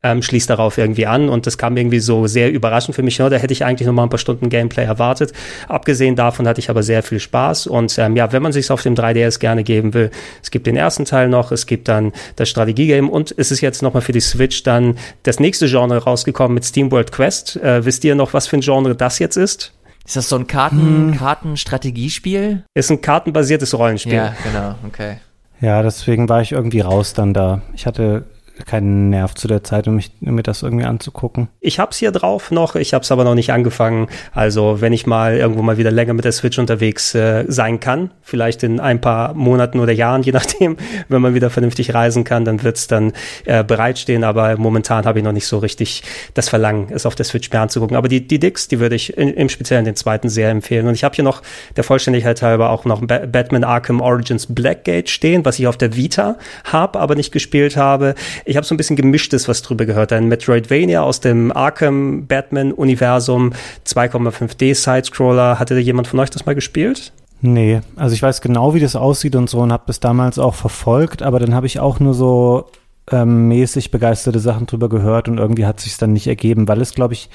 ähm, 0.07 0.23
schließt 0.23 0.49
darauf 0.49 0.79
irgendwie 0.79 1.07
an 1.07 1.29
und 1.29 1.47
das 1.47 1.59
kam 1.59 1.77
irgendwie 1.77 1.99
so 1.99 2.27
sehr 2.27 2.53
überraschend 2.53 2.95
für 2.95 3.03
mich. 3.03 3.19
Ne? 3.19 3.29
Da 3.29 3.37
hätte 3.37 3.53
ich 3.53 3.65
eigentlich 3.65 3.87
noch 3.87 3.95
mal 3.95 4.05
ein 4.05 4.09
paar 4.09 4.19
Stunden 4.19 4.49
Gameplay 4.49 4.85
erwartet. 4.85 5.33
Abgesehen 5.69 6.17
davon 6.17 6.47
hatte 6.47 6.61
ich 6.61 6.71
aber 6.71 6.83
sehr 6.83 7.03
viel 7.03 7.21
Spaß 7.21 7.67
und 7.67 7.97
ähm, 7.99 8.17
ja, 8.17 8.33
wenn 8.33 8.43
man 8.43 8.53
sich 8.53 8.71
auf 8.71 8.83
dem 8.83 8.95
3DS 8.95 9.39
gerne 9.41 9.65
geben 9.65 9.95
will, 9.95 10.11
es 10.43 10.51
gibt 10.51 10.67
den 10.67 10.77
ersten 10.77 11.05
Teil 11.05 11.29
noch, 11.29 11.53
es 11.53 11.67
gibt 11.67 11.89
dann 11.89 12.13
das 12.37 12.49
Strategiegame 12.49 13.11
und 13.11 13.35
es 13.37 13.51
ist 13.51 13.61
jetzt 13.61 13.83
noch 13.83 13.95
mal 13.95 14.01
für 14.01 14.13
die 14.13 14.21
Switch 14.21 14.63
dann 14.63 14.97
das 15.25 15.41
nächste 15.41 15.67
Genre 15.67 15.99
rausgekommen 15.99 16.55
mit 16.55 16.65
SteamWorld 16.65 17.13
Quest. 17.13 17.57
Äh, 17.57 17.85
wisst 17.85 18.05
ihr 18.05 18.15
noch, 18.15 18.33
was 18.33 18.47
für 18.47 18.57
ein 18.57 18.61
Genre 18.63 18.95
das 18.95 19.19
jetzt 19.19 19.37
ist? 19.37 19.73
Ist 20.07 20.15
das 20.15 20.29
so 20.29 20.37
ein 20.37 20.47
Karten, 20.47 21.17
Kartenstrategiespiel? 21.19 22.63
Ist 22.75 22.91
ein 22.91 23.01
kartenbasiertes 23.01 23.77
Rollenspiel. 23.77 24.15
Ja, 24.15 24.37
genau, 24.45 24.77
okay. 24.87 25.17
Ja, 25.61 25.83
deswegen 25.83 26.29
war 26.29 26.43
ich 26.43 26.53
irgendwie 26.53 26.81
raus 26.81 27.13
dann 27.13 27.35
da. 27.35 27.63
Ich 27.75 27.87
hatte 27.87 28.25
keinen 28.65 29.11
Nerv 29.11 29.35
zu 29.35 29.49
der 29.49 29.63
Zeit, 29.63 29.87
um, 29.89 29.97
mich, 29.97 30.13
mir 30.21 30.43
das 30.43 30.63
irgendwie 30.63 30.85
anzugucken. 30.85 31.49
Ich 31.61 31.79
hab's 31.79 31.99
hier 31.99 32.11
drauf 32.11 32.51
noch, 32.51 32.75
ich 32.75 32.95
hab's 32.95 33.13
aber 33.13 33.25
noch 33.25 33.35
nicht 33.35 33.53
angefangen. 33.53 34.09
Also 34.33 34.81
wenn 34.81 34.93
ich 34.93 35.07
mal 35.07 35.37
irgendwo 35.37 35.63
mal 35.63 35.79
wieder 35.79 35.91
länger 35.91 36.15
mit 36.15 36.25
der 36.25 36.33
Switch 36.33 36.59
unterwegs 36.59 37.15
äh, 37.15 37.45
sein 37.49 37.81
kann, 37.81 38.11
vielleicht 38.23 38.63
in 38.63 38.81
ein 38.81 39.01
paar 39.01 39.35
Monaten 39.35 39.81
oder 39.81 39.93
Jahren, 39.93 40.23
je 40.27 40.33
nachdem, 40.33 40.77
wenn 41.09 41.21
man 41.21 41.35
wieder 41.35 41.51
vernünftig 41.51 41.93
reisen 41.95 42.25
kann, 42.25 42.45
dann 42.45 42.63
wird's 42.63 42.87
dann 42.87 43.13
äh, 43.45 43.63
bereitstehen. 43.63 44.25
Aber 44.25 44.57
momentan 44.57 45.05
habe 45.05 45.19
ich 45.19 45.25
noch 45.25 45.33
nicht 45.33 45.47
so 45.47 45.59
richtig 45.59 46.03
das 46.35 46.49
Verlangen, 46.49 46.89
es 46.91 47.07
auf 47.07 47.15
der 47.15 47.25
Switch 47.27 47.51
mir 47.53 47.61
anzugucken. 47.61 47.97
Aber 47.97 48.09
die, 48.09 48.27
die 48.27 48.39
Dicks, 48.39 48.69
die 48.69 48.81
würde 48.81 48.97
ich 48.97 49.17
in, 49.17 49.29
im 49.35 49.49
Speziellen 49.49 49.85
den 49.85 49.97
zweiten 49.97 50.29
sehr 50.29 50.51
empfehlen. 50.51 50.87
Und 50.87 50.95
ich 50.95 51.05
habe 51.05 51.15
hier 51.15 51.25
noch 51.25 51.43
der 51.77 51.85
Vollständigkeit 51.85 52.41
halber 52.43 52.71
auch 52.71 52.85
noch 52.85 53.05
ba 53.05 53.27
Batman 53.27 53.65
Arkham 53.65 54.01
Origins 54.01 54.47
Blackgate 54.49 55.11
stehen, 55.11 55.45
was 55.45 55.59
ich 55.59 55.67
auf 55.67 55.77
der 55.77 55.97
Vita 55.97 56.37
habe, 56.65 56.99
aber 56.99 57.15
nicht 57.15 57.33
gespielt 57.33 57.77
habe. 57.77 58.15
Ich 58.47 58.57
habe 58.57 58.65
so 58.65 58.75
ein 58.75 58.79
bisschen 58.79 58.95
gemischtes 58.95 59.49
was 59.49 59.63
drüber 59.63 59.87
gehört. 59.87 60.13
Ein 60.13 60.29
Metroidvania 60.29 61.03
aus 61.03 61.19
dem 61.19 61.51
Arkham 61.51 62.27
Batman 62.29 62.73
Universum, 62.73 63.53
2,5D 63.85 64.75
Sidescroller. 64.75 65.59
Hatte 65.59 65.77
jemand 65.79 66.07
von 66.07 66.21
euch 66.21 66.31
das 66.31 66.47
mal 66.47 66.55
gespielt? 66.55 67.13
Nee, 67.43 67.81
also 67.97 68.15
ich 68.15 68.23
weiß 68.23 68.41
genau, 68.41 68.73
wie 68.75 68.81
das 68.81 68.97
aussieht 68.97 69.35
und 69.35 69.51
so 69.51 69.59
und 69.59 69.73
habe 69.73 69.85
das 69.89 70.01
damals 70.01 70.39
auch 70.39 70.55
verfolgt, 70.55 71.23
aber 71.23 71.39
dann 71.39 71.55
habe 71.55 71.67
ich 71.67 71.81
auch 71.81 72.01
nur 72.01 72.15
so 72.15 72.67
ähm, 73.11 73.49
mäßig 73.49 73.91
begeisterte 73.91 74.39
Sachen 74.39 74.67
drüber 74.67 74.89
gehört 74.89 75.29
und 75.29 75.39
irgendwie 75.39 75.67
hat 75.67 75.81
sich 75.81 75.99
dann 75.99 76.13
nicht 76.13 76.29
ergeben, 76.29 76.67
weil 76.67 76.81
es, 76.81 76.95
glaube 76.95 77.15
ich, 77.15 77.29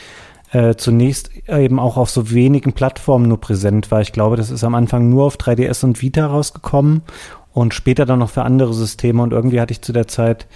äh, 0.51 0.75
zunächst 0.75 1.29
eben 1.47 1.79
auch 1.79 1.97
auf 1.97 2.09
so 2.09 2.31
wenigen 2.31 2.73
Plattformen 2.73 3.27
nur 3.27 3.39
präsent 3.39 3.91
war. 3.91 4.01
Ich 4.01 4.11
glaube, 4.11 4.37
das 4.37 4.49
ist 4.49 4.63
am 4.63 4.75
Anfang 4.75 5.09
nur 5.09 5.25
auf 5.25 5.37
3DS 5.37 5.85
und 5.85 6.01
Vita 6.01 6.25
rausgekommen 6.25 7.03
und 7.53 7.73
später 7.73 8.05
dann 8.05 8.19
noch 8.19 8.31
für 8.31 8.43
andere 8.43 8.73
Systeme 8.73 9.21
und 9.21 9.33
irgendwie 9.33 9.61
hatte 9.61 9.71
ich 9.71 9.81
zu 9.81 9.93
der 9.93 10.07
Zeit, 10.07 10.47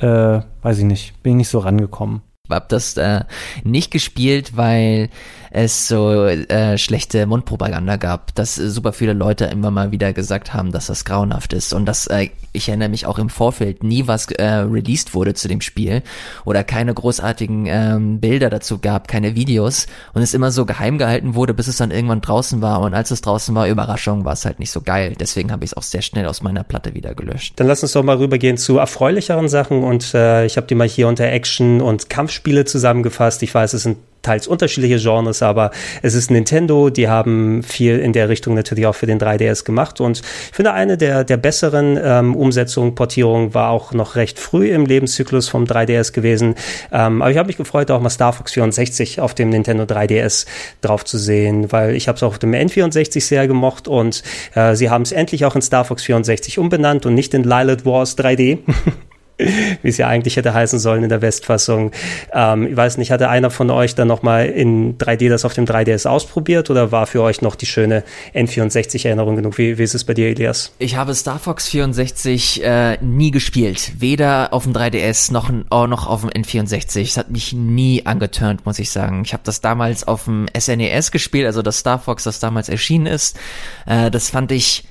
äh, 0.00 0.40
weiß 0.62 0.78
ich 0.78 0.84
nicht, 0.84 1.22
bin 1.22 1.32
ich 1.32 1.36
nicht 1.38 1.48
so 1.48 1.58
rangekommen. 1.58 2.22
Hab 2.48 2.68
das 2.70 2.96
äh, 2.96 3.24
nicht 3.62 3.90
gespielt, 3.90 4.56
weil 4.56 5.10
es 5.50 5.88
so 5.88 6.24
äh, 6.24 6.78
schlechte 6.78 7.26
Mundpropaganda 7.26 7.96
gab, 7.96 8.34
dass 8.34 8.58
äh, 8.58 8.68
super 8.68 8.92
viele 8.92 9.12
Leute 9.12 9.46
immer 9.46 9.70
mal 9.70 9.90
wieder 9.90 10.12
gesagt 10.12 10.54
haben, 10.54 10.72
dass 10.72 10.86
das 10.86 11.04
grauenhaft 11.04 11.52
ist 11.52 11.72
und 11.72 11.86
dass 11.86 12.06
äh, 12.06 12.28
ich 12.52 12.68
erinnere 12.68 12.88
mich 12.88 13.06
auch 13.06 13.18
im 13.18 13.30
Vorfeld 13.30 13.82
nie 13.82 14.06
was 14.06 14.26
äh, 14.32 14.44
released 14.44 15.14
wurde 15.14 15.34
zu 15.34 15.48
dem 15.48 15.60
Spiel 15.60 16.02
oder 16.44 16.64
keine 16.64 16.94
großartigen 16.94 17.66
ähm, 17.66 18.20
Bilder 18.20 18.50
dazu 18.50 18.78
gab, 18.78 19.08
keine 19.08 19.34
Videos 19.34 19.86
und 20.14 20.22
es 20.22 20.34
immer 20.34 20.50
so 20.50 20.66
geheim 20.66 20.98
gehalten 20.98 21.34
wurde, 21.34 21.54
bis 21.54 21.68
es 21.68 21.76
dann 21.76 21.90
irgendwann 21.90 22.20
draußen 22.20 22.60
war 22.62 22.80
und 22.80 22.94
als 22.94 23.10
es 23.10 23.20
draußen 23.20 23.54
war, 23.54 23.68
Überraschung, 23.68 24.24
war 24.24 24.32
es 24.32 24.44
halt 24.44 24.58
nicht 24.58 24.70
so 24.70 24.80
geil. 24.80 25.14
Deswegen 25.18 25.52
habe 25.52 25.64
ich 25.64 25.72
es 25.72 25.76
auch 25.76 25.82
sehr 25.82 26.02
schnell 26.02 26.26
aus 26.26 26.42
meiner 26.42 26.64
Platte 26.64 26.94
wieder 26.94 27.14
gelöscht. 27.14 27.54
Dann 27.56 27.66
lass 27.66 27.82
uns 27.82 27.92
doch 27.92 28.02
mal 28.02 28.16
rübergehen 28.16 28.56
zu 28.56 28.78
erfreulicheren 28.78 29.48
Sachen 29.48 29.84
und 29.84 30.14
äh, 30.14 30.46
ich 30.46 30.56
habe 30.56 30.66
die 30.66 30.74
mal 30.74 30.88
hier 30.88 31.08
unter 31.08 31.24
Action 31.24 31.80
und 31.80 32.10
Kampfspiele 32.10 32.64
zusammengefasst. 32.64 33.42
Ich 33.42 33.54
weiß, 33.54 33.72
es 33.72 33.82
sind 33.82 33.98
teils 34.28 34.46
unterschiedliche 34.46 34.98
Genres, 34.98 35.42
aber 35.42 35.70
es 36.02 36.14
ist 36.14 36.30
Nintendo, 36.30 36.90
die 36.90 37.08
haben 37.08 37.62
viel 37.62 37.98
in 37.98 38.12
der 38.12 38.28
Richtung 38.28 38.54
natürlich 38.54 38.86
auch 38.86 38.94
für 38.94 39.06
den 39.06 39.18
3DS 39.18 39.64
gemacht 39.64 40.02
und 40.02 40.18
ich 40.20 40.54
finde 40.54 40.74
eine 40.74 40.98
der, 40.98 41.24
der 41.24 41.38
besseren 41.38 41.98
ähm, 42.02 42.36
Umsetzungen, 42.36 42.94
Portierungen 42.94 43.54
war 43.54 43.70
auch 43.70 43.92
noch 43.92 44.16
recht 44.16 44.38
früh 44.38 44.68
im 44.68 44.84
Lebenszyklus 44.84 45.48
vom 45.48 45.64
3DS 45.64 46.12
gewesen, 46.12 46.56
ähm, 46.92 47.22
aber 47.22 47.30
ich 47.30 47.38
habe 47.38 47.46
mich 47.46 47.56
gefreut, 47.56 47.90
auch 47.90 48.02
mal 48.02 48.10
Star 48.10 48.34
Fox 48.34 48.52
64 48.52 49.22
auf 49.22 49.34
dem 49.34 49.48
Nintendo 49.48 49.84
3DS 49.84 50.46
drauf 50.82 51.06
zu 51.06 51.16
sehen, 51.16 51.72
weil 51.72 51.94
ich 51.94 52.06
habe 52.06 52.16
es 52.16 52.22
auch 52.22 52.28
auf 52.28 52.38
dem 52.38 52.52
N64 52.52 53.22
sehr 53.22 53.48
gemocht 53.48 53.88
und 53.88 54.22
äh, 54.54 54.74
sie 54.74 54.90
haben 54.90 55.02
es 55.02 55.12
endlich 55.12 55.46
auch 55.46 55.54
in 55.54 55.62
Star 55.62 55.86
Fox 55.86 56.04
64 56.04 56.58
umbenannt 56.58 57.06
und 57.06 57.14
nicht 57.14 57.32
in 57.32 57.44
Lilith 57.44 57.86
Wars 57.86 58.18
3D. 58.18 58.58
wie 59.82 59.88
es 59.88 59.96
ja 59.98 60.08
eigentlich 60.08 60.36
hätte 60.36 60.52
heißen 60.52 60.78
sollen 60.78 61.02
in 61.04 61.08
der 61.08 61.22
Westfassung. 61.22 61.92
Ähm, 62.32 62.66
ich 62.66 62.76
weiß 62.76 62.98
nicht, 62.98 63.10
hatte 63.10 63.28
einer 63.28 63.50
von 63.50 63.70
euch 63.70 63.94
dann 63.94 64.08
nochmal 64.08 64.46
in 64.46 64.98
3D 64.98 65.28
das 65.28 65.44
auf 65.44 65.54
dem 65.54 65.64
3DS 65.64 66.08
ausprobiert 66.08 66.70
oder 66.70 66.92
war 66.92 67.06
für 67.06 67.22
euch 67.22 67.40
noch 67.40 67.54
die 67.54 67.66
schöne 67.66 68.02
N64-Erinnerung 68.34 69.36
genug? 69.36 69.58
Wie, 69.58 69.78
wie 69.78 69.82
ist 69.82 69.94
es 69.94 70.04
bei 70.04 70.14
dir, 70.14 70.28
Elias? 70.28 70.72
Ich 70.78 70.96
habe 70.96 71.14
Star 71.14 71.38
Fox 71.38 71.68
64 71.68 72.64
äh, 72.64 72.98
nie 73.00 73.30
gespielt. 73.30 73.92
Weder 73.98 74.52
auf 74.52 74.64
dem 74.64 74.72
3DS 74.72 75.32
noch, 75.32 75.50
oh, 75.70 75.86
noch 75.86 76.06
auf 76.06 76.22
dem 76.22 76.30
N64. 76.30 77.02
Es 77.02 77.16
hat 77.16 77.30
mich 77.30 77.52
nie 77.52 78.04
angeturnt, 78.06 78.66
muss 78.66 78.78
ich 78.78 78.90
sagen. 78.90 79.22
Ich 79.24 79.32
habe 79.32 79.42
das 79.44 79.60
damals 79.60 80.06
auf 80.06 80.24
dem 80.24 80.46
SNES 80.58 81.12
gespielt, 81.12 81.46
also 81.46 81.62
das 81.62 81.78
Star 81.78 81.98
Fox, 81.98 82.24
das 82.24 82.40
damals 82.40 82.68
erschienen 82.68 83.06
ist. 83.06 83.38
Äh, 83.86 84.10
das 84.10 84.30
fand 84.30 84.50
ich 84.52 84.84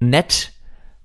nett, 0.00 0.52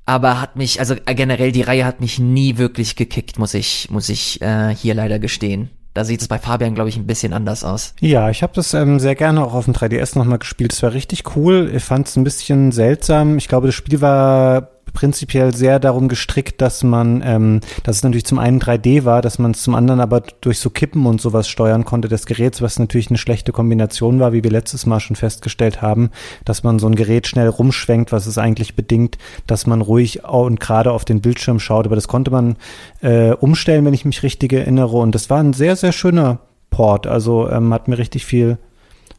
aber 0.07 0.41
hat 0.41 0.55
mich, 0.55 0.79
also 0.79 0.95
äh, 1.05 1.13
generell 1.13 1.51
die 1.51 1.61
Reihe 1.61 1.85
hat 1.85 1.99
mich 1.99 2.17
nie 2.17 2.57
wirklich 2.57 2.95
gekickt, 2.95 3.37
muss 3.37 3.53
ich, 3.53 3.89
muss 3.91 4.07
ich 4.07 4.41
äh, 4.41 4.73
hier 4.73 4.95
leider 4.95 5.19
gestehen. 5.19 5.69
Da 5.93 6.05
sieht 6.05 6.21
es 6.21 6.29
bei 6.29 6.39
Fabian, 6.39 6.75
glaube 6.75 6.89
ich, 6.89 6.95
ein 6.95 7.05
bisschen 7.05 7.33
anders 7.33 7.63
aus. 7.63 7.93
Ja, 7.99 8.29
ich 8.29 8.41
habe 8.41 8.53
das 8.55 8.73
ähm, 8.73 8.99
sehr 8.99 9.15
gerne 9.15 9.43
auch 9.43 9.53
auf 9.53 9.65
dem 9.65 9.73
3DS 9.73 10.17
nochmal 10.17 10.37
gespielt. 10.37 10.71
Es 10.71 10.81
war 10.81 10.93
richtig 10.93 11.35
cool. 11.35 11.71
Ich 11.75 11.83
fand 11.83 12.07
es 12.07 12.15
ein 12.15 12.23
bisschen 12.23 12.71
seltsam. 12.71 13.37
Ich 13.37 13.47
glaube, 13.49 13.67
das 13.67 13.75
Spiel 13.75 13.99
war 13.99 14.76
prinzipiell 14.97 15.53
sehr 15.53 15.79
darum 15.79 16.07
gestrickt, 16.07 16.59
dass 16.59 16.83
man, 16.83 17.21
ähm, 17.23 17.59
dass 17.83 17.97
es 17.97 18.03
natürlich 18.03 18.25
zum 18.25 18.39
einen 18.39 18.59
3D 18.59 19.05
war, 19.05 19.21
dass 19.21 19.37
man 19.37 19.51
es 19.51 19.61
zum 19.61 19.75
anderen 19.75 19.99
aber 19.99 20.23
durch 20.41 20.57
so 20.57 20.71
Kippen 20.71 21.05
und 21.05 21.21
sowas 21.21 21.47
steuern 21.47 21.85
konnte 21.85 22.07
des 22.07 22.25
Geräts, 22.25 22.63
was 22.63 22.79
natürlich 22.79 23.11
eine 23.11 23.19
schlechte 23.19 23.51
Kombination 23.51 24.19
war, 24.19 24.33
wie 24.33 24.43
wir 24.43 24.49
letztes 24.49 24.87
Mal 24.87 24.99
schon 24.99 25.15
festgestellt 25.15 25.83
haben, 25.83 26.09
dass 26.45 26.63
man 26.63 26.79
so 26.79 26.87
ein 26.87 26.95
Gerät 26.95 27.27
schnell 27.27 27.47
rumschwenkt, 27.47 28.11
was 28.11 28.25
es 28.25 28.39
eigentlich 28.39 28.75
bedingt, 28.75 29.19
dass 29.45 29.67
man 29.67 29.81
ruhig 29.81 30.23
und 30.23 30.59
gerade 30.59 30.91
auf 30.91 31.05
den 31.05 31.21
Bildschirm 31.21 31.59
schaut. 31.59 31.85
Aber 31.85 31.95
das 31.95 32.07
konnte 32.07 32.31
man 32.31 32.55
äh, 33.01 33.33
umstellen, 33.33 33.85
wenn 33.85 33.93
ich 33.93 34.03
mich 34.03 34.23
richtig 34.23 34.51
erinnere. 34.51 34.97
Und 34.97 35.13
das 35.13 35.29
war 35.29 35.43
ein 35.43 35.53
sehr, 35.53 35.75
sehr 35.75 35.91
schöner 35.91 36.39
Port. 36.71 37.05
Also 37.05 37.47
ähm, 37.51 37.71
hat 37.71 37.87
mir 37.87 37.99
richtig 37.99 38.25
viel 38.25 38.57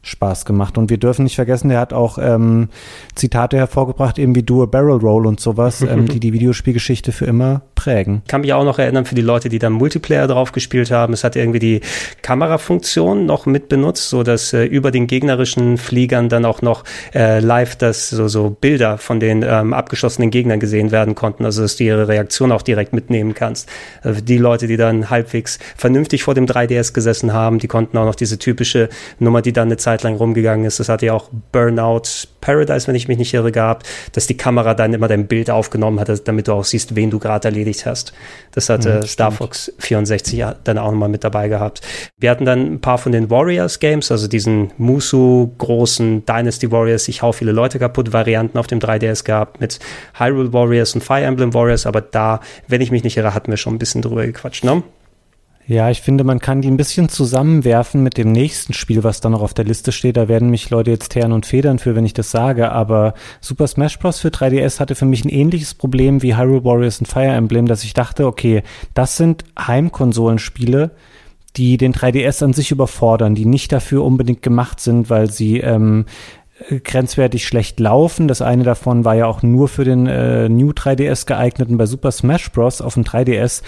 Spaß 0.02 0.44
gemacht. 0.44 0.78
Und 0.78 0.90
wir 0.90 0.96
dürfen 0.96 1.24
nicht 1.24 1.34
vergessen, 1.34 1.68
der 1.68 1.80
hat 1.80 1.92
auch 1.92 2.18
ähm, 2.20 2.68
Zitate 3.14 3.56
hervorgebracht, 3.56 4.18
eben 4.18 4.34
wie 4.34 4.42
Do 4.42 4.62
a 4.62 4.66
Barrel 4.66 4.98
Roll 4.98 5.26
und 5.26 5.40
sowas, 5.40 5.82
ähm, 5.82 6.06
die 6.06 6.20
die 6.20 6.32
Videospielgeschichte 6.32 7.12
für 7.12 7.26
immer 7.26 7.62
prägen. 7.74 8.22
Kann 8.28 8.42
mich 8.42 8.52
auch 8.52 8.64
noch 8.64 8.78
erinnern 8.78 9.04
für 9.04 9.14
die 9.14 9.22
Leute, 9.22 9.48
die 9.48 9.58
dann 9.58 9.72
Multiplayer 9.72 10.26
drauf 10.26 10.52
gespielt 10.52 10.90
haben. 10.90 11.12
Es 11.12 11.24
hat 11.24 11.36
irgendwie 11.36 11.58
die 11.58 11.80
Kamerafunktion 12.22 13.26
noch 13.26 13.46
mit 13.46 13.68
benutzt, 13.68 14.08
so 14.08 14.22
dass 14.22 14.52
äh, 14.52 14.64
über 14.64 14.90
den 14.90 15.06
gegnerischen 15.06 15.78
Fliegern 15.78 16.28
dann 16.28 16.44
auch 16.44 16.62
noch 16.62 16.84
äh, 17.14 17.40
live 17.40 17.76
das 17.76 18.08
so, 18.08 18.28
so 18.28 18.50
Bilder 18.50 18.98
von 18.98 19.20
den 19.20 19.44
ähm, 19.46 19.72
abgeschossenen 19.72 20.30
Gegnern 20.30 20.60
gesehen 20.60 20.90
werden 20.90 21.14
konnten, 21.14 21.44
also 21.44 21.62
dass 21.62 21.76
du 21.76 21.84
ihre 21.84 22.08
Reaktion 22.08 22.52
auch 22.52 22.62
direkt 22.62 22.92
mitnehmen 22.92 23.34
kannst. 23.34 23.68
Also 24.02 24.20
die 24.20 24.38
Leute, 24.38 24.68
die 24.68 24.76
dann 24.76 25.10
halbwegs 25.10 25.58
vernünftig 25.76 26.22
vor 26.22 26.34
dem 26.34 26.46
3DS 26.46 26.92
gesessen 26.92 27.32
haben, 27.32 27.58
die 27.58 27.68
konnten 27.68 27.98
auch 27.98 28.04
noch 28.04 28.14
diese 28.14 28.38
typische 28.38 28.88
Nummer, 29.18 29.42
die 29.42 29.52
dann 29.52 29.68
eine 29.68 29.76
Zeit 29.76 29.87
lang 30.02 30.16
rumgegangen 30.16 30.66
ist. 30.66 30.80
Das 30.80 30.88
hatte 30.88 31.06
ja 31.06 31.14
auch 31.14 31.28
Burnout 31.52 32.02
Paradise, 32.40 32.86
wenn 32.86 32.94
ich 32.94 33.08
mich 33.08 33.18
nicht 33.18 33.34
irre, 33.34 33.52
gehabt, 33.52 33.86
dass 34.12 34.26
die 34.26 34.36
Kamera 34.36 34.74
dann 34.74 34.94
immer 34.94 35.08
dein 35.08 35.26
Bild 35.26 35.50
aufgenommen 35.50 36.00
hat, 36.00 36.28
damit 36.28 36.48
du 36.48 36.52
auch 36.52 36.64
siehst, 36.64 36.94
wen 36.96 37.10
du 37.10 37.18
gerade 37.18 37.48
erledigt 37.48 37.86
hast. 37.86 38.12
Das 38.52 38.68
hatte 38.68 38.88
Ja, 38.88 39.06
Star 39.06 39.32
Fox 39.32 39.72
64 39.78 40.38
ja 40.38 40.54
dann 40.64 40.78
auch 40.78 40.90
nochmal 40.90 41.08
mit 41.08 41.24
dabei 41.24 41.48
gehabt. 41.48 41.80
Wir 42.18 42.30
hatten 42.30 42.44
dann 42.44 42.74
ein 42.74 42.80
paar 42.80 42.98
von 42.98 43.12
den 43.12 43.30
Warriors 43.30 43.80
Games, 43.80 44.10
also 44.10 44.28
diesen 44.28 44.72
Musu 44.76 45.50
großen 45.58 46.24
Dynasty 46.26 46.70
Warriors, 46.70 47.08
ich 47.08 47.22
hau 47.22 47.32
viele 47.32 47.52
Leute 47.52 47.78
kaputt 47.78 48.12
Varianten 48.12 48.58
auf 48.58 48.66
dem 48.66 48.78
3DS 48.78 49.24
gehabt 49.24 49.60
mit 49.60 49.78
Hyrule 50.18 50.52
Warriors 50.52 50.94
und 50.94 51.02
Fire 51.02 51.22
Emblem 51.22 51.54
Warriors, 51.54 51.86
aber 51.86 52.00
da, 52.00 52.40
wenn 52.66 52.80
ich 52.80 52.90
mich 52.90 53.04
nicht 53.04 53.16
irre, 53.16 53.34
hatten 53.34 53.50
wir 53.50 53.56
schon 53.56 53.74
ein 53.74 53.78
bisschen 53.78 54.02
drüber 54.02 54.26
gequatscht, 54.26 54.64
ne? 54.64 54.82
Ja, 55.68 55.90
ich 55.90 56.00
finde, 56.00 56.24
man 56.24 56.38
kann 56.38 56.62
die 56.62 56.70
ein 56.70 56.78
bisschen 56.78 57.10
zusammenwerfen 57.10 58.02
mit 58.02 58.16
dem 58.16 58.32
nächsten 58.32 58.72
Spiel, 58.72 59.04
was 59.04 59.20
da 59.20 59.28
noch 59.28 59.42
auf 59.42 59.52
der 59.52 59.66
Liste 59.66 59.92
steht. 59.92 60.16
Da 60.16 60.26
werden 60.26 60.48
mich 60.48 60.70
Leute 60.70 60.90
jetzt 60.90 61.10
teeren 61.10 61.30
und 61.30 61.44
federn 61.44 61.78
für, 61.78 61.94
wenn 61.94 62.06
ich 62.06 62.14
das 62.14 62.30
sage. 62.30 62.72
Aber 62.72 63.12
Super 63.42 63.66
Smash 63.66 63.98
Bros. 63.98 64.18
für 64.18 64.28
3DS 64.28 64.80
hatte 64.80 64.94
für 64.94 65.04
mich 65.04 65.26
ein 65.26 65.28
ähnliches 65.28 65.74
Problem 65.74 66.22
wie 66.22 66.36
Hyrule 66.36 66.64
Warriors 66.64 67.00
und 67.00 67.06
Fire 67.06 67.34
Emblem, 67.34 67.66
dass 67.66 67.84
ich 67.84 67.92
dachte, 67.92 68.26
okay, 68.26 68.62
das 68.94 69.18
sind 69.18 69.44
Heimkonsolenspiele, 69.58 70.92
die 71.56 71.76
den 71.76 71.92
3DS 71.92 72.42
an 72.44 72.54
sich 72.54 72.70
überfordern, 72.70 73.34
die 73.34 73.44
nicht 73.44 73.70
dafür 73.70 74.04
unbedingt 74.04 74.40
gemacht 74.40 74.80
sind, 74.80 75.10
weil 75.10 75.30
sie 75.30 75.58
ähm, 75.58 76.06
grenzwertig 76.82 77.46
schlecht 77.46 77.78
laufen. 77.78 78.26
Das 78.26 78.40
eine 78.40 78.64
davon 78.64 79.04
war 79.04 79.16
ja 79.16 79.26
auch 79.26 79.42
nur 79.42 79.68
für 79.68 79.84
den 79.84 80.06
äh, 80.06 80.48
New 80.48 80.70
3DS 80.70 81.26
geeignet 81.26 81.68
und 81.68 81.76
bei 81.76 81.84
Super 81.84 82.10
Smash 82.10 82.50
Bros. 82.52 82.80
auf 82.80 82.94
dem 82.94 83.04
3DS 83.04 83.60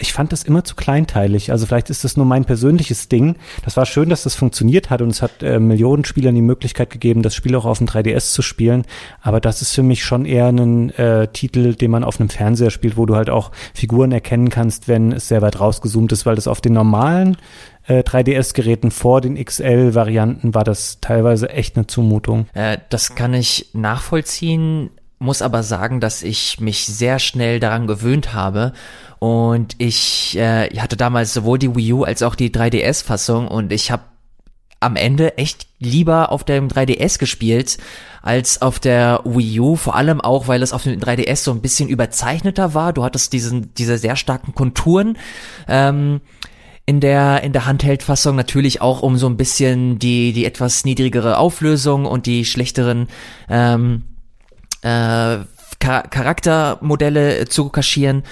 ich 0.00 0.12
fand 0.12 0.32
das 0.32 0.42
immer 0.42 0.64
zu 0.64 0.74
kleinteilig. 0.74 1.52
Also 1.52 1.66
vielleicht 1.66 1.90
ist 1.90 2.04
das 2.04 2.16
nur 2.16 2.26
mein 2.26 2.44
persönliches 2.44 3.08
Ding. 3.08 3.36
Das 3.64 3.76
war 3.76 3.86
schön, 3.86 4.08
dass 4.08 4.22
das 4.22 4.34
funktioniert 4.34 4.90
hat 4.90 5.02
und 5.02 5.10
es 5.10 5.22
hat 5.22 5.42
äh, 5.42 5.58
Millionen 5.58 6.04
Spielern 6.04 6.34
die 6.34 6.42
Möglichkeit 6.42 6.90
gegeben, 6.90 7.22
das 7.22 7.34
Spiel 7.34 7.54
auch 7.56 7.64
auf 7.64 7.78
dem 7.78 7.86
3DS 7.86 8.32
zu 8.32 8.42
spielen. 8.42 8.84
Aber 9.20 9.40
das 9.40 9.62
ist 9.62 9.72
für 9.72 9.82
mich 9.82 10.04
schon 10.04 10.24
eher 10.24 10.48
ein 10.48 10.90
äh, 10.90 11.28
Titel, 11.28 11.74
den 11.74 11.90
man 11.90 12.04
auf 12.04 12.20
einem 12.20 12.28
Fernseher 12.28 12.70
spielt, 12.70 12.96
wo 12.96 13.06
du 13.06 13.16
halt 13.16 13.30
auch 13.30 13.52
Figuren 13.74 14.12
erkennen 14.12 14.50
kannst, 14.50 14.88
wenn 14.88 15.12
es 15.12 15.28
sehr 15.28 15.42
weit 15.42 15.60
rausgezoomt 15.60 16.12
ist, 16.12 16.26
weil 16.26 16.36
das 16.36 16.48
auf 16.48 16.60
den 16.60 16.72
normalen 16.72 17.36
äh, 17.86 18.02
3DS-Geräten 18.02 18.90
vor 18.90 19.20
den 19.20 19.42
XL-Varianten 19.42 20.54
war 20.54 20.64
das 20.64 21.00
teilweise 21.00 21.50
echt 21.50 21.76
eine 21.76 21.86
Zumutung. 21.86 22.46
Äh, 22.54 22.78
das 22.88 23.14
kann 23.14 23.34
ich 23.34 23.70
nachvollziehen. 23.72 24.90
muss 25.18 25.42
aber 25.42 25.62
sagen, 25.62 26.00
dass 26.00 26.22
ich 26.22 26.60
mich 26.60 26.86
sehr 26.86 27.18
schnell 27.18 27.60
daran 27.60 27.86
gewöhnt 27.86 28.34
habe 28.34 28.72
und 29.18 29.74
ich 29.78 30.36
äh, 30.36 30.68
hatte 30.78 30.96
damals 30.96 31.32
sowohl 31.32 31.58
die 31.58 31.74
Wii 31.74 31.92
U 31.94 32.04
als 32.04 32.22
auch 32.22 32.34
die 32.34 32.50
3DS-Fassung 32.50 33.48
und 33.48 33.72
ich 33.72 33.90
habe 33.90 34.02
am 34.80 34.96
Ende 34.96 35.38
echt 35.38 35.66
lieber 35.78 36.30
auf 36.32 36.44
dem 36.44 36.68
3DS 36.68 37.18
gespielt 37.18 37.78
als 38.22 38.60
auf 38.60 38.78
der 38.78 39.20
Wii 39.24 39.60
U, 39.60 39.76
vor 39.76 39.94
allem 39.94 40.20
auch, 40.20 40.48
weil 40.48 40.62
es 40.62 40.72
auf 40.72 40.82
dem 40.82 41.00
3DS 41.00 41.36
so 41.36 41.52
ein 41.52 41.60
bisschen 41.60 41.88
überzeichneter 41.88 42.74
war. 42.74 42.92
Du 42.92 43.04
hattest 43.04 43.32
diesen, 43.32 43.72
diese 43.74 43.98
sehr 43.98 44.16
starken 44.16 44.54
Konturen. 44.54 45.16
Ähm, 45.68 46.20
in 46.86 47.00
der 47.00 47.42
in 47.42 47.52
der 47.52 47.66
Handheld-Fassung 47.66 48.36
natürlich 48.36 48.80
auch 48.80 49.02
um 49.02 49.18
so 49.18 49.26
ein 49.28 49.36
bisschen 49.36 49.98
die 49.98 50.32
die 50.32 50.44
etwas 50.44 50.84
niedrigere 50.84 51.36
Auflösung 51.36 52.06
und 52.06 52.26
die 52.26 52.44
schlechteren 52.44 53.08
ähm, 53.48 54.04
äh, 54.82 55.38
Char 55.82 56.02
Charaktermodelle 56.08 57.46
zu 57.46 57.70
kaschieren. 57.70 58.22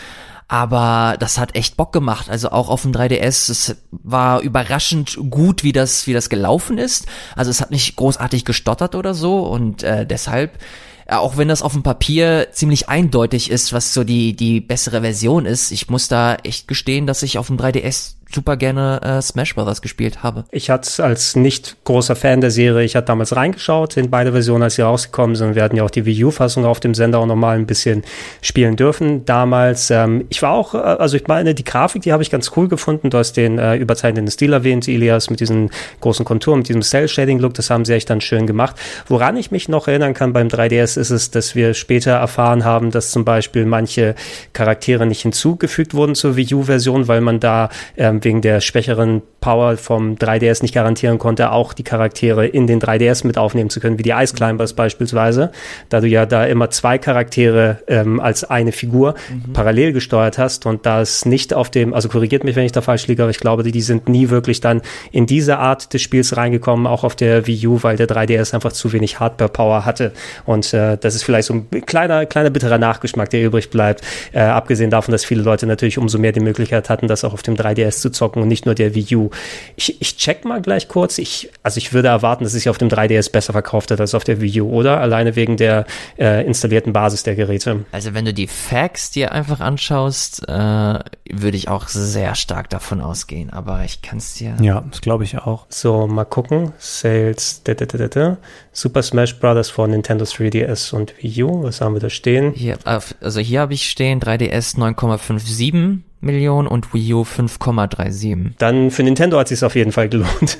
Aber 0.46 1.16
das 1.18 1.38
hat 1.38 1.56
echt 1.56 1.76
Bock 1.76 1.92
gemacht. 1.92 2.28
Also 2.28 2.50
auch 2.50 2.68
auf 2.68 2.82
dem 2.82 2.92
3DS. 2.92 3.50
Es 3.50 3.76
war 3.90 4.40
überraschend 4.40 5.16
gut, 5.30 5.64
wie 5.64 5.72
das, 5.72 6.06
wie 6.06 6.12
das 6.12 6.28
gelaufen 6.28 6.78
ist. 6.78 7.06
Also 7.34 7.50
es 7.50 7.60
hat 7.60 7.70
nicht 7.70 7.96
großartig 7.96 8.44
gestottert 8.44 8.94
oder 8.94 9.14
so. 9.14 9.40
Und 9.40 9.82
äh, 9.82 10.06
deshalb, 10.06 10.58
äh, 11.06 11.14
auch 11.14 11.36
wenn 11.38 11.48
das 11.48 11.62
auf 11.62 11.72
dem 11.72 11.82
Papier 11.82 12.48
ziemlich 12.52 12.88
eindeutig 12.88 13.50
ist, 13.50 13.72
was 13.72 13.94
so 13.94 14.04
die, 14.04 14.36
die 14.36 14.60
bessere 14.60 15.00
Version 15.00 15.46
ist, 15.46 15.70
ich 15.70 15.88
muss 15.88 16.08
da 16.08 16.34
echt 16.36 16.68
gestehen, 16.68 17.06
dass 17.06 17.22
ich 17.22 17.38
auf 17.38 17.46
dem 17.46 17.56
3DS 17.56 18.16
super 18.34 18.56
gerne 18.56 19.00
äh, 19.02 19.22
Smash 19.22 19.54
Brothers 19.54 19.82
gespielt 19.82 20.22
habe. 20.22 20.44
Ich 20.50 20.70
hatte 20.70 21.04
als 21.04 21.36
nicht 21.36 21.76
großer 21.84 22.16
Fan 22.16 22.40
der 22.40 22.50
Serie, 22.50 22.84
ich 22.84 22.96
hatte 22.96 23.06
damals 23.06 23.34
reingeschaut 23.36 23.96
in 23.96 24.10
beide 24.10 24.32
Versionen, 24.32 24.62
als 24.62 24.74
sie 24.74 24.82
rausgekommen 24.82 25.36
sind. 25.36 25.54
Wir 25.54 25.62
hatten 25.62 25.76
ja 25.76 25.84
auch 25.84 25.90
die 25.90 26.04
Wii 26.04 26.24
U-Fassung 26.24 26.64
auf 26.64 26.80
dem 26.80 26.94
Sender 26.94 27.18
auch 27.18 27.26
nochmal 27.26 27.56
ein 27.56 27.66
bisschen 27.66 28.02
spielen 28.42 28.76
dürfen. 28.76 29.24
Damals, 29.24 29.90
ähm, 29.90 30.24
ich 30.28 30.42
war 30.42 30.52
auch, 30.52 30.74
äh, 30.74 30.78
also 30.78 31.16
ich 31.16 31.26
meine, 31.26 31.54
die 31.54 31.64
Grafik, 31.64 32.02
die 32.02 32.12
habe 32.12 32.22
ich 32.22 32.30
ganz 32.30 32.50
cool 32.56 32.68
gefunden. 32.68 33.10
Du 33.10 33.18
hast 33.18 33.34
den 33.34 33.58
äh, 33.58 33.76
überzeichneten 33.76 34.30
Stil 34.30 34.52
erwähnt, 34.52 34.88
Ilias, 34.88 35.30
mit 35.30 35.40
diesen 35.40 35.70
großen 36.00 36.24
Konturen, 36.24 36.58
mit 36.58 36.68
diesem 36.68 36.82
Cell-Shading-Look, 36.82 37.54
das 37.54 37.70
haben 37.70 37.84
sie 37.84 37.94
echt 37.94 38.10
dann 38.10 38.20
schön 38.20 38.46
gemacht. 38.46 38.76
Woran 39.06 39.36
ich 39.36 39.50
mich 39.50 39.68
noch 39.68 39.88
erinnern 39.88 40.14
kann 40.14 40.32
beim 40.32 40.48
3DS 40.48 40.98
ist 40.98 41.10
es, 41.10 41.30
dass 41.30 41.54
wir 41.54 41.74
später 41.74 42.12
erfahren 42.12 42.64
haben, 42.64 42.90
dass 42.90 43.10
zum 43.10 43.24
Beispiel 43.24 43.64
manche 43.64 44.14
Charaktere 44.52 45.06
nicht 45.06 45.22
hinzugefügt 45.22 45.94
wurden 45.94 46.14
zur 46.14 46.36
Wii 46.36 46.54
U-Version, 46.54 47.08
weil 47.08 47.20
man 47.20 47.40
da 47.40 47.68
ähm, 47.96 48.20
wegen 48.24 48.40
der 48.40 48.60
schwächeren 48.60 49.22
Power 49.40 49.76
vom 49.76 50.14
3DS 50.14 50.62
nicht 50.62 50.74
garantieren 50.74 51.18
konnte, 51.18 51.52
auch 51.52 51.72
die 51.72 51.82
Charaktere 51.82 52.46
in 52.46 52.66
den 52.66 52.80
3DS 52.80 53.26
mit 53.26 53.36
aufnehmen 53.36 53.70
zu 53.70 53.80
können, 53.80 53.98
wie 53.98 54.02
die 54.02 54.10
Ice 54.10 54.34
Climbers 54.34 54.72
beispielsweise, 54.72 55.52
da 55.90 56.00
du 56.00 56.08
ja 56.08 56.26
da 56.26 56.44
immer 56.44 56.70
zwei 56.70 56.98
Charaktere 56.98 57.78
ähm, 57.88 58.20
als 58.20 58.44
eine 58.44 58.72
Figur 58.72 59.14
parallel 59.52 59.92
gesteuert 59.92 60.38
hast 60.38 60.66
und 60.66 60.86
da 60.86 61.00
es 61.00 61.26
nicht 61.26 61.52
auf 61.52 61.70
dem, 61.70 61.92
also 61.92 62.08
korrigiert 62.08 62.44
mich, 62.44 62.56
wenn 62.56 62.64
ich 62.64 62.72
da 62.72 62.80
falsch 62.80 63.06
liege, 63.06 63.22
aber 63.22 63.30
ich 63.30 63.38
glaube, 63.38 63.62
die, 63.62 63.72
die 63.72 63.82
sind 63.82 64.08
nie 64.08 64.30
wirklich 64.30 64.60
dann 64.60 64.80
in 65.12 65.26
diese 65.26 65.58
Art 65.58 65.92
des 65.92 66.02
Spiels 66.02 66.36
reingekommen, 66.36 66.86
auch 66.86 67.04
auf 67.04 67.14
der 67.16 67.46
Wii 67.46 67.66
U, 67.66 67.82
weil 67.82 67.96
der 67.96 68.08
3DS 68.08 68.54
einfach 68.54 68.72
zu 68.72 68.92
wenig 68.92 69.20
Hardware-Power 69.20 69.84
hatte. 69.84 70.12
Und 70.46 70.72
äh, 70.72 70.96
das 70.96 71.14
ist 71.14 71.22
vielleicht 71.24 71.48
so 71.48 71.54
ein 71.54 71.68
kleiner, 71.84 72.26
kleiner 72.26 72.50
bitterer 72.50 72.78
Nachgeschmack, 72.78 73.30
der 73.30 73.44
übrig 73.44 73.70
bleibt, 73.70 74.02
äh, 74.32 74.40
abgesehen 74.40 74.90
davon, 74.90 75.12
dass 75.12 75.24
viele 75.24 75.42
Leute 75.42 75.66
natürlich 75.66 75.98
umso 75.98 76.18
mehr 76.18 76.32
die 76.32 76.40
Möglichkeit 76.40 76.88
hatten, 76.88 77.08
das 77.08 77.24
auch 77.24 77.34
auf 77.34 77.42
dem 77.42 77.56
3DS 77.56 78.00
zu 78.00 78.10
zocken 78.14 78.42
und 78.42 78.48
nicht 78.48 78.66
nur 78.66 78.74
der 78.74 78.94
Wii 78.94 79.16
U. 79.16 79.30
Ich, 79.76 80.00
ich 80.00 80.16
check 80.16 80.44
mal 80.44 80.62
gleich 80.62 80.88
kurz. 80.88 81.18
Ich, 81.18 81.50
also 81.62 81.78
ich 81.78 81.92
würde 81.92 82.08
erwarten, 82.08 82.44
dass 82.44 82.54
es 82.54 82.62
sich 82.62 82.68
auf 82.68 82.78
dem 82.78 82.88
3DS 82.88 83.30
besser 83.30 83.52
verkauft 83.52 83.90
hat 83.90 84.00
als 84.00 84.14
auf 84.14 84.24
der 84.24 84.40
Wii 84.40 84.62
U, 84.62 84.70
oder? 84.70 85.00
Alleine 85.00 85.36
wegen 85.36 85.56
der 85.56 85.86
äh, 86.18 86.46
installierten 86.46 86.92
Basis 86.92 87.22
der 87.22 87.34
Geräte. 87.34 87.84
Also 87.92 88.14
wenn 88.14 88.24
du 88.24 88.32
die 88.32 88.46
Facts 88.46 89.10
dir 89.10 89.32
einfach 89.32 89.60
anschaust, 89.60 90.48
äh, 90.48 90.52
würde 90.52 91.56
ich 91.56 91.68
auch 91.68 91.88
sehr 91.88 92.34
stark 92.34 92.70
davon 92.70 93.00
ausgehen. 93.00 93.50
Aber 93.50 93.84
ich 93.84 94.02
kann 94.02 94.18
es 94.18 94.34
dir. 94.34 94.56
Ja, 94.60 94.84
das 94.90 95.00
glaube 95.00 95.24
ich 95.24 95.38
auch. 95.38 95.66
So, 95.68 96.06
mal 96.06 96.24
gucken. 96.24 96.72
Sales, 96.78 97.62
da, 97.64 97.74
da, 97.74 97.86
da, 97.86 97.98
da, 97.98 98.08
da. 98.08 98.36
Super 98.72 99.02
Smash 99.02 99.38
Bros. 99.38 99.70
von 99.70 99.90
Nintendo 99.90 100.24
3DS 100.24 100.94
und 100.94 101.14
Wii 101.20 101.42
U. 101.44 101.62
Was 101.64 101.80
haben 101.80 101.94
wir 101.94 102.00
da 102.00 102.10
stehen? 102.10 102.52
Hier, 102.52 102.78
also 102.84 103.40
hier 103.40 103.60
habe 103.60 103.74
ich 103.74 103.88
stehen 103.88 104.20
3DS 104.20 104.76
9,57 104.76 105.98
Millionen 106.24 106.66
und 106.66 106.92
Wii 106.94 107.14
U 107.14 107.22
5,37. 107.22 108.52
Dann 108.58 108.90
für 108.90 109.02
Nintendo 109.02 109.38
hat 109.38 109.50
es 109.50 109.60
sich 109.60 109.66
auf 109.66 109.74
jeden 109.74 109.92
Fall 109.92 110.08
gelohnt, 110.08 110.58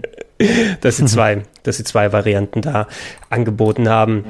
dass 0.80 0.96
sie 0.98 1.06
zwei, 1.06 1.42
dass 1.62 1.76
sie 1.78 1.84
zwei 1.84 2.12
Varianten 2.12 2.62
da 2.62 2.88
angeboten 3.30 3.88
haben. 3.88 4.24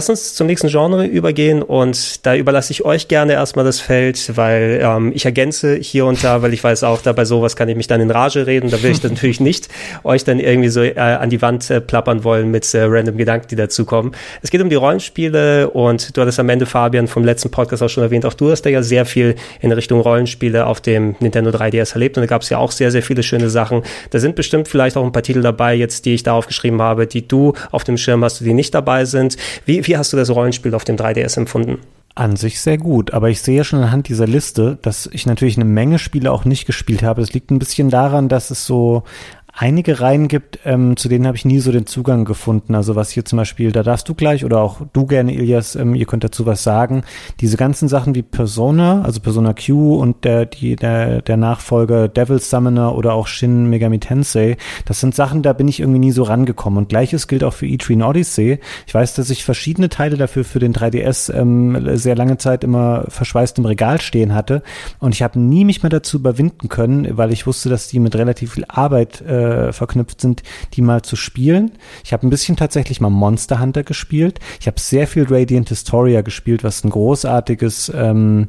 Lass 0.00 0.08
uns 0.08 0.32
zum 0.32 0.46
nächsten 0.46 0.68
Genre 0.68 1.04
übergehen 1.04 1.62
und 1.62 2.24
da 2.24 2.34
überlasse 2.34 2.72
ich 2.72 2.86
euch 2.86 3.08
gerne 3.08 3.34
erstmal 3.34 3.66
das 3.66 3.80
Feld, 3.80 4.34
weil 4.34 4.80
ähm, 4.82 5.12
ich 5.14 5.26
ergänze 5.26 5.74
hier 5.76 6.06
und 6.06 6.24
da, 6.24 6.40
weil 6.40 6.54
ich 6.54 6.64
weiß 6.64 6.84
auch, 6.84 7.02
da 7.02 7.12
bei 7.12 7.26
sowas 7.26 7.54
kann 7.54 7.68
ich 7.68 7.76
mich 7.76 7.86
dann 7.86 8.00
in 8.00 8.10
Rage 8.10 8.46
reden. 8.46 8.70
Da 8.70 8.82
will 8.82 8.92
ich 8.92 9.00
dann 9.02 9.12
natürlich 9.12 9.40
nicht 9.40 9.68
euch 10.02 10.24
dann 10.24 10.40
irgendwie 10.40 10.70
so 10.70 10.80
äh, 10.80 10.98
an 10.98 11.28
die 11.28 11.42
Wand 11.42 11.68
äh, 11.68 11.82
plappern 11.82 12.24
wollen 12.24 12.50
mit 12.50 12.72
äh, 12.72 12.84
random 12.84 13.18
Gedanken, 13.18 13.48
die 13.48 13.56
dazukommen. 13.56 14.12
Es 14.40 14.50
geht 14.50 14.62
um 14.62 14.70
die 14.70 14.76
Rollenspiele 14.76 15.68
und 15.68 16.16
du 16.16 16.22
hattest 16.22 16.40
am 16.40 16.48
Ende, 16.48 16.64
Fabian, 16.64 17.06
vom 17.06 17.22
letzten 17.22 17.50
Podcast 17.50 17.82
auch 17.82 17.90
schon 17.90 18.02
erwähnt, 18.02 18.24
auch 18.24 18.32
du 18.32 18.50
hast 18.50 18.62
da 18.62 18.70
ja 18.70 18.82
sehr 18.82 19.04
viel 19.04 19.34
in 19.60 19.70
Richtung 19.70 20.00
Rollenspiele 20.00 20.64
auf 20.64 20.80
dem 20.80 21.14
Nintendo 21.20 21.50
3DS 21.50 21.92
erlebt 21.92 22.16
und 22.16 22.22
da 22.22 22.26
gab 22.26 22.40
es 22.40 22.48
ja 22.48 22.56
auch 22.56 22.72
sehr, 22.72 22.90
sehr 22.90 23.02
viele 23.02 23.22
schöne 23.22 23.50
Sachen. 23.50 23.82
Da 24.08 24.18
sind 24.18 24.34
bestimmt 24.34 24.66
vielleicht 24.66 24.96
auch 24.96 25.04
ein 25.04 25.12
paar 25.12 25.22
Titel 25.22 25.42
dabei, 25.42 25.74
jetzt 25.74 26.06
die 26.06 26.14
ich 26.14 26.22
da 26.22 26.32
aufgeschrieben 26.32 26.80
habe, 26.80 27.06
die 27.06 27.28
du 27.28 27.52
auf 27.70 27.84
dem 27.84 27.98
Schirm 27.98 28.24
hast, 28.24 28.40
die 28.40 28.54
nicht 28.54 28.74
dabei 28.74 29.04
sind. 29.04 29.36
Wie, 29.66 29.86
wie 29.86 29.89
hast 29.96 30.12
du 30.12 30.16
das 30.16 30.30
Rollenspiel 30.30 30.74
auf 30.74 30.84
dem 30.84 30.96
3DS 30.96 31.36
empfunden? 31.36 31.78
An 32.16 32.36
sich 32.36 32.60
sehr 32.60 32.76
gut, 32.76 33.12
aber 33.12 33.30
ich 33.30 33.40
sehe 33.40 33.62
schon 33.62 33.78
anhand 33.78 34.08
dieser 34.08 34.26
Liste, 34.26 34.78
dass 34.82 35.08
ich 35.12 35.26
natürlich 35.26 35.56
eine 35.56 35.64
Menge 35.64 35.98
Spiele 35.98 36.32
auch 36.32 36.44
nicht 36.44 36.66
gespielt 36.66 37.02
habe. 37.02 37.20
Das 37.20 37.32
liegt 37.32 37.50
ein 37.50 37.60
bisschen 37.60 37.88
daran, 37.88 38.28
dass 38.28 38.50
es 38.50 38.66
so 38.66 39.04
einige 39.52 40.00
Reihen 40.00 40.28
gibt, 40.28 40.60
ähm, 40.64 40.96
zu 40.96 41.08
denen 41.08 41.26
habe 41.26 41.36
ich 41.36 41.44
nie 41.44 41.60
so 41.60 41.72
den 41.72 41.86
Zugang 41.86 42.24
gefunden. 42.24 42.74
Also 42.74 42.96
was 42.96 43.10
hier 43.10 43.24
zum 43.24 43.36
Beispiel, 43.38 43.72
da 43.72 43.82
darfst 43.82 44.08
du 44.08 44.14
gleich 44.14 44.44
oder 44.44 44.60
auch 44.60 44.80
du 44.92 45.06
gerne, 45.06 45.34
Ilias, 45.34 45.76
ähm, 45.76 45.94
ihr 45.94 46.06
könnt 46.06 46.24
dazu 46.24 46.46
was 46.46 46.62
sagen. 46.62 47.02
Diese 47.40 47.56
ganzen 47.56 47.88
Sachen 47.88 48.14
wie 48.14 48.22
Persona, 48.22 49.02
also 49.02 49.20
Persona 49.20 49.54
Q 49.54 49.96
und 49.96 50.24
der, 50.24 50.46
die, 50.46 50.76
der, 50.76 51.22
der 51.22 51.36
Nachfolger 51.36 52.08
Devil's 52.08 52.50
Summoner 52.50 52.94
oder 52.94 53.14
auch 53.14 53.26
Shin 53.26 53.68
Megami 53.68 53.98
Tensei, 53.98 54.56
das 54.84 55.00
sind 55.00 55.14
Sachen, 55.14 55.42
da 55.42 55.52
bin 55.52 55.68
ich 55.68 55.80
irgendwie 55.80 56.00
nie 56.00 56.12
so 56.12 56.22
rangekommen. 56.22 56.78
Und 56.78 56.88
gleiches 56.88 57.28
gilt 57.28 57.44
auch 57.44 57.54
für 57.54 57.66
Etrian 57.66 58.02
Odyssey. 58.02 58.58
Ich 58.86 58.94
weiß, 58.94 59.14
dass 59.14 59.30
ich 59.30 59.44
verschiedene 59.44 59.88
Teile 59.88 60.16
dafür 60.16 60.44
für 60.44 60.58
den 60.58 60.72
3DS 60.72 61.32
ähm, 61.34 61.96
sehr 61.96 62.16
lange 62.16 62.38
Zeit 62.38 62.64
immer 62.64 63.04
verschweißt 63.08 63.58
im 63.58 63.66
Regal 63.66 64.00
stehen 64.00 64.34
hatte. 64.34 64.62
Und 64.98 65.14
ich 65.14 65.22
habe 65.22 65.38
nie 65.38 65.64
mich 65.64 65.82
mal 65.82 65.88
dazu 65.88 66.18
überwinden 66.18 66.68
können, 66.68 67.16
weil 67.16 67.32
ich 67.32 67.46
wusste, 67.46 67.68
dass 67.68 67.88
die 67.88 67.98
mit 67.98 68.14
relativ 68.16 68.54
viel 68.54 68.64
Arbeit 68.68 69.20
äh, 69.22 69.39
verknüpft 69.72 70.20
sind, 70.20 70.42
die 70.74 70.82
mal 70.82 71.02
zu 71.02 71.16
spielen. 71.16 71.72
Ich 72.04 72.12
habe 72.12 72.26
ein 72.26 72.30
bisschen 72.30 72.56
tatsächlich 72.56 73.00
mal 73.00 73.10
Monster 73.10 73.60
Hunter 73.60 73.82
gespielt. 73.82 74.38
Ich 74.60 74.66
habe 74.66 74.80
sehr 74.80 75.06
viel 75.06 75.26
Radiant 75.28 75.68
Historia 75.68 76.22
gespielt, 76.22 76.64
was 76.64 76.84
ein 76.84 76.90
großartiges 76.90 77.92
ähm, 77.94 78.48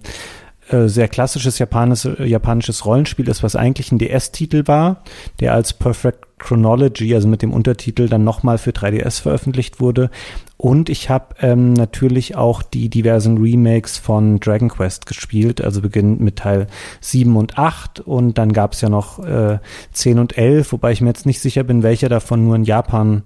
äh, 0.69 0.87
sehr 0.87 1.07
klassisches 1.07 1.59
japanisches, 1.59 2.17
japanisches 2.19 2.85
Rollenspiel 2.85 3.27
ist, 3.27 3.43
was 3.43 3.55
eigentlich 3.55 3.91
ein 3.91 3.97
DS-Titel 3.97 4.67
war, 4.67 5.03
der 5.39 5.53
als 5.53 5.73
Perfect 5.73 6.30
Chronology, 6.41 7.13
also 7.15 7.27
mit 7.27 7.41
dem 7.41 7.53
Untertitel, 7.53 8.09
dann 8.09 8.23
nochmal 8.23 8.57
für 8.57 8.71
3DS 8.71 9.21
veröffentlicht 9.21 9.79
wurde. 9.79 10.09
Und 10.57 10.89
ich 10.89 11.09
habe 11.09 11.35
ähm, 11.41 11.73
natürlich 11.73 12.35
auch 12.35 12.61
die 12.61 12.89
diversen 12.89 13.37
Remakes 13.37 13.97
von 13.97 14.39
Dragon 14.39 14.69
Quest 14.69 15.05
gespielt, 15.05 15.61
also 15.61 15.81
beginnend 15.81 16.19
mit 16.19 16.37
Teil 16.37 16.67
7 16.99 17.35
und 17.35 17.57
8 17.57 17.99
und 18.01 18.37
dann 18.37 18.53
gab 18.53 18.73
es 18.73 18.81
ja 18.81 18.89
noch 18.89 19.23
äh, 19.25 19.59
10 19.93 20.19
und 20.19 20.37
11, 20.37 20.71
wobei 20.71 20.91
ich 20.91 21.01
mir 21.01 21.07
jetzt 21.07 21.25
nicht 21.25 21.39
sicher 21.39 21.63
bin, 21.63 21.81
welcher 21.81 22.09
davon 22.09 22.43
nur 22.45 22.55
in 22.55 22.63
Japan 22.63 23.23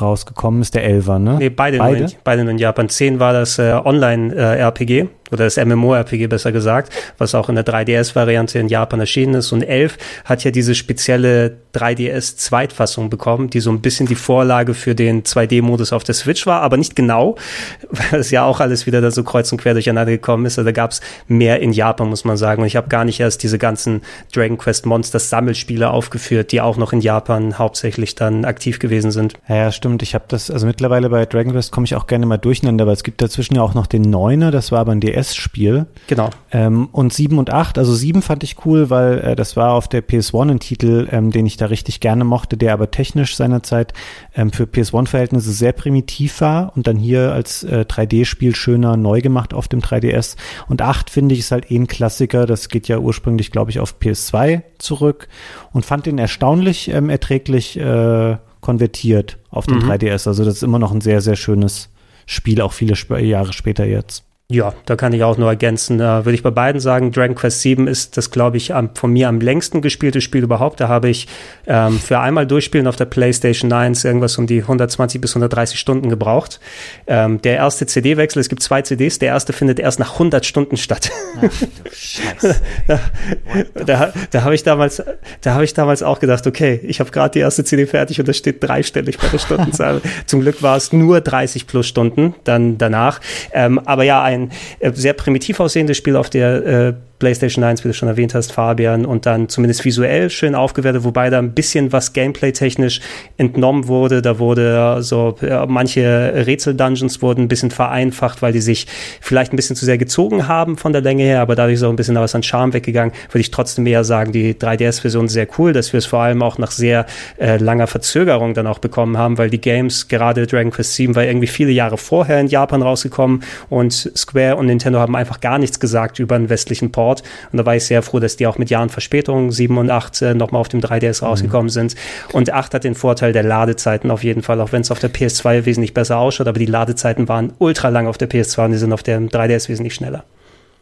rausgekommen 0.00 0.60
ist, 0.60 0.74
der 0.74 0.84
Elfer, 0.84 1.18
ne? 1.18 1.36
Nee, 1.38 1.50
beide, 1.50 1.78
Nur 1.78 1.96
in, 1.96 2.10
beide 2.24 2.42
nur 2.42 2.52
in 2.52 2.58
Japan. 2.58 2.88
10 2.88 3.20
war 3.20 3.32
das 3.32 3.58
äh, 3.58 3.72
Online-RPG, 3.72 5.08
oder 5.34 5.44
das 5.44 5.56
MMORPG 5.56 6.28
besser 6.28 6.52
gesagt, 6.52 6.92
was 7.18 7.34
auch 7.34 7.48
in 7.48 7.56
der 7.56 7.66
3DS-Variante 7.66 8.58
in 8.58 8.68
Japan 8.68 9.00
erschienen 9.00 9.34
ist. 9.34 9.52
Und 9.52 9.62
11 9.62 9.98
hat 10.24 10.44
ja 10.44 10.50
diese 10.50 10.74
spezielle 10.74 11.56
3DS-Zweitfassung 11.74 13.10
bekommen, 13.10 13.50
die 13.50 13.60
so 13.60 13.70
ein 13.70 13.80
bisschen 13.80 14.06
die 14.06 14.14
Vorlage 14.14 14.74
für 14.74 14.94
den 14.94 15.24
2D-Modus 15.24 15.92
auf 15.92 16.04
der 16.04 16.14
Switch 16.14 16.46
war, 16.46 16.62
aber 16.62 16.76
nicht 16.76 16.96
genau, 16.96 17.36
weil 17.90 18.20
es 18.20 18.30
ja 18.30 18.44
auch 18.44 18.60
alles 18.60 18.86
wieder 18.86 19.00
da 19.00 19.10
so 19.10 19.24
kreuz 19.24 19.50
und 19.52 19.60
quer 19.60 19.74
durcheinander 19.74 20.12
gekommen 20.12 20.46
ist. 20.46 20.58
Also 20.58 20.66
da 20.66 20.72
gab 20.72 20.92
es 20.92 21.00
mehr 21.28 21.60
in 21.60 21.72
Japan, 21.72 22.08
muss 22.08 22.24
man 22.24 22.36
sagen. 22.36 22.62
Und 22.62 22.68
ich 22.68 22.76
habe 22.76 22.88
gar 22.88 23.04
nicht 23.04 23.20
erst 23.20 23.42
diese 23.42 23.58
ganzen 23.58 24.02
Dragon 24.32 24.56
Quest 24.56 24.86
Monsters 24.86 25.28
Sammelspiele 25.28 25.90
aufgeführt, 25.90 26.52
die 26.52 26.60
auch 26.60 26.76
noch 26.76 26.92
in 26.92 27.00
Japan 27.00 27.58
hauptsächlich 27.58 28.14
dann 28.14 28.44
aktiv 28.44 28.78
gewesen 28.78 29.10
sind. 29.10 29.34
Ja, 29.48 29.72
stimmt. 29.72 30.02
Ich 30.02 30.14
habe 30.14 30.24
das, 30.28 30.50
also 30.50 30.66
mittlerweile 30.66 31.10
bei 31.10 31.26
Dragon 31.26 31.52
Quest 31.52 31.72
komme 31.72 31.86
ich 31.86 31.96
auch 31.96 32.06
gerne 32.06 32.24
mal 32.26 32.38
durcheinander, 32.38 32.86
weil 32.86 32.94
es 32.94 33.02
gibt 33.02 33.20
dazwischen 33.20 33.56
ja 33.56 33.62
auch 33.62 33.74
noch 33.74 33.88
den 33.88 34.02
Neuner, 34.02 34.52
das 34.52 34.70
war 34.70 34.80
aber 34.80 34.92
ein 34.92 35.00
DS-Spiel. 35.24 35.86
Genau. 36.06 36.30
Ähm, 36.52 36.88
und 36.92 37.12
7 37.12 37.38
und 37.38 37.50
8, 37.50 37.78
also 37.78 37.94
7 37.94 38.22
fand 38.22 38.42
ich 38.42 38.64
cool, 38.64 38.90
weil 38.90 39.18
äh, 39.20 39.36
das 39.36 39.56
war 39.56 39.72
auf 39.72 39.88
der 39.88 40.06
PS1 40.06 40.50
ein 40.50 40.60
Titel, 40.60 41.08
ähm, 41.10 41.30
den 41.30 41.46
ich 41.46 41.56
da 41.56 41.66
richtig 41.66 42.00
gerne 42.00 42.24
mochte, 42.24 42.56
der 42.56 42.72
aber 42.72 42.90
technisch 42.90 43.36
seinerzeit 43.36 43.92
ähm, 44.34 44.52
für 44.52 44.64
PS1-Verhältnisse 44.64 45.52
sehr 45.52 45.72
primitiv 45.72 46.40
war 46.40 46.72
und 46.76 46.86
dann 46.86 46.96
hier 46.96 47.32
als 47.32 47.64
äh, 47.64 47.84
3D-Spiel 47.88 48.54
schöner 48.54 48.96
neu 48.96 49.20
gemacht 49.20 49.54
auf 49.54 49.68
dem 49.68 49.80
3DS. 49.80 50.36
Und 50.68 50.82
8 50.82 51.10
finde 51.10 51.34
ich 51.34 51.40
ist 51.40 51.50
halt 51.50 51.70
eh 51.70 51.76
ein 51.76 51.86
Klassiker, 51.86 52.46
das 52.46 52.68
geht 52.68 52.88
ja 52.88 52.98
ursprünglich, 52.98 53.50
glaube 53.50 53.70
ich, 53.70 53.80
auf 53.80 53.96
PS2 54.00 54.62
zurück 54.78 55.28
und 55.72 55.84
fand 55.84 56.06
den 56.06 56.18
erstaunlich 56.18 56.88
ähm, 56.88 57.10
erträglich 57.10 57.78
äh, 57.78 58.36
konvertiert 58.60 59.38
auf 59.50 59.66
den 59.66 59.78
3DS. 59.82 60.26
Also 60.26 60.44
das 60.44 60.54
ist 60.54 60.62
immer 60.62 60.78
noch 60.78 60.90
ein 60.90 61.02
sehr, 61.02 61.20
sehr 61.20 61.36
schönes 61.36 61.90
Spiel, 62.26 62.60
auch 62.60 62.72
viele 62.72 62.94
Jahre 63.20 63.52
später 63.52 63.84
jetzt. 63.84 64.24
Ja, 64.54 64.72
da 64.86 64.94
kann 64.94 65.12
ich 65.12 65.24
auch 65.24 65.36
nur 65.36 65.48
ergänzen. 65.48 65.98
Äh, 65.98 66.24
Würde 66.24 66.34
ich 66.34 66.44
bei 66.44 66.52
beiden 66.52 66.80
sagen, 66.80 67.10
Dragon 67.10 67.34
Quest 67.34 67.62
7 67.62 67.88
ist 67.88 68.16
das, 68.16 68.30
glaube 68.30 68.56
ich, 68.56 68.72
am, 68.72 68.94
von 68.94 69.12
mir 69.12 69.28
am 69.28 69.40
längsten 69.40 69.82
gespielte 69.82 70.20
Spiel 70.20 70.44
überhaupt. 70.44 70.78
Da 70.78 70.86
habe 70.86 71.08
ich 71.08 71.26
ähm, 71.66 71.98
für 71.98 72.20
einmal 72.20 72.46
durchspielen 72.46 72.86
auf 72.86 72.94
der 72.94 73.06
PlayStation 73.06 73.72
1 73.72 74.04
irgendwas 74.04 74.38
um 74.38 74.46
die 74.46 74.60
120 74.60 75.20
bis 75.20 75.32
130 75.32 75.78
Stunden 75.78 76.08
gebraucht. 76.08 76.60
Ähm, 77.08 77.42
der 77.42 77.56
erste 77.56 77.86
CD-Wechsel, 77.86 78.38
es 78.38 78.48
gibt 78.48 78.62
zwei 78.62 78.82
CDs, 78.82 79.18
der 79.18 79.30
erste 79.30 79.52
findet 79.52 79.80
erst 79.80 79.98
nach 79.98 80.12
100 80.12 80.46
Stunden 80.46 80.76
statt. 80.76 81.10
Ach 81.36 81.40
du 81.40 81.90
Scheiße. 81.90 82.56
da 83.86 84.12
da 84.30 84.42
habe 84.42 84.54
ich 84.54 84.62
damals, 84.62 85.02
da 85.40 85.54
habe 85.54 85.64
ich 85.64 85.74
damals 85.74 86.02
auch 86.02 86.20
gedacht, 86.20 86.46
okay, 86.46 86.78
ich 86.84 87.00
habe 87.00 87.10
gerade 87.10 87.32
die 87.32 87.40
erste 87.40 87.64
CD 87.64 87.86
fertig 87.86 88.20
und 88.20 88.28
da 88.28 88.32
steht 88.32 88.62
dreistellig 88.62 89.18
bei 89.18 89.28
der 89.28 89.38
Stundenzahl. 89.38 90.00
Zum 90.26 90.40
Glück 90.40 90.62
war 90.62 90.76
es 90.76 90.92
nur 90.92 91.20
30 91.20 91.66
plus 91.66 91.86
Stunden 91.86 92.34
dann 92.44 92.78
danach. 92.78 93.20
Ähm, 93.52 93.78
aber 93.80 94.04
ja, 94.04 94.22
ein 94.22 94.43
äh, 94.78 94.92
sehr 94.92 95.12
primitiv 95.12 95.60
aussehendes 95.60 95.96
Spiel 95.96 96.16
auf 96.16 96.30
der 96.30 96.66
äh, 96.66 96.94
PlayStation 97.24 97.64
1, 97.64 97.84
wie 97.84 97.88
du 97.88 97.94
schon 97.94 98.10
erwähnt 98.10 98.34
hast, 98.34 98.52
Fabian, 98.52 99.06
und 99.06 99.24
dann 99.24 99.48
zumindest 99.48 99.82
visuell 99.86 100.28
schön 100.28 100.54
aufgewertet, 100.54 101.04
wobei 101.04 101.30
da 101.30 101.38
ein 101.38 101.52
bisschen 101.54 101.90
was 101.90 102.12
Gameplay-technisch 102.12 103.00
entnommen 103.38 103.88
wurde. 103.88 104.20
Da 104.20 104.38
wurde 104.38 105.02
so, 105.02 105.34
manche 105.66 106.44
Rätsel-Dungeons 106.46 107.22
wurden 107.22 107.44
ein 107.44 107.48
bisschen 107.48 107.70
vereinfacht, 107.70 108.42
weil 108.42 108.52
die 108.52 108.60
sich 108.60 108.86
vielleicht 109.22 109.54
ein 109.54 109.56
bisschen 109.56 109.74
zu 109.74 109.86
sehr 109.86 109.96
gezogen 109.96 110.48
haben 110.48 110.76
von 110.76 110.92
der 110.92 111.00
Länge 111.00 111.22
her, 111.22 111.40
aber 111.40 111.54
dadurch 111.54 111.76
ist 111.76 111.82
auch 111.82 111.88
ein 111.88 111.96
bisschen 111.96 112.14
was 112.16 112.34
an 112.34 112.42
Charme 112.42 112.74
weggegangen. 112.74 113.14
Würde 113.30 113.40
ich 113.40 113.50
trotzdem 113.50 113.86
eher 113.86 114.04
sagen, 114.04 114.30
die 114.32 114.52
3DS-Version 114.52 115.28
sehr 115.28 115.46
cool, 115.56 115.72
dass 115.72 115.94
wir 115.94 115.98
es 115.98 116.04
vor 116.04 116.18
allem 116.18 116.42
auch 116.42 116.58
nach 116.58 116.72
sehr 116.72 117.06
äh, 117.38 117.56
langer 117.56 117.86
Verzögerung 117.86 118.52
dann 118.52 118.66
auch 118.66 118.80
bekommen 118.80 119.16
haben, 119.16 119.38
weil 119.38 119.48
die 119.48 119.62
Games, 119.62 120.08
gerade 120.08 120.46
Dragon 120.46 120.72
Quest 120.72 120.92
7, 120.96 121.16
war 121.16 121.24
irgendwie 121.24 121.46
viele 121.46 121.70
Jahre 121.70 121.96
vorher 121.96 122.38
in 122.38 122.48
Japan 122.48 122.82
rausgekommen 122.82 123.44
und 123.70 124.12
Square 124.14 124.56
und 124.56 124.66
Nintendo 124.66 124.98
haben 124.98 125.16
einfach 125.16 125.40
gar 125.40 125.58
nichts 125.58 125.80
gesagt 125.80 126.18
über 126.18 126.34
einen 126.34 126.50
westlichen 126.50 126.92
Port. 126.92 127.13
Und 127.52 127.58
da 127.58 127.66
war 127.66 127.76
ich 127.76 127.84
sehr 127.84 128.02
froh, 128.02 128.20
dass 128.20 128.36
die 128.36 128.46
auch 128.46 128.58
mit 128.58 128.70
Jahren 128.70 128.88
Verspätung 128.88 129.52
7 129.52 129.76
und 129.78 129.90
8 129.90 130.22
äh, 130.22 130.34
nochmal 130.34 130.60
auf 130.60 130.68
dem 130.68 130.80
3DS 130.80 131.22
rausgekommen 131.22 131.68
sind. 131.68 131.94
Und 132.32 132.52
8 132.52 132.74
hat 132.74 132.84
den 132.84 132.94
Vorteil 132.94 133.32
der 133.32 133.42
Ladezeiten 133.42 134.10
auf 134.10 134.24
jeden 134.24 134.42
Fall, 134.42 134.60
auch 134.60 134.72
wenn 134.72 134.82
es 134.82 134.90
auf 134.90 134.98
der 134.98 135.12
PS2 135.12 135.64
wesentlich 135.66 135.94
besser 135.94 136.18
ausschaut, 136.18 136.48
aber 136.48 136.58
die 136.58 136.66
Ladezeiten 136.66 137.28
waren 137.28 137.52
ultra 137.58 137.88
lang 137.88 138.06
auf 138.06 138.18
der 138.18 138.28
PS2 138.28 138.64
und 138.66 138.70
die 138.72 138.78
sind 138.78 138.92
auf 138.92 139.02
dem 139.02 139.28
3DS 139.28 139.68
wesentlich 139.68 139.94
schneller. 139.94 140.24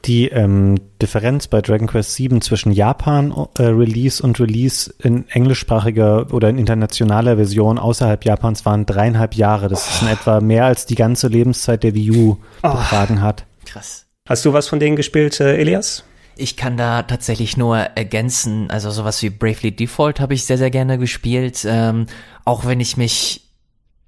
Die 0.04 0.28
ähm, 0.28 0.80
Differenz 1.00 1.46
bei 1.46 1.60
Dragon 1.60 1.86
Quest 1.86 2.14
7 2.14 2.40
zwischen 2.40 2.72
Japan 2.72 3.32
äh, 3.58 3.62
Release 3.62 4.20
und 4.20 4.40
Release 4.40 4.92
in 4.98 5.28
englischsprachiger 5.28 6.32
oder 6.32 6.48
in 6.48 6.58
internationaler 6.58 7.36
Version 7.36 7.78
außerhalb 7.78 8.24
Japans 8.24 8.66
waren 8.66 8.84
dreieinhalb 8.84 9.34
Jahre. 9.34 9.68
Das 9.68 9.88
ist 9.88 10.02
in 10.02 10.08
etwa 10.08 10.40
mehr 10.40 10.64
als 10.64 10.86
die 10.86 10.96
ganze 10.96 11.28
Lebenszeit 11.28 11.84
der 11.84 11.94
Wii 11.94 12.10
U 12.10 12.36
betragen 12.62 13.22
hat. 13.22 13.44
Krass. 13.64 14.06
Hast 14.28 14.44
du 14.44 14.52
was 14.52 14.66
von 14.66 14.80
denen 14.80 14.96
gespielt, 14.96 15.38
äh, 15.40 15.56
Elias? 15.56 16.04
Ich 16.36 16.56
kann 16.56 16.76
da 16.76 17.02
tatsächlich 17.02 17.56
nur 17.56 17.76
ergänzen, 17.76 18.70
also 18.70 18.90
sowas 18.90 19.22
wie 19.22 19.30
Bravely 19.30 19.74
Default 19.74 20.20
habe 20.20 20.34
ich 20.34 20.44
sehr, 20.44 20.58
sehr 20.58 20.70
gerne 20.70 20.98
gespielt, 20.98 21.64
ähm, 21.66 22.06
auch 22.44 22.64
wenn 22.64 22.80
ich 22.80 22.96
mich 22.96 23.48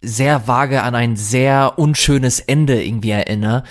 sehr 0.01 0.47
vage 0.47 0.83
an 0.83 0.95
ein 0.95 1.17
sehr 1.17 1.75
unschönes 1.79 2.41
Ende 2.41 2.83
irgendwie 2.83 3.11
erinnere, 3.11 3.65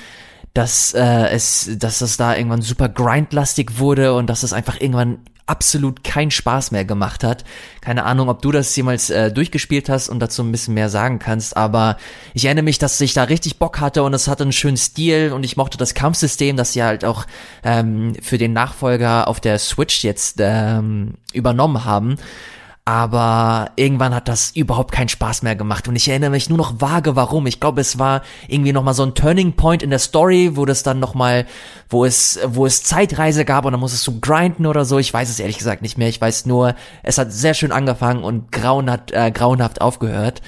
dass 0.54 0.94
äh, 0.94 1.28
es, 1.30 1.70
dass 1.78 2.02
es 2.02 2.18
da 2.18 2.36
irgendwann 2.36 2.62
super 2.62 2.90
grindlastig 2.90 3.80
wurde 3.80 4.14
und 4.14 4.28
dass 4.30 4.44
es 4.44 4.54
einfach 4.54 4.80
irgendwann 4.80 5.20
absolut 5.46 6.04
keinen 6.04 6.32
Spaß 6.32 6.72
mehr 6.72 6.86
gemacht 6.86 7.24
hat. 7.24 7.44
Keine 7.82 8.06
Ahnung, 8.06 8.30
ob 8.30 8.42
du 8.42 8.52
das 8.52 8.76
jemals 8.76 9.10
äh, 9.10 9.32
durchgespielt 9.32 9.90
hast 9.90 10.10
und 10.10 10.20
dazu 10.20 10.42
ein 10.42 10.52
bisschen 10.52 10.74
mehr 10.74 10.90
sagen 10.90 11.20
kannst, 11.20 11.58
aber 11.58 11.98
ich 12.34 12.46
erinnere 12.46 12.64
mich, 12.64 12.80
dass 12.80 13.00
ich 13.02 13.14
da 13.14 13.24
richtig 13.24 13.60
Bock 13.60 13.80
hatte 13.80 14.04
und 14.04 14.14
es 14.14 14.28
hatte 14.28 14.44
einen 14.44 14.54
schönen 14.54 14.78
Stil 14.78 15.34
und 15.34 15.44
ich 15.44 15.58
mochte 15.58 15.78
das 15.78 15.94
Kampfsystem, 15.94 16.56
das 16.56 16.74
sie 16.74 16.84
halt 16.84 17.04
auch 17.04 17.26
ähm, 17.64 18.14
für 18.22 18.38
den 18.38 18.54
Nachfolger 18.54 19.28
auf 19.28 19.40
der 19.40 19.60
Switch 19.60 20.04
jetzt 20.04 20.38
ähm, 20.40 21.16
übernommen 21.34 21.84
haben. 21.84 22.18
Aber 22.86 23.72
irgendwann 23.78 24.14
hat 24.14 24.28
das 24.28 24.52
überhaupt 24.52 24.92
keinen 24.92 25.08
Spaß 25.08 25.42
mehr 25.42 25.56
gemacht 25.56 25.88
und 25.88 25.96
ich 25.96 26.10
erinnere 26.10 26.32
mich 26.32 26.50
nur 26.50 26.58
noch 26.58 26.82
vage, 26.82 27.16
warum. 27.16 27.48
Ich 27.48 27.62
glaube, 27.62 27.80
es 27.80 27.98
war 27.98 28.24
irgendwie 28.50 28.74
noch 28.74 28.84
mal 28.84 28.94
so 28.94 29.04
ein 29.04 29.16
Turning 29.16 29.54
Point 29.54 29.84
in 29.84 29.90
der 29.90 30.00
Story, 30.00 30.58
wo 30.58 30.66
das 30.66 30.84
dann 30.84 31.00
noch 31.00 31.14
mal, 31.14 31.46
wo 31.88 32.04
es, 32.04 32.42
wo 32.46 32.66
es 32.66 32.84
Zeitreise 32.84 33.46
gab 33.46 33.64
und 33.64 33.72
dann 33.72 33.80
musstest 33.80 34.06
du 34.08 34.20
grinden 34.20 34.66
oder 34.66 34.84
so. 34.84 35.00
Ich 35.00 35.14
weiß 35.14 35.30
es 35.30 35.40
ehrlich 35.40 35.60
gesagt 35.60 35.82
nicht 35.82 35.98
mehr. 35.98 36.10
Ich 36.10 36.20
weiß 36.20 36.46
nur, 36.46 36.76
es 37.04 37.18
hat 37.18 37.32
sehr 37.32 37.54
schön 37.54 37.72
angefangen 37.72 38.26
und 38.26 38.52
grauen 38.52 38.92
hat, 38.92 39.12
äh, 39.14 39.32
grauenhaft 39.32 39.80
aufgehört. 39.80 40.42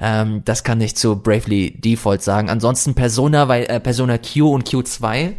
Ähm, 0.00 0.40
das 0.46 0.64
kann 0.64 0.80
ich 0.80 0.96
zu 0.96 1.16
Bravely 1.16 1.78
Default 1.78 2.22
sagen. 2.22 2.48
Ansonsten 2.48 2.94
Persona, 2.94 3.48
weil 3.48 3.64
äh, 3.64 3.80
Persona 3.80 4.16
Q 4.16 4.50
und 4.50 4.66
Q2 4.66 5.34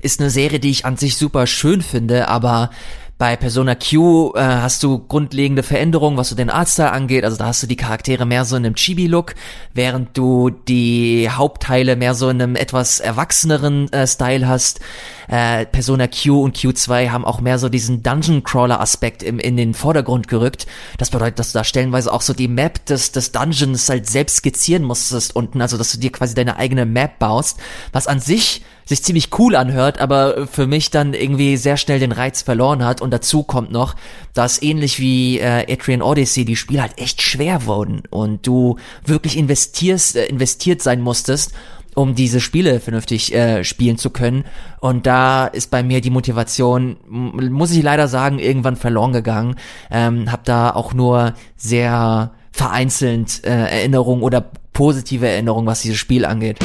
ist 0.00 0.20
eine 0.20 0.30
Serie, 0.30 0.58
die 0.58 0.70
ich 0.70 0.84
an 0.84 0.96
sich 0.96 1.16
super 1.16 1.46
schön 1.46 1.82
finde, 1.82 2.28
aber 2.28 2.70
bei 3.18 3.34
Persona 3.34 3.74
Q 3.74 4.32
äh, 4.34 4.40
hast 4.40 4.82
du 4.82 4.98
grundlegende 4.98 5.62
Veränderungen, 5.62 6.18
was 6.18 6.28
so 6.28 6.36
den 6.36 6.50
Artstyle 6.50 6.92
angeht. 6.92 7.24
Also 7.24 7.38
da 7.38 7.46
hast 7.46 7.62
du 7.62 7.66
die 7.66 7.76
Charaktere 7.76 8.26
mehr 8.26 8.44
so 8.44 8.56
in 8.56 8.66
einem 8.66 8.74
Chibi-Look, 8.74 9.34
während 9.72 10.16
du 10.18 10.50
die 10.50 11.30
Hauptteile 11.30 11.96
mehr 11.96 12.14
so 12.14 12.28
in 12.28 12.42
einem 12.42 12.56
etwas 12.56 13.00
erwachseneren 13.00 13.90
äh, 13.92 14.06
Style 14.06 14.46
hast. 14.46 14.80
Äh, 15.28 15.64
Persona 15.64 16.08
Q 16.08 16.42
und 16.42 16.58
Q2 16.58 17.08
haben 17.08 17.24
auch 17.24 17.40
mehr 17.40 17.58
so 17.58 17.70
diesen 17.70 18.02
Dungeon-Crawler-Aspekt 18.02 19.22
im, 19.22 19.38
in 19.38 19.56
den 19.56 19.72
Vordergrund 19.72 20.28
gerückt. 20.28 20.66
Das 20.98 21.08
bedeutet, 21.08 21.38
dass 21.38 21.52
du 21.52 21.58
da 21.58 21.64
stellenweise 21.64 22.12
auch 22.12 22.22
so 22.22 22.34
die 22.34 22.48
Map 22.48 22.84
des, 22.84 23.12
des 23.12 23.32
Dungeons 23.32 23.88
halt 23.88 24.06
selbst 24.06 24.36
skizzieren 24.36 24.82
musstest 24.82 25.34
unten. 25.34 25.62
Also 25.62 25.78
dass 25.78 25.90
du 25.90 25.98
dir 25.98 26.12
quasi 26.12 26.34
deine 26.34 26.56
eigene 26.58 26.84
Map 26.84 27.18
baust, 27.18 27.58
was 27.92 28.08
an 28.08 28.20
sich 28.20 28.62
sich 28.86 29.02
ziemlich 29.02 29.30
cool 29.38 29.56
anhört, 29.56 30.00
aber 30.00 30.46
für 30.46 30.66
mich 30.66 30.90
dann 30.90 31.12
irgendwie 31.12 31.56
sehr 31.56 31.76
schnell 31.76 31.98
den 31.98 32.12
Reiz 32.12 32.42
verloren 32.42 32.84
hat. 32.84 33.02
Und 33.02 33.10
dazu 33.10 33.42
kommt 33.42 33.72
noch, 33.72 33.96
dass 34.32 34.62
ähnlich 34.62 35.00
wie 35.00 35.40
äh, 35.40 35.70
Etrian 35.70 36.02
Odyssey 36.02 36.44
die 36.44 36.56
Spiele 36.56 36.82
halt 36.82 36.98
echt 36.98 37.20
schwer 37.20 37.66
wurden 37.66 38.02
und 38.10 38.46
du 38.46 38.76
wirklich 39.04 39.36
investierst, 39.36 40.16
äh, 40.16 40.26
investiert 40.26 40.82
sein 40.82 41.00
musstest, 41.00 41.52
um 41.96 42.14
diese 42.14 42.40
Spiele 42.40 42.78
vernünftig 42.78 43.34
äh, 43.34 43.64
spielen 43.64 43.98
zu 43.98 44.10
können. 44.10 44.44
Und 44.80 45.06
da 45.06 45.46
ist 45.46 45.70
bei 45.70 45.82
mir 45.82 46.00
die 46.00 46.10
Motivation, 46.10 46.96
muss 47.08 47.72
ich 47.72 47.82
leider 47.82 48.06
sagen, 48.06 48.38
irgendwann 48.38 48.76
verloren 48.76 49.12
gegangen. 49.12 49.56
Ähm, 49.90 50.30
hab 50.30 50.44
da 50.44 50.70
auch 50.70 50.94
nur 50.94 51.34
sehr 51.56 52.32
vereinzelt 52.52 53.44
äh, 53.44 53.50
Erinnerungen 53.50 54.22
oder 54.22 54.44
positive 54.72 55.26
Erinnerungen, 55.26 55.66
was 55.66 55.82
dieses 55.82 55.98
Spiel 55.98 56.24
angeht. 56.24 56.58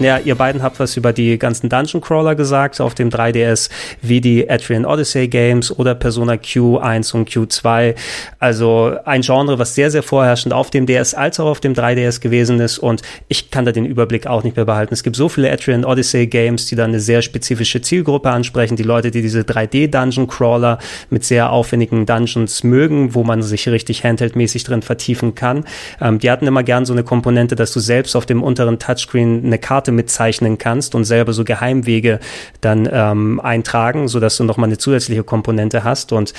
Ja, 0.00 0.16
ihr 0.16 0.34
beiden 0.34 0.62
habt 0.62 0.80
was 0.80 0.96
über 0.96 1.12
die 1.12 1.38
ganzen 1.38 1.68
Dungeon 1.68 2.00
Crawler 2.00 2.34
gesagt 2.34 2.80
auf 2.80 2.94
dem 2.94 3.10
3DS, 3.10 3.68
wie 4.00 4.22
die 4.22 4.48
Adrian 4.48 4.86
Odyssey 4.86 5.28
Games 5.28 5.70
oder 5.78 5.94
Persona 5.94 6.34
Q1 6.34 7.14
und 7.14 7.28
Q2. 7.28 7.94
Also 8.38 8.96
ein 9.04 9.20
Genre, 9.20 9.58
was 9.58 9.74
sehr, 9.74 9.90
sehr 9.90 10.02
vorherrschend 10.02 10.54
auf 10.54 10.70
dem 10.70 10.86
DS 10.86 11.12
als 11.12 11.38
auch 11.38 11.44
auf 11.44 11.60
dem 11.60 11.74
3DS 11.74 12.22
gewesen 12.22 12.60
ist 12.60 12.78
und 12.78 13.02
ich 13.28 13.50
kann 13.50 13.66
da 13.66 13.72
den 13.72 13.84
Überblick 13.84 14.26
auch 14.26 14.42
nicht 14.42 14.56
mehr 14.56 14.64
behalten. 14.64 14.94
Es 14.94 15.02
gibt 15.02 15.16
so 15.16 15.28
viele 15.28 15.52
Adrian 15.52 15.84
Odyssey 15.84 16.26
Games, 16.26 16.64
die 16.64 16.76
da 16.76 16.84
eine 16.84 16.98
sehr 16.98 17.20
spezifische 17.20 17.82
Zielgruppe 17.82 18.30
ansprechen, 18.30 18.76
die 18.76 18.82
Leute, 18.82 19.10
die 19.10 19.20
diese 19.20 19.40
3D 19.40 19.88
Dungeon 19.88 20.28
Crawler 20.28 20.78
mit 21.10 21.24
sehr 21.24 21.52
aufwendigen 21.52 22.06
Dungeons 22.06 22.64
mögen, 22.64 23.14
wo 23.14 23.22
man 23.22 23.42
sich 23.42 23.68
richtig 23.68 24.02
handheldmäßig 24.02 24.64
drin 24.64 24.80
vertiefen 24.80 25.34
kann. 25.34 25.66
Ähm, 26.00 26.20
die 26.20 26.30
hatten 26.30 26.46
immer 26.46 26.62
gern 26.62 26.86
so 26.86 26.94
eine 26.94 27.04
Komponente, 27.04 27.54
dass 27.54 27.70
du 27.74 27.80
selbst 27.80 28.16
auf 28.16 28.24
dem 28.24 28.42
unteren 28.42 28.78
Touchscreen 28.78 29.44
eine 29.44 29.58
Karte 29.58 29.89
mitzeichnen 29.92 30.58
kannst 30.58 30.94
und 30.94 31.04
selber 31.04 31.32
so 31.32 31.44
Geheimwege 31.44 32.20
dann 32.60 32.88
ähm, 32.90 33.40
eintragen, 33.40 34.08
sodass 34.08 34.36
du 34.36 34.44
nochmal 34.44 34.68
eine 34.68 34.78
zusätzliche 34.78 35.24
Komponente 35.24 35.84
hast 35.84 36.12
und 36.12 36.32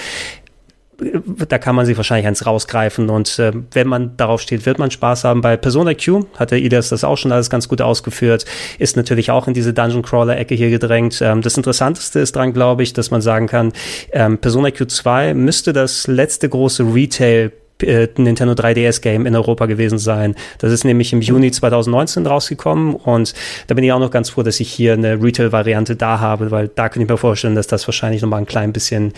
äh, 1.02 1.20
da 1.48 1.58
kann 1.58 1.76
man 1.76 1.86
sich 1.86 1.98
wahrscheinlich 1.98 2.28
eins 2.28 2.46
rausgreifen 2.46 3.10
und 3.10 3.40
äh, 3.40 3.52
wenn 3.72 3.88
man 3.88 4.18
darauf 4.18 4.42
steht, 4.42 4.66
wird 4.66 4.80
man 4.80 4.92
Spaß 4.92 5.24
haben. 5.24 5.42
Bei 5.42 5.58
Persona 5.58 5.94
Q 5.94 6.26
hat 6.38 6.52
der 6.52 6.60
Idas 6.60 6.90
das 6.90 7.04
auch 7.04 7.18
schon 7.18 7.32
alles 7.32 7.50
ganz 7.50 7.68
gut 7.68 7.82
ausgeführt, 7.82 8.46
ist 8.80 8.98
natürlich 8.98 9.32
auch 9.32 9.48
in 9.48 9.54
diese 9.54 9.74
Dungeon 9.74 10.04
Crawler 10.04 10.38
Ecke 10.38 10.56
hier 10.56 10.70
gedrängt. 10.70 11.22
Ähm, 11.22 11.42
das 11.42 11.58
Interessanteste 11.58 12.20
ist 12.20 12.36
dran, 12.36 12.54
glaube 12.54 12.84
ich, 12.84 12.94
dass 12.94 13.12
man 13.12 13.22
sagen 13.22 13.48
kann, 13.48 13.74
ähm, 14.12 14.38
Persona 14.38 14.70
Q2 14.70 15.34
müsste 15.34 15.74
das 15.74 16.08
letzte 16.08 16.50
große 16.50 16.84
Retail 16.84 17.52
äh, 17.84 18.08
Nintendo 18.18 18.54
3DS 18.54 19.02
Game 19.02 19.26
in 19.26 19.36
Europa 19.36 19.66
gewesen 19.66 19.98
sein. 19.98 20.36
Das 20.60 20.72
ist 20.72 20.84
nämlich 20.84 21.14
im 21.14 21.22
Juni 21.22 21.52
2019 21.52 22.26
rausgekommen 22.26 22.96
und 22.96 23.34
da 23.68 23.76
bin 23.76 23.84
ich 23.84 23.92
auch 23.92 24.00
noch 24.00 24.12
ganz 24.12 24.30
froh, 24.30 24.44
dass 24.44 24.60
ich 24.60 24.72
hier 24.72 24.94
eine 24.94 25.22
Retail-Variante 25.22 25.96
da 25.96 26.20
habe, 26.20 26.52
weil 26.52 26.68
da 26.70 26.90
kann 26.90 27.02
ich 27.02 27.10
mir 27.10 27.18
vorstellen, 27.18 27.56
dass 27.56 27.68
das 27.68 27.88
wahrscheinlich 27.88 28.22
noch 28.22 28.30
mal 28.30 28.38
ein 28.38 28.46
klein 28.46 28.74
bisschen 28.74 29.14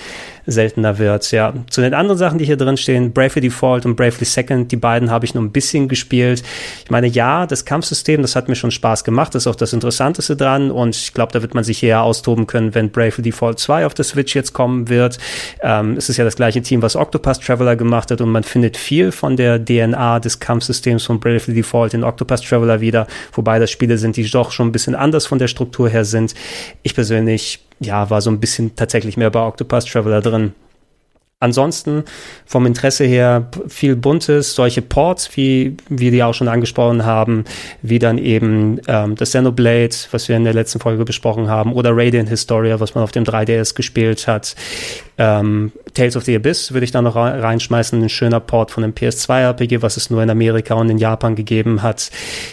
seltener 0.46 0.98
wird. 0.98 1.32
Ja, 1.32 1.54
zu 1.70 1.82
den 1.82 1.94
anderen 1.94 2.18
Sachen, 2.18 2.38
die 2.38 2.46
hier 2.46 2.58
drin 2.58 2.78
stehen, 2.78 3.14
Bravely 3.14 3.42
Default 3.42 3.86
und 3.86 3.96
Bravely 3.96 4.26
Second, 4.26 4.72
die 4.72 4.76
beiden 4.76 5.10
habe 5.12 5.26
ich 5.26 5.34
nur 5.34 5.44
ein 5.44 5.52
bisschen 5.52 5.88
gespielt. 5.88 6.44
Ich 6.84 6.92
meine, 6.92 7.08
ja, 7.08 7.46
das 7.46 7.66
Kampfsystem, 7.66 8.22
das 8.22 8.36
hat 8.36 8.50
mir 8.50 8.56
schon 8.56 8.72
Spaß 8.72 9.04
gemacht, 9.04 9.36
das 9.36 9.44
ist 9.44 9.48
auch 9.48 9.56
das 9.56 9.74
Interessanteste 9.74 10.36
dran 10.36 10.72
und 10.72 10.96
ich 10.96 11.14
glaube, 11.14 11.32
da 11.32 11.42
wird 11.42 11.54
man 11.54 11.64
sich 11.64 11.80
hier 11.80 12.02
austoben 12.02 12.48
können, 12.48 12.76
wenn 12.76 12.90
Bravely 12.90 13.24
Default 13.24 13.60
2 13.60 13.86
auf 13.86 13.94
der 13.94 14.06
Switch 14.06 14.36
jetzt 14.36 14.54
kommen 14.54 14.90
wird. 14.90 15.18
Ähm, 15.62 15.96
es 15.98 16.10
ist 16.10 16.18
ja 16.18 16.26
das 16.26 16.36
gleiche 16.36 16.62
Team, 16.62 16.82
was 16.82 16.96
Octopus 16.96 17.40
Traveler 17.40 17.76
gemacht 17.76 18.12
hat 18.12 18.22
und 18.22 18.30
man 18.30 18.44
findet 18.54 18.78
viel 18.78 19.12
von 19.12 19.36
der 19.36 19.64
DNA 19.64 20.20
des 20.20 20.40
Kampfsystems 20.40 21.04
von 21.04 21.20
Bravely 21.20 21.56
Default 21.56 21.96
in 21.96 22.04
Octopus 22.04 22.42
Traveler 22.42 22.82
wieder, 22.82 23.08
wobei 23.34 23.58
das 23.58 23.72
Spiele 23.72 23.98
sind, 23.98 24.16
die 24.16 24.30
doch 24.30 24.52
schon 24.52 24.68
ein 24.68 24.72
bisschen 24.72 24.94
anders 24.94 25.26
von 25.26 25.40
der 25.40 25.48
Struktur 25.48 25.90
her 25.90 26.06
sind. 26.06 26.36
Ich 26.84 26.94
persönlich, 26.94 27.66
ja, 27.80 28.12
war 28.12 28.22
so 28.22 28.30
ein 28.30 28.40
bisschen 28.40 28.76
tatsächlich 28.76 29.18
mehr 29.18 29.32
bei 29.32 29.42
Octopus 29.42 29.86
Traveler 29.86 30.22
drin. 30.22 30.54
Ansonsten 31.44 32.04
vom 32.46 32.66
Interesse 32.66 33.04
her 33.04 33.50
viel 33.68 33.98
Buntes, 33.98 34.56
solche 34.56 34.82
Ports, 34.82 35.36
wie 35.36 35.76
wir 35.90 36.12
die 36.12 36.24
auch 36.24 36.34
schon 36.34 36.48
angesprochen 36.48 37.04
haben, 37.04 37.44
wie 37.82 38.00
dann 38.00 38.18
eben 38.18 38.80
ähm, 38.88 39.16
das 39.16 39.32
Xenoblade, 39.32 39.94
was 40.12 40.30
wir 40.30 40.38
in 40.38 40.46
der 40.46 40.54
letzten 40.54 40.80
Folge 40.80 41.04
besprochen 41.04 41.50
haben, 41.50 41.74
oder 41.74 41.90
Radiant 41.92 42.30
Historia, 42.30 42.80
was 42.80 42.96
man 42.96 43.04
auf 43.04 43.12
dem 43.12 43.26
3DS 43.26 43.76
gespielt 43.76 44.26
hat. 44.26 44.56
Ähm, 45.18 45.72
Tales 45.94 46.16
of 46.16 46.24
the 46.24 46.36
Abyss 46.36 46.74
würde 46.74 46.86
ich 46.86 46.92
da 46.92 47.02
noch 47.02 47.16
reinschmeißen, 47.16 48.02
ein 48.02 48.10
schöner 48.10 48.40
Port 48.40 48.72
von 48.72 48.84
einem 48.84 48.94
PS2-RPG, 48.94 49.82
was 49.82 49.98
es 49.98 50.10
nur 50.10 50.24
in 50.24 50.30
Amerika 50.30 50.74
und 50.74 50.90
in 50.90 50.98
Japan 50.98 51.36
gegeben 51.36 51.84
hat. 51.84 52.10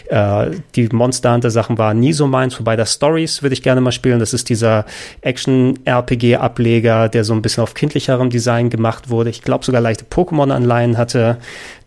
Äh, 0.08 0.50
die 0.76 0.88
Monster 0.88 1.32
Hunter 1.32 1.50
Sachen 1.50 1.78
waren 1.78 2.00
nie 2.00 2.12
so 2.12 2.26
meins, 2.26 2.58
wobei 2.58 2.76
das 2.76 2.94
Stories 2.94 3.42
würde 3.42 3.54
ich 3.54 3.62
gerne 3.62 3.80
mal 3.80 3.92
spielen. 3.92 4.18
Das 4.18 4.34
ist 4.34 4.48
dieser 4.48 4.84
Action-RPG-Ableger, 5.22 7.08
der 7.08 7.24
so 7.24 7.32
ein 7.32 7.42
bisschen 7.42 7.62
auf 7.62 7.74
kindlicherem 7.74 8.28
Design 8.30 8.68
gemacht 8.68 9.08
wurde. 9.08 9.30
Ich 9.30 9.42
glaube 9.42 9.64
sogar 9.64 9.80
leichte 9.80 10.04
Pokémon-Anleihen 10.04 10.98
hatte. 10.98 11.38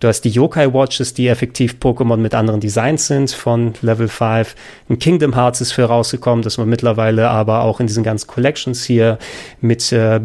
Du 0.04 0.10
hast 0.10 0.26
die 0.26 0.32
Yokai 0.32 0.74
Watches, 0.74 1.14
die 1.14 1.30
effektiv 1.30 1.78
Pokémon 1.80 2.18
mit 2.18 2.36
anderen 2.36 2.60
Designs 2.60 3.08
sind 3.08 3.32
von 3.32 3.72
Level 3.82 4.10
5. 4.10 4.54
Ein 4.90 5.00
Kingdom 5.00 5.34
Hearts 5.34 5.62
ist 5.62 5.72
für 5.72 5.86
rausgekommen, 5.86 6.44
das 6.44 6.58
man 6.58 6.68
mittlerweile 6.68 7.30
aber 7.30 7.62
auch 7.62 7.80
in 7.80 7.88
diesen 7.88 8.04
ganzen 8.04 8.28
Collections 8.28 8.84
hier 8.84 9.18
mit 9.62 9.94
äh. 9.94 10.20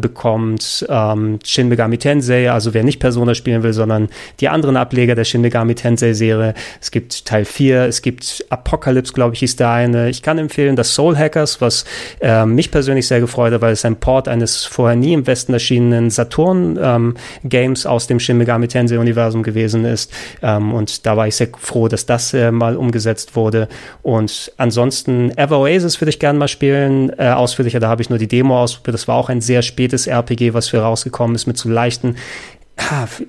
Ähm, 0.89 1.39
Shin 1.45 1.69
Megami 1.69 1.97
Tensei, 1.97 2.51
also 2.51 2.73
wer 2.73 2.83
nicht 2.83 2.99
Persona 2.99 3.33
spielen 3.33 3.63
will, 3.63 3.71
sondern 3.71 4.09
die 4.41 4.49
anderen 4.49 4.75
Ableger 4.75 5.15
der 5.15 5.23
Shin 5.23 5.39
Megami 5.39 5.75
Tensei 5.75 6.11
Serie. 6.11 6.55
Es 6.81 6.91
gibt 6.91 7.25
Teil 7.25 7.45
4, 7.45 7.83
es 7.83 8.01
gibt 8.01 8.45
Apocalypse, 8.49 9.13
glaube 9.13 9.35
ich, 9.35 9.39
hieß 9.39 9.55
der 9.55 9.69
eine. 9.69 10.09
Ich 10.09 10.21
kann 10.23 10.37
empfehlen 10.39 10.75
das 10.75 10.93
Soul 10.93 11.15
Hackers, 11.15 11.61
was 11.61 11.85
äh, 12.19 12.45
mich 12.45 12.69
persönlich 12.69 13.07
sehr 13.07 13.21
gefreut 13.21 13.53
hat, 13.53 13.61
weil 13.61 13.71
es 13.71 13.85
ein 13.85 13.95
Port 13.95 14.27
eines 14.27 14.65
vorher 14.65 14.97
nie 14.97 15.13
im 15.13 15.25
Westen 15.25 15.53
erschienenen 15.53 16.09
Saturn 16.09 16.77
ähm, 16.81 17.13
Games 17.45 17.85
aus 17.85 18.07
dem 18.07 18.19
Shin 18.19 18.37
Megami 18.37 18.67
Tensei 18.67 18.99
Universum 18.99 19.41
gewesen 19.41 19.68
ist. 19.73 20.11
Ähm, 20.41 20.73
und 20.73 21.05
da 21.05 21.17
war 21.17 21.27
ich 21.27 21.35
sehr 21.35 21.49
froh, 21.57 21.87
dass 21.87 22.05
das 22.05 22.33
äh, 22.33 22.51
mal 22.51 22.75
umgesetzt 22.75 23.35
wurde. 23.35 23.67
Und 24.01 24.51
ansonsten 24.57 25.31
Ever 25.37 25.59
Oasis 25.59 25.99
würde 26.01 26.09
ich 26.09 26.19
gerne 26.19 26.39
mal 26.39 26.47
spielen, 26.47 27.11
äh, 27.17 27.29
ausführlicher. 27.29 27.79
Da 27.79 27.89
habe 27.89 28.01
ich 28.01 28.09
nur 28.09 28.19
die 28.19 28.27
Demo 28.27 28.61
ausprobiert. 28.61 28.93
Das 28.93 29.07
war 29.07 29.15
auch 29.15 29.29
ein 29.29 29.41
sehr 29.41 29.61
spätes 29.61 30.07
RPG, 30.07 30.53
was 30.53 30.67
für 30.69 30.79
rausgekommen 30.79 31.35
ist 31.35 31.47
mit 31.47 31.57
so 31.57 31.69
leichten 31.69 32.15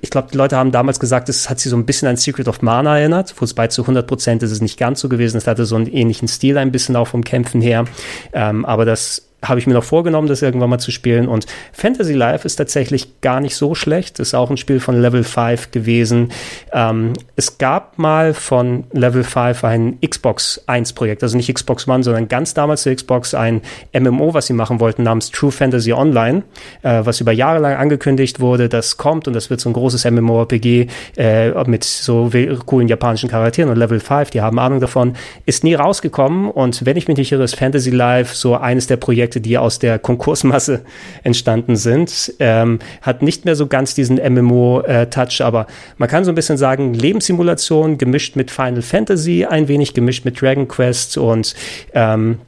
ich 0.01 0.11
glaube, 0.11 0.29
die 0.33 0.37
Leute 0.37 0.57
haben 0.57 0.71
damals 0.71 1.01
gesagt, 1.01 1.29
es 1.29 1.51
hat 1.51 1.59
sie 1.59 1.69
so 1.69 1.77
ein 1.77 1.87
bisschen 1.87 2.09
an 2.09 2.17
Secret 2.17 2.49
of 2.49 2.63
Mana 2.63 2.99
erinnert, 2.99 3.35
wo 3.39 3.45
es 3.45 3.55
bei 3.55 3.67
zu 3.67 3.83
100 3.83 4.07
Prozent 4.07 4.43
ist 4.43 4.51
es 4.51 4.61
nicht 4.61 4.79
ganz 4.79 5.01
so 5.01 5.09
gewesen. 5.09 5.37
Es 5.37 5.47
hatte 5.47 5.65
so 5.67 5.77
einen 5.77 5.87
ähnlichen 5.87 6.29
Stil 6.29 6.57
ein 6.59 6.73
bisschen 6.73 6.97
auch 6.97 7.09
vom 7.09 7.25
Kämpfen 7.25 7.61
her. 7.61 7.85
Ähm, 8.33 8.65
aber 8.65 8.85
das 8.85 9.30
habe 9.45 9.59
ich 9.59 9.67
mir 9.67 9.75
noch 9.75 9.85
vorgenommen, 9.85 10.29
das 10.29 10.43
irgendwann 10.43 10.71
mal 10.71 10.79
zu 10.79 10.91
spielen. 10.91 11.29
Und 11.29 11.47
Fantasy 11.73 12.15
Life 12.15 12.47
ist 12.47 12.57
tatsächlich 12.57 13.21
gar 13.21 13.41
nicht 13.41 13.57
so 13.57 13.75
schlecht. 13.75 14.19
Ist 14.19 14.35
auch 14.35 14.51
ein 14.51 14.57
Spiel 14.57 14.81
von 14.81 15.01
Level 15.01 15.25
5 15.25 15.71
gewesen. 15.71 16.31
Ähm, 16.73 17.13
es 17.37 17.59
gab 17.59 17.99
mal 17.99 18.35
von 18.35 18.85
Level 18.93 19.25
5 19.25 19.65
ein 19.65 19.99
Xbox 20.01 20.63
1 20.67 20.93
Projekt, 20.93 21.23
also 21.23 21.37
nicht 21.37 21.53
Xbox 21.53 21.89
One, 21.89 22.03
sondern 22.03 22.29
ganz 22.29 22.55
damals 22.55 22.83
zur 22.83 22.95
Xbox 22.95 23.35
ein 23.35 23.63
MMO, 23.99 24.35
was 24.35 24.47
sie 24.47 24.53
machen 24.53 24.81
wollten, 24.81 25.03
namens 25.03 25.31
True 25.31 25.53
Fantasy 25.53 25.93
Online, 25.93 26.43
äh, 26.83 27.01
was 27.05 27.21
über 27.21 27.33
Jahre 27.33 27.61
lang 27.61 27.77
angekündigt 27.77 28.41
wurde, 28.41 28.69
das 28.69 28.97
kommt 28.97 29.27
und 29.27 29.35
das 29.35 29.51
wird 29.51 29.61
so 29.61 29.71
ein 29.71 29.73
großes 29.73 30.05
MMORPG 30.11 30.87
äh, 31.17 31.51
mit 31.65 31.85
so 31.85 32.31
coolen 32.67 32.89
japanischen 32.89 33.29
Charakteren 33.29 33.71
und 33.71 33.77
Level 33.77 34.01
5, 34.01 34.31
die 34.31 34.41
haben 34.41 34.59
Ahnung 34.59 34.81
davon, 34.81 35.15
ist 35.47 35.65
nie 35.65 35.75
rausgekommen. 35.75 36.51
Und 36.51 36.85
wenn 36.85 36.97
ich 36.97 37.09
mich 37.09 37.17
nicht 37.17 37.33
irre, 37.33 37.45
ist 37.45 37.57
Fantasy 37.57 37.91
Life 37.91 38.35
so 38.35 38.57
eines 38.57 38.87
der 38.87 38.97
Projekte, 38.97 39.30
Projekte, 39.31 39.41
die 39.41 39.59
aus 39.59 39.79
der 39.79 39.99
Konkursmasse 39.99 40.83
entstanden 41.23 41.77
sind. 41.77 42.35
Ähm, 42.39 42.81
hat 43.03 43.23
nicht 43.23 43.45
mehr 43.45 43.55
so 43.55 43.67
ganz 43.67 43.95
diesen 43.95 44.17
MMO-Touch, 44.17 45.41
äh, 45.41 45.45
aber 45.45 45.67
man 45.97 46.09
kann 46.09 46.25
so 46.25 46.33
ein 46.33 46.35
bisschen 46.35 46.59
sagen, 46.59 46.95
Lebenssimulation 46.95 47.97
gemischt 47.97 48.37
mit 48.37 48.51
Final 48.51 48.83
Fantasy, 48.83 49.47
ein 49.49 49.69
wenig 49.69 49.95
gemischt 49.95 50.25
mit 50.25 50.41
Dragon 50.41 50.67
Quest 50.67 51.17
und 51.17 51.55
ähm, 51.95 52.39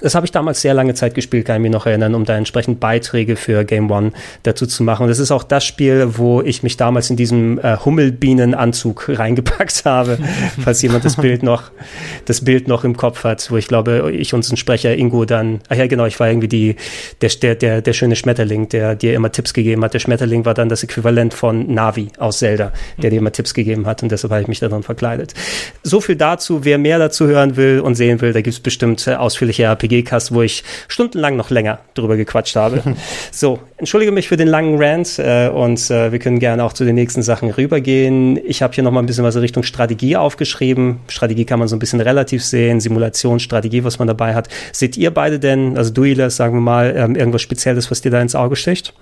das 0.00 0.14
habe 0.14 0.26
ich 0.26 0.32
damals 0.32 0.60
sehr 0.60 0.74
lange 0.74 0.94
Zeit 0.94 1.14
gespielt, 1.14 1.46
kann 1.46 1.56
ich 1.56 1.62
mich 1.62 1.72
noch 1.72 1.86
erinnern, 1.86 2.14
um 2.14 2.24
da 2.24 2.36
entsprechend 2.36 2.80
Beiträge 2.80 3.36
für 3.36 3.64
Game 3.64 3.90
One 3.90 4.12
dazu 4.42 4.66
zu 4.66 4.82
machen. 4.82 5.08
das 5.08 5.18
ist 5.18 5.30
auch 5.30 5.44
das 5.44 5.64
Spiel, 5.64 6.16
wo 6.16 6.40
ich 6.42 6.62
mich 6.62 6.76
damals 6.76 7.10
in 7.10 7.16
diesem 7.16 7.58
äh, 7.58 7.76
Hummelbienenanzug 7.76 9.08
reingepackt 9.18 9.84
habe, 9.84 10.18
falls 10.60 10.82
jemand 10.82 11.04
das 11.04 11.16
Bild 11.16 11.42
noch, 11.42 11.70
das 12.24 12.44
Bild 12.44 12.68
noch 12.68 12.84
im 12.84 12.96
Kopf 12.96 13.24
hat, 13.24 13.50
wo 13.50 13.56
ich 13.56 13.68
glaube, 13.68 14.12
ich 14.12 14.34
unseren 14.34 14.56
Sprecher 14.56 14.96
Ingo 14.96 15.24
dann, 15.24 15.60
ach 15.68 15.76
ja 15.76 15.86
genau, 15.86 16.06
ich 16.06 16.18
war 16.20 16.28
irgendwie 16.28 16.48
die, 16.48 16.76
der, 17.20 17.30
der, 17.30 17.54
der, 17.54 17.82
der 17.82 17.92
schöne 17.92 18.16
Schmetterling, 18.16 18.68
der 18.68 18.94
dir 18.94 19.14
immer 19.14 19.32
Tipps 19.32 19.54
gegeben 19.54 19.84
hat. 19.84 19.94
Der 19.94 19.98
Schmetterling 19.98 20.44
war 20.44 20.54
dann 20.54 20.68
das 20.68 20.82
Äquivalent 20.82 21.34
von 21.34 21.72
Navi 21.72 22.08
aus 22.18 22.38
Zelda, 22.38 22.72
der 23.02 23.10
dir 23.10 23.18
immer 23.18 23.32
Tipps 23.32 23.54
gegeben 23.54 23.86
hat 23.86 24.02
und 24.02 24.12
deshalb 24.12 24.32
habe 24.32 24.42
ich 24.42 24.48
mich 24.48 24.60
daran 24.60 24.82
verkleidet. 24.82 25.34
So 25.82 26.00
viel 26.00 26.16
dazu. 26.16 26.64
Wer 26.64 26.78
mehr 26.78 26.98
dazu 26.98 27.26
hören 27.26 27.56
will 27.56 27.80
und 27.80 27.94
sehen 27.94 28.20
will, 28.20 28.32
da 28.32 28.40
gibt 28.40 28.54
es 28.54 28.60
bestimmt 28.60 29.06
äh, 29.06 29.14
ausführliche 29.14 29.64
RPG 29.64 29.87
RPG-Cast, 29.88 30.32
wo 30.32 30.42
ich 30.42 30.64
stundenlang 30.86 31.36
noch 31.36 31.50
länger 31.50 31.80
drüber 31.94 32.16
gequatscht 32.16 32.56
habe. 32.56 32.82
so, 33.32 33.58
entschuldige 33.76 34.12
mich 34.12 34.28
für 34.28 34.36
den 34.36 34.48
langen 34.48 34.80
Rant 34.80 35.18
äh, 35.18 35.48
und 35.48 35.90
äh, 35.90 36.12
wir 36.12 36.18
können 36.18 36.38
gerne 36.38 36.64
auch 36.64 36.72
zu 36.72 36.84
den 36.84 36.94
nächsten 36.94 37.22
Sachen 37.22 37.50
rübergehen. 37.50 38.38
Ich 38.44 38.62
habe 38.62 38.74
hier 38.74 38.84
noch 38.84 38.90
mal 38.90 39.00
ein 39.00 39.06
bisschen 39.06 39.24
was 39.24 39.34
in 39.34 39.40
Richtung 39.40 39.62
Strategie 39.62 40.16
aufgeschrieben. 40.16 41.00
Strategie 41.08 41.44
kann 41.44 41.58
man 41.58 41.68
so 41.68 41.76
ein 41.76 41.78
bisschen 41.78 42.00
relativ 42.00 42.44
sehen, 42.44 42.80
Simulation, 42.80 43.40
Strategie, 43.40 43.84
was 43.84 43.98
man 43.98 44.08
dabei 44.08 44.34
hat. 44.34 44.48
Seht 44.72 44.96
ihr 44.96 45.12
beide 45.12 45.38
denn, 45.38 45.76
also 45.76 45.92
du, 45.92 46.04
Iles, 46.04 46.36
sagen 46.36 46.54
wir 46.54 46.60
mal, 46.60 46.94
ähm, 46.96 47.16
irgendwas 47.16 47.42
Spezielles, 47.42 47.90
was 47.90 48.00
dir 48.00 48.10
da 48.10 48.20
ins 48.20 48.34
Auge 48.34 48.56
sticht? 48.56 48.94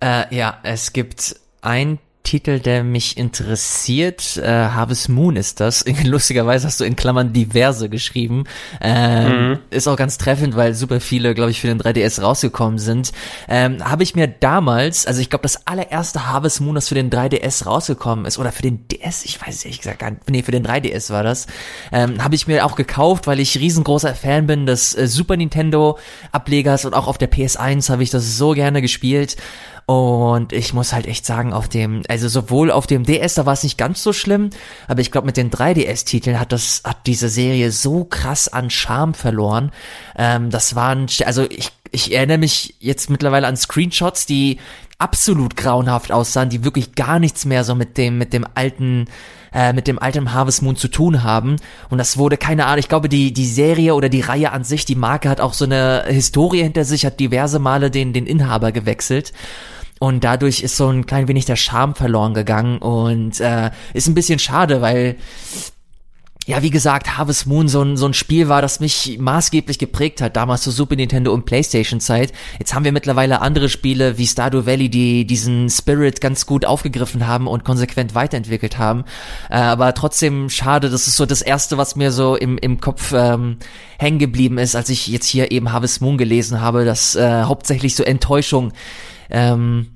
Äh, 0.00 0.34
ja, 0.34 0.58
es 0.62 0.92
gibt 0.92 1.36
ein 1.62 1.98
Titel, 2.24 2.58
der 2.58 2.82
mich 2.82 3.16
interessiert. 3.16 4.36
Äh, 4.38 4.48
Harvest 4.48 5.08
Moon 5.08 5.36
ist 5.36 5.60
das. 5.60 5.84
Lustigerweise 6.04 6.66
hast 6.66 6.80
du 6.80 6.84
in 6.84 6.96
Klammern 6.96 7.32
diverse 7.32 7.88
geschrieben. 7.88 8.44
Ähm, 8.80 9.24
Mhm. 9.24 9.58
Ist 9.70 9.88
auch 9.88 9.96
ganz 9.96 10.18
treffend, 10.18 10.56
weil 10.56 10.74
super 10.74 11.00
viele, 11.00 11.34
glaube 11.34 11.50
ich, 11.50 11.60
für 11.60 11.66
den 11.68 11.80
3DS 11.80 12.20
rausgekommen 12.22 12.78
sind. 12.78 13.12
Ähm, 13.48 13.84
Habe 13.84 14.02
ich 14.02 14.14
mir 14.14 14.26
damals, 14.28 15.06
also 15.06 15.20
ich 15.20 15.30
glaube, 15.30 15.42
das 15.42 15.66
allererste 15.66 16.26
Harvest 16.26 16.60
Moon, 16.60 16.74
das 16.74 16.88
für 16.88 16.94
den 16.94 17.10
3DS 17.10 17.64
rausgekommen 17.66 18.24
ist, 18.24 18.38
oder 18.38 18.52
für 18.52 18.62
den 18.62 18.86
DS, 18.88 19.24
ich 19.24 19.40
weiß 19.40 19.64
ehrlich 19.64 19.80
gesagt 19.80 19.98
gar 19.98 20.10
nicht, 20.10 20.30
nee, 20.30 20.42
für 20.42 20.52
den 20.52 20.66
3DS 20.66 21.10
war 21.10 21.22
das, 21.22 21.46
ähm, 21.92 22.22
habe 22.22 22.34
ich 22.34 22.46
mir 22.46 22.64
auch 22.64 22.76
gekauft, 22.76 23.26
weil 23.26 23.40
ich 23.40 23.58
riesengroßer 23.58 24.14
Fan 24.14 24.46
bin 24.46 24.66
des 24.66 24.94
äh, 24.94 25.06
Super 25.06 25.36
Nintendo 25.36 25.98
Ablegers 26.32 26.84
und 26.84 26.94
auch 26.94 27.06
auf 27.06 27.18
der 27.18 27.30
PS1 27.30 27.90
habe 27.90 28.02
ich 28.02 28.10
das 28.10 28.36
so 28.36 28.52
gerne 28.52 28.80
gespielt. 28.82 29.36
Und 29.86 30.54
ich 30.54 30.72
muss 30.72 30.94
halt 30.94 31.06
echt 31.06 31.26
sagen, 31.26 31.52
auf 31.52 31.68
dem, 31.68 32.02
also 32.08 32.28
sowohl 32.28 32.70
auf 32.70 32.86
dem 32.86 33.04
DS, 33.04 33.34
da 33.34 33.44
war 33.44 33.52
es 33.52 33.62
nicht 33.64 33.76
ganz 33.76 34.02
so 34.02 34.14
schlimm, 34.14 34.48
aber 34.88 35.00
ich 35.00 35.10
glaube, 35.10 35.26
mit 35.26 35.36
den 35.36 35.50
3DS-Titeln 35.50 36.40
hat 36.40 36.52
das, 36.52 36.82
hat 36.84 37.06
diese 37.06 37.28
Serie 37.28 37.70
so 37.70 38.04
krass 38.04 38.48
an 38.48 38.70
Charme 38.70 39.12
verloren. 39.12 39.72
Ähm, 40.16 40.48
das 40.48 40.74
waren, 40.74 41.06
also 41.26 41.42
ich, 41.50 41.70
ich 41.90 42.14
erinnere 42.14 42.38
mich 42.38 42.76
jetzt 42.80 43.10
mittlerweile 43.10 43.46
an 43.46 43.58
Screenshots, 43.58 44.24
die 44.24 44.58
absolut 44.98 45.54
grauenhaft 45.56 46.12
aussahen, 46.12 46.48
die 46.48 46.64
wirklich 46.64 46.94
gar 46.94 47.18
nichts 47.18 47.44
mehr 47.44 47.62
so 47.62 47.74
mit 47.74 47.98
dem, 47.98 48.16
mit 48.16 48.32
dem 48.32 48.46
alten, 48.54 49.04
äh, 49.52 49.74
mit 49.74 49.86
dem 49.86 49.98
alten 49.98 50.32
Harvest 50.32 50.62
Moon 50.62 50.76
zu 50.76 50.88
tun 50.88 51.22
haben. 51.22 51.56
Und 51.90 51.98
das 51.98 52.16
wurde, 52.16 52.38
keine 52.38 52.64
Ahnung, 52.64 52.78
ich 52.78 52.88
glaube, 52.88 53.10
die, 53.10 53.34
die 53.34 53.46
Serie 53.46 53.94
oder 53.94 54.08
die 54.08 54.22
Reihe 54.22 54.50
an 54.52 54.64
sich, 54.64 54.86
die 54.86 54.94
Marke 54.94 55.28
hat 55.28 55.42
auch 55.42 55.52
so 55.52 55.66
eine 55.66 56.04
Historie 56.06 56.62
hinter 56.62 56.84
sich, 56.84 57.04
hat 57.04 57.20
diverse 57.20 57.58
Male 57.58 57.90
den, 57.90 58.14
den 58.14 58.26
Inhaber 58.26 58.72
gewechselt. 58.72 59.34
Und 60.00 60.24
dadurch 60.24 60.62
ist 60.62 60.76
so 60.76 60.88
ein 60.88 61.06
klein 61.06 61.28
wenig 61.28 61.44
der 61.44 61.56
Charme 61.56 61.94
verloren 61.94 62.34
gegangen 62.34 62.78
und 62.78 63.40
äh, 63.40 63.70
ist 63.94 64.08
ein 64.08 64.14
bisschen 64.14 64.38
schade, 64.38 64.80
weil 64.80 65.16
ja, 66.46 66.60
wie 66.62 66.70
gesagt, 66.70 67.16
Harvest 67.16 67.46
Moon 67.46 67.68
so 67.68 67.80
ein, 67.80 67.96
so 67.96 68.04
ein 68.04 68.12
Spiel 68.12 68.48
war, 68.48 68.60
das 68.60 68.78
mich 68.78 69.16
maßgeblich 69.18 69.78
geprägt 69.78 70.20
hat, 70.20 70.36
damals 70.36 70.62
zur 70.62 70.74
Super 70.74 70.94
Nintendo 70.94 71.32
und 71.32 71.46
Playstation 71.46 72.00
Zeit. 72.00 72.32
Jetzt 72.58 72.74
haben 72.74 72.84
wir 72.84 72.92
mittlerweile 72.92 73.40
andere 73.40 73.70
Spiele 73.70 74.18
wie 74.18 74.26
Stardew 74.26 74.66
Valley, 74.66 74.90
die 74.90 75.26
diesen 75.26 75.70
Spirit 75.70 76.20
ganz 76.20 76.44
gut 76.44 76.66
aufgegriffen 76.66 77.26
haben 77.26 77.46
und 77.46 77.64
konsequent 77.64 78.14
weiterentwickelt 78.14 78.76
haben. 78.76 79.04
Äh, 79.48 79.56
aber 79.56 79.94
trotzdem 79.94 80.50
schade, 80.50 80.90
das 80.90 81.06
ist 81.06 81.16
so 81.16 81.24
das 81.24 81.40
erste, 81.40 81.78
was 81.78 81.96
mir 81.96 82.12
so 82.12 82.36
im, 82.36 82.58
im 82.58 82.78
Kopf 82.78 83.14
ähm, 83.16 83.56
hängen 83.98 84.18
geblieben 84.18 84.58
ist, 84.58 84.76
als 84.76 84.90
ich 84.90 85.06
jetzt 85.06 85.26
hier 85.26 85.50
eben 85.50 85.72
Harvest 85.72 86.02
Moon 86.02 86.18
gelesen 86.18 86.60
habe, 86.60 86.84
dass 86.84 87.14
äh, 87.14 87.44
hauptsächlich 87.44 87.94
so 87.94 88.02
Enttäuschung 88.02 88.72
ähm, 89.30 89.88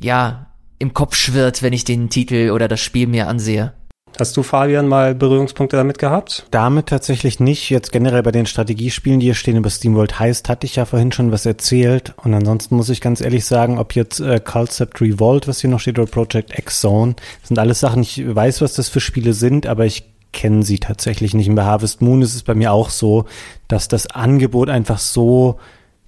ja 0.00 0.46
im 0.78 0.94
Kopf 0.94 1.14
schwirrt, 1.14 1.62
wenn 1.62 1.72
ich 1.72 1.84
den 1.84 2.10
Titel 2.10 2.50
oder 2.50 2.68
das 2.68 2.80
Spiel 2.80 3.06
mir 3.06 3.28
ansehe. 3.28 3.72
Hast 4.18 4.36
du, 4.36 4.42
Fabian, 4.42 4.88
mal 4.88 5.14
Berührungspunkte 5.14 5.76
damit 5.76 5.98
gehabt? 5.98 6.46
Damit 6.50 6.86
tatsächlich 6.86 7.40
nicht. 7.40 7.70
Jetzt 7.70 7.92
generell 7.92 8.22
bei 8.22 8.30
den 8.30 8.44
Strategiespielen, 8.44 9.20
die 9.20 9.26
hier 9.26 9.34
stehen 9.34 9.56
über 9.56 9.70
SteamWorld 9.70 10.18
Heist, 10.18 10.48
hatte 10.48 10.66
ich 10.66 10.76
ja 10.76 10.84
vorhin 10.84 11.12
schon 11.12 11.32
was 11.32 11.46
erzählt. 11.46 12.12
Und 12.22 12.34
ansonsten 12.34 12.76
muss 12.76 12.90
ich 12.90 13.00
ganz 13.00 13.22
ehrlich 13.22 13.46
sagen, 13.46 13.78
ob 13.78 13.94
jetzt 13.94 14.20
äh, 14.20 14.38
Concept 14.38 15.00
Revolt, 15.00 15.48
was 15.48 15.60
hier 15.60 15.70
noch 15.70 15.80
steht, 15.80 15.98
oder 15.98 16.10
Project 16.10 16.58
X 16.58 16.80
Zone, 16.80 17.16
sind 17.42 17.58
alles 17.58 17.80
Sachen, 17.80 18.02
ich 18.02 18.22
weiß, 18.34 18.60
was 18.60 18.74
das 18.74 18.90
für 18.90 19.00
Spiele 19.00 19.32
sind, 19.32 19.66
aber 19.66 19.86
ich 19.86 20.04
kenne 20.32 20.62
sie 20.62 20.78
tatsächlich 20.78 21.32
nicht. 21.32 21.48
Und 21.48 21.54
bei 21.54 21.64
Harvest 21.64 22.02
Moon 22.02 22.20
ist 22.20 22.34
es 22.34 22.42
bei 22.42 22.54
mir 22.54 22.72
auch 22.72 22.90
so, 22.90 23.24
dass 23.68 23.88
das 23.88 24.08
Angebot 24.08 24.68
einfach 24.68 24.98
so 24.98 25.58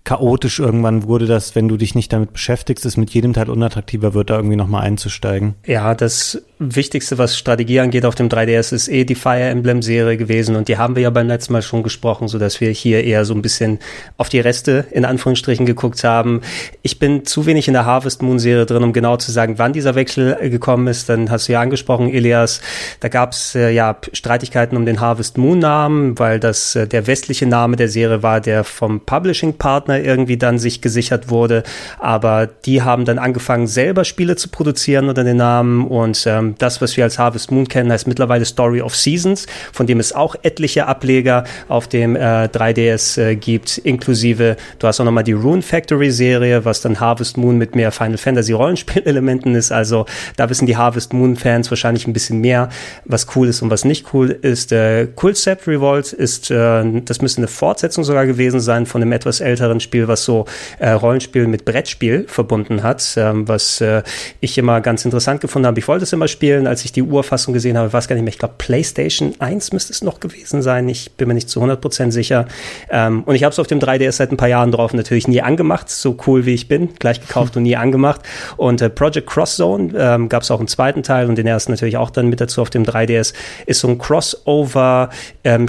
chaotisch 0.05 0.59
irgendwann 0.59 1.05
wurde, 1.05 1.27
dass 1.27 1.55
wenn 1.55 1.69
du 1.69 1.77
dich 1.77 1.95
nicht 1.95 2.13
damit 2.13 2.33
beschäftigst, 2.33 2.85
es 2.85 2.97
mit 2.97 3.11
jedem 3.11 3.33
Teil 3.33 3.49
unattraktiver 3.49 4.15
wird, 4.15 4.31
da 4.31 4.37
irgendwie 4.37 4.57
nochmal 4.57 4.83
einzusteigen. 4.83 5.55
Ja, 5.67 5.95
das 5.95 6.43
Wichtigste, 6.75 7.19
was 7.19 7.37
Strategie 7.37 7.81
angeht 7.81 8.05
auf 8.05 8.15
dem 8.15 8.29
3DS, 8.29 8.73
ist 8.73 8.89
eh 8.89 9.05
die 9.05 9.15
Fire 9.15 9.41
Emblem 9.41 9.83
Serie 9.83 10.17
gewesen 10.17 10.57
und 10.57 10.69
die 10.69 10.79
haben 10.79 10.97
wir 10.97 11.03
ja 11.03 11.11
beim 11.11 11.27
letzten 11.27 11.53
Mal 11.53 11.63
schon 11.63 11.83
gesprochen, 11.83 12.29
so 12.29 12.39
dass 12.39 12.61
wir 12.61 12.71
hier 12.71 13.05
eher 13.05 13.25
so 13.25 13.35
ein 13.35 13.43
bisschen 13.43 13.79
auf 14.17 14.29
die 14.29 14.41
Reste 14.41 14.87
in 14.91 15.05
Anführungsstrichen 15.05 15.67
geguckt 15.67 16.05
haben. 16.05 16.41
Ich 16.83 16.99
bin 16.99 17.25
zu 17.25 17.47
wenig 17.47 17.69
in 17.69 17.75
der 17.75 17.85
Harvest 17.85 18.23
Moon 18.23 18.39
Serie 18.39 18.67
drin, 18.67 18.83
um 18.83 18.93
genau 18.93 19.17
zu 19.17 19.33
sagen, 19.33 19.59
wann 19.59 19.73
dieser 19.73 19.95
Wechsel 19.95 20.37
gekommen 20.51 20.87
ist. 20.87 21.09
Dann 21.09 21.31
hast 21.31 21.49
du 21.49 21.53
ja 21.53 21.61
angesprochen, 21.61 22.13
Elias, 22.13 22.61
da 23.01 23.09
gab 23.09 23.33
es 23.33 23.55
äh, 23.55 23.71
ja 23.71 23.97
Streitigkeiten 24.13 24.77
um 24.77 24.87
den 24.87 25.01
Harvest 25.01 25.39
Moon 25.39 25.59
Namen, 25.59 26.19
weil 26.19 26.41
das 26.41 26.77
äh, 26.77 26.87
der 26.87 27.07
westliche 27.07 27.47
Name 27.47 27.77
der 27.77 27.89
Serie 27.89 28.23
war, 28.23 28.41
der 28.41 28.65
vom 28.65 29.01
Publishing 29.01 29.55
Partner 29.55 30.01
irgendwie 30.01 30.37
dann 30.37 30.59
sich 30.59 30.81
gesichert 30.81 31.29
wurde. 31.29 31.63
Aber 31.99 32.47
die 32.47 32.83
haben 32.83 33.05
dann 33.05 33.19
angefangen, 33.19 33.67
selber 33.67 34.05
Spiele 34.05 34.37
zu 34.37 34.49
produzieren 34.49 35.09
unter 35.09 35.25
den 35.25 35.37
Namen 35.37 35.87
und 35.87 36.25
ähm, 36.27 36.54
das, 36.59 36.81
was 36.81 36.97
wir 36.97 37.05
als 37.05 37.19
Harvest 37.19 37.51
Moon 37.51 37.69
kennen, 37.69 37.91
heißt 37.93 38.07
mittlerweile 38.07 38.45
Story 38.45 38.81
of 38.81 38.95
Seasons, 38.95 39.47
von 39.73 39.87
dem 39.87 40.01
es 40.01 40.13
auch 40.13 40.37
etliche 40.43 40.87
Ableger 40.87 41.45
auf 41.69 41.89
dem 41.89 42.17
äh, 42.17 42.45
3DS 42.47 43.21
äh, 43.21 43.37
gibt, 43.37 43.79
inklusive, 43.79 44.57
du 44.79 44.87
hast 44.87 45.01
auch 45.01 45.05
nochmal 45.05 45.25
die 45.25 45.33
Rune 45.33 45.63
Factory 45.63 46.11
Serie, 46.11 46.65
was 46.65 46.81
dann 46.81 47.01
Harvest 47.01 47.37
Moon 47.37 47.59
mit 47.59 47.75
mehr 47.75 47.93
Final 47.93 48.19
Fantasy 48.19 48.53
Rollenspielelementen 48.53 49.55
ist. 49.55 49.73
Also 49.73 50.07
da 50.37 50.49
wissen 50.51 50.67
die 50.67 50.77
Harvest 50.77 51.13
Moon 51.13 51.37
Fans 51.37 51.71
wahrscheinlich 51.71 52.07
ein 52.07 52.13
bisschen 52.13 52.41
mehr, 52.41 52.69
was 53.05 53.27
cool 53.37 53.49
ist 53.49 53.63
und 53.63 53.71
was 53.71 53.85
nicht 53.85 54.13
cool 54.13 54.31
ist. 54.31 54.73
Äh, 54.73 55.09
Concept 55.15 55.67
Revolt 55.67 56.13
ist, 56.13 56.51
äh, 56.51 56.85
das 57.03 57.21
müsste 57.21 57.39
eine 57.39 57.49
Fortsetzung 57.49 58.05
sogar 58.05 58.27
gewesen 58.27 58.61
sein 58.61 58.87
von 58.87 59.03
einem 59.03 59.13
etwas 59.13 59.41
älteren 59.41 59.81
Spiel, 59.81 60.09
was 60.09 60.25
so 60.25 60.47
äh, 60.79 60.91
Rollenspiel 60.91 61.47
mit 61.47 61.65
Brettspiel 61.65 62.27
verbunden 62.29 62.83
hat, 62.83 63.15
ähm, 63.17 63.49
was 63.49 63.81
äh, 63.81 64.03
ich 64.41 64.59
immer 64.59 64.81
ganz 64.81 65.05
interessant 65.05 65.41
gefunden 65.41 65.67
habe. 65.67 65.79
Ich 65.79 65.89
wollte 65.89 66.05
es 66.05 66.13
immer 66.13 66.29
spielen, 66.35 66.67
als 66.67 66.85
ich 66.85 66.93
die 66.93 67.03
Urfassung 67.03 67.55
gesehen 67.55 67.79
habe, 67.79 67.93
weiß 67.93 68.09
gar 68.09 68.15
nicht 68.17 68.25
mehr, 68.25 68.33
ich 68.33 68.39
glaube 68.39 68.55
PlayStation 68.59 69.35
1 69.39 69.73
müsste 69.73 69.93
es 69.93 70.03
noch 70.03 70.21
gewesen 70.21 70.61
sein, 70.61 70.89
ich 70.89 71.13
bin 71.13 71.29
mir 71.29 71.35
nicht 71.35 71.49
zu 71.49 71.63
100% 71.63 72.11
sicher. 72.11 72.47
Ähm, 72.91 73.23
und 73.25 73.35
ich 73.35 73.45
habe 73.45 73.53
es 73.53 73.59
auf 73.59 73.67
dem 73.67 73.79
3DS 73.79 74.13
seit 74.13 74.31
ein 74.31 74.37
paar 74.37 74.49
Jahren 74.49 74.71
drauf 74.71 74.93
natürlich 74.93 75.27
nie 75.29 75.41
angemacht, 75.41 75.89
so 75.89 76.17
cool 76.27 76.45
wie 76.45 76.55
ich 76.55 76.69
bin, 76.69 76.95
gleich 76.99 77.21
gekauft 77.21 77.57
und 77.57 77.63
nie 77.63 77.77
angemacht. 77.77 78.21
Und 78.57 78.83
äh, 78.83 78.91
Project 78.91 79.27
Cross 79.27 79.57
Zone 79.57 79.93
ähm, 79.97 80.29
gab 80.29 80.43
es 80.43 80.51
auch 80.51 80.59
einen 80.59 80.69
zweiten 80.69 81.03
Teil 81.03 81.29
und 81.29 81.39
den 81.39 81.47
ersten 81.47 81.73
natürlich 81.73 81.97
auch 81.97 82.11
dann 82.11 82.29
mit 82.29 82.41
dazu 82.41 82.61
auf 82.61 82.71
dem 82.71 82.85
3DS, 82.85 83.33
ist 83.67 83.81
so 83.81 83.89
ein 83.89 83.99
Crossover 83.99 85.09
ähm, 85.45 85.67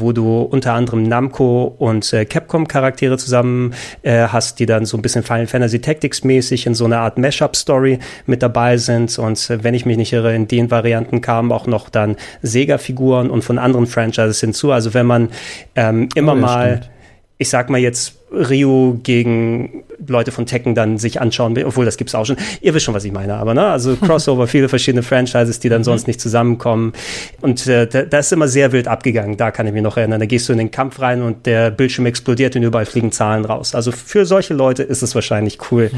wo 0.00 0.12
du 0.12 0.40
unter 0.42 0.74
anderem 0.74 1.02
Namco 1.04 1.74
und 1.78 2.12
äh, 2.12 2.24
Capcom-Charaktere 2.24 3.16
zusammen 3.18 3.74
äh, 4.02 4.26
hast, 4.28 4.58
die 4.58 4.66
dann 4.66 4.84
so 4.84 4.96
ein 4.96 5.02
bisschen 5.02 5.22
Final 5.22 5.46
Fantasy 5.46 5.80
Tactics 5.80 6.24
mäßig 6.24 6.66
in 6.66 6.74
so 6.74 6.84
einer 6.84 6.98
Art 6.98 7.18
Mashup-Story 7.18 7.98
mit 8.26 8.42
dabei 8.42 8.76
sind. 8.76 9.18
Und 9.18 9.35
äh, 9.50 9.62
wenn 9.62 9.74
ich 9.74 9.86
mich 9.86 9.96
nicht 9.96 10.12
irre, 10.12 10.34
in 10.34 10.48
den 10.48 10.70
Varianten 10.70 11.20
kamen 11.20 11.52
auch 11.52 11.66
noch 11.66 11.88
dann 11.88 12.16
Sega-Figuren 12.42 13.30
und 13.30 13.42
von 13.42 13.58
anderen 13.58 13.86
Franchises 13.86 14.40
hinzu. 14.40 14.72
Also 14.72 14.94
wenn 14.94 15.06
man 15.06 15.28
ähm, 15.74 16.08
immer 16.14 16.32
Oh, 16.32 16.36
ja, 16.36 16.40
mal, 16.40 16.76
stimmt. 16.76 16.90
ich 17.38 17.48
sag 17.48 17.70
mal 17.70 17.78
jetzt 17.78 18.14
Ryu 18.32 18.98
gegen 19.02 19.84
Leute 20.06 20.32
von 20.32 20.46
Tekken 20.46 20.74
dann 20.74 20.98
sich 20.98 21.20
anschauen 21.20 21.54
will, 21.56 21.64
obwohl 21.64 21.84
das 21.84 21.96
gibt's 21.96 22.14
auch 22.14 22.26
schon. 22.26 22.36
Ihr 22.60 22.74
wisst 22.74 22.84
schon, 22.84 22.94
was 22.94 23.04
ich 23.04 23.12
meine, 23.12 23.34
aber 23.34 23.54
ne, 23.54 23.66
also 23.66 23.96
Crossover, 24.00 24.46
viele 24.46 24.68
verschiedene 24.68 25.02
Franchises, 25.02 25.60
die 25.60 25.68
dann 25.68 25.84
sonst 25.84 26.06
nicht 26.06 26.20
zusammenkommen 26.20 26.92
und 27.40 27.66
äh, 27.66 27.86
da, 27.86 28.02
da 28.02 28.18
ist 28.18 28.32
immer 28.32 28.48
sehr 28.48 28.72
wild 28.72 28.88
abgegangen. 28.88 29.36
Da 29.36 29.50
kann 29.50 29.66
ich 29.66 29.72
mich 29.72 29.82
noch 29.82 29.96
erinnern. 29.96 30.20
Da 30.20 30.26
gehst 30.26 30.48
du 30.48 30.52
in 30.52 30.58
den 30.58 30.70
Kampf 30.70 31.00
rein 31.00 31.22
und 31.22 31.46
der 31.46 31.70
Bildschirm 31.70 32.06
explodiert 32.06 32.56
und 32.56 32.62
überall 32.62 32.86
fliegen 32.86 33.12
Zahlen 33.12 33.44
raus. 33.44 33.74
Also 33.74 33.92
für 33.92 34.26
solche 34.26 34.52
Leute 34.54 34.82
ist 34.82 35.02
es 35.02 35.14
wahrscheinlich 35.14 35.58
cool 35.70 35.90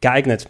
geeignet. 0.00 0.48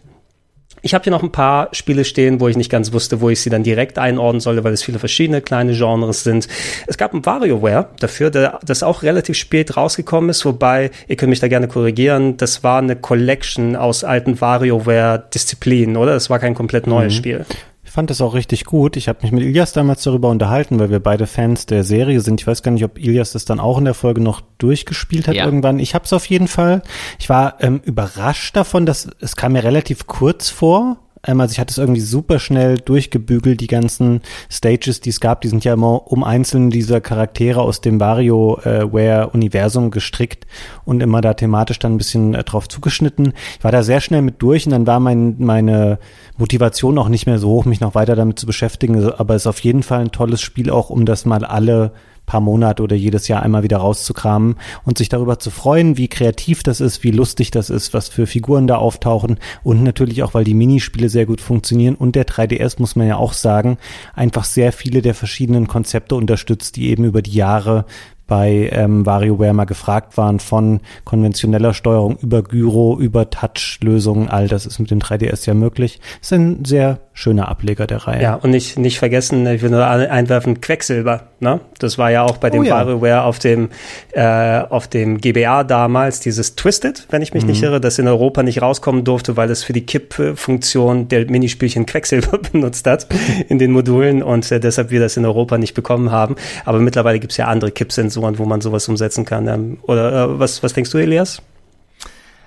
Ich 0.85 0.95
habe 0.95 1.05
hier 1.05 1.13
noch 1.13 1.23
ein 1.23 1.31
paar 1.31 1.69
Spiele 1.73 2.05
stehen, 2.05 2.41
wo 2.41 2.49
ich 2.49 2.57
nicht 2.57 2.71
ganz 2.71 2.93
wusste, 2.93 3.21
wo 3.21 3.31
ich 3.31 3.41
sie 3.41 3.51
dann 3.51 3.63
direkt 3.63 3.99
einordnen 3.99 4.41
sollte, 4.41 4.65
weil 4.65 4.73
es 4.73 4.83
viele 4.83 4.99
verschiedene 4.99 5.41
kleine 5.41 5.75
Genres 5.75 6.25
sind. 6.25 6.49
Es 6.89 6.99
gab 6.99 7.15
ein 7.15 7.25
WarioWare 7.25 7.89
dafür, 8.01 8.31
der, 8.31 8.59
das 8.65 8.83
auch 8.83 9.05
relativ 9.05 9.37
spät 9.37 9.77
rausgekommen 9.77 10.31
ist, 10.31 10.45
wobei, 10.45 10.91
ihr 11.07 11.15
könnt 11.17 11.31
mich 11.31 11.41
da 11.41 11.47
gerne 11.47 11.69
korrigieren, 11.69 12.37
das 12.37 12.65
war 12.65 12.79
eine 12.79 12.97
Collection 12.97 13.77
aus 13.77 14.03
alten 14.03 14.41
WarioWare-Disziplinen, 14.41 15.97
oder? 15.97 16.15
Das 16.15 16.31
war 16.31 16.41
kein 16.41 16.55
komplett 16.55 16.89
neues 16.89 17.15
Spiel. 17.15 17.47
Ich 17.93 17.95
fand 17.95 18.09
das 18.09 18.23
auch 18.23 18.33
richtig 18.33 18.65
gut. 18.65 18.97
Ich 18.97 19.07
habe 19.07 19.19
mich 19.21 19.33
mit 19.33 19.43
Ilias 19.43 19.75
damals 19.75 20.03
darüber 20.03 20.31
unterhalten, 20.31 20.79
weil 20.79 20.89
wir 20.89 20.99
beide 20.99 21.27
Fans 21.27 21.67
der 21.67 21.85
Serie 21.85 22.23
sind. 22.23 22.41
Ich 22.41 22.47
weiß 22.47 22.63
gar 22.63 22.71
nicht, 22.73 22.85
ob 22.87 22.97
Ilias 22.97 23.33
das 23.33 23.45
dann 23.45 23.61
auch 23.61 23.77
in 23.77 23.85
der 23.85 23.93
Folge 23.93 24.23
noch 24.23 24.41
durchgespielt 24.57 25.29
hat 25.29 25.35
Ja. 25.35 25.45
irgendwann. 25.45 25.79
Ich 25.79 25.95
habe 25.95 26.07
es 26.07 26.15
auf 26.15 26.25
jeden 26.25 26.49
Fall. 26.49 26.81
Ich 27.19 27.29
war 27.29 27.57
ähm, 27.61 27.83
überrascht 27.85 28.57
davon, 28.57 28.87
dass 28.87 29.11
es 29.21 29.37
kam 29.37 29.53
mir 29.53 29.63
relativ 29.63 30.07
kurz 30.07 30.49
vor. 30.49 30.97
Ähm, 31.27 31.41
also 31.41 31.53
ich 31.53 31.61
hatte 31.61 31.71
es 31.73 31.79
irgendwie 31.79 32.01
super 32.01 32.39
schnell 32.39 32.79
durchgebügelt, 32.79 33.61
die 33.61 33.67
ganzen 33.67 34.21
Stages, 34.51 35.01
die 35.01 35.11
es 35.11 35.21
gab, 35.21 35.41
die 35.41 35.49
sind 35.49 35.65
ja 35.65 35.75
immer 35.75 36.11
um 36.11 36.25
einzelne 36.25 36.71
dieser 36.71 37.01
Charaktere 37.01 37.61
aus 37.61 37.81
dem 37.81 38.01
WarioWare-Universum 38.01 39.91
gestrickt 39.91 40.47
und 40.85 41.03
immer 41.03 41.21
da 41.21 41.35
thematisch 41.35 41.79
dann 41.79 41.95
ein 41.95 41.99
bisschen 41.99 42.35
äh, 42.35 42.45
drauf 42.45 42.69
zugeschnitten. 42.69 43.33
Ich 43.59 43.65
war 43.65 43.73
da 43.73 43.83
sehr 43.83 44.01
schnell 44.01 44.23
mit 44.23 44.43
durch 44.43 44.67
und 44.67 44.73
dann 44.73 44.87
war 44.87 45.01
mein, 45.01 45.37
meine 45.39 45.99
Motivation 46.39 46.99
auch 46.99 47.09
nicht 47.09 47.27
mehr 47.27 47.39
so 47.39 47.49
hoch, 47.49 47.65
mich 47.65 47.81
noch 47.81 47.95
weiter 47.95 48.17
damit 48.17 48.39
zu 48.39 48.47
beschäftigen. 48.47 49.13
Aber 49.13 49.35
es 49.35 49.43
ist 49.43 49.47
auf 49.47 49.61
jeden 49.61 49.83
Fall 49.83 50.01
ein 50.01 50.13
tolles 50.13 50.41
Spiel 50.41 50.71
auch, 50.71 50.91
um 50.91 51.07
das 51.07 51.25
mal 51.25 51.45
alle 51.45 51.93
paar 52.33 52.41
Monate 52.41 52.83
oder 52.83 52.97
jedes 52.97 53.29
Jahr 53.29 53.43
einmal 53.43 53.63
wieder 53.63 53.77
rauszukramen 53.77 54.57
und 54.87 54.97
sich 54.97 55.11
darüber 55.11 55.39
zu 55.39 55.51
freuen, 55.51 55.99
wie 55.99 56.09
kreativ 56.09 56.63
das 56.63 56.81
ist, 56.81 57.05
wie 57.05 57.11
lustig 57.11 57.51
das 57.51 57.69
ist, 57.69 57.93
was 57.93 58.09
für 58.09 58.27
Figuren 58.27 58.67
da 58.67 58.77
auftauchen 58.77 59.39
und 59.63 59.83
natürlich 59.83 60.23
auch, 60.23 60.33
weil 60.33 60.45
die 60.45 60.55
Minispiele 60.55 61.11
sehr 61.11 61.27
gut 61.27 61.43
funktionieren 61.43 61.95
und 61.95 62.17
der 62.17 62.27
3DS, 62.27 62.77
muss 62.79 62.97
man 62.97 63.07
ja 63.07 63.17
auch 63.17 63.35
sagen, 63.35 63.77
einfach 64.15 64.45
sehr 64.45 64.73
viele 64.73 65.03
der 65.03 65.15
verschiedenen 65.15 65.69
Konzepte 65.69 66.15
unterstützt, 66.15 66.77
die 66.77 66.89
eben 66.89 67.05
über 67.05 67.21
die 67.21 67.35
Jahre 67.35 67.85
bei 68.33 68.71
ähm, 68.73 69.05
WarioWare 69.05 69.53
mal 69.53 69.67
gefragt 69.67 70.17
waren, 70.17 70.39
von 70.39 70.81
konventioneller 71.05 71.75
Steuerung 71.75 72.17
über 72.23 72.43
Gyro, 72.43 72.99
über 72.99 73.29
Touch-Lösungen, 73.29 74.31
all 74.31 74.49
das 74.49 74.65
ist 74.65 74.79
mit 74.79 74.91
dem 74.91 75.01
3DS 75.01 75.47
ja 75.47 75.53
möglich. 75.53 76.01
Ist 76.23 76.33
ein 76.33 76.65
sehr 76.65 77.01
schöner 77.13 77.49
Ableger 77.49 77.87
der 77.87 77.99
Reihe. 77.99 78.23
Ja, 78.23 78.35
und 78.37 78.51
nicht, 78.51 78.79
nicht 78.79 78.99
vergessen, 78.99 79.47
ich 79.47 79.61
will 79.61 79.69
nur 79.69 79.87
einwerfen, 79.87 80.63
Quecksilber. 80.63 81.25
Ne? 81.41 81.61
Das 81.79 81.99
war 81.99 82.11
ja 82.11 82.23
auch 82.23 82.39
bei 82.39 82.49
dem 82.49 82.63
Oh 82.63 82.65
ja. 82.65 82.75
WarioWare 82.77 83.25
auf 83.25 83.39
dem, 83.39 83.69
äh, 84.13 84.61
auf 84.61 84.89
dem 84.89 85.21
GBA 85.21 85.65
damals, 85.65 86.21
dieses 86.21 86.57
Twisted, 86.57 87.07
wenn 87.11 87.21
ich 87.21 87.35
mich 87.35 87.45
nicht 87.45 87.63
irre, 87.63 87.81
das 87.81 87.99
in 87.99 88.09
Europa 88.09 88.43
nicht 88.43 88.63
rauskommen 88.63 89.05
durfte, 89.05 89.37
weil 89.37 89.51
es 89.51 89.63
für 89.63 89.75
die 89.75 89.85
Kipp-Funktion 89.85 91.09
der 91.09 91.31
Minispielchen 91.31 91.85
Quecksilber 91.85 92.39
benutzt 92.53 92.87
hat 92.87 93.09
in 93.49 93.59
den 93.59 93.73
Modulen 93.73 94.23
und 94.23 94.51
äh, 94.51 94.59
deshalb 94.59 94.91
wir 94.91 95.01
das 95.01 95.19
in 95.19 95.27
Europa 95.27 95.59
nicht 95.59 95.75
bekommen 95.75 96.11
haben. 96.11 96.37
Aber 96.65 96.79
mittlerweile 96.79 97.19
gibt's 97.19 97.37
ja 97.37 97.47
andere 97.47 97.73
Kipp-Sensoren, 97.73 98.22
wo 98.39 98.45
man 98.45 98.61
sowas 98.61 98.89
umsetzen 98.89 99.25
kann. 99.25 99.49
Ähm, 99.49 99.79
oder 99.83 100.13
äh, 100.13 100.39
was, 100.39 100.63
was 100.63 100.73
denkst 100.73 100.91
du, 100.91 100.99
Elias? 100.99 101.43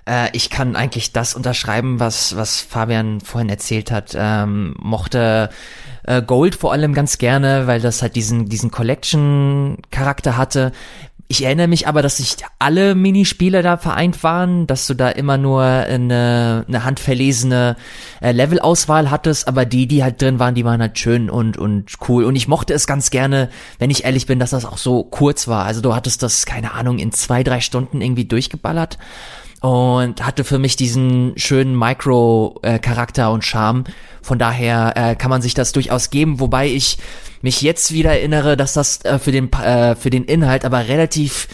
Äh, 0.08 0.30
ich 0.34 0.50
kann 0.50 0.76
eigentlich 0.76 1.12
das 1.12 1.34
unterschreiben, 1.34 2.00
was, 2.00 2.36
was 2.36 2.62
Fabian 2.62 3.22
vorhin 3.22 3.50
erzählt 3.50 3.92
hat. 3.92 4.16
Ähm, 4.18 4.76
mochte 4.80 5.50
äh, 6.04 6.22
Gold 6.22 6.56
vor 6.56 6.72
allem 6.72 6.94
ganz 6.94 7.18
gerne, 7.18 7.68
weil 7.68 7.82
das 7.82 8.02
halt 8.02 8.16
diesen, 8.16 8.48
diesen 8.48 8.72
Collection-Charakter 8.72 10.38
hatte. 10.38 10.72
Ich 11.28 11.44
erinnere 11.44 11.68
mich 11.68 11.88
aber, 11.88 12.04
dass 12.04 12.20
nicht 12.20 12.44
alle 12.60 12.94
Minispiele 12.94 13.64
da 13.64 13.78
vereint 13.78 14.22
waren, 14.22 14.68
dass 14.68 14.86
du 14.86 14.94
da 14.94 15.10
immer 15.10 15.40
nur 15.40 15.64
eine, 15.64 16.66
eine 16.68 16.84
handverlesene 16.84 17.78
äh, 18.22 18.32
Levelauswahl 18.32 19.10
hattest, 19.10 19.48
aber 19.48 19.66
die, 19.66 19.88
die 19.88 20.04
halt 20.04 20.22
drin 20.22 20.38
waren, 20.38 20.54
die 20.54 20.66
waren 20.66 20.82
halt 20.82 21.00
schön 21.00 21.32
und, 21.32 21.58
und 21.58 21.94
cool. 22.08 22.26
Und 22.26 22.36
ich 22.36 22.48
mochte 22.48 22.76
es 22.76 22.86
ganz 22.86 23.10
gerne, 23.10 23.50
wenn 23.80 23.90
ich 23.90 24.06
ehrlich 24.06 24.28
bin, 24.28 24.38
dass 24.38 24.52
das 24.52 24.66
auch 24.66 24.78
so 24.78 25.04
kurz 25.04 25.48
war. 25.48 25.66
Also 25.66 25.82
du 25.82 25.96
hattest 25.96 26.22
das, 26.22 26.46
keine 26.46 26.74
Ahnung, 26.74 27.00
in 27.00 27.12
zwei, 27.12 27.44
drei 27.44 27.60
Stunden 27.60 28.02
irgendwie 28.02 28.26
durchgeballert 28.26 29.00
und 29.66 30.24
hatte 30.24 30.44
für 30.44 30.60
mich 30.60 30.76
diesen 30.76 31.34
schönen 31.38 31.76
Micro-Charakter 31.76 33.32
und 33.32 33.44
Charme. 33.44 33.86
Von 34.22 34.38
daher 34.38 34.94
äh, 34.96 35.16
kann 35.16 35.32
man 35.32 35.42
sich 35.42 35.56
das 35.56 35.72
durchaus 35.72 36.12
geben, 36.12 36.40
wobei 36.40 36.68
ich 36.68 37.00
mich 37.42 37.64
jetzt 37.64 37.92
wieder 37.92 38.12
erinnere, 38.12 38.58
dass 38.58 38.74
das 38.74 39.04
äh, 39.06 39.18
für 39.18 39.32
den 39.32 39.52
äh, 39.54 39.96
für 39.96 40.12
den 40.12 40.26
Inhalt 40.26 40.66
aber 40.66 40.88
relativ 40.88 41.48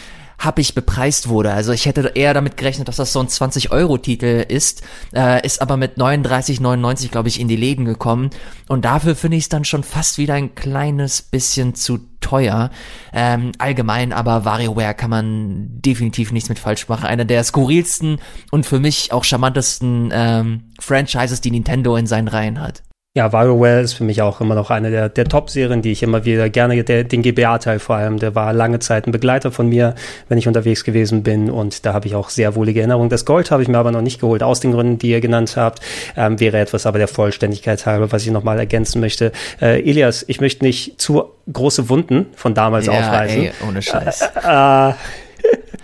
happig 0.44 0.74
bepreist 0.74 1.28
wurde. 1.28 1.52
Also 1.52 1.72
ich 1.72 1.86
hätte 1.86 2.12
eher 2.14 2.34
damit 2.34 2.56
gerechnet, 2.56 2.88
dass 2.88 2.96
das 2.96 3.12
so 3.12 3.20
ein 3.20 3.28
20-Euro-Titel 3.28 4.44
ist, 4.48 4.82
äh, 5.14 5.44
ist 5.44 5.62
aber 5.62 5.76
mit 5.76 5.98
39,99 5.98 7.10
glaube 7.10 7.28
ich 7.28 7.40
in 7.40 7.48
die 7.48 7.56
Läden 7.56 7.84
gekommen 7.84 8.30
und 8.68 8.84
dafür 8.84 9.14
finde 9.14 9.36
ich 9.36 9.44
es 9.44 9.48
dann 9.48 9.64
schon 9.64 9.82
fast 9.82 10.18
wieder 10.18 10.34
ein 10.34 10.54
kleines 10.54 11.22
bisschen 11.22 11.74
zu 11.74 12.00
teuer. 12.20 12.70
Ähm, 13.12 13.52
allgemein 13.58 14.12
aber 14.12 14.44
WarioWare 14.44 14.94
kann 14.94 15.10
man 15.10 15.80
definitiv 15.82 16.32
nichts 16.32 16.48
mit 16.48 16.58
falsch 16.58 16.88
machen. 16.88 17.06
Einer 17.06 17.24
der 17.24 17.44
skurrilsten 17.44 18.18
und 18.50 18.64
für 18.64 18.80
mich 18.80 19.12
auch 19.12 19.24
charmantesten 19.24 20.10
ähm, 20.12 20.64
Franchises, 20.80 21.40
die 21.40 21.50
Nintendo 21.50 21.96
in 21.96 22.06
seinen 22.06 22.28
Reihen 22.28 22.60
hat. 22.60 22.82
Ja, 23.14 23.30
WarioWare 23.30 23.82
ist 23.82 23.92
für 23.92 24.04
mich 24.04 24.22
auch 24.22 24.40
immer 24.40 24.54
noch 24.54 24.70
eine 24.70 24.90
der, 24.90 25.10
der 25.10 25.26
Top-Serien, 25.26 25.82
die 25.82 25.92
ich 25.92 26.02
immer 26.02 26.24
wieder 26.24 26.48
gerne, 26.48 26.82
der, 26.82 27.04
den 27.04 27.20
GBA-Teil 27.20 27.78
vor 27.78 27.96
allem, 27.96 28.18
der 28.18 28.34
war 28.34 28.54
lange 28.54 28.78
Zeit 28.78 29.06
ein 29.06 29.12
Begleiter 29.12 29.52
von 29.52 29.68
mir, 29.68 29.94
wenn 30.30 30.38
ich 30.38 30.48
unterwegs 30.48 30.82
gewesen 30.82 31.22
bin 31.22 31.50
und 31.50 31.84
da 31.84 31.92
habe 31.92 32.06
ich 32.06 32.14
auch 32.14 32.30
sehr 32.30 32.54
wohlige 32.54 32.80
Erinnerungen. 32.80 33.10
Das 33.10 33.26
Gold 33.26 33.50
habe 33.50 33.62
ich 33.62 33.68
mir 33.68 33.76
aber 33.76 33.92
noch 33.92 34.00
nicht 34.00 34.18
geholt, 34.18 34.42
aus 34.42 34.60
den 34.60 34.72
Gründen, 34.72 34.96
die 34.96 35.10
ihr 35.10 35.20
genannt 35.20 35.58
habt, 35.58 35.82
ähm, 36.16 36.40
wäre 36.40 36.58
etwas 36.58 36.86
aber 36.86 36.96
der 36.96 37.06
Vollständigkeit 37.06 37.84
halber, 37.84 38.12
was 38.12 38.24
ich 38.24 38.30
nochmal 38.30 38.58
ergänzen 38.58 39.02
möchte. 39.02 39.32
Äh, 39.60 39.82
Elias, 39.82 40.24
ich 40.26 40.40
möchte 40.40 40.64
nicht 40.64 40.98
zu 40.98 41.24
große 41.52 41.90
Wunden 41.90 42.28
von 42.34 42.54
damals 42.54 42.88
aufreißen. 42.88 43.42
ey, 43.42 43.52
ohne 43.68 43.82
Scheiß. 43.82 44.22
Äh, 44.22 44.92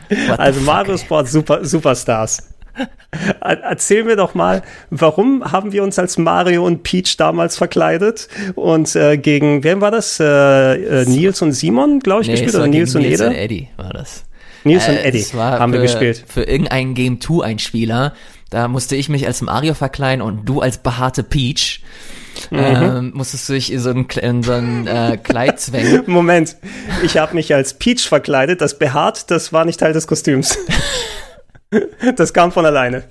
the 0.09 0.17
also 0.39 0.61
Mario. 0.63 0.97
Sport 0.97 1.29
Super, 1.29 1.63
Superstars. 1.63 2.55
Er- 3.41 3.61
Erzähl 3.63 4.05
mir 4.05 4.17
doch 4.17 4.35
mal, 4.35 4.63
warum 4.91 5.51
haben 5.53 5.73
wir 5.73 5.83
uns 5.83 5.99
als 5.99 6.19
Mario 6.19 6.65
und 6.65 6.83
Peach 6.83 7.17
damals 7.17 7.57
verkleidet 7.57 8.29
und 8.55 8.95
äh, 8.97 9.17
gegen, 9.17 9.65
wer 9.65 9.81
war 9.81 9.91
das? 9.91 10.21
Äh, 10.21 10.25
äh, 10.25 11.05
Nils 11.07 11.41
und 11.43 11.53
Simon, 11.53 12.01
glaube 12.01 12.23
ich, 12.23 12.29
Nee, 12.29 12.35
gespielt 12.35 12.55
oder 12.55 12.67
Nils 12.67 12.95
und 12.95 13.03
Nils 13.03 13.21
Ede? 13.21 13.29
und 13.31 13.35
Eddie 13.35 13.69
war 13.77 13.91
das. 13.91 14.25
Nils 14.65 14.89
und 14.89 14.95
Äh, 14.97 15.03
Eddie 15.05 15.21
es 15.21 15.35
war 15.35 15.59
haben 15.59 15.73
wir 15.73 15.81
für, 15.81 15.87
gespielt. 15.87 16.25
Für 16.27 16.43
irgendeinen 16.43 16.95
Game 16.95 17.21
2 17.21 17.45
Einspieler. 17.45 18.13
Da 18.51 18.67
musste 18.69 18.97
ich 18.97 19.09
mich 19.09 19.27
als 19.27 19.41
Mario 19.43 19.75
verkleiden 19.75 20.23
und 20.23 20.45
du 20.47 20.61
als 20.61 20.79
behaarte 20.79 21.23
Peach. 21.23 21.83
Mhm. 22.51 22.59
Ähm, 22.59 23.11
musstest 23.15 23.49
du 23.49 23.55
dich 23.55 23.73
in 23.73 23.81
so 23.81 23.91
ein, 23.91 24.07
in 24.23 24.43
so 24.43 24.53
ein 24.53 24.87
äh, 24.87 25.17
Kleid 25.23 25.59
zwängen. 25.61 26.05
Moment, 26.07 26.57
ich 27.03 27.19
habe 27.19 27.35
mich 27.35 27.53
als 27.55 27.75
Peach 27.75 28.07
verkleidet, 28.09 28.61
das 28.61 28.79
behaart, 28.79 29.31
das 29.31 29.53
war 29.53 29.65
nicht 29.65 29.81
Teil 29.81 29.93
des 29.93 30.07
Kostüms. 30.07 30.57
das 32.17 32.33
kam 32.33 32.53
von 32.53 32.67
alleine. 32.67 33.05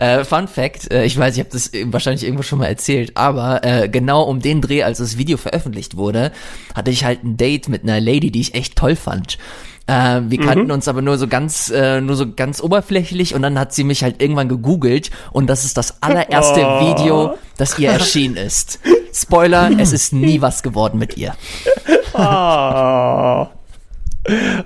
Äh, 0.00 0.24
Fun 0.24 0.48
Fact, 0.48 0.90
äh, 0.90 1.04
ich 1.04 1.16
weiß, 1.16 1.34
ich 1.34 1.40
habe 1.40 1.50
das 1.52 1.70
wahrscheinlich 1.86 2.24
irgendwo 2.24 2.42
schon 2.42 2.58
mal 2.58 2.66
erzählt, 2.66 3.16
aber 3.16 3.62
äh, 3.64 3.88
genau 3.88 4.22
um 4.24 4.40
den 4.40 4.60
Dreh, 4.60 4.82
als 4.82 4.98
das 4.98 5.16
Video 5.16 5.36
veröffentlicht 5.36 5.96
wurde, 5.96 6.32
hatte 6.74 6.90
ich 6.90 7.04
halt 7.04 7.22
ein 7.22 7.36
Date 7.36 7.68
mit 7.68 7.84
einer 7.84 8.00
Lady, 8.00 8.32
die 8.32 8.40
ich 8.40 8.54
echt 8.54 8.74
toll 8.76 8.96
fand. 8.96 9.38
Äh, 9.86 10.22
wir 10.26 10.38
kannten 10.40 10.70
uns 10.72 10.88
aber 10.88 11.02
nur 11.02 11.18
so 11.18 11.28
ganz, 11.28 11.70
äh, 11.70 12.00
nur 12.00 12.16
so 12.16 12.32
ganz 12.32 12.60
oberflächlich 12.60 13.34
und 13.34 13.42
dann 13.42 13.58
hat 13.58 13.72
sie 13.72 13.84
mich 13.84 14.02
halt 14.02 14.20
irgendwann 14.20 14.48
gegoogelt 14.48 15.10
und 15.32 15.48
das 15.48 15.64
ist 15.64 15.76
das 15.76 16.02
allererste 16.02 16.60
Oh. 16.64 16.80
Video, 16.80 17.34
das 17.56 17.78
ihr 17.78 17.90
erschienen 17.90 18.36
ist. 18.36 18.80
Spoiler, 19.12 19.70
es 19.78 19.92
ist 19.92 20.12
nie 20.12 20.40
was 20.40 20.62
geworden 20.62 20.98
mit 20.98 21.16
ihr. 21.16 21.34
Oh. 22.14 23.46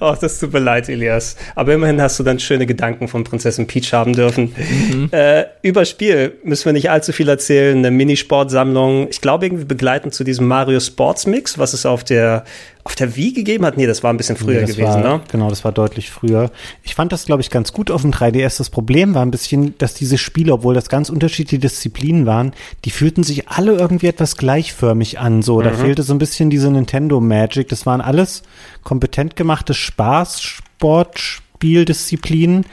Ach, 0.00 0.18
das 0.18 0.38
tut 0.38 0.52
mir 0.52 0.58
leid, 0.58 0.88
Elias. 0.88 1.36
Aber 1.54 1.72
immerhin 1.72 2.00
hast 2.00 2.18
du 2.18 2.22
dann 2.22 2.38
schöne 2.38 2.66
Gedanken 2.66 3.08
von 3.08 3.24
Prinzessin 3.24 3.66
Peach 3.66 3.92
haben 3.92 4.12
dürfen. 4.12 4.54
Äh, 5.12 5.44
über 5.62 5.84
Spiel 5.84 6.38
müssen 6.42 6.66
wir 6.66 6.72
nicht 6.72 6.90
allzu 6.90 7.12
viel 7.12 7.28
erzählen. 7.28 7.78
Eine 7.78 7.90
Minisportsammlung. 7.90 9.08
Ich 9.08 9.20
glaube, 9.20 9.46
irgendwie 9.46 9.64
begleitend 9.64 10.14
zu 10.14 10.24
diesem 10.24 10.46
Mario 10.46 10.80
Sports 10.80 11.26
Mix, 11.26 11.58
was 11.58 11.72
es 11.72 11.86
auf 11.86 12.04
der, 12.04 12.44
auf 12.86 12.94
der 12.94 13.16
Wii 13.16 13.32
gegeben 13.32 13.66
hat. 13.66 13.76
Nee, 13.76 13.86
das 13.86 14.02
war 14.04 14.12
ein 14.12 14.16
bisschen 14.16 14.36
früher 14.36 14.60
das 14.60 14.70
gewesen, 14.70 15.02
war, 15.02 15.18
ne? 15.18 15.20
Genau, 15.30 15.50
das 15.50 15.64
war 15.64 15.72
deutlich 15.72 16.10
früher. 16.10 16.52
Ich 16.84 16.94
fand 16.94 17.10
das, 17.10 17.26
glaube 17.26 17.42
ich, 17.42 17.50
ganz 17.50 17.72
gut 17.72 17.90
auf 17.90 18.02
dem 18.02 18.12
3DS. 18.12 18.58
Das 18.58 18.70
Problem 18.70 19.12
war 19.14 19.22
ein 19.22 19.32
bisschen, 19.32 19.76
dass 19.78 19.94
diese 19.94 20.18
Spiele, 20.18 20.52
obwohl 20.52 20.72
das 20.74 20.88
ganz 20.88 21.10
unterschiedliche 21.10 21.58
Disziplinen 21.58 22.26
waren, 22.26 22.52
die 22.84 22.90
fühlten 22.90 23.24
sich 23.24 23.48
alle 23.48 23.72
irgendwie 23.74 24.06
etwas 24.06 24.36
gleichförmig 24.36 25.18
an. 25.18 25.42
So, 25.42 25.58
Mhm. 25.58 25.64
da 25.64 25.72
fehlte 25.72 26.04
so 26.04 26.14
ein 26.14 26.18
bisschen 26.18 26.48
diese 26.48 26.70
Nintendo 26.70 27.20
Magic. 27.20 27.68
Das 27.68 27.86
waren 27.86 28.00
alles 28.00 28.42
kompetent 28.84 29.34
gemachte 29.34 29.74
Spaß, 29.74 30.40
Sport, 30.40 31.18
Spieldisziplinen. 31.18 32.64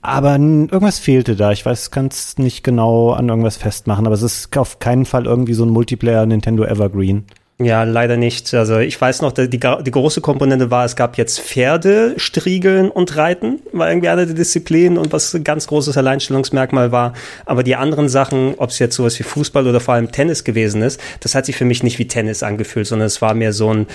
Aber 0.00 0.32
irgendwas 0.32 0.98
fehlte 0.98 1.36
da. 1.36 1.52
Ich 1.52 1.64
weiß, 1.64 1.92
kann 1.92 2.06
es 2.08 2.36
nicht 2.38 2.64
genau 2.64 3.12
an 3.12 3.28
irgendwas 3.28 3.56
festmachen, 3.56 4.04
aber 4.04 4.16
es 4.16 4.22
ist 4.22 4.56
auf 4.58 4.80
keinen 4.80 5.04
Fall 5.04 5.26
irgendwie 5.26 5.54
so 5.54 5.64
ein 5.64 5.70
Multiplayer 5.70 6.26
Nintendo 6.26 6.64
Evergreen. 6.64 7.24
Ja, 7.60 7.84
leider 7.84 8.16
nicht. 8.16 8.52
Also 8.54 8.78
ich 8.78 9.00
weiß 9.00 9.22
noch, 9.22 9.32
die, 9.32 9.48
die 9.48 9.60
große 9.60 10.20
Komponente 10.20 10.70
war, 10.70 10.84
es 10.84 10.96
gab 10.96 11.16
jetzt 11.18 11.40
Pferde, 11.40 12.14
Striegeln 12.16 12.90
und 12.90 13.14
Reiten, 13.16 13.60
war 13.72 13.88
irgendwie 13.88 14.08
eine 14.08 14.26
der 14.26 14.34
Disziplinen 14.34 14.98
und 14.98 15.12
was 15.12 15.34
ein 15.34 15.44
ganz 15.44 15.66
großes 15.66 15.96
Alleinstellungsmerkmal 15.96 16.92
war. 16.92 17.12
Aber 17.44 17.62
die 17.62 17.76
anderen 17.76 18.08
Sachen, 18.08 18.54
ob 18.56 18.70
es 18.70 18.78
jetzt 18.78 18.96
sowas 18.96 19.18
wie 19.18 19.22
Fußball 19.22 19.66
oder 19.66 19.80
vor 19.80 19.94
allem 19.94 20.10
Tennis 20.10 20.44
gewesen 20.44 20.82
ist, 20.82 21.00
das 21.20 21.34
hat 21.34 21.46
sich 21.46 21.54
für 21.54 21.64
mich 21.64 21.82
nicht 21.82 21.98
wie 21.98 22.08
Tennis 22.08 22.42
angefühlt, 22.42 22.86
sondern 22.86 23.06
es 23.06 23.22
war 23.22 23.34
mehr 23.34 23.52
so 23.52 23.72
ein 23.72 23.86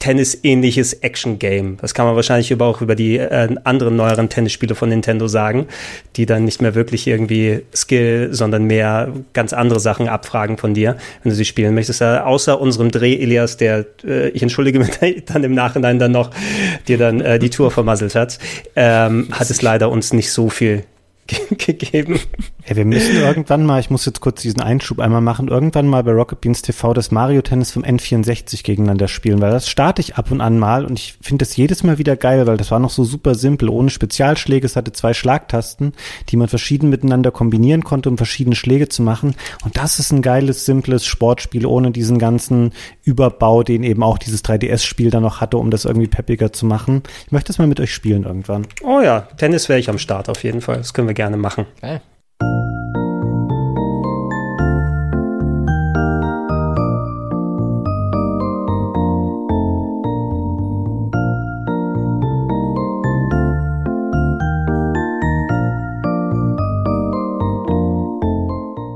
Tennis-ähnliches 0.00 0.94
Action-Game. 0.94 1.78
Das 1.80 1.94
kann 1.94 2.04
man 2.06 2.16
wahrscheinlich 2.16 2.50
über, 2.50 2.66
auch 2.66 2.82
über 2.82 2.94
die 2.94 3.16
äh, 3.16 3.54
anderen 3.64 3.96
neueren 3.96 4.28
Tennisspiele 4.28 4.74
von 4.74 4.90
Nintendo 4.90 5.28
sagen, 5.28 5.66
die 6.16 6.26
dann 6.26 6.44
nicht 6.44 6.60
mehr 6.60 6.74
wirklich 6.74 7.06
irgendwie 7.06 7.62
Skill, 7.74 8.28
sondern 8.32 8.64
mehr 8.64 9.12
ganz 9.32 9.52
andere 9.52 9.80
Sachen 9.80 10.08
abfragen 10.08 10.58
von 10.58 10.74
dir, 10.74 10.96
wenn 11.22 11.30
du 11.30 11.36
sie 11.36 11.44
spielen 11.44 11.74
möchtest. 11.74 12.02
Äh, 12.02 12.18
außer 12.18 12.60
unserem 12.60 12.90
Dreh, 13.04 13.16
Elias, 13.16 13.58
der, 13.58 13.84
äh, 14.04 14.30
ich 14.30 14.42
entschuldige 14.42 14.78
mich 14.78 14.90
dann 15.26 15.44
im 15.44 15.54
Nachhinein 15.54 15.98
dann 15.98 16.12
noch, 16.12 16.30
dir 16.88 16.96
dann 16.96 17.20
äh, 17.20 17.38
die 17.38 17.50
Tour 17.50 17.70
vermasselt 17.70 18.14
hat, 18.14 18.38
ähm, 18.76 19.28
hat 19.30 19.50
es 19.50 19.60
leider 19.60 19.90
uns 19.90 20.12
nicht 20.14 20.32
so 20.32 20.48
viel 20.48 20.84
ge 21.26 21.38
gegeben. 21.56 22.20
Ja, 22.66 22.76
wir 22.76 22.84
müssen 22.84 23.16
irgendwann 23.16 23.64
mal, 23.64 23.80
ich 23.80 23.90
muss 23.90 24.04
jetzt 24.06 24.20
kurz 24.20 24.42
diesen 24.42 24.60
Einschub 24.60 24.98
einmal 24.98 25.20
machen, 25.20 25.48
irgendwann 25.48 25.86
mal 25.86 26.02
bei 26.02 26.12
Rocket 26.12 26.40
Beans 26.40 26.62
TV 26.62 26.92
das 26.92 27.10
Mario 27.10 27.42
Tennis 27.42 27.72
vom 27.72 27.82
N64 27.82 28.62
gegeneinander 28.62 29.08
spielen, 29.08 29.40
weil 29.40 29.50
das 29.50 29.68
starte 29.68 30.00
ich 30.00 30.16
ab 30.16 30.30
und 30.30 30.40
an 30.40 30.58
mal 30.58 30.84
und 30.84 30.98
ich 30.98 31.16
finde 31.20 31.44
das 31.44 31.56
jedes 31.56 31.82
Mal 31.82 31.98
wieder 31.98 32.16
geil, 32.16 32.46
weil 32.46 32.56
das 32.56 32.70
war 32.70 32.78
noch 32.78 32.90
so 32.90 33.04
super 33.04 33.34
simpel, 33.34 33.68
ohne 33.68 33.90
Spezialschläge, 33.90 34.66
es 34.66 34.76
hatte 34.76 34.92
zwei 34.92 35.14
Schlagtasten, 35.14 35.92
die 36.28 36.36
man 36.36 36.48
verschieden 36.48 36.90
miteinander 36.90 37.30
kombinieren 37.30 37.84
konnte, 37.84 38.08
um 38.08 38.16
verschiedene 38.16 38.56
Schläge 38.56 38.88
zu 38.88 39.02
machen. 39.02 39.34
Und 39.64 39.76
das 39.76 39.98
ist 39.98 40.12
ein 40.12 40.22
geiles, 40.22 40.64
simples 40.64 41.06
Sportspiel 41.06 41.66
ohne 41.66 41.90
diesen 41.90 42.18
ganzen 42.18 42.72
Überbau, 43.04 43.62
den 43.62 43.82
eben 43.82 44.02
auch 44.02 44.18
dieses 44.18 44.44
3DS-Spiel 44.44 45.10
dann 45.10 45.22
noch 45.22 45.40
hatte, 45.40 45.58
um 45.58 45.70
das 45.70 45.84
irgendwie 45.84 46.08
peppiger 46.08 46.52
zu 46.52 46.66
machen. 46.66 47.02
Ich 47.26 47.32
möchte 47.32 47.48
das 47.48 47.58
mal 47.58 47.66
mit 47.66 47.80
euch 47.80 47.94
spielen 47.94 48.24
irgendwann. 48.24 48.66
Oh 48.82 49.00
ja, 49.00 49.20
Tennis 49.36 49.68
wäre 49.68 49.78
ich 49.78 49.90
am 49.90 49.98
Start 49.98 50.28
auf 50.28 50.42
jeden 50.42 50.60
Fall. 50.60 50.78
Das 50.78 50.94
können 50.94 51.08
wir 51.08 51.14
gerne 51.14 51.36
machen. 51.36 51.66
Geil. 51.80 52.00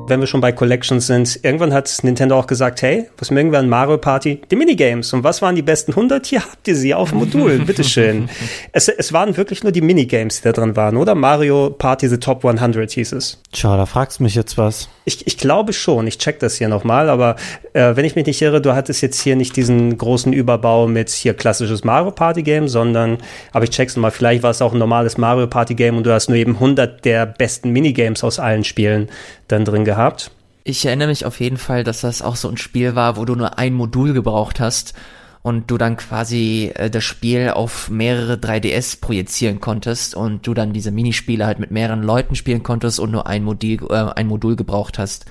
Wenn 0.09 0.21
wir 0.21 0.27
schon 0.27 0.41
bei 0.41 0.53
Collections 0.53 1.07
sind, 1.07 1.41
irgendwann 1.43 1.73
hat 1.73 1.91
Nintendo 2.03 2.39
auch 2.39 2.47
gesagt, 2.47 2.83
hey, 2.83 3.09
was 3.19 3.31
mögen 3.31 3.53
wir 3.53 3.59
an 3.59 3.69
Mario 3.69 3.99
Party? 3.99 4.41
Die 4.51 4.57
Minigames. 4.57 5.13
Und 5.13 5.25
was 5.25 5.43
waren 5.43 5.55
die 5.55 5.63
besten 5.63 5.93
100? 5.93 6.27
Hier 6.27 6.43
habt 6.43 6.67
ihr 6.69 6.77
sie 6.77 6.95
auf 6.95 7.11
dem 7.11 7.19
Modul, 7.19 7.59
bitteschön. 7.61 8.29
es, 8.73 8.89
es 8.89 9.13
waren 9.13 9.37
wirklich 9.37 9.63
nur 9.63 9.73
die 9.73 9.81
Minigames, 9.81 10.39
die 10.39 10.45
da 10.45 10.53
drin 10.53 10.77
waren, 10.77 10.97
oder? 10.97 11.15
Mario 11.15 11.71
Party 11.71 12.09
The 12.09 12.19
Top 12.19 12.45
100 12.45 12.91
hieß 12.91 13.13
es. 13.13 13.41
Tja, 13.53 13.77
da 13.77 13.87
fragst 13.87 14.19
du 14.19 14.25
mich 14.25 14.35
jetzt 14.35 14.59
was. 14.59 14.89
Ich, 15.09 15.27
ich 15.27 15.39
glaube 15.39 15.73
schon, 15.73 16.07
ich 16.07 16.19
check 16.19 16.39
das 16.39 16.57
hier 16.57 16.69
nochmal, 16.69 17.09
aber 17.09 17.37
äh, 17.73 17.97
wenn 17.97 18.05
ich 18.05 18.15
mich 18.15 18.27
nicht 18.27 18.43
irre, 18.43 18.61
du 18.61 18.75
hattest 18.75 19.01
jetzt 19.01 19.19
hier 19.19 19.37
nicht 19.37 19.57
diesen 19.57 19.97
großen 19.97 20.35
Überbau 20.35 20.87
mit 20.87 21.09
hier 21.09 21.33
klassisches 21.33 21.83
Mario 21.83 22.11
Party 22.11 22.43
Game, 22.43 22.69
sondern, 22.69 23.17
aber 23.53 23.65
ich 23.65 23.71
check's 23.71 23.97
nochmal, 23.97 24.11
vielleicht 24.11 24.43
war 24.43 24.51
es 24.51 24.61
auch 24.61 24.75
ein 24.75 24.79
normales 24.79 25.17
Mario 25.17 25.47
Party 25.47 25.75
Game 25.75 25.97
und 25.97 26.05
du 26.05 26.13
hast 26.13 26.29
nur 26.29 26.37
eben 26.37 26.57
100 26.57 27.07
der 27.07 27.25
besten 27.25 27.71
Minigames 27.71 28.23
aus 28.23 28.39
allen 28.39 28.65
Spielen 28.65 29.09
dann 29.49 29.65
drin 29.65 29.87
gehabt. 29.87 30.31
Ich 30.65 30.85
erinnere 30.85 31.09
mich 31.09 31.25
auf 31.25 31.41
jeden 31.41 31.57
Fall, 31.57 31.85
dass 31.85 32.03
das 32.03 32.21
auch 32.21 32.37
so 32.37 32.51
ein 32.51 32.59
Spiel 32.59 32.95
war, 32.95 33.17
wo 33.17 33.25
du 33.25 33.35
nur 33.35 33.59
ein 33.59 33.73
Modul 33.73 34.13
gebraucht 34.13 34.61
hast 34.61 34.93
und 35.49 35.71
du 35.71 35.79
dann 35.79 35.97
quasi 35.97 36.71
äh, 36.75 36.91
das 36.91 37.03
Spiel 37.03 37.49
auf 37.49 37.89
mehrere 37.89 38.35
3DS 38.35 39.01
projizieren 39.01 39.61
konntest 39.61 40.15
und 40.15 40.47
du 40.47 40.53
dann 40.53 40.75
diese 40.75 40.91
Minispiele 40.91 41.47
halt 41.47 41.59
mit 41.59 41.71
mehreren 41.71 42.03
Leuten 42.03 42.35
spielen 42.35 42.63
konntest 42.63 43.01
und 43.01 43.11
nur 43.11 43.27
ein 43.27 43.43
Modul, 43.43 43.79
äh, 43.91 44.13
ein 44.15 44.27
Modul 44.27 44.57
gebraucht 44.57 44.99
hast. 44.99 45.25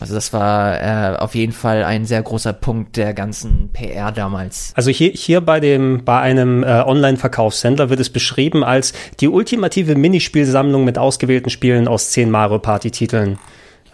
Also 0.00 0.14
das 0.14 0.32
war 0.32 0.80
äh, 0.80 1.16
auf 1.18 1.34
jeden 1.34 1.52
Fall 1.52 1.84
ein 1.84 2.06
sehr 2.06 2.22
großer 2.22 2.54
Punkt 2.54 2.96
der 2.96 3.12
ganzen 3.12 3.68
PR 3.72 4.10
damals. 4.12 4.72
Also 4.74 4.90
hier, 4.90 5.10
hier 5.10 5.42
bei 5.42 5.60
dem, 5.60 6.04
bei 6.04 6.18
einem 6.20 6.64
äh, 6.64 6.82
Online-Verkaufshändler 6.82 7.90
wird 7.90 8.00
es 8.00 8.10
beschrieben 8.10 8.64
als 8.64 8.94
die 9.20 9.28
ultimative 9.28 9.94
Minispielsammlung 9.94 10.84
mit 10.84 10.98
ausgewählten 10.98 11.50
Spielen 11.50 11.86
aus 11.86 12.10
zehn 12.10 12.30
Mario 12.30 12.58
Party-Titeln. 12.58 13.38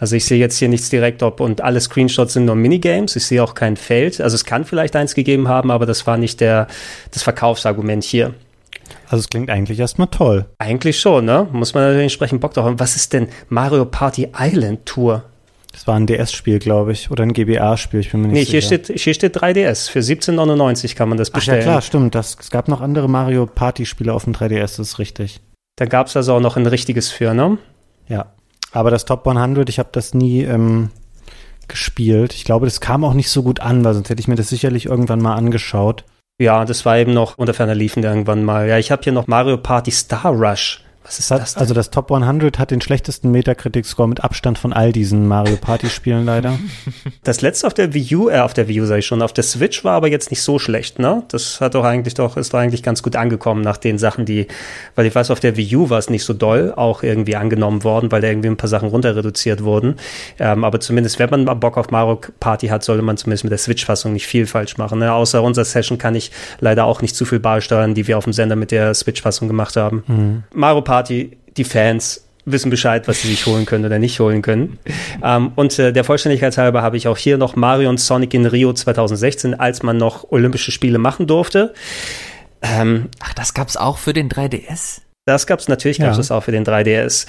Also 0.01 0.15
ich 0.15 0.25
sehe 0.25 0.39
jetzt 0.39 0.57
hier 0.57 0.67
nichts 0.67 0.89
direkt, 0.89 1.21
ob 1.21 1.39
und 1.39 1.61
alle 1.61 1.79
Screenshots 1.79 2.33
sind 2.33 2.45
nur 2.45 2.55
Minigames. 2.55 3.15
Ich 3.15 3.27
sehe 3.27 3.43
auch 3.43 3.53
kein 3.53 3.77
Feld. 3.77 4.19
Also 4.19 4.33
es 4.33 4.45
kann 4.45 4.65
vielleicht 4.65 4.95
eins 4.95 5.13
gegeben 5.13 5.47
haben, 5.47 5.69
aber 5.69 5.85
das 5.85 6.07
war 6.07 6.17
nicht 6.17 6.41
der, 6.41 6.65
das 7.11 7.21
Verkaufsargument 7.21 8.03
hier. 8.03 8.33
Also 9.09 9.17
es 9.21 9.29
klingt 9.29 9.51
eigentlich 9.51 9.79
erstmal 9.79 10.07
toll. 10.07 10.47
Eigentlich 10.57 10.99
schon, 10.99 11.25
ne? 11.25 11.47
Muss 11.51 11.75
man 11.75 11.83
natürlich 11.83 12.03
entsprechend 12.05 12.41
Bock 12.41 12.55
drauf 12.55 12.65
haben. 12.65 12.79
Was 12.79 12.95
ist 12.95 13.13
denn 13.13 13.27
Mario 13.49 13.85
Party 13.85 14.29
Island 14.35 14.87
Tour? 14.87 15.23
Das 15.71 15.85
war 15.85 15.95
ein 15.97 16.07
DS-Spiel, 16.07 16.57
glaube 16.57 16.93
ich, 16.93 17.11
oder 17.11 17.21
ein 17.23 17.31
GBA-Spiel, 17.31 17.99
ich 17.99 18.09
bin 18.11 18.21
mir 18.21 18.27
nicht 18.29 18.33
Nee, 18.33 18.43
hier 18.45 18.61
sicher. 18.61 18.83
steht, 18.83 18.99
hier 18.99 19.13
steht 19.13 19.37
3DS. 19.37 19.89
Für 19.91 19.99
17,99 19.99 20.95
kann 20.95 21.09
man 21.09 21.19
das 21.19 21.29
Ach 21.29 21.33
ja, 21.33 21.35
bestellen. 21.37 21.61
klar, 21.61 21.81
stimmt. 21.83 22.15
Das, 22.15 22.37
es 22.41 22.49
gab 22.49 22.67
noch 22.67 22.81
andere 22.81 23.07
Mario 23.07 23.45
Party-Spiele 23.45 24.11
auf 24.11 24.23
dem 24.23 24.33
3DS, 24.33 24.77
das 24.77 24.79
ist 24.79 24.99
richtig. 24.99 25.41
Da 25.75 25.85
gab 25.85 26.07
es 26.07 26.17
also 26.17 26.33
auch 26.33 26.39
noch 26.41 26.57
ein 26.57 26.65
richtiges 26.65 27.11
für, 27.11 27.33
ne? 27.35 27.59
Ja. 28.09 28.33
Aber 28.71 28.91
das 28.91 29.05
Top 29.05 29.27
100, 29.27 29.67
ich 29.69 29.79
habe 29.79 29.89
das 29.91 30.13
nie 30.13 30.43
ähm, 30.43 30.89
gespielt. 31.67 32.33
Ich 32.33 32.43
glaube, 32.43 32.65
das 32.65 32.81
kam 32.81 33.03
auch 33.03 33.13
nicht 33.13 33.29
so 33.29 33.43
gut 33.43 33.59
an, 33.59 33.83
weil 33.83 33.93
sonst 33.93 34.09
hätte 34.09 34.19
ich 34.19 34.27
mir 34.27 34.35
das 34.35 34.49
sicherlich 34.49 34.85
irgendwann 34.85 35.21
mal 35.21 35.35
angeschaut. 35.35 36.05
Ja, 36.39 36.65
das 36.65 36.85
war 36.85 36.97
eben 36.97 37.13
noch 37.13 37.37
unter 37.37 37.53
ferner 37.53 37.75
Liefen 37.75 38.03
irgendwann 38.03 38.43
mal. 38.43 38.67
Ja, 38.67 38.77
ich 38.77 38.91
habe 38.91 39.03
hier 39.03 39.13
noch 39.13 39.27
Mario 39.27 39.57
Party 39.57 39.91
Star 39.91 40.31
Rush. 40.31 40.83
Was 41.03 41.19
ist 41.19 41.31
das? 41.31 41.39
Das, 41.39 41.57
also 41.57 41.73
das 41.73 41.89
Top 41.89 42.11
100 42.11 42.59
hat 42.59 42.71
den 42.71 42.79
schlechtesten 42.79 43.31
Metacritic-Score 43.31 44.07
mit 44.07 44.23
Abstand 44.23 44.57
von 44.57 44.71
all 44.71 44.91
diesen 44.91 45.27
Mario 45.27 45.57
Party-Spielen 45.57 46.25
leider. 46.25 46.59
Das 47.23 47.41
letzte 47.41 47.67
auf 47.67 47.73
der 47.73 47.93
Wii 47.93 48.15
U, 48.15 48.29
äh, 48.29 48.39
auf 48.39 48.53
der 48.53 48.67
Wii 48.67 48.81
U 48.81 48.85
sag 48.85 48.97
ich 48.97 49.05
schon, 49.05 49.21
auf 49.21 49.33
der 49.33 49.43
Switch 49.43 49.83
war 49.83 49.93
aber 49.93 50.07
jetzt 50.07 50.31
nicht 50.31 50.41
so 50.41 50.57
schlecht, 50.59 50.97
ne? 50.97 51.23
Das 51.29 51.61
hat 51.61 51.75
doch 51.75 51.83
eigentlich 51.83 52.15
doch, 52.15 52.35
ist 52.35 52.53
doch 52.53 52.59
eigentlich 52.59 52.83
ganz 52.83 53.03
gut 53.03 53.15
angekommen 53.15 53.61
nach 53.61 53.77
den 53.77 53.97
Sachen, 53.97 54.25
die, 54.25 54.47
weil 54.95 55.05
ich 55.05 55.13
weiß, 55.13 55.29
auf 55.31 55.39
der 55.39 55.55
Wii 55.55 55.75
U 55.75 55.89
war 55.89 55.99
es 55.99 56.09
nicht 56.09 56.23
so 56.23 56.33
doll, 56.33 56.73
auch 56.75 57.03
irgendwie 57.03 57.35
angenommen 57.35 57.83
worden, 57.83 58.11
weil 58.11 58.21
da 58.21 58.27
irgendwie 58.27 58.49
ein 58.49 58.57
paar 58.57 58.69
Sachen 58.69 58.89
runter 58.89 59.15
reduziert 59.15 59.63
wurden. 59.63 59.95
Ähm, 60.39 60.63
aber 60.63 60.79
zumindest, 60.79 61.19
wenn 61.19 61.29
man 61.29 61.43
mal 61.43 61.53
Bock 61.53 61.77
auf 61.77 61.91
Mario 61.91 62.19
Party 62.39 62.67
hat, 62.67 62.83
sollte 62.83 63.03
man 63.03 63.17
zumindest 63.17 63.43
mit 63.43 63.51
der 63.51 63.59
Switch-Fassung 63.59 64.13
nicht 64.13 64.27
viel 64.27 64.47
falsch 64.47 64.77
machen. 64.77 64.99
Ne? 64.99 65.13
Außer 65.13 65.41
unserer 65.43 65.65
Session 65.65 65.97
kann 65.97 66.15
ich 66.15 66.31
leider 66.59 66.85
auch 66.85 67.01
nicht 67.01 67.15
zu 67.15 67.25
viel 67.25 67.39
beisteuern, 67.39 67.93
die 67.93 68.07
wir 68.07 68.17
auf 68.17 68.23
dem 68.23 68.33
Sender 68.33 68.55
mit 68.55 68.71
der 68.71 68.93
Switch-Fassung 68.93 69.47
gemacht 69.47 69.75
haben. 69.75 70.43
Mario 70.53 70.81
Party, 70.81 70.90
die 71.57 71.63
Fans 71.63 72.25
wissen 72.45 72.69
Bescheid, 72.69 73.07
was 73.07 73.21
sie 73.21 73.27
sich 73.27 73.45
holen 73.45 73.65
können 73.65 73.85
oder 73.85 73.99
nicht 73.99 74.19
holen 74.19 74.41
können. 74.41 74.79
ähm, 75.23 75.51
und 75.55 75.77
äh, 75.79 75.93
der 75.93 76.03
Vollständigkeit 76.03 76.57
halber 76.57 76.81
habe 76.81 76.97
ich 76.97 77.07
auch 77.07 77.17
hier 77.17 77.37
noch 77.37 77.55
Mario 77.55 77.89
und 77.89 77.99
Sonic 77.99 78.33
in 78.33 78.45
Rio 78.45 78.73
2016, 78.73 79.53
als 79.53 79.83
man 79.83 79.97
noch 79.97 80.31
Olympische 80.31 80.71
Spiele 80.71 80.97
machen 80.97 81.27
durfte. 81.27 81.73
Ähm, 82.61 83.09
Ach, 83.19 83.33
das 83.33 83.53
gab's 83.53 83.77
auch 83.77 83.97
für 83.97 84.13
den 84.13 84.29
3DS? 84.29 85.01
Das 85.31 85.47
gab's 85.47 85.67
natürlich, 85.67 85.99
gab's 85.99 86.15
Ja. 86.15 86.17
das 86.17 86.31
auch 86.31 86.43
für 86.43 86.51
den 86.51 86.63
3DS. 86.63 87.27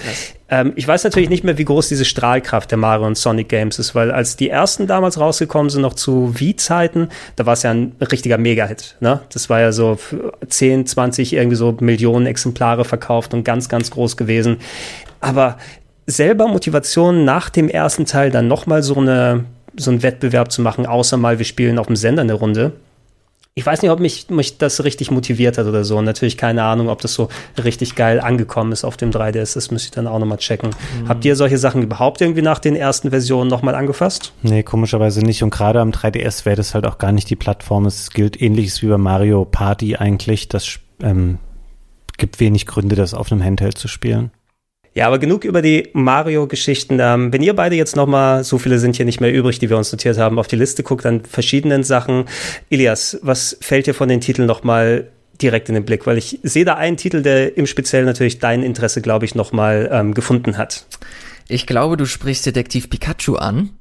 Ähm, 0.49 0.73
ich 0.75 0.87
weiß 0.87 1.03
natürlich 1.03 1.29
nicht 1.29 1.43
mehr, 1.43 1.57
wie 1.57 1.65
groß 1.65 1.89
diese 1.89 2.05
Strahlkraft 2.05 2.71
der 2.71 2.77
Mario 2.77 3.07
und 3.07 3.17
Sonic 3.17 3.49
Games 3.49 3.79
ist, 3.79 3.95
weil 3.95 4.11
als 4.11 4.35
die 4.35 4.49
ersten 4.49 4.87
damals 4.87 5.19
rausgekommen 5.19 5.69
sind, 5.69 5.81
noch 5.81 5.93
zu 5.93 6.39
Wii-Zeiten, 6.39 7.09
da 7.35 7.45
war 7.45 7.53
es 7.53 7.63
ja 7.63 7.71
ein 7.71 7.93
richtiger 7.99 8.37
Mega-Hit. 8.37 8.97
Ne? 8.99 9.21
Das 9.31 9.49
war 9.49 9.59
ja 9.59 9.71
so 9.71 9.95
für 9.95 10.33
10, 10.47 10.85
20, 10.85 11.33
irgendwie 11.33 11.55
so 11.55 11.75
Millionen 11.79 12.25
Exemplare 12.25 12.85
verkauft 12.85 13.33
und 13.33 13.43
ganz, 13.43 13.69
ganz 13.69 13.91
groß 13.91 14.17
gewesen. 14.17 14.57
Aber 15.19 15.57
selber 16.05 16.47
Motivation 16.47 17.25
nach 17.25 17.49
dem 17.49 17.69
ersten 17.69 18.05
Teil 18.05 18.29
dann 18.29 18.47
nochmal 18.47 18.83
so 18.83 18.95
eine 18.95 19.45
so 19.75 19.89
einen 19.89 20.03
Wettbewerb 20.03 20.51
zu 20.51 20.61
machen, 20.61 20.85
außer 20.85 21.17
mal 21.17 21.39
wir 21.39 21.45
spielen 21.45 21.79
auf 21.79 21.87
dem 21.87 21.95
Sender 21.95 22.21
eine 22.21 22.33
Runde. 22.33 22.73
Ich 23.55 23.63
weiß 23.63 23.83
nicht, 23.83 23.91
ob 23.91 23.99
mich, 23.99 24.31
mich 24.31 24.57
das 24.57 24.83
richtig 24.83 25.11
motiviert 25.11 25.59
hat 25.59 25.67
oder 25.67 25.83
so. 25.83 25.97
Und 25.97 26.05
natürlich 26.05 26.37
keine 26.37 26.63
Ahnung, 26.63 26.89
ob 26.89 27.01
das 27.01 27.13
so 27.13 27.29
richtig 27.63 27.93
geil 27.93 28.19
angekommen 28.19 28.71
ist 28.71 28.83
auf 28.83 28.97
dem 28.97 29.11
3DS. 29.11 29.53
Das 29.53 29.69
müsste 29.69 29.87
ich 29.87 29.91
dann 29.91 30.07
auch 30.07 30.17
nochmal 30.17 30.39
checken. 30.39 30.71
Habt 31.07 31.23
ihr 31.23 31.35
solche 31.35 31.59
Sachen 31.59 31.83
überhaupt 31.83 32.21
irgendwie 32.21 32.41
nach 32.41 32.57
den 32.57 32.75
ersten 32.75 33.11
Versionen 33.11 33.51
nochmal 33.51 33.75
angefasst? 33.75 34.33
Nee, 34.41 34.63
komischerweise 34.63 35.21
nicht. 35.21 35.43
Und 35.43 35.51
gerade 35.51 35.81
am 35.81 35.91
3DS 35.91 36.45
wäre 36.45 36.55
das 36.55 36.73
halt 36.73 36.87
auch 36.87 36.97
gar 36.97 37.11
nicht 37.11 37.29
die 37.29 37.35
Plattform. 37.35 37.85
Es 37.85 38.09
gilt 38.09 38.41
ähnliches 38.41 38.81
wie 38.81 38.87
bei 38.87 38.97
Mario 38.97 39.45
Party 39.45 39.97
eigentlich. 39.97 40.47
Das 40.49 40.79
ähm, 41.03 41.37
gibt 42.17 42.39
wenig 42.39 42.65
Gründe, 42.65 42.95
das 42.95 43.13
auf 43.13 43.31
einem 43.31 43.43
Handheld 43.43 43.77
zu 43.77 43.87
spielen. 43.87 44.31
Ja, 44.95 45.07
aber 45.07 45.17
genug 45.17 45.43
über 45.43 45.61
die 45.61 45.89
Mario-Geschichten. 45.93 46.99
Ähm, 47.01 47.33
wenn 47.33 47.41
ihr 47.41 47.55
beide 47.55 47.75
jetzt 47.75 47.95
nochmal, 47.95 48.43
so 48.43 48.59
viele 48.59 48.77
sind 48.77 48.95
hier 48.95 49.05
nicht 49.05 49.21
mehr 49.21 49.33
übrig, 49.33 49.57
die 49.57 49.69
wir 49.69 49.77
uns 49.77 49.91
notiert 49.91 50.19
haben, 50.19 50.37
auf 50.37 50.47
die 50.47 50.55
Liste 50.55 50.83
guckt 50.83 51.05
an 51.05 51.21
verschiedenen 51.25 51.83
Sachen. 51.83 52.25
Ilias, 52.69 53.19
was 53.23 53.57
fällt 53.59 53.87
dir 53.87 53.95
von 53.95 54.07
den 54.07 54.21
Titeln 54.21 54.47
nochmal 54.47 55.09
direkt 55.41 55.67
in 55.69 55.75
den 55.75 55.85
Blick? 55.85 56.05
Weil 56.05 56.19
ich 56.19 56.39
sehe 56.43 56.65
da 56.65 56.75
einen 56.75 56.97
Titel, 56.97 57.23
der 57.23 57.57
im 57.57 57.65
Speziellen 57.65 58.05
natürlich 58.05 58.37
dein 58.37 58.61
Interesse, 58.61 59.01
glaube 59.01 59.25
ich, 59.25 59.33
nochmal 59.33 59.89
ähm, 59.91 60.13
gefunden 60.13 60.57
hat. 60.57 60.85
Ich 61.47 61.65
glaube, 61.65 61.97
du 61.97 62.05
sprichst 62.05 62.45
Detektiv 62.45 62.89
Pikachu 62.89 63.35
an. 63.35 63.71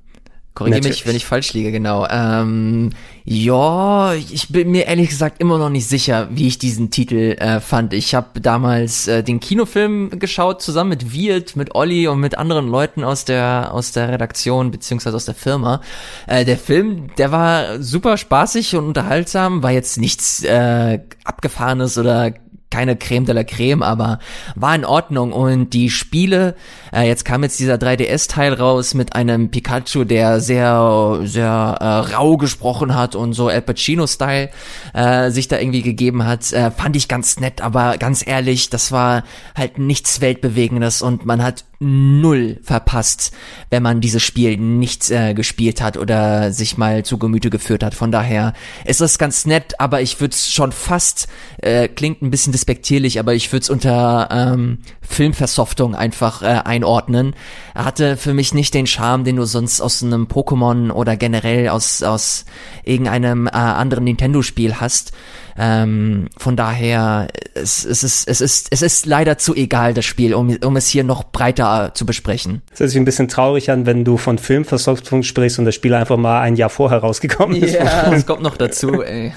Korrigiere 0.55 0.87
mich, 0.87 1.07
wenn 1.07 1.17
ich 1.17 1.25
falsch 1.25 1.55
liege, 1.55 1.73
genau. 1.73 2.07
Ähm, 2.11 2.91
ja, 3.25 4.13
ich 4.13 4.49
bin 4.49 4.71
mir 4.71 4.87
ehrlich 4.87 5.09
gesagt 5.09 5.41
immer 5.41 5.57
noch 5.57 5.71
nicht 5.71 5.89
sicher, 5.89 6.29
wie 6.31 6.47
ich 6.47 6.59
diesen 6.59 6.91
Titel 6.91 7.37
äh, 7.39 7.61
fand. 7.61 7.95
Ich 7.95 8.15
habe 8.15 8.39
damals 8.41 9.09
äh, 9.09 9.23
den 9.23 9.41
Kinofilm 9.41 10.19
geschaut, 10.19 10.61
zusammen 10.61 10.91
mit 10.91 11.15
Wirt, 11.15 11.57
mit 11.57 11.75
Olli 11.75 12.07
und 12.07 12.21
mit 12.21 12.37
anderen 12.37 12.69
Leuten 12.69 13.03
aus 13.03 13.25
der 13.25 13.71
aus 13.73 13.93
der 13.93 14.11
Redaktion 14.11 14.71
beziehungsweise 14.71 15.17
aus 15.17 15.25
der 15.25 15.35
Firma. 15.35 15.81
Äh, 16.27 16.45
der 16.45 16.59
Film, 16.59 17.09
der 17.17 17.33
war 17.33 17.83
super 17.83 18.19
spaßig 18.19 18.77
und 18.77 18.85
unterhaltsam, 18.85 19.63
war 19.63 19.71
jetzt 19.71 19.97
nichts 19.97 20.43
äh, 20.43 20.99
abgefahrenes 21.25 21.97
oder 21.97 22.35
keine 22.73 22.97
Creme 22.97 23.27
de 23.27 23.35
la 23.35 23.45
Creme, 23.45 23.83
aber 23.83 24.19
war 24.57 24.75
in 24.75 24.85
Ordnung. 24.85 25.33
Und 25.33 25.71
die 25.71 25.91
Spiele, 25.91 26.57
äh, 26.93 27.07
jetzt 27.07 27.25
kam 27.25 27.43
jetzt 27.43 27.61
dieser 27.61 27.75
3DS-Teil 27.75 28.55
raus 28.55 28.95
mit 28.95 29.15
einem 29.15 29.51
Pikachu, 29.51 30.05
der 30.05 30.41
sehr, 30.41 31.21
sehr 31.23 31.77
äh, 31.81 32.15
rau 32.15 32.37
gesprochen 32.37 32.95
hat 32.95 33.15
und 33.15 33.35
so 33.35 33.49
Al 33.49 33.63
Pacino-Style 33.63 34.51
äh, 34.95 35.31
sich 35.31 35.49
da 35.49 35.59
irgendwie 35.59 35.83
gegeben 35.83 36.27
hat, 36.27 36.51
äh, 36.53 36.71
fand 36.71 36.97
ich 36.97 37.09
ganz 37.09 37.39
nett, 37.39 37.61
aber 37.61 37.99
ganz 37.99 38.27
ehrlich, 38.27 38.71
das 38.71 38.91
war 38.91 39.25
halt 39.55 39.79
nichts 39.79 40.21
Weltbewegendes 40.21 41.03
und 41.03 41.27
man 41.27 41.43
hat 41.43 41.65
null 41.83 42.59
verpasst, 42.63 43.33
wenn 43.71 43.83
man 43.83 44.01
dieses 44.01 44.23
Spiel 44.23 44.57
nicht 44.57 45.11
äh, 45.11 45.35
gespielt 45.35 45.83
hat 45.83 45.97
oder 45.97 46.53
sich 46.53 46.79
mal 46.79 47.05
zu 47.05 47.19
Gemüte 47.19 47.51
geführt 47.51 47.83
hat. 47.83 47.95
Von 47.95 48.13
daher 48.13 48.53
ist 48.85 49.01
das 49.01 49.19
ganz 49.19 49.45
nett, 49.47 49.75
aber 49.79 50.01
ich 50.01 50.21
würde 50.21 50.33
es 50.33 50.51
schon 50.51 50.73
fast, 50.73 51.29
äh, 51.59 51.89
klingt 51.89 52.23
ein 52.23 52.31
bisschen 52.31 52.53
despektierlich, 52.53 53.19
aber 53.19 53.35
ich 53.35 53.53
würde 53.53 53.63
es 53.65 53.71
unter 53.71 54.29
ähm, 54.31 54.79
Filmversoftung 55.01 55.95
einfach 55.95 56.43
äh, 56.43 56.63
einordnen. 56.65 57.35
Er 57.75 57.85
hatte 57.85 58.17
für 58.17 58.35
mich 58.35 58.55
nicht 58.55 58.75
den 58.75 58.87
Charme, 58.87 59.25
den 59.25 59.37
du 59.37 59.45
sonst 59.45 59.81
aus 59.81 60.03
einem 60.03 60.27
Pokémon 60.27 60.91
oder 60.91 61.17
generell 61.17 61.69
aus, 61.69 62.03
aus 62.03 62.45
irgendeinem 62.85 63.47
äh, 63.47 63.51
anderen 63.51 64.05
Nintendo-Spiel 64.05 64.81
hast. 64.81 65.13
Ähm, 65.57 66.29
von 66.37 66.57
daher, 66.57 67.29
es, 67.55 67.85
es, 67.85 68.03
ist, 68.03 68.27
es, 68.27 68.41
ist, 68.41 68.69
es 68.71 68.83
ist 68.83 69.07
leider 69.07 69.37
zu 69.39 69.55
egal, 69.55 69.93
das 69.95 70.05
Spiel, 70.05 70.35
um, 70.35 70.57
um 70.57 70.77
es 70.77 70.89
hier 70.89 71.05
noch 71.05 71.25
breiter 71.25 71.69
zu 71.95 72.07
besprechen. 72.07 72.63
Das 72.71 72.81
hört 72.81 72.91
sich 72.91 72.99
ein 72.99 73.05
bisschen 73.05 73.29
traurig 73.29 73.71
an, 73.71 73.87
wenn 73.87 74.05
du 74.05 74.17
von 74.17 74.39
Filmversoftung 74.39 75.23
sprichst 75.23 75.59
und 75.59 75.65
das 75.65 75.75
Spiel 75.75 75.95
einfach 75.95 76.17
mal 76.17 76.41
ein 76.41 76.57
Jahr 76.57 76.71
vorher 76.71 76.99
rausgekommen 76.99 77.57
ist. 77.57 77.79
das 78.11 78.27
kommt 78.27 78.43
noch 78.43 78.57
dazu, 78.57 79.03
ey. 79.03 79.33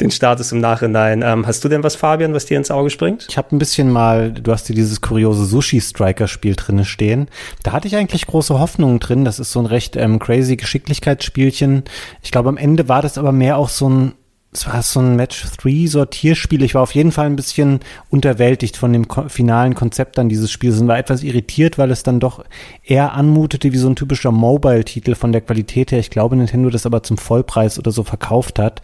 Den 0.00 0.10
Status 0.10 0.52
im 0.52 0.60
Nachhinein. 0.60 1.22
Ähm, 1.22 1.46
hast 1.46 1.62
du 1.62 1.68
denn 1.68 1.82
was, 1.82 1.94
Fabian, 1.94 2.32
was 2.32 2.46
dir 2.46 2.56
ins 2.56 2.70
Auge 2.70 2.88
springt? 2.88 3.26
Ich 3.28 3.36
habe 3.36 3.54
ein 3.54 3.58
bisschen 3.58 3.90
mal, 3.90 4.32
du 4.32 4.52
hast 4.52 4.68
hier 4.68 4.76
dieses 4.76 5.02
kuriose 5.02 5.44
Sushi-Striker-Spiel 5.44 6.56
drinne 6.56 6.86
stehen. 6.86 7.28
Da 7.62 7.72
hatte 7.72 7.86
ich 7.86 7.96
eigentlich 7.96 8.26
große 8.26 8.58
Hoffnungen 8.58 9.00
drin. 9.00 9.26
Das 9.26 9.38
ist 9.38 9.52
so 9.52 9.60
ein 9.60 9.66
recht 9.66 9.96
ähm, 9.96 10.18
crazy 10.18 10.56
Geschicklichkeitsspielchen. 10.56 11.84
Ich 12.22 12.30
glaube, 12.30 12.48
am 12.48 12.56
Ende 12.56 12.88
war 12.88 13.02
das 13.02 13.18
aber 13.18 13.32
mehr 13.32 13.58
auch 13.58 13.68
so 13.68 13.90
ein 13.90 14.12
es 14.52 14.66
war 14.66 14.82
so 14.82 14.98
ein 14.98 15.14
Match 15.14 15.44
3 15.58 15.86
Sortierspiel. 15.86 16.64
Ich 16.64 16.74
war 16.74 16.82
auf 16.82 16.94
jeden 16.94 17.12
Fall 17.12 17.26
ein 17.26 17.36
bisschen 17.36 17.80
unterwältigt 18.08 18.76
von 18.76 18.92
dem 18.92 19.06
finalen 19.28 19.76
Konzept 19.76 20.18
dann 20.18 20.28
dieses 20.28 20.50
Spiels 20.50 20.80
und 20.80 20.88
war 20.88 20.98
etwas 20.98 21.22
irritiert, 21.22 21.78
weil 21.78 21.92
es 21.92 22.02
dann 22.02 22.18
doch 22.18 22.44
eher 22.82 23.12
anmutete 23.14 23.72
wie 23.72 23.76
so 23.76 23.88
ein 23.88 23.94
typischer 23.94 24.32
Mobile-Titel 24.32 25.14
von 25.14 25.30
der 25.30 25.42
Qualität 25.42 25.92
her. 25.92 26.00
Ich 26.00 26.10
glaube, 26.10 26.34
Nintendo 26.34 26.68
das 26.68 26.84
aber 26.84 27.04
zum 27.04 27.16
Vollpreis 27.16 27.78
oder 27.78 27.92
so 27.92 28.02
verkauft 28.02 28.58
hat. 28.58 28.82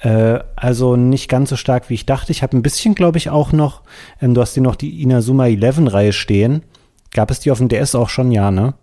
Äh, 0.00 0.40
also 0.56 0.96
nicht 0.96 1.30
ganz 1.30 1.48
so 1.48 1.56
stark, 1.56 1.88
wie 1.88 1.94
ich 1.94 2.04
dachte. 2.04 2.30
Ich 2.30 2.42
habe 2.42 2.54
ein 2.56 2.62
bisschen, 2.62 2.94
glaube 2.94 3.16
ich, 3.16 3.30
auch 3.30 3.52
noch, 3.52 3.82
ähm, 4.20 4.34
du 4.34 4.42
hast 4.42 4.54
hier 4.54 4.62
noch 4.62 4.76
die 4.76 5.02
Inazuma 5.02 5.44
11-Reihe 5.44 6.12
stehen. 6.12 6.64
Gab 7.14 7.30
es 7.30 7.40
die 7.40 7.50
auf 7.50 7.58
dem 7.58 7.68
DS 7.68 7.94
auch 7.94 8.10
schon? 8.10 8.30
Ja, 8.30 8.50
ne? 8.50 8.74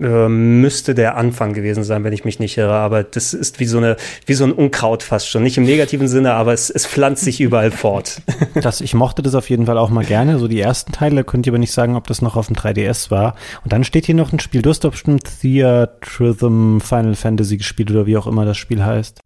Äh, 0.00 0.28
müsste 0.28 0.94
der 0.94 1.16
Anfang 1.16 1.54
gewesen 1.54 1.82
sein, 1.82 2.04
wenn 2.04 2.12
ich 2.12 2.24
mich 2.24 2.38
nicht 2.38 2.56
irre. 2.56 2.74
Aber 2.74 3.02
das 3.02 3.34
ist 3.34 3.58
wie 3.58 3.64
so 3.64 3.78
eine, 3.78 3.96
wie 4.26 4.34
so 4.34 4.44
ein 4.44 4.52
Unkraut 4.52 5.02
fast 5.02 5.28
schon. 5.28 5.42
Nicht 5.42 5.58
im 5.58 5.64
negativen 5.64 6.06
Sinne, 6.06 6.34
aber 6.34 6.52
es, 6.52 6.70
es 6.70 6.86
pflanzt 6.86 7.24
sich 7.24 7.40
überall 7.40 7.70
fort. 7.70 8.22
Das, 8.54 8.80
ich 8.80 8.94
mochte 8.94 9.22
das 9.22 9.34
auf 9.34 9.50
jeden 9.50 9.66
Fall 9.66 9.78
auch 9.78 9.90
mal 9.90 10.04
gerne. 10.04 10.38
So 10.38 10.48
die 10.48 10.60
ersten 10.60 10.90
Teile 10.92 11.22
könnt 11.22 11.46
ihr 11.46 11.52
aber 11.52 11.58
nicht 11.58 11.72
sagen, 11.72 11.96
ob 11.96 12.06
das 12.06 12.22
noch 12.22 12.34
auf 12.34 12.48
dem 12.48 12.56
3DS 12.56 13.10
war. 13.10 13.34
Und 13.62 13.72
dann 13.72 13.84
steht 13.84 14.06
hier 14.06 14.14
noch 14.14 14.32
ein 14.32 14.40
Spiel. 14.40 14.62
Du 14.62 14.70
hast 14.70 14.80
doch 14.80 14.90
bestimmt 14.90 15.22
Theatrhythm 15.40 16.80
Final 16.80 17.14
Fantasy 17.14 17.56
gespielt 17.56 17.90
oder 17.90 18.06
wie 18.06 18.16
auch 18.16 18.26
immer 18.26 18.44
das 18.44 18.56
Spiel 18.56 18.84
heißt. 18.84 19.20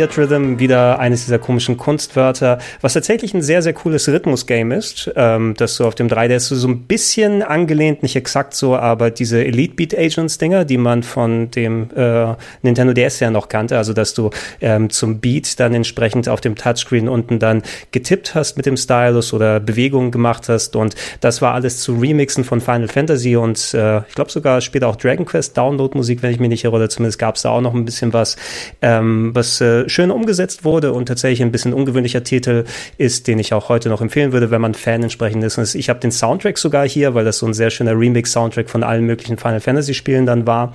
Theatrhythm, 0.00 0.58
wieder 0.58 0.98
eines 0.98 1.26
dieser 1.26 1.38
komischen 1.38 1.76
Kunstwörter, 1.76 2.58
was 2.80 2.94
tatsächlich 2.94 3.34
ein 3.34 3.42
sehr, 3.42 3.60
sehr 3.60 3.74
cooles 3.74 4.08
Rhythmus-Game 4.08 4.72
ist, 4.72 5.10
ähm, 5.14 5.54
das 5.58 5.76
so 5.76 5.86
auf 5.86 5.94
dem 5.94 6.08
3DS 6.08 6.54
so 6.54 6.68
ein 6.68 6.84
bisschen 6.84 7.42
angelehnt, 7.42 8.02
nicht 8.02 8.16
exakt 8.16 8.54
so, 8.54 8.76
aber 8.76 9.10
diese 9.10 9.44
Elite 9.44 9.74
Beat 9.74 9.98
Agents-Dinger, 9.98 10.64
die 10.64 10.78
man 10.78 11.02
von 11.02 11.50
dem 11.50 11.90
äh, 11.94 12.34
Nintendo 12.62 12.94
DS 12.94 13.20
ja 13.20 13.30
noch 13.30 13.48
kannte, 13.48 13.76
also 13.76 13.92
dass 13.92 14.14
du 14.14 14.30
ähm, 14.62 14.88
zum 14.88 15.20
Beat 15.20 15.60
dann 15.60 15.74
entsprechend 15.74 16.30
auf 16.30 16.40
dem 16.40 16.54
Touchscreen 16.54 17.06
unten 17.06 17.38
dann 17.38 17.62
getippt 17.92 18.34
hast 18.34 18.56
mit 18.56 18.64
dem 18.64 18.78
Stylus 18.78 19.34
oder 19.34 19.60
Bewegungen 19.60 20.10
gemacht 20.10 20.48
hast. 20.48 20.76
Und 20.76 20.94
das 21.20 21.42
war 21.42 21.52
alles 21.52 21.80
zu 21.80 21.98
Remixen 21.98 22.44
von 22.44 22.62
Final 22.62 22.88
Fantasy 22.88 23.36
und 23.36 23.74
äh, 23.74 23.98
ich 24.08 24.14
glaube 24.14 24.30
sogar 24.30 24.62
später 24.62 24.88
auch 24.88 24.96
Dragon 24.96 25.26
Quest 25.26 25.58
Download-Musik, 25.58 26.22
wenn 26.22 26.32
ich 26.32 26.40
mich 26.40 26.48
nicht 26.48 26.64
irre, 26.64 26.76
oder 26.76 26.88
zumindest 26.88 27.18
gab 27.18 27.36
es 27.36 27.42
da 27.42 27.50
auch 27.50 27.60
noch 27.60 27.74
ein 27.74 27.84
bisschen 27.84 28.14
was, 28.14 28.36
ähm, 28.80 29.34
was 29.34 29.60
äh, 29.60 29.88
schön 29.90 30.10
umgesetzt 30.10 30.64
wurde 30.64 30.92
und 30.92 31.06
tatsächlich 31.06 31.42
ein 31.42 31.52
bisschen 31.52 31.74
ungewöhnlicher 31.74 32.22
Titel 32.22 32.64
ist, 32.98 33.26
den 33.26 33.38
ich 33.38 33.52
auch 33.52 33.68
heute 33.68 33.88
noch 33.88 34.00
empfehlen 34.00 34.32
würde, 34.32 34.50
wenn 34.50 34.60
man 34.60 34.74
Fan 34.74 35.02
entsprechend 35.02 35.44
ist. 35.44 35.74
Ich 35.74 35.88
habe 35.88 36.00
den 36.00 36.12
Soundtrack 36.12 36.58
sogar 36.58 36.88
hier, 36.88 37.14
weil 37.14 37.24
das 37.24 37.38
so 37.38 37.46
ein 37.46 37.54
sehr 37.54 37.70
schöner 37.70 37.98
Remix-Soundtrack 37.98 38.70
von 38.70 38.82
allen 38.82 39.04
möglichen 39.04 39.36
Final 39.36 39.60
Fantasy-Spielen 39.60 40.26
dann 40.26 40.46
war 40.46 40.72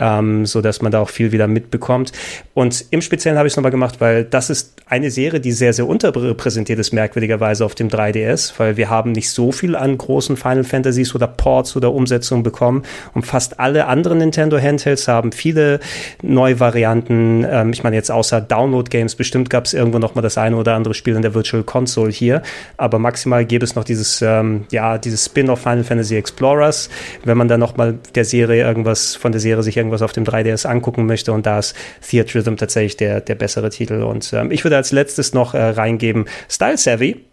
ähm, 0.00 0.46
so 0.46 0.60
dass 0.60 0.82
man 0.82 0.90
da 0.90 1.00
auch 1.00 1.10
viel 1.10 1.30
wieder 1.30 1.46
mitbekommt. 1.46 2.12
Und 2.54 2.84
im 2.90 3.02
Speziellen 3.02 3.38
habe 3.38 3.46
ich 3.46 3.52
es 3.52 3.56
nochmal 3.56 3.70
gemacht, 3.70 4.00
weil 4.00 4.24
das 4.24 4.50
ist 4.50 4.74
eine 4.86 5.10
Serie, 5.10 5.40
die 5.40 5.52
sehr, 5.52 5.72
sehr 5.72 5.86
unterrepräsentiert 5.86 6.78
ist, 6.78 6.92
merkwürdigerweise 6.92 7.64
auf 7.64 7.74
dem 7.74 7.88
3DS, 7.88 8.54
weil 8.58 8.76
wir 8.76 8.90
haben 8.90 9.12
nicht 9.12 9.30
so 9.30 9.52
viel 9.52 9.76
an 9.76 9.96
großen 9.96 10.36
Final 10.36 10.64
Fantasies 10.64 11.14
oder 11.14 11.28
Ports 11.28 11.76
oder 11.76 11.92
Umsetzungen 11.92 12.42
bekommen 12.42 12.82
und 13.14 13.26
fast 13.26 13.60
alle 13.60 13.86
anderen 13.86 14.18
Nintendo 14.18 14.58
Handhelds 14.58 15.06
haben 15.06 15.32
viele 15.32 15.80
Neuvarianten. 16.22 17.46
Ähm, 17.48 17.72
ich 17.72 17.84
meine 17.84 17.96
jetzt 17.96 18.10
außer 18.10 18.40
Download-Games, 18.40 19.14
bestimmt 19.14 19.50
gab 19.50 19.66
es 19.66 19.74
irgendwo 19.74 19.98
noch 19.98 20.14
mal 20.14 20.22
das 20.22 20.38
eine 20.38 20.56
oder 20.56 20.74
andere 20.74 20.94
Spiel 20.94 21.14
in 21.14 21.22
der 21.22 21.34
Virtual 21.34 21.62
Console 21.62 22.10
hier, 22.10 22.42
aber 22.76 22.98
maximal 22.98 23.44
gäbe 23.44 23.64
es 23.64 23.74
noch 23.74 23.84
dieses, 23.84 24.22
ähm, 24.22 24.64
ja, 24.72 24.98
dieses 24.98 25.26
Spin-off 25.26 25.60
Final 25.60 25.84
Fantasy 25.84 26.16
Explorers, 26.16 26.90
wenn 27.24 27.36
man 27.36 27.48
dann 27.48 27.60
noch 27.60 27.76
mal 27.76 27.98
der 28.14 28.24
Serie 28.24 28.64
irgendwas 28.64 29.14
von 29.14 29.32
der 29.32 29.40
Serie 29.40 29.62
sich 29.62 29.76
irgendwas 29.76 29.89
auf 29.92 30.12
dem 30.12 30.24
3DS 30.24 30.66
angucken 30.66 31.06
möchte. 31.06 31.32
Und 31.32 31.46
da 31.46 31.58
ist 31.58 31.74
Theatrhythm 32.08 32.56
tatsächlich 32.56 32.96
der, 32.96 33.20
der 33.20 33.34
bessere 33.34 33.70
Titel. 33.70 34.02
Und 34.02 34.32
ähm, 34.32 34.50
ich 34.50 34.64
würde 34.64 34.76
als 34.76 34.92
letztes 34.92 35.34
noch 35.34 35.54
äh, 35.54 35.60
reingeben 35.60 36.26
Style 36.48 36.76
Savvy. 36.76 37.24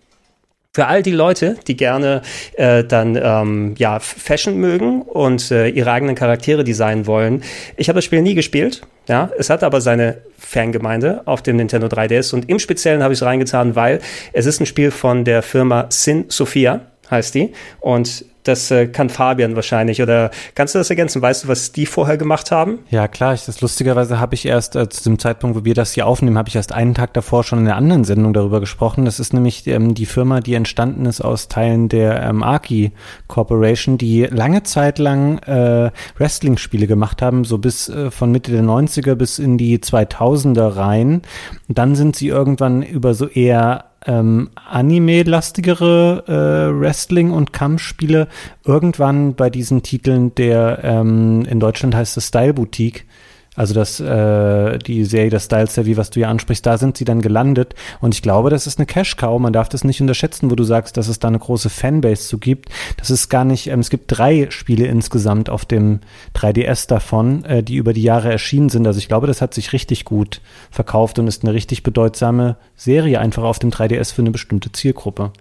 Für 0.73 0.85
all 0.85 1.01
die 1.01 1.11
Leute, 1.11 1.57
die 1.65 1.75
gerne 1.75 2.21
äh, 2.53 2.83
dann 2.83 3.19
ähm, 3.19 3.73
ja 3.79 3.99
Fashion 3.99 4.57
mögen 4.57 5.01
und 5.01 5.49
äh, 5.49 5.69
ihre 5.69 5.91
eigenen 5.91 6.13
Charaktere 6.13 6.63
designen 6.63 7.07
wollen. 7.07 7.43
Ich 7.77 7.89
habe 7.89 7.97
das 7.97 8.05
Spiel 8.05 8.21
nie 8.21 8.35
gespielt. 8.35 8.81
Ja, 9.07 9.31
es 9.39 9.49
hat 9.49 9.63
aber 9.63 9.81
seine 9.81 10.17
Fangemeinde 10.37 11.21
auf 11.25 11.41
dem 11.41 11.55
Nintendo 11.55 11.87
3DS 11.87 12.33
und 12.33 12.47
im 12.49 12.59
Speziellen 12.59 13.01
habe 13.01 13.13
ich 13.13 13.19
es 13.21 13.25
reingetan, 13.25 13.75
weil 13.75 14.01
es 14.33 14.45
ist 14.45 14.59
ein 14.59 14.65
Spiel 14.67 14.91
von 14.91 15.23
der 15.23 15.41
Firma 15.41 15.87
Sin 15.89 16.25
Sophia 16.27 16.81
heißt 17.09 17.35
die. 17.35 17.53
Und 17.79 18.25
das 18.47 18.71
äh, 18.71 18.87
kann 18.87 19.09
Fabian 19.09 19.55
wahrscheinlich. 19.55 20.01
Oder 20.01 20.31
kannst 20.55 20.75
du 20.75 20.79
das 20.79 20.89
ergänzen? 20.89 21.21
Weißt 21.21 21.43
du, 21.43 21.47
was 21.47 21.71
die 21.71 21.85
vorher 21.85 22.17
gemacht 22.17 22.51
haben? 22.51 22.79
Ja, 22.89 23.07
klar. 23.07 23.33
Ich, 23.33 23.45
das 23.45 23.61
lustigerweise 23.61 24.19
habe 24.19 24.35
ich 24.35 24.45
erst 24.45 24.75
äh, 24.75 24.89
zu 24.89 25.03
dem 25.03 25.19
Zeitpunkt, 25.19 25.57
wo 25.57 25.65
wir 25.65 25.73
das 25.73 25.93
hier 25.93 26.07
aufnehmen, 26.07 26.37
habe 26.37 26.49
ich 26.49 26.55
erst 26.55 26.71
einen 26.71 26.93
Tag 26.93 27.13
davor 27.13 27.43
schon 27.43 27.59
in 27.59 27.67
einer 27.67 27.75
anderen 27.75 28.03
Sendung 28.03 28.33
darüber 28.33 28.59
gesprochen. 28.59 29.05
Das 29.05 29.19
ist 29.19 29.33
nämlich 29.33 29.67
ähm, 29.67 29.93
die 29.93 30.05
Firma, 30.05 30.39
die 30.39 30.53
entstanden 30.53 31.05
ist 31.05 31.21
aus 31.21 31.47
Teilen 31.47 31.89
der 31.89 32.23
ähm, 32.23 32.43
Arki 32.43 32.91
Corporation, 33.27 33.97
die 33.97 34.23
lange 34.23 34.63
Zeit 34.63 34.99
lang 34.99 35.39
äh, 35.39 35.91
Wrestling-Spiele 36.17 36.87
gemacht 36.87 37.21
haben, 37.21 37.43
so 37.43 37.57
bis 37.57 37.89
äh, 37.89 38.11
von 38.11 38.31
Mitte 38.31 38.51
der 38.51 38.63
90er 38.63 39.15
bis 39.15 39.39
in 39.39 39.57
die 39.57 39.79
2000er 39.79 40.75
rein. 40.75 41.21
Und 41.67 41.77
dann 41.77 41.95
sind 41.95 42.15
sie 42.15 42.27
irgendwann 42.27 42.81
über 42.81 43.13
so 43.13 43.27
eher 43.27 43.85
ähm, 44.07 44.49
Anime-lastigere 44.55 46.23
äh, 46.27 46.79
Wrestling- 46.79 47.31
und 47.31 47.53
Kampfspiele 47.53 48.27
irgendwann 48.65 49.35
bei 49.35 49.49
diesen 49.49 49.83
Titeln 49.83 50.33
der 50.35 50.79
ähm, 50.83 51.45
in 51.47 51.59
Deutschland 51.59 51.93
heißt 51.93 52.17
es 52.17 52.27
Style 52.27 52.53
Boutique. 52.53 53.05
Also 53.57 53.73
das, 53.73 53.99
äh, 53.99 54.77
die 54.77 55.03
Serie, 55.03 55.31
das 55.31 55.45
Style 55.45 55.65
Savvy, 55.65 55.97
was 55.97 56.11
du 56.11 56.19
ja 56.19 56.29
ansprichst, 56.29 56.63
da 56.63 56.77
sind 56.77 56.95
sie 56.95 57.05
dann 57.05 57.23
gelandet. 57.23 57.73
Und 57.99 58.13
ich 58.13 58.21
glaube, 58.21 58.51
das 58.51 58.67
ist 58.67 58.77
eine 58.77 58.85
Cash-Cow. 58.85 59.39
Man 59.39 59.51
darf 59.51 59.67
das 59.67 59.83
nicht 59.83 59.99
unterschätzen, 59.99 60.51
wo 60.51 60.55
du 60.55 60.63
sagst, 60.63 60.95
dass 60.95 61.07
es 61.07 61.17
da 61.17 61.27
eine 61.27 61.39
große 61.39 61.71
Fanbase 61.71 62.27
zu 62.27 62.37
gibt. 62.37 62.69
Das 62.97 63.09
ist 63.09 63.29
gar 63.29 63.45
nicht, 63.45 63.67
ähm, 63.67 63.79
es 63.79 63.89
gibt 63.89 64.05
drei 64.15 64.45
Spiele 64.51 64.85
insgesamt 64.85 65.49
auf 65.49 65.65
dem 65.65 66.01
3DS 66.35 66.87
davon, 66.87 67.43
äh, 67.45 67.63
die 67.63 67.77
über 67.77 67.93
die 67.93 68.03
Jahre 68.03 68.31
erschienen 68.31 68.69
sind. 68.69 68.85
Also 68.85 68.99
ich 68.99 69.07
glaube, 69.07 69.25
das 69.25 69.41
hat 69.41 69.55
sich 69.55 69.73
richtig 69.73 70.05
gut 70.05 70.39
verkauft 70.69 71.17
und 71.17 71.27
ist 71.27 71.43
eine 71.43 71.53
richtig 71.53 71.81
bedeutsame 71.81 72.57
Serie 72.75 73.19
einfach 73.19 73.43
auf 73.43 73.57
dem 73.57 73.71
3DS 73.71 74.13
für 74.13 74.21
eine 74.21 74.31
bestimmte 74.31 74.71
Zielgruppe. 74.71 75.31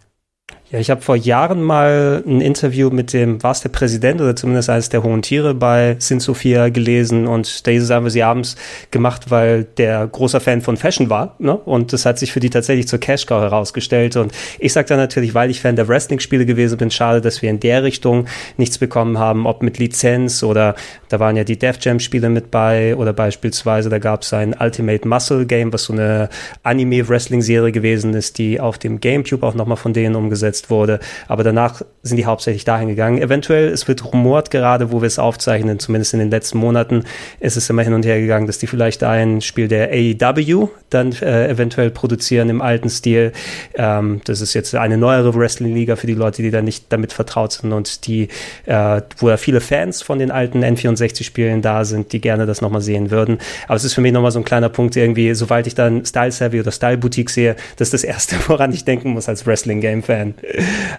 Ja, 0.72 0.80
ich 0.80 0.90
habe 0.90 1.00
vor 1.00 1.14
Jahren 1.14 1.62
mal 1.62 2.24
ein 2.26 2.40
Interview 2.40 2.90
mit 2.90 3.12
dem, 3.12 3.40
war 3.40 3.52
es 3.52 3.60
der 3.60 3.68
Präsident 3.68 4.20
oder 4.20 4.34
zumindest 4.34 4.68
eines 4.68 4.88
der 4.88 5.04
hohen 5.04 5.22
Tiere 5.22 5.54
bei 5.54 5.94
Sin 6.00 6.18
Sophia 6.18 6.70
gelesen 6.70 7.28
und 7.28 7.66
dieses 7.68 7.88
haben 7.90 8.02
wir 8.02 8.10
sie 8.10 8.24
abends 8.24 8.56
gemacht, 8.90 9.30
weil 9.30 9.62
der 9.62 10.04
großer 10.08 10.40
Fan 10.40 10.62
von 10.62 10.76
Fashion 10.76 11.08
war 11.08 11.36
ne? 11.38 11.56
und 11.56 11.92
das 11.92 12.04
hat 12.04 12.18
sich 12.18 12.32
für 12.32 12.40
die 12.40 12.50
tatsächlich 12.50 12.88
zur 12.88 12.98
Cash 12.98 13.26
Cow 13.26 13.40
herausgestellt 13.42 14.16
und 14.16 14.32
ich 14.58 14.72
sage 14.72 14.88
dann 14.88 14.98
natürlich, 14.98 15.34
weil 15.34 15.50
ich 15.50 15.60
Fan 15.60 15.76
der 15.76 15.86
Wrestling-Spiele 15.86 16.44
gewesen 16.46 16.78
bin, 16.78 16.90
schade, 16.90 17.20
dass 17.20 17.42
wir 17.42 17.50
in 17.50 17.60
der 17.60 17.84
Richtung 17.84 18.26
nichts 18.56 18.76
bekommen 18.76 19.18
haben, 19.20 19.46
ob 19.46 19.62
mit 19.62 19.78
Lizenz 19.78 20.42
oder 20.42 20.74
da 21.10 21.20
waren 21.20 21.36
ja 21.36 21.44
die 21.44 21.60
Def 21.60 21.76
Jam-Spiele 21.80 22.28
mit 22.28 22.50
bei 22.50 22.96
oder 22.96 23.12
beispielsweise 23.12 23.88
da 23.88 24.00
gab 24.00 24.22
es 24.22 24.32
ein 24.32 24.56
Ultimate 24.58 25.06
Muscle 25.06 25.46
Game, 25.46 25.72
was 25.72 25.84
so 25.84 25.92
eine 25.92 26.28
Anime-Wrestling-Serie 26.64 27.70
gewesen 27.70 28.14
ist, 28.14 28.38
die 28.38 28.58
auf 28.58 28.78
dem 28.78 28.98
Gamecube 28.98 29.46
auch 29.46 29.54
nochmal 29.54 29.76
von 29.76 29.92
denen 29.92 30.16
umgesetzt 30.16 30.55
wurde. 30.70 31.00
Aber 31.28 31.44
danach 31.44 31.82
sind 32.02 32.16
die 32.16 32.26
hauptsächlich 32.26 32.64
dahin 32.64 32.88
gegangen. 32.88 33.18
Eventuell, 33.18 33.68
es 33.68 33.88
wird 33.88 34.04
rumort 34.04 34.50
gerade, 34.50 34.92
wo 34.92 35.00
wir 35.02 35.06
es 35.06 35.18
aufzeichnen, 35.18 35.78
zumindest 35.78 36.14
in 36.14 36.20
den 36.20 36.30
letzten 36.30 36.58
Monaten, 36.58 37.04
ist 37.40 37.56
es 37.56 37.68
immer 37.70 37.82
hin 37.82 37.94
und 37.94 38.04
her 38.04 38.20
gegangen, 38.20 38.46
dass 38.46 38.58
die 38.58 38.66
vielleicht 38.66 39.02
ein 39.02 39.40
Spiel 39.40 39.68
der 39.68 39.90
AEW 39.90 40.68
dann 40.90 41.12
äh, 41.12 41.48
eventuell 41.48 41.90
produzieren 41.90 42.48
im 42.48 42.62
alten 42.62 42.88
Stil. 42.88 43.32
Ähm, 43.74 44.20
das 44.24 44.40
ist 44.40 44.54
jetzt 44.54 44.74
eine 44.74 44.96
neuere 44.96 45.34
Wrestling-Liga 45.34 45.96
für 45.96 46.06
die 46.06 46.14
Leute, 46.14 46.42
die 46.42 46.50
da 46.50 46.62
nicht 46.62 46.86
damit 46.90 47.12
vertraut 47.12 47.52
sind 47.52 47.72
und 47.72 48.06
die, 48.06 48.28
äh, 48.66 49.02
wo 49.18 49.28
ja 49.28 49.36
viele 49.36 49.60
Fans 49.60 50.02
von 50.02 50.18
den 50.18 50.30
alten 50.30 50.64
N64-Spielen 50.64 51.62
da 51.62 51.84
sind, 51.84 52.12
die 52.12 52.20
gerne 52.20 52.46
das 52.46 52.60
nochmal 52.60 52.80
sehen 52.80 53.10
würden. 53.10 53.38
Aber 53.66 53.76
es 53.76 53.84
ist 53.84 53.94
für 53.94 54.00
mich 54.00 54.12
nochmal 54.12 54.30
so 54.30 54.38
ein 54.38 54.44
kleiner 54.44 54.68
Punkt 54.68 54.96
irgendwie, 54.96 55.34
sobald 55.34 55.66
ich 55.66 55.74
dann 55.74 56.04
Style 56.04 56.32
Savvy 56.32 56.60
oder 56.60 56.70
Style 56.70 56.98
Boutique 56.98 57.30
sehe, 57.30 57.56
das 57.76 57.88
ist 57.88 57.94
das 57.94 58.04
Erste, 58.04 58.36
woran 58.46 58.72
ich 58.72 58.84
denken 58.84 59.10
muss 59.10 59.28
als 59.28 59.46
Wrestling-Game-Fan. 59.46 60.34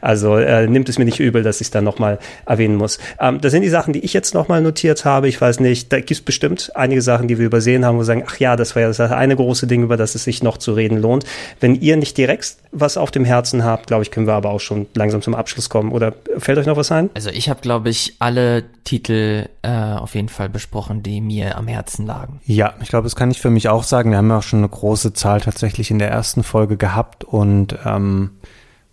Also 0.01 0.37
äh, 0.37 0.67
nimmt 0.67 0.89
es 0.89 0.97
mir 0.97 1.05
nicht 1.05 1.19
übel, 1.19 1.43
dass 1.43 1.61
ich 1.61 1.67
es 1.67 1.71
dann 1.71 1.83
nochmal 1.83 2.19
erwähnen 2.45 2.75
muss. 2.75 2.99
Ähm, 3.19 3.41
das 3.41 3.51
sind 3.51 3.61
die 3.61 3.69
Sachen, 3.69 3.93
die 3.93 3.99
ich 3.99 4.13
jetzt 4.13 4.33
nochmal 4.33 4.61
notiert 4.61 5.05
habe. 5.05 5.27
Ich 5.27 5.39
weiß 5.39 5.59
nicht, 5.59 5.91
da 5.91 5.97
gibt 5.97 6.11
es 6.11 6.21
bestimmt 6.21 6.71
einige 6.75 7.01
Sachen, 7.01 7.27
die 7.27 7.37
wir 7.37 7.45
übersehen 7.45 7.85
haben, 7.85 7.95
wo 7.95 8.01
wir 8.01 8.05
sagen, 8.05 8.23
ach 8.27 8.37
ja, 8.39 8.55
das 8.55 8.75
war 8.75 8.81
ja 8.81 8.87
das 8.87 8.99
eine 8.99 9.35
große 9.35 9.67
Ding, 9.67 9.83
über 9.83 9.97
das 9.97 10.15
es 10.15 10.23
sich 10.23 10.43
noch 10.43 10.57
zu 10.57 10.73
reden 10.73 10.97
lohnt. 10.97 11.25
Wenn 11.59 11.75
ihr 11.75 11.97
nicht 11.97 12.17
direkt 12.17 12.57
was 12.71 12.97
auf 12.97 13.11
dem 13.11 13.25
Herzen 13.25 13.63
habt, 13.63 13.87
glaube 13.87 14.03
ich, 14.03 14.11
können 14.11 14.27
wir 14.27 14.33
aber 14.33 14.49
auch 14.49 14.59
schon 14.59 14.87
langsam 14.93 15.21
zum 15.21 15.35
Abschluss 15.35 15.69
kommen. 15.69 15.91
Oder 15.91 16.13
fällt 16.37 16.57
euch 16.57 16.65
noch 16.65 16.77
was 16.77 16.91
ein? 16.91 17.09
Also 17.13 17.29
ich 17.29 17.49
habe, 17.49 17.61
glaube 17.61 17.89
ich, 17.89 18.15
alle 18.19 18.63
Titel 18.83 19.47
äh, 19.63 19.69
auf 19.69 20.15
jeden 20.15 20.29
Fall 20.29 20.49
besprochen, 20.49 21.03
die 21.03 21.21
mir 21.21 21.57
am 21.57 21.67
Herzen 21.67 22.05
lagen. 22.05 22.41
Ja, 22.45 22.73
ich 22.81 22.89
glaube, 22.89 23.03
das 23.03 23.15
kann 23.15 23.31
ich 23.31 23.41
für 23.41 23.49
mich 23.49 23.69
auch 23.69 23.83
sagen. 23.83 24.11
Wir 24.11 24.17
haben 24.17 24.29
ja 24.29 24.37
auch 24.37 24.43
schon 24.43 24.59
eine 24.59 24.69
große 24.69 25.13
Zahl 25.13 25.41
tatsächlich 25.41 25.91
in 25.91 25.99
der 25.99 26.09
ersten 26.09 26.43
Folge 26.43 26.77
gehabt 26.77 27.23
und 27.23 27.77
ähm, 27.85 28.31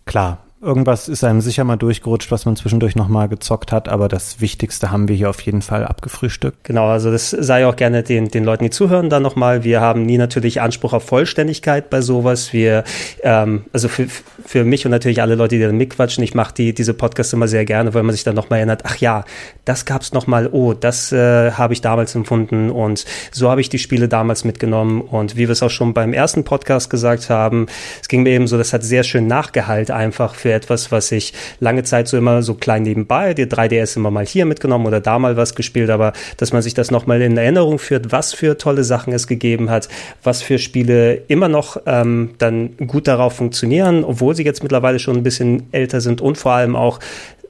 klar, 0.05 0.44
irgendwas 0.61 1.07
ist 1.09 1.23
einem 1.23 1.41
sicher 1.41 1.63
mal 1.63 1.75
durchgerutscht, 1.75 2.31
was 2.31 2.45
man 2.45 2.55
zwischendurch 2.55 2.95
nochmal 2.95 3.27
gezockt 3.27 3.71
hat, 3.71 3.89
aber 3.89 4.07
das 4.07 4.41
Wichtigste 4.41 4.91
haben 4.91 5.07
wir 5.07 5.15
hier 5.15 5.29
auf 5.29 5.41
jeden 5.41 5.61
Fall 5.61 5.85
abgefrühstückt. 5.85 6.63
Genau, 6.63 6.87
also 6.87 7.11
das 7.11 7.29
sei 7.29 7.67
auch 7.67 7.75
gerne 7.75 8.03
den, 8.03 8.29
den 8.29 8.43
Leuten, 8.43 8.63
die 8.63 8.69
zuhören, 8.69 9.09
dann 9.09 9.21
nochmal. 9.21 9.63
Wir 9.63 9.81
haben 9.81 10.03
nie 10.03 10.17
natürlich 10.17 10.61
Anspruch 10.61 10.93
auf 10.93 11.03
Vollständigkeit 11.03 11.89
bei 11.89 12.01
sowas. 12.01 12.53
Wir, 12.53 12.83
ähm, 13.21 13.65
also 13.73 13.87
für, 13.89 14.07
für 14.07 14.63
mich 14.63 14.85
und 14.85 14.91
natürlich 14.91 15.21
alle 15.21 15.35
Leute, 15.35 15.55
die 15.55 15.61
dann 15.61 15.77
mitquatschen, 15.77 16.23
ich 16.23 16.33
mache 16.33 16.53
die, 16.53 16.73
diese 16.73 16.93
Podcasts 16.93 17.33
immer 17.33 17.47
sehr 17.47 17.65
gerne, 17.65 17.93
weil 17.93 18.03
man 18.03 18.13
sich 18.13 18.23
dann 18.23 18.35
nochmal 18.35 18.59
erinnert, 18.59 18.83
ach 18.85 18.97
ja, 18.97 19.25
das 19.65 19.85
gab's 19.85 20.13
nochmal, 20.13 20.49
oh, 20.51 20.73
das 20.73 21.11
äh, 21.11 21.51
habe 21.51 21.73
ich 21.73 21.81
damals 21.81 22.15
empfunden 22.15 22.71
und 22.71 23.05
so 23.31 23.49
habe 23.49 23.61
ich 23.61 23.69
die 23.69 23.79
Spiele 23.79 24.07
damals 24.07 24.45
mitgenommen 24.45 25.01
und 25.01 25.35
wie 25.35 25.47
wir 25.47 25.51
es 25.51 25.63
auch 25.63 25.69
schon 25.69 25.93
beim 25.93 26.13
ersten 26.13 26.43
Podcast 26.43 26.89
gesagt 26.89 27.29
haben, 27.29 27.67
es 28.01 28.07
ging 28.07 28.23
mir 28.23 28.29
eben 28.29 28.47
so, 28.47 28.57
das 28.57 28.73
hat 28.73 28.83
sehr 28.83 29.03
schön 29.03 29.27
nachgehalt 29.27 29.91
einfach 29.91 30.33
für 30.45 30.53
etwas, 30.53 30.91
was 30.91 31.11
ich 31.11 31.33
lange 31.59 31.81
Zeit 31.81 32.07
so 32.07 32.17
immer 32.17 32.43
so 32.43 32.53
klein 32.53 32.83
nebenbei, 32.83 33.33
die 33.33 33.47
3DS 33.47 33.97
immer 33.97 34.11
mal 34.11 34.27
hier 34.27 34.45
mitgenommen 34.45 34.85
oder 34.85 35.01
da 35.01 35.17
mal 35.17 35.37
was 35.37 35.55
gespielt, 35.55 35.89
aber 35.89 36.13
dass 36.37 36.53
man 36.53 36.61
sich 36.61 36.75
das 36.75 36.91
nochmal 36.91 37.19
in 37.23 37.35
Erinnerung 37.35 37.79
führt, 37.79 38.11
was 38.11 38.35
für 38.35 38.55
tolle 38.59 38.83
Sachen 38.83 39.11
es 39.11 39.25
gegeben 39.25 39.71
hat, 39.71 39.89
was 40.21 40.43
für 40.43 40.59
Spiele 40.59 41.15
immer 41.29 41.47
noch 41.47 41.77
ähm, 41.87 42.35
dann 42.37 42.77
gut 42.85 43.07
darauf 43.07 43.33
funktionieren, 43.33 44.03
obwohl 44.03 44.35
sie 44.35 44.43
jetzt 44.43 44.61
mittlerweile 44.61 44.99
schon 44.99 45.15
ein 45.17 45.23
bisschen 45.23 45.63
älter 45.71 45.99
sind 45.99 46.21
und 46.21 46.37
vor 46.37 46.51
allem 46.51 46.75
auch 46.75 46.99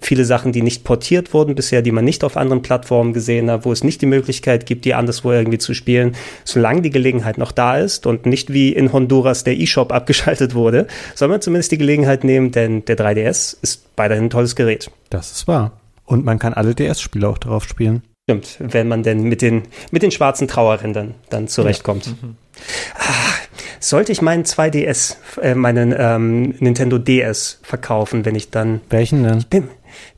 viele 0.05 0.25
Sachen, 0.25 0.51
die 0.51 0.61
nicht 0.61 0.83
portiert 0.83 1.33
wurden 1.33 1.55
bisher, 1.55 1.81
die 1.81 1.91
man 1.91 2.05
nicht 2.05 2.23
auf 2.23 2.37
anderen 2.37 2.61
Plattformen 2.61 3.13
gesehen 3.13 3.49
hat, 3.49 3.65
wo 3.65 3.71
es 3.71 3.83
nicht 3.83 4.01
die 4.01 4.05
Möglichkeit 4.05 4.65
gibt, 4.65 4.85
die 4.85 4.93
anderswo 4.93 5.31
irgendwie 5.31 5.57
zu 5.57 5.73
spielen, 5.73 6.15
solange 6.43 6.81
die 6.81 6.89
Gelegenheit 6.89 7.37
noch 7.37 7.51
da 7.51 7.77
ist 7.77 8.05
und 8.05 8.25
nicht 8.25 8.53
wie 8.53 8.71
in 8.71 8.93
Honduras 8.93 9.43
der 9.43 9.57
E-Shop 9.57 9.91
abgeschaltet 9.91 10.55
wurde, 10.55 10.87
soll 11.15 11.27
man 11.27 11.41
zumindest 11.41 11.71
die 11.71 11.77
Gelegenheit 11.77 12.23
nehmen, 12.23 12.51
denn 12.51 12.85
der 12.85 12.97
3DS 12.97 13.57
ist 13.61 13.85
weiterhin 13.95 14.25
ein 14.25 14.29
tolles 14.29 14.55
Gerät. 14.55 14.91
Das 15.09 15.31
ist 15.31 15.47
wahr. 15.47 15.73
Und 16.05 16.23
man 16.23 16.37
kann 16.37 16.53
alle 16.53 16.75
DS-Spiele 16.75 17.27
auch 17.27 17.39
darauf 17.39 17.67
spielen. 17.67 18.03
Stimmt, 18.27 18.57
wenn 18.59 18.87
man 18.87 19.03
denn 19.03 19.23
mit 19.23 19.41
den, 19.41 19.63
mit 19.91 20.01
den 20.01 20.11
schwarzen 20.11 20.47
Trauerrändern 20.47 21.13
dann 21.29 21.47
zurechtkommt. 21.47 22.15
Ah, 22.97 23.03
sollte 23.79 24.11
ich 24.11 24.21
meinen 24.21 24.45
2DS, 24.45 25.17
äh, 25.41 25.53
meinen 25.53 25.93
ähm, 25.95 26.55
Nintendo 26.59 26.97
DS 26.97 27.59
verkaufen, 27.61 28.25
wenn 28.25 28.33
ich 28.33 28.49
dann 28.49 28.81
Welchen 28.89 29.23
denn? 29.23 29.45
bin? 29.49 29.69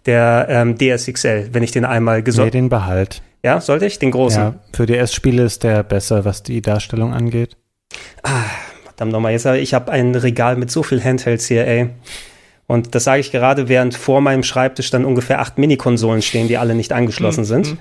Der 0.07 0.47
ähm, 0.49 0.77
DSXL, 0.77 1.49
wenn 1.51 1.61
ich 1.63 1.71
den 1.71 1.85
einmal 1.85 2.17
Nee, 2.17 2.23
gesorgt. 2.23 2.53
den 2.55 2.69
behalt. 2.69 3.21
ja, 3.43 3.61
sollte 3.61 3.85
ich? 3.85 3.99
Den 3.99 4.09
großen? 4.11 4.41
Ja, 4.41 4.53
für 4.73 4.85
DS-Spiele 4.87 5.43
ist 5.43 5.63
der 5.63 5.83
besser, 5.83 6.25
was 6.25 6.41
die 6.41 6.61
Darstellung 6.61 7.13
angeht. 7.13 7.55
Verdammt 8.85 9.11
nochmal, 9.11 9.33
jetzt 9.33 9.45
ich 9.45 9.73
habe 9.75 9.91
ein 9.91 10.15
Regal 10.15 10.55
mit 10.55 10.71
so 10.71 10.81
viel 10.81 11.03
Handhelds 11.03 11.45
hier, 11.47 11.67
ey. 11.67 11.89
Und 12.69 12.95
das 12.95 13.05
sage 13.05 13.21
ich 13.21 13.31
gerade, 13.31 13.69
während 13.69 13.95
vor 13.95 14.19
meinem 14.19 14.43
Schreibtisch 14.43 14.89
dann 14.89 15.05
ungefähr 15.05 15.39
acht 15.39 15.57
Mini-Konsolen 15.57 16.21
stehen, 16.21 16.49
die 16.49 16.57
alle 16.57 16.75
nicht 16.75 16.91
angeschlossen 16.91 17.45
sind. 17.45 17.77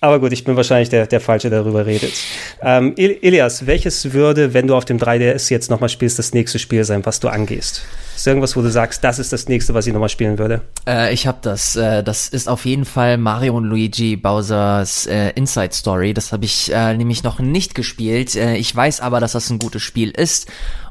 Aber 0.00 0.18
gut, 0.18 0.32
ich 0.32 0.42
bin 0.42 0.56
wahrscheinlich 0.56 0.88
der, 0.88 1.06
der 1.06 1.20
Falsche, 1.20 1.48
der 1.48 1.60
darüber 1.60 1.86
redet. 1.86 2.12
Ähm, 2.60 2.92
Ilias, 2.96 3.66
welches 3.66 4.12
würde, 4.12 4.52
wenn 4.52 4.66
du 4.66 4.74
auf 4.74 4.84
dem 4.84 4.98
3DS 4.98 5.52
jetzt 5.52 5.70
nochmal 5.70 5.88
spielst, 5.88 6.18
das 6.18 6.34
nächste 6.34 6.58
Spiel 6.58 6.82
sein, 6.82 7.06
was 7.06 7.20
du 7.20 7.28
angehst? 7.28 7.84
Ist 8.16 8.26
irgendwas, 8.26 8.56
wo 8.56 8.62
du 8.62 8.70
sagst, 8.70 9.04
das 9.04 9.20
ist 9.20 9.32
das 9.32 9.48
nächste, 9.48 9.74
was 9.74 9.86
ich 9.86 9.92
nochmal 9.92 10.08
spielen 10.08 10.38
würde? 10.38 10.62
Äh, 10.88 11.14
ich 11.14 11.28
habe 11.28 11.38
das. 11.40 11.76
Äh, 11.76 12.02
das 12.02 12.28
ist 12.28 12.48
auf 12.48 12.66
jeden 12.66 12.84
Fall 12.84 13.16
Mario 13.16 13.56
und 13.56 13.64
Luigi 13.64 14.16
Bowsers 14.16 15.06
äh, 15.06 15.30
Inside 15.36 15.72
Story. 15.72 16.14
Das 16.14 16.32
habe 16.32 16.44
ich 16.44 16.72
äh, 16.72 16.94
nämlich 16.96 17.22
noch 17.22 17.38
nicht 17.38 17.74
gespielt. 17.76 18.34
Äh, 18.34 18.56
ich 18.56 18.74
weiß 18.74 19.00
aber, 19.00 19.20
dass 19.20 19.32
das 19.32 19.48
ein 19.50 19.58
gutes 19.58 19.82
Spiel 19.82 20.10
ist 20.10 20.48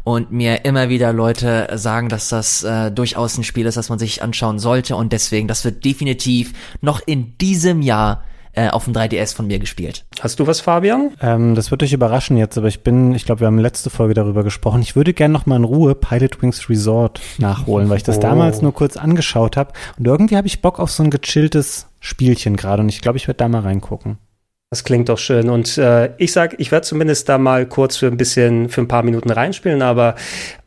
und 0.10 0.32
mir 0.32 0.66
immer 0.66 0.90
wieder 0.90 1.14
Leute 1.14 1.68
sagen, 1.76 2.10
dass 2.10 2.30
das 2.30 2.64
äh, 2.64 2.92
durchaus 2.92 3.38
ein 3.38 3.44
Spiel 3.44 3.66
ist, 3.66 3.78
das 3.78 3.90
man 3.90 4.00
sich 4.00 4.22
anschauen 4.24 4.60
sollte 4.60 4.96
und 4.96 5.14
deswegen, 5.14 5.48
das 5.48 5.64
wird 5.66 5.86
definitiv 5.86 6.54
noch 6.82 7.02
in 7.06 7.38
diesem 7.38 7.82
Jahr 7.82 8.24
äh, 8.54 8.70
auf 8.70 8.86
dem 8.86 8.94
3DS 8.94 9.36
von 9.36 9.46
mir 9.46 9.60
gespielt. 9.60 10.06
Hast 10.20 10.40
du 10.40 10.48
was, 10.48 10.60
Fabian? 10.60 11.12
Ähm, 11.22 11.54
das 11.54 11.70
wird 11.70 11.84
euch 11.84 11.94
überraschen 11.94 12.36
jetzt, 12.36 12.58
aber 12.58 12.68
ich 12.68 12.82
bin, 12.82 13.14
ich 13.14 13.24
glaube, 13.26 13.42
wir 13.42 13.48
haben 13.48 13.60
letzte 13.60 13.92
Folge 13.92 14.16
darüber 14.16 14.44
gesprochen. 14.44 14.82
Ich 14.82 14.96
würde 14.96 15.14
gerne 15.14 15.32
noch 15.34 15.46
mal 15.46 15.56
in 15.56 15.64
Ruhe 15.64 15.94
Pilot 15.94 16.42
Wings 16.42 16.68
Resort 16.70 17.22
nachholen, 17.38 17.90
weil 17.90 17.98
ich 17.98 18.04
das 18.04 18.18
Oh. 18.18 18.22
damals 18.22 18.64
nur 18.64 18.74
kurz 18.74 18.98
angeschaut 18.98 19.56
habe. 19.56 19.74
Und 20.00 20.08
irgendwie 20.08 20.36
habe 20.36 20.48
ich 20.48 20.62
Bock 20.64 20.80
auf 20.80 20.90
so 20.90 21.04
ein 21.04 21.12
gechilltes 21.12 21.86
Spielchen 22.00 22.56
gerade 22.56 22.82
und 22.82 22.90
ich 22.90 23.02
glaube, 23.02 23.18
ich 23.18 23.28
werde 23.28 23.38
da 23.38 23.48
mal 23.48 23.62
reingucken. 23.62 24.18
Das 24.72 24.84
klingt 24.84 25.10
doch 25.10 25.18
schön. 25.18 25.50
Und 25.50 25.80
äh, 25.80 26.12
ich 26.18 26.32
sag, 26.32 26.54
ich 26.60 26.72
werde 26.72 26.86
zumindest 26.86 27.28
da 27.28 27.40
mal 27.40 27.66
kurz 27.66 27.98
für 27.98 28.06
ein 28.06 28.18
bisschen, 28.18 28.70
für 28.70 28.82
ein 28.82 28.88
paar 28.88 29.02
Minuten 29.02 29.32
reinspielen, 29.32 29.82
aber 29.82 30.14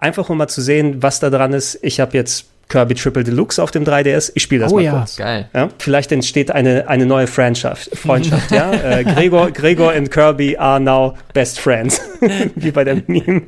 einfach 0.01 0.29
um 0.29 0.39
mal 0.39 0.49
zu 0.49 0.61
sehen, 0.61 1.05
was 1.05 1.21
da 1.21 1.31
dran 1.31 1.53
ist. 1.53 1.79
Ich 1.83 2.01
habe 2.01 2.17
jetzt 2.17 2.47
Kirby 2.69 2.97
Triple 2.97 3.23
Deluxe 3.23 3.63
auf 3.63 3.71
dem 3.71 3.85
3DS. 3.85 4.33
Ich 4.35 4.43
spiele 4.43 4.63
das 4.63 4.73
Oh 4.73 4.77
mal 4.77 4.83
ja. 4.83 4.93
kurz. 4.99 5.17
Geil. 5.19 5.49
Ja, 5.55 5.69
vielleicht 5.79 6.11
entsteht 6.11 6.51
eine, 6.51 6.89
eine 6.89 7.07
neue 7.07 7.29
Freundschaft. 7.29 7.97
Freundschaft 7.97 8.51
ja? 8.51 8.73
äh, 8.99 9.05
Gregor, 9.05 9.53
Gregor 9.53 9.95
und 9.95 10.11
Kirby 10.11 10.57
are 10.57 10.81
now 10.81 11.15
best 11.33 11.61
friends. 11.61 12.01
Wie 12.57 12.73
bei 12.73 12.83
der 12.83 13.03
Meme. 13.07 13.43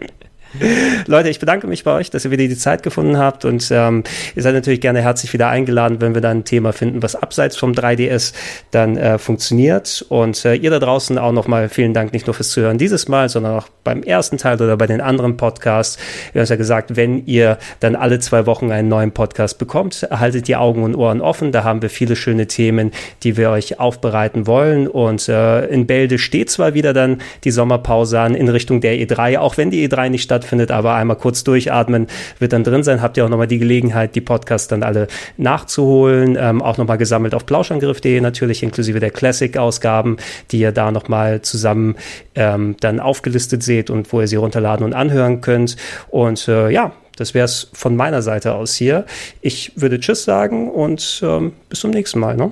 Leute, 1.07 1.29
ich 1.29 1.41
bedanke 1.41 1.67
mich 1.67 1.85
bei 1.85 1.93
euch, 1.93 2.11
dass 2.11 2.25
ihr 2.25 2.31
wieder 2.31 2.47
die 2.47 2.57
Zeit 2.57 2.83
gefunden 2.83 3.19
habt 3.19 3.45
und 3.45 3.69
ähm, 3.71 4.05
ihr 4.35 4.43
seid 4.43 4.55
natürlich 4.55 4.81
gerne 4.81 5.03
herzlich 5.03 5.33
wieder 5.33 5.49
eingeladen, 5.49 6.01
wenn 6.01 6.15
wir 6.15 6.21
dann 6.21 6.39
ein 6.39 6.45
Thema 6.45 6.73
finden, 6.73 7.03
was 7.03 7.17
abseits 7.17 7.57
vom 7.57 7.73
3DS 7.73 8.35
dann 8.71 8.97
äh, 8.97 9.19
funktioniert. 9.19 10.05
Und 10.09 10.45
äh, 10.45 10.55
ihr 10.55 10.71
da 10.71 10.79
draußen 10.79 11.19
auch 11.19 11.33
nochmal 11.33 11.69
vielen 11.69 11.95
Dank 11.95 12.13
nicht 12.13 12.27
nur 12.27 12.35
fürs 12.35 12.51
Zuhören 12.51 12.79
dieses 12.79 13.09
Mal, 13.09 13.29
sondern 13.29 13.59
auch 13.59 13.69
beim 13.85 14.03
ersten 14.03 14.39
Teil 14.39 14.61
oder 14.61 14.77
bei 14.77 14.87
den 14.87 15.01
anderen 15.01 15.37
Podcasts. 15.37 15.99
Wir 16.33 16.41
haben 16.41 16.45
es 16.45 16.49
ja 16.49 16.57
gesagt, 16.57 16.97
wenn 16.97 17.25
ihr 17.27 17.59
dann 17.81 17.95
alle 17.95 18.19
zwei 18.19 18.47
Wochen 18.47 18.73
einen 18.73 18.89
neuen 18.89 19.13
Podcast 19.13 19.59
bekommt, 19.59 20.09
haltet 20.11 20.49
die 20.49 20.57
Augen 20.57 20.83
und 20.83 20.95
Ohren 20.95 21.21
offen. 21.21 21.53
Da 21.53 21.63
haben 21.63 21.83
wir 21.83 21.91
viele 21.91 22.17
schöne 22.17 22.47
Themen, 22.47 22.91
die 23.23 23.37
wir 23.37 23.51
euch 23.51 23.79
aufbereiten 23.79 24.47
wollen. 24.47 24.89
Und 24.89 25.29
äh, 25.29 25.67
in 25.67 25.87
Bälde 25.87 26.19
steht 26.19 26.51
zwar 26.51 26.75
wieder 26.75 26.93
dann 26.93 27.19
die 27.45 27.51
Sommerpause 27.51 28.19
an 28.19 28.35
in 28.35 28.49
Richtung 28.49 28.81
der 28.81 28.95
E3, 28.95 29.39
auch 29.39 29.57
wenn 29.57 29.71
die 29.71 29.87
E3 29.89 30.09
nicht 30.09 30.23
stattfindet, 30.23 30.71
aber 30.71 30.95
einmal 30.95 31.17
kurz 31.17 31.45
durchatmen 31.45 32.07
wird 32.39 32.53
dann 32.53 32.65
drin 32.65 32.83
sein. 32.83 33.03
Habt 33.03 33.17
ihr 33.17 33.25
auch 33.25 33.29
nochmal 33.29 33.47
die 33.47 33.59
Gelegenheit, 33.59 34.15
die 34.15 34.21
Podcasts 34.21 34.69
dann 34.69 34.83
alle 34.83 35.09
nachzuholen. 35.37 36.37
Ähm, 36.41 36.63
auch 36.63 36.79
nochmal 36.79 36.99
gesammelt 36.99 37.35
auf 37.35 37.45
plauschangriff.de 37.45 38.21
natürlich, 38.21 38.63
inklusive 38.63 39.01
der 39.01 39.11
Classic-Ausgaben, 39.11 40.17
die 40.51 40.61
ihr 40.61 40.73
da 40.73 40.91
nochmal 40.91 41.43
zusammen 41.43 41.97
ähm, 42.35 42.77
dann 42.81 43.01
aufgelistet 43.01 43.63
seht 43.75 43.91
und 43.91 44.13
wo 44.13 44.21
ihr 44.21 44.29
sie 44.29 44.37
runterladen 44.37 44.85
und 44.85 44.93
anhören 44.93 45.41
könnt. 45.41 45.77
Und 46.09 46.49
äh, 46.49 46.71
ja, 46.71 46.93
das 47.17 47.35
wäre 47.35 47.45
es 47.45 47.71
von 47.73 47.97
meiner 47.97 48.23
Seite 48.23 48.55
aus 48.55 48.75
hier. 48.75 49.05
Ich 49.41 49.73
würde 49.77 49.99
Tschüss 50.01 50.25
sagen 50.25 50.71
und 50.71 51.23
ähm, 51.25 51.53
bis 51.69 51.81
zum 51.81 51.91
nächsten 51.91 52.21
Mal. 52.21 52.37
Ne? 52.37 52.51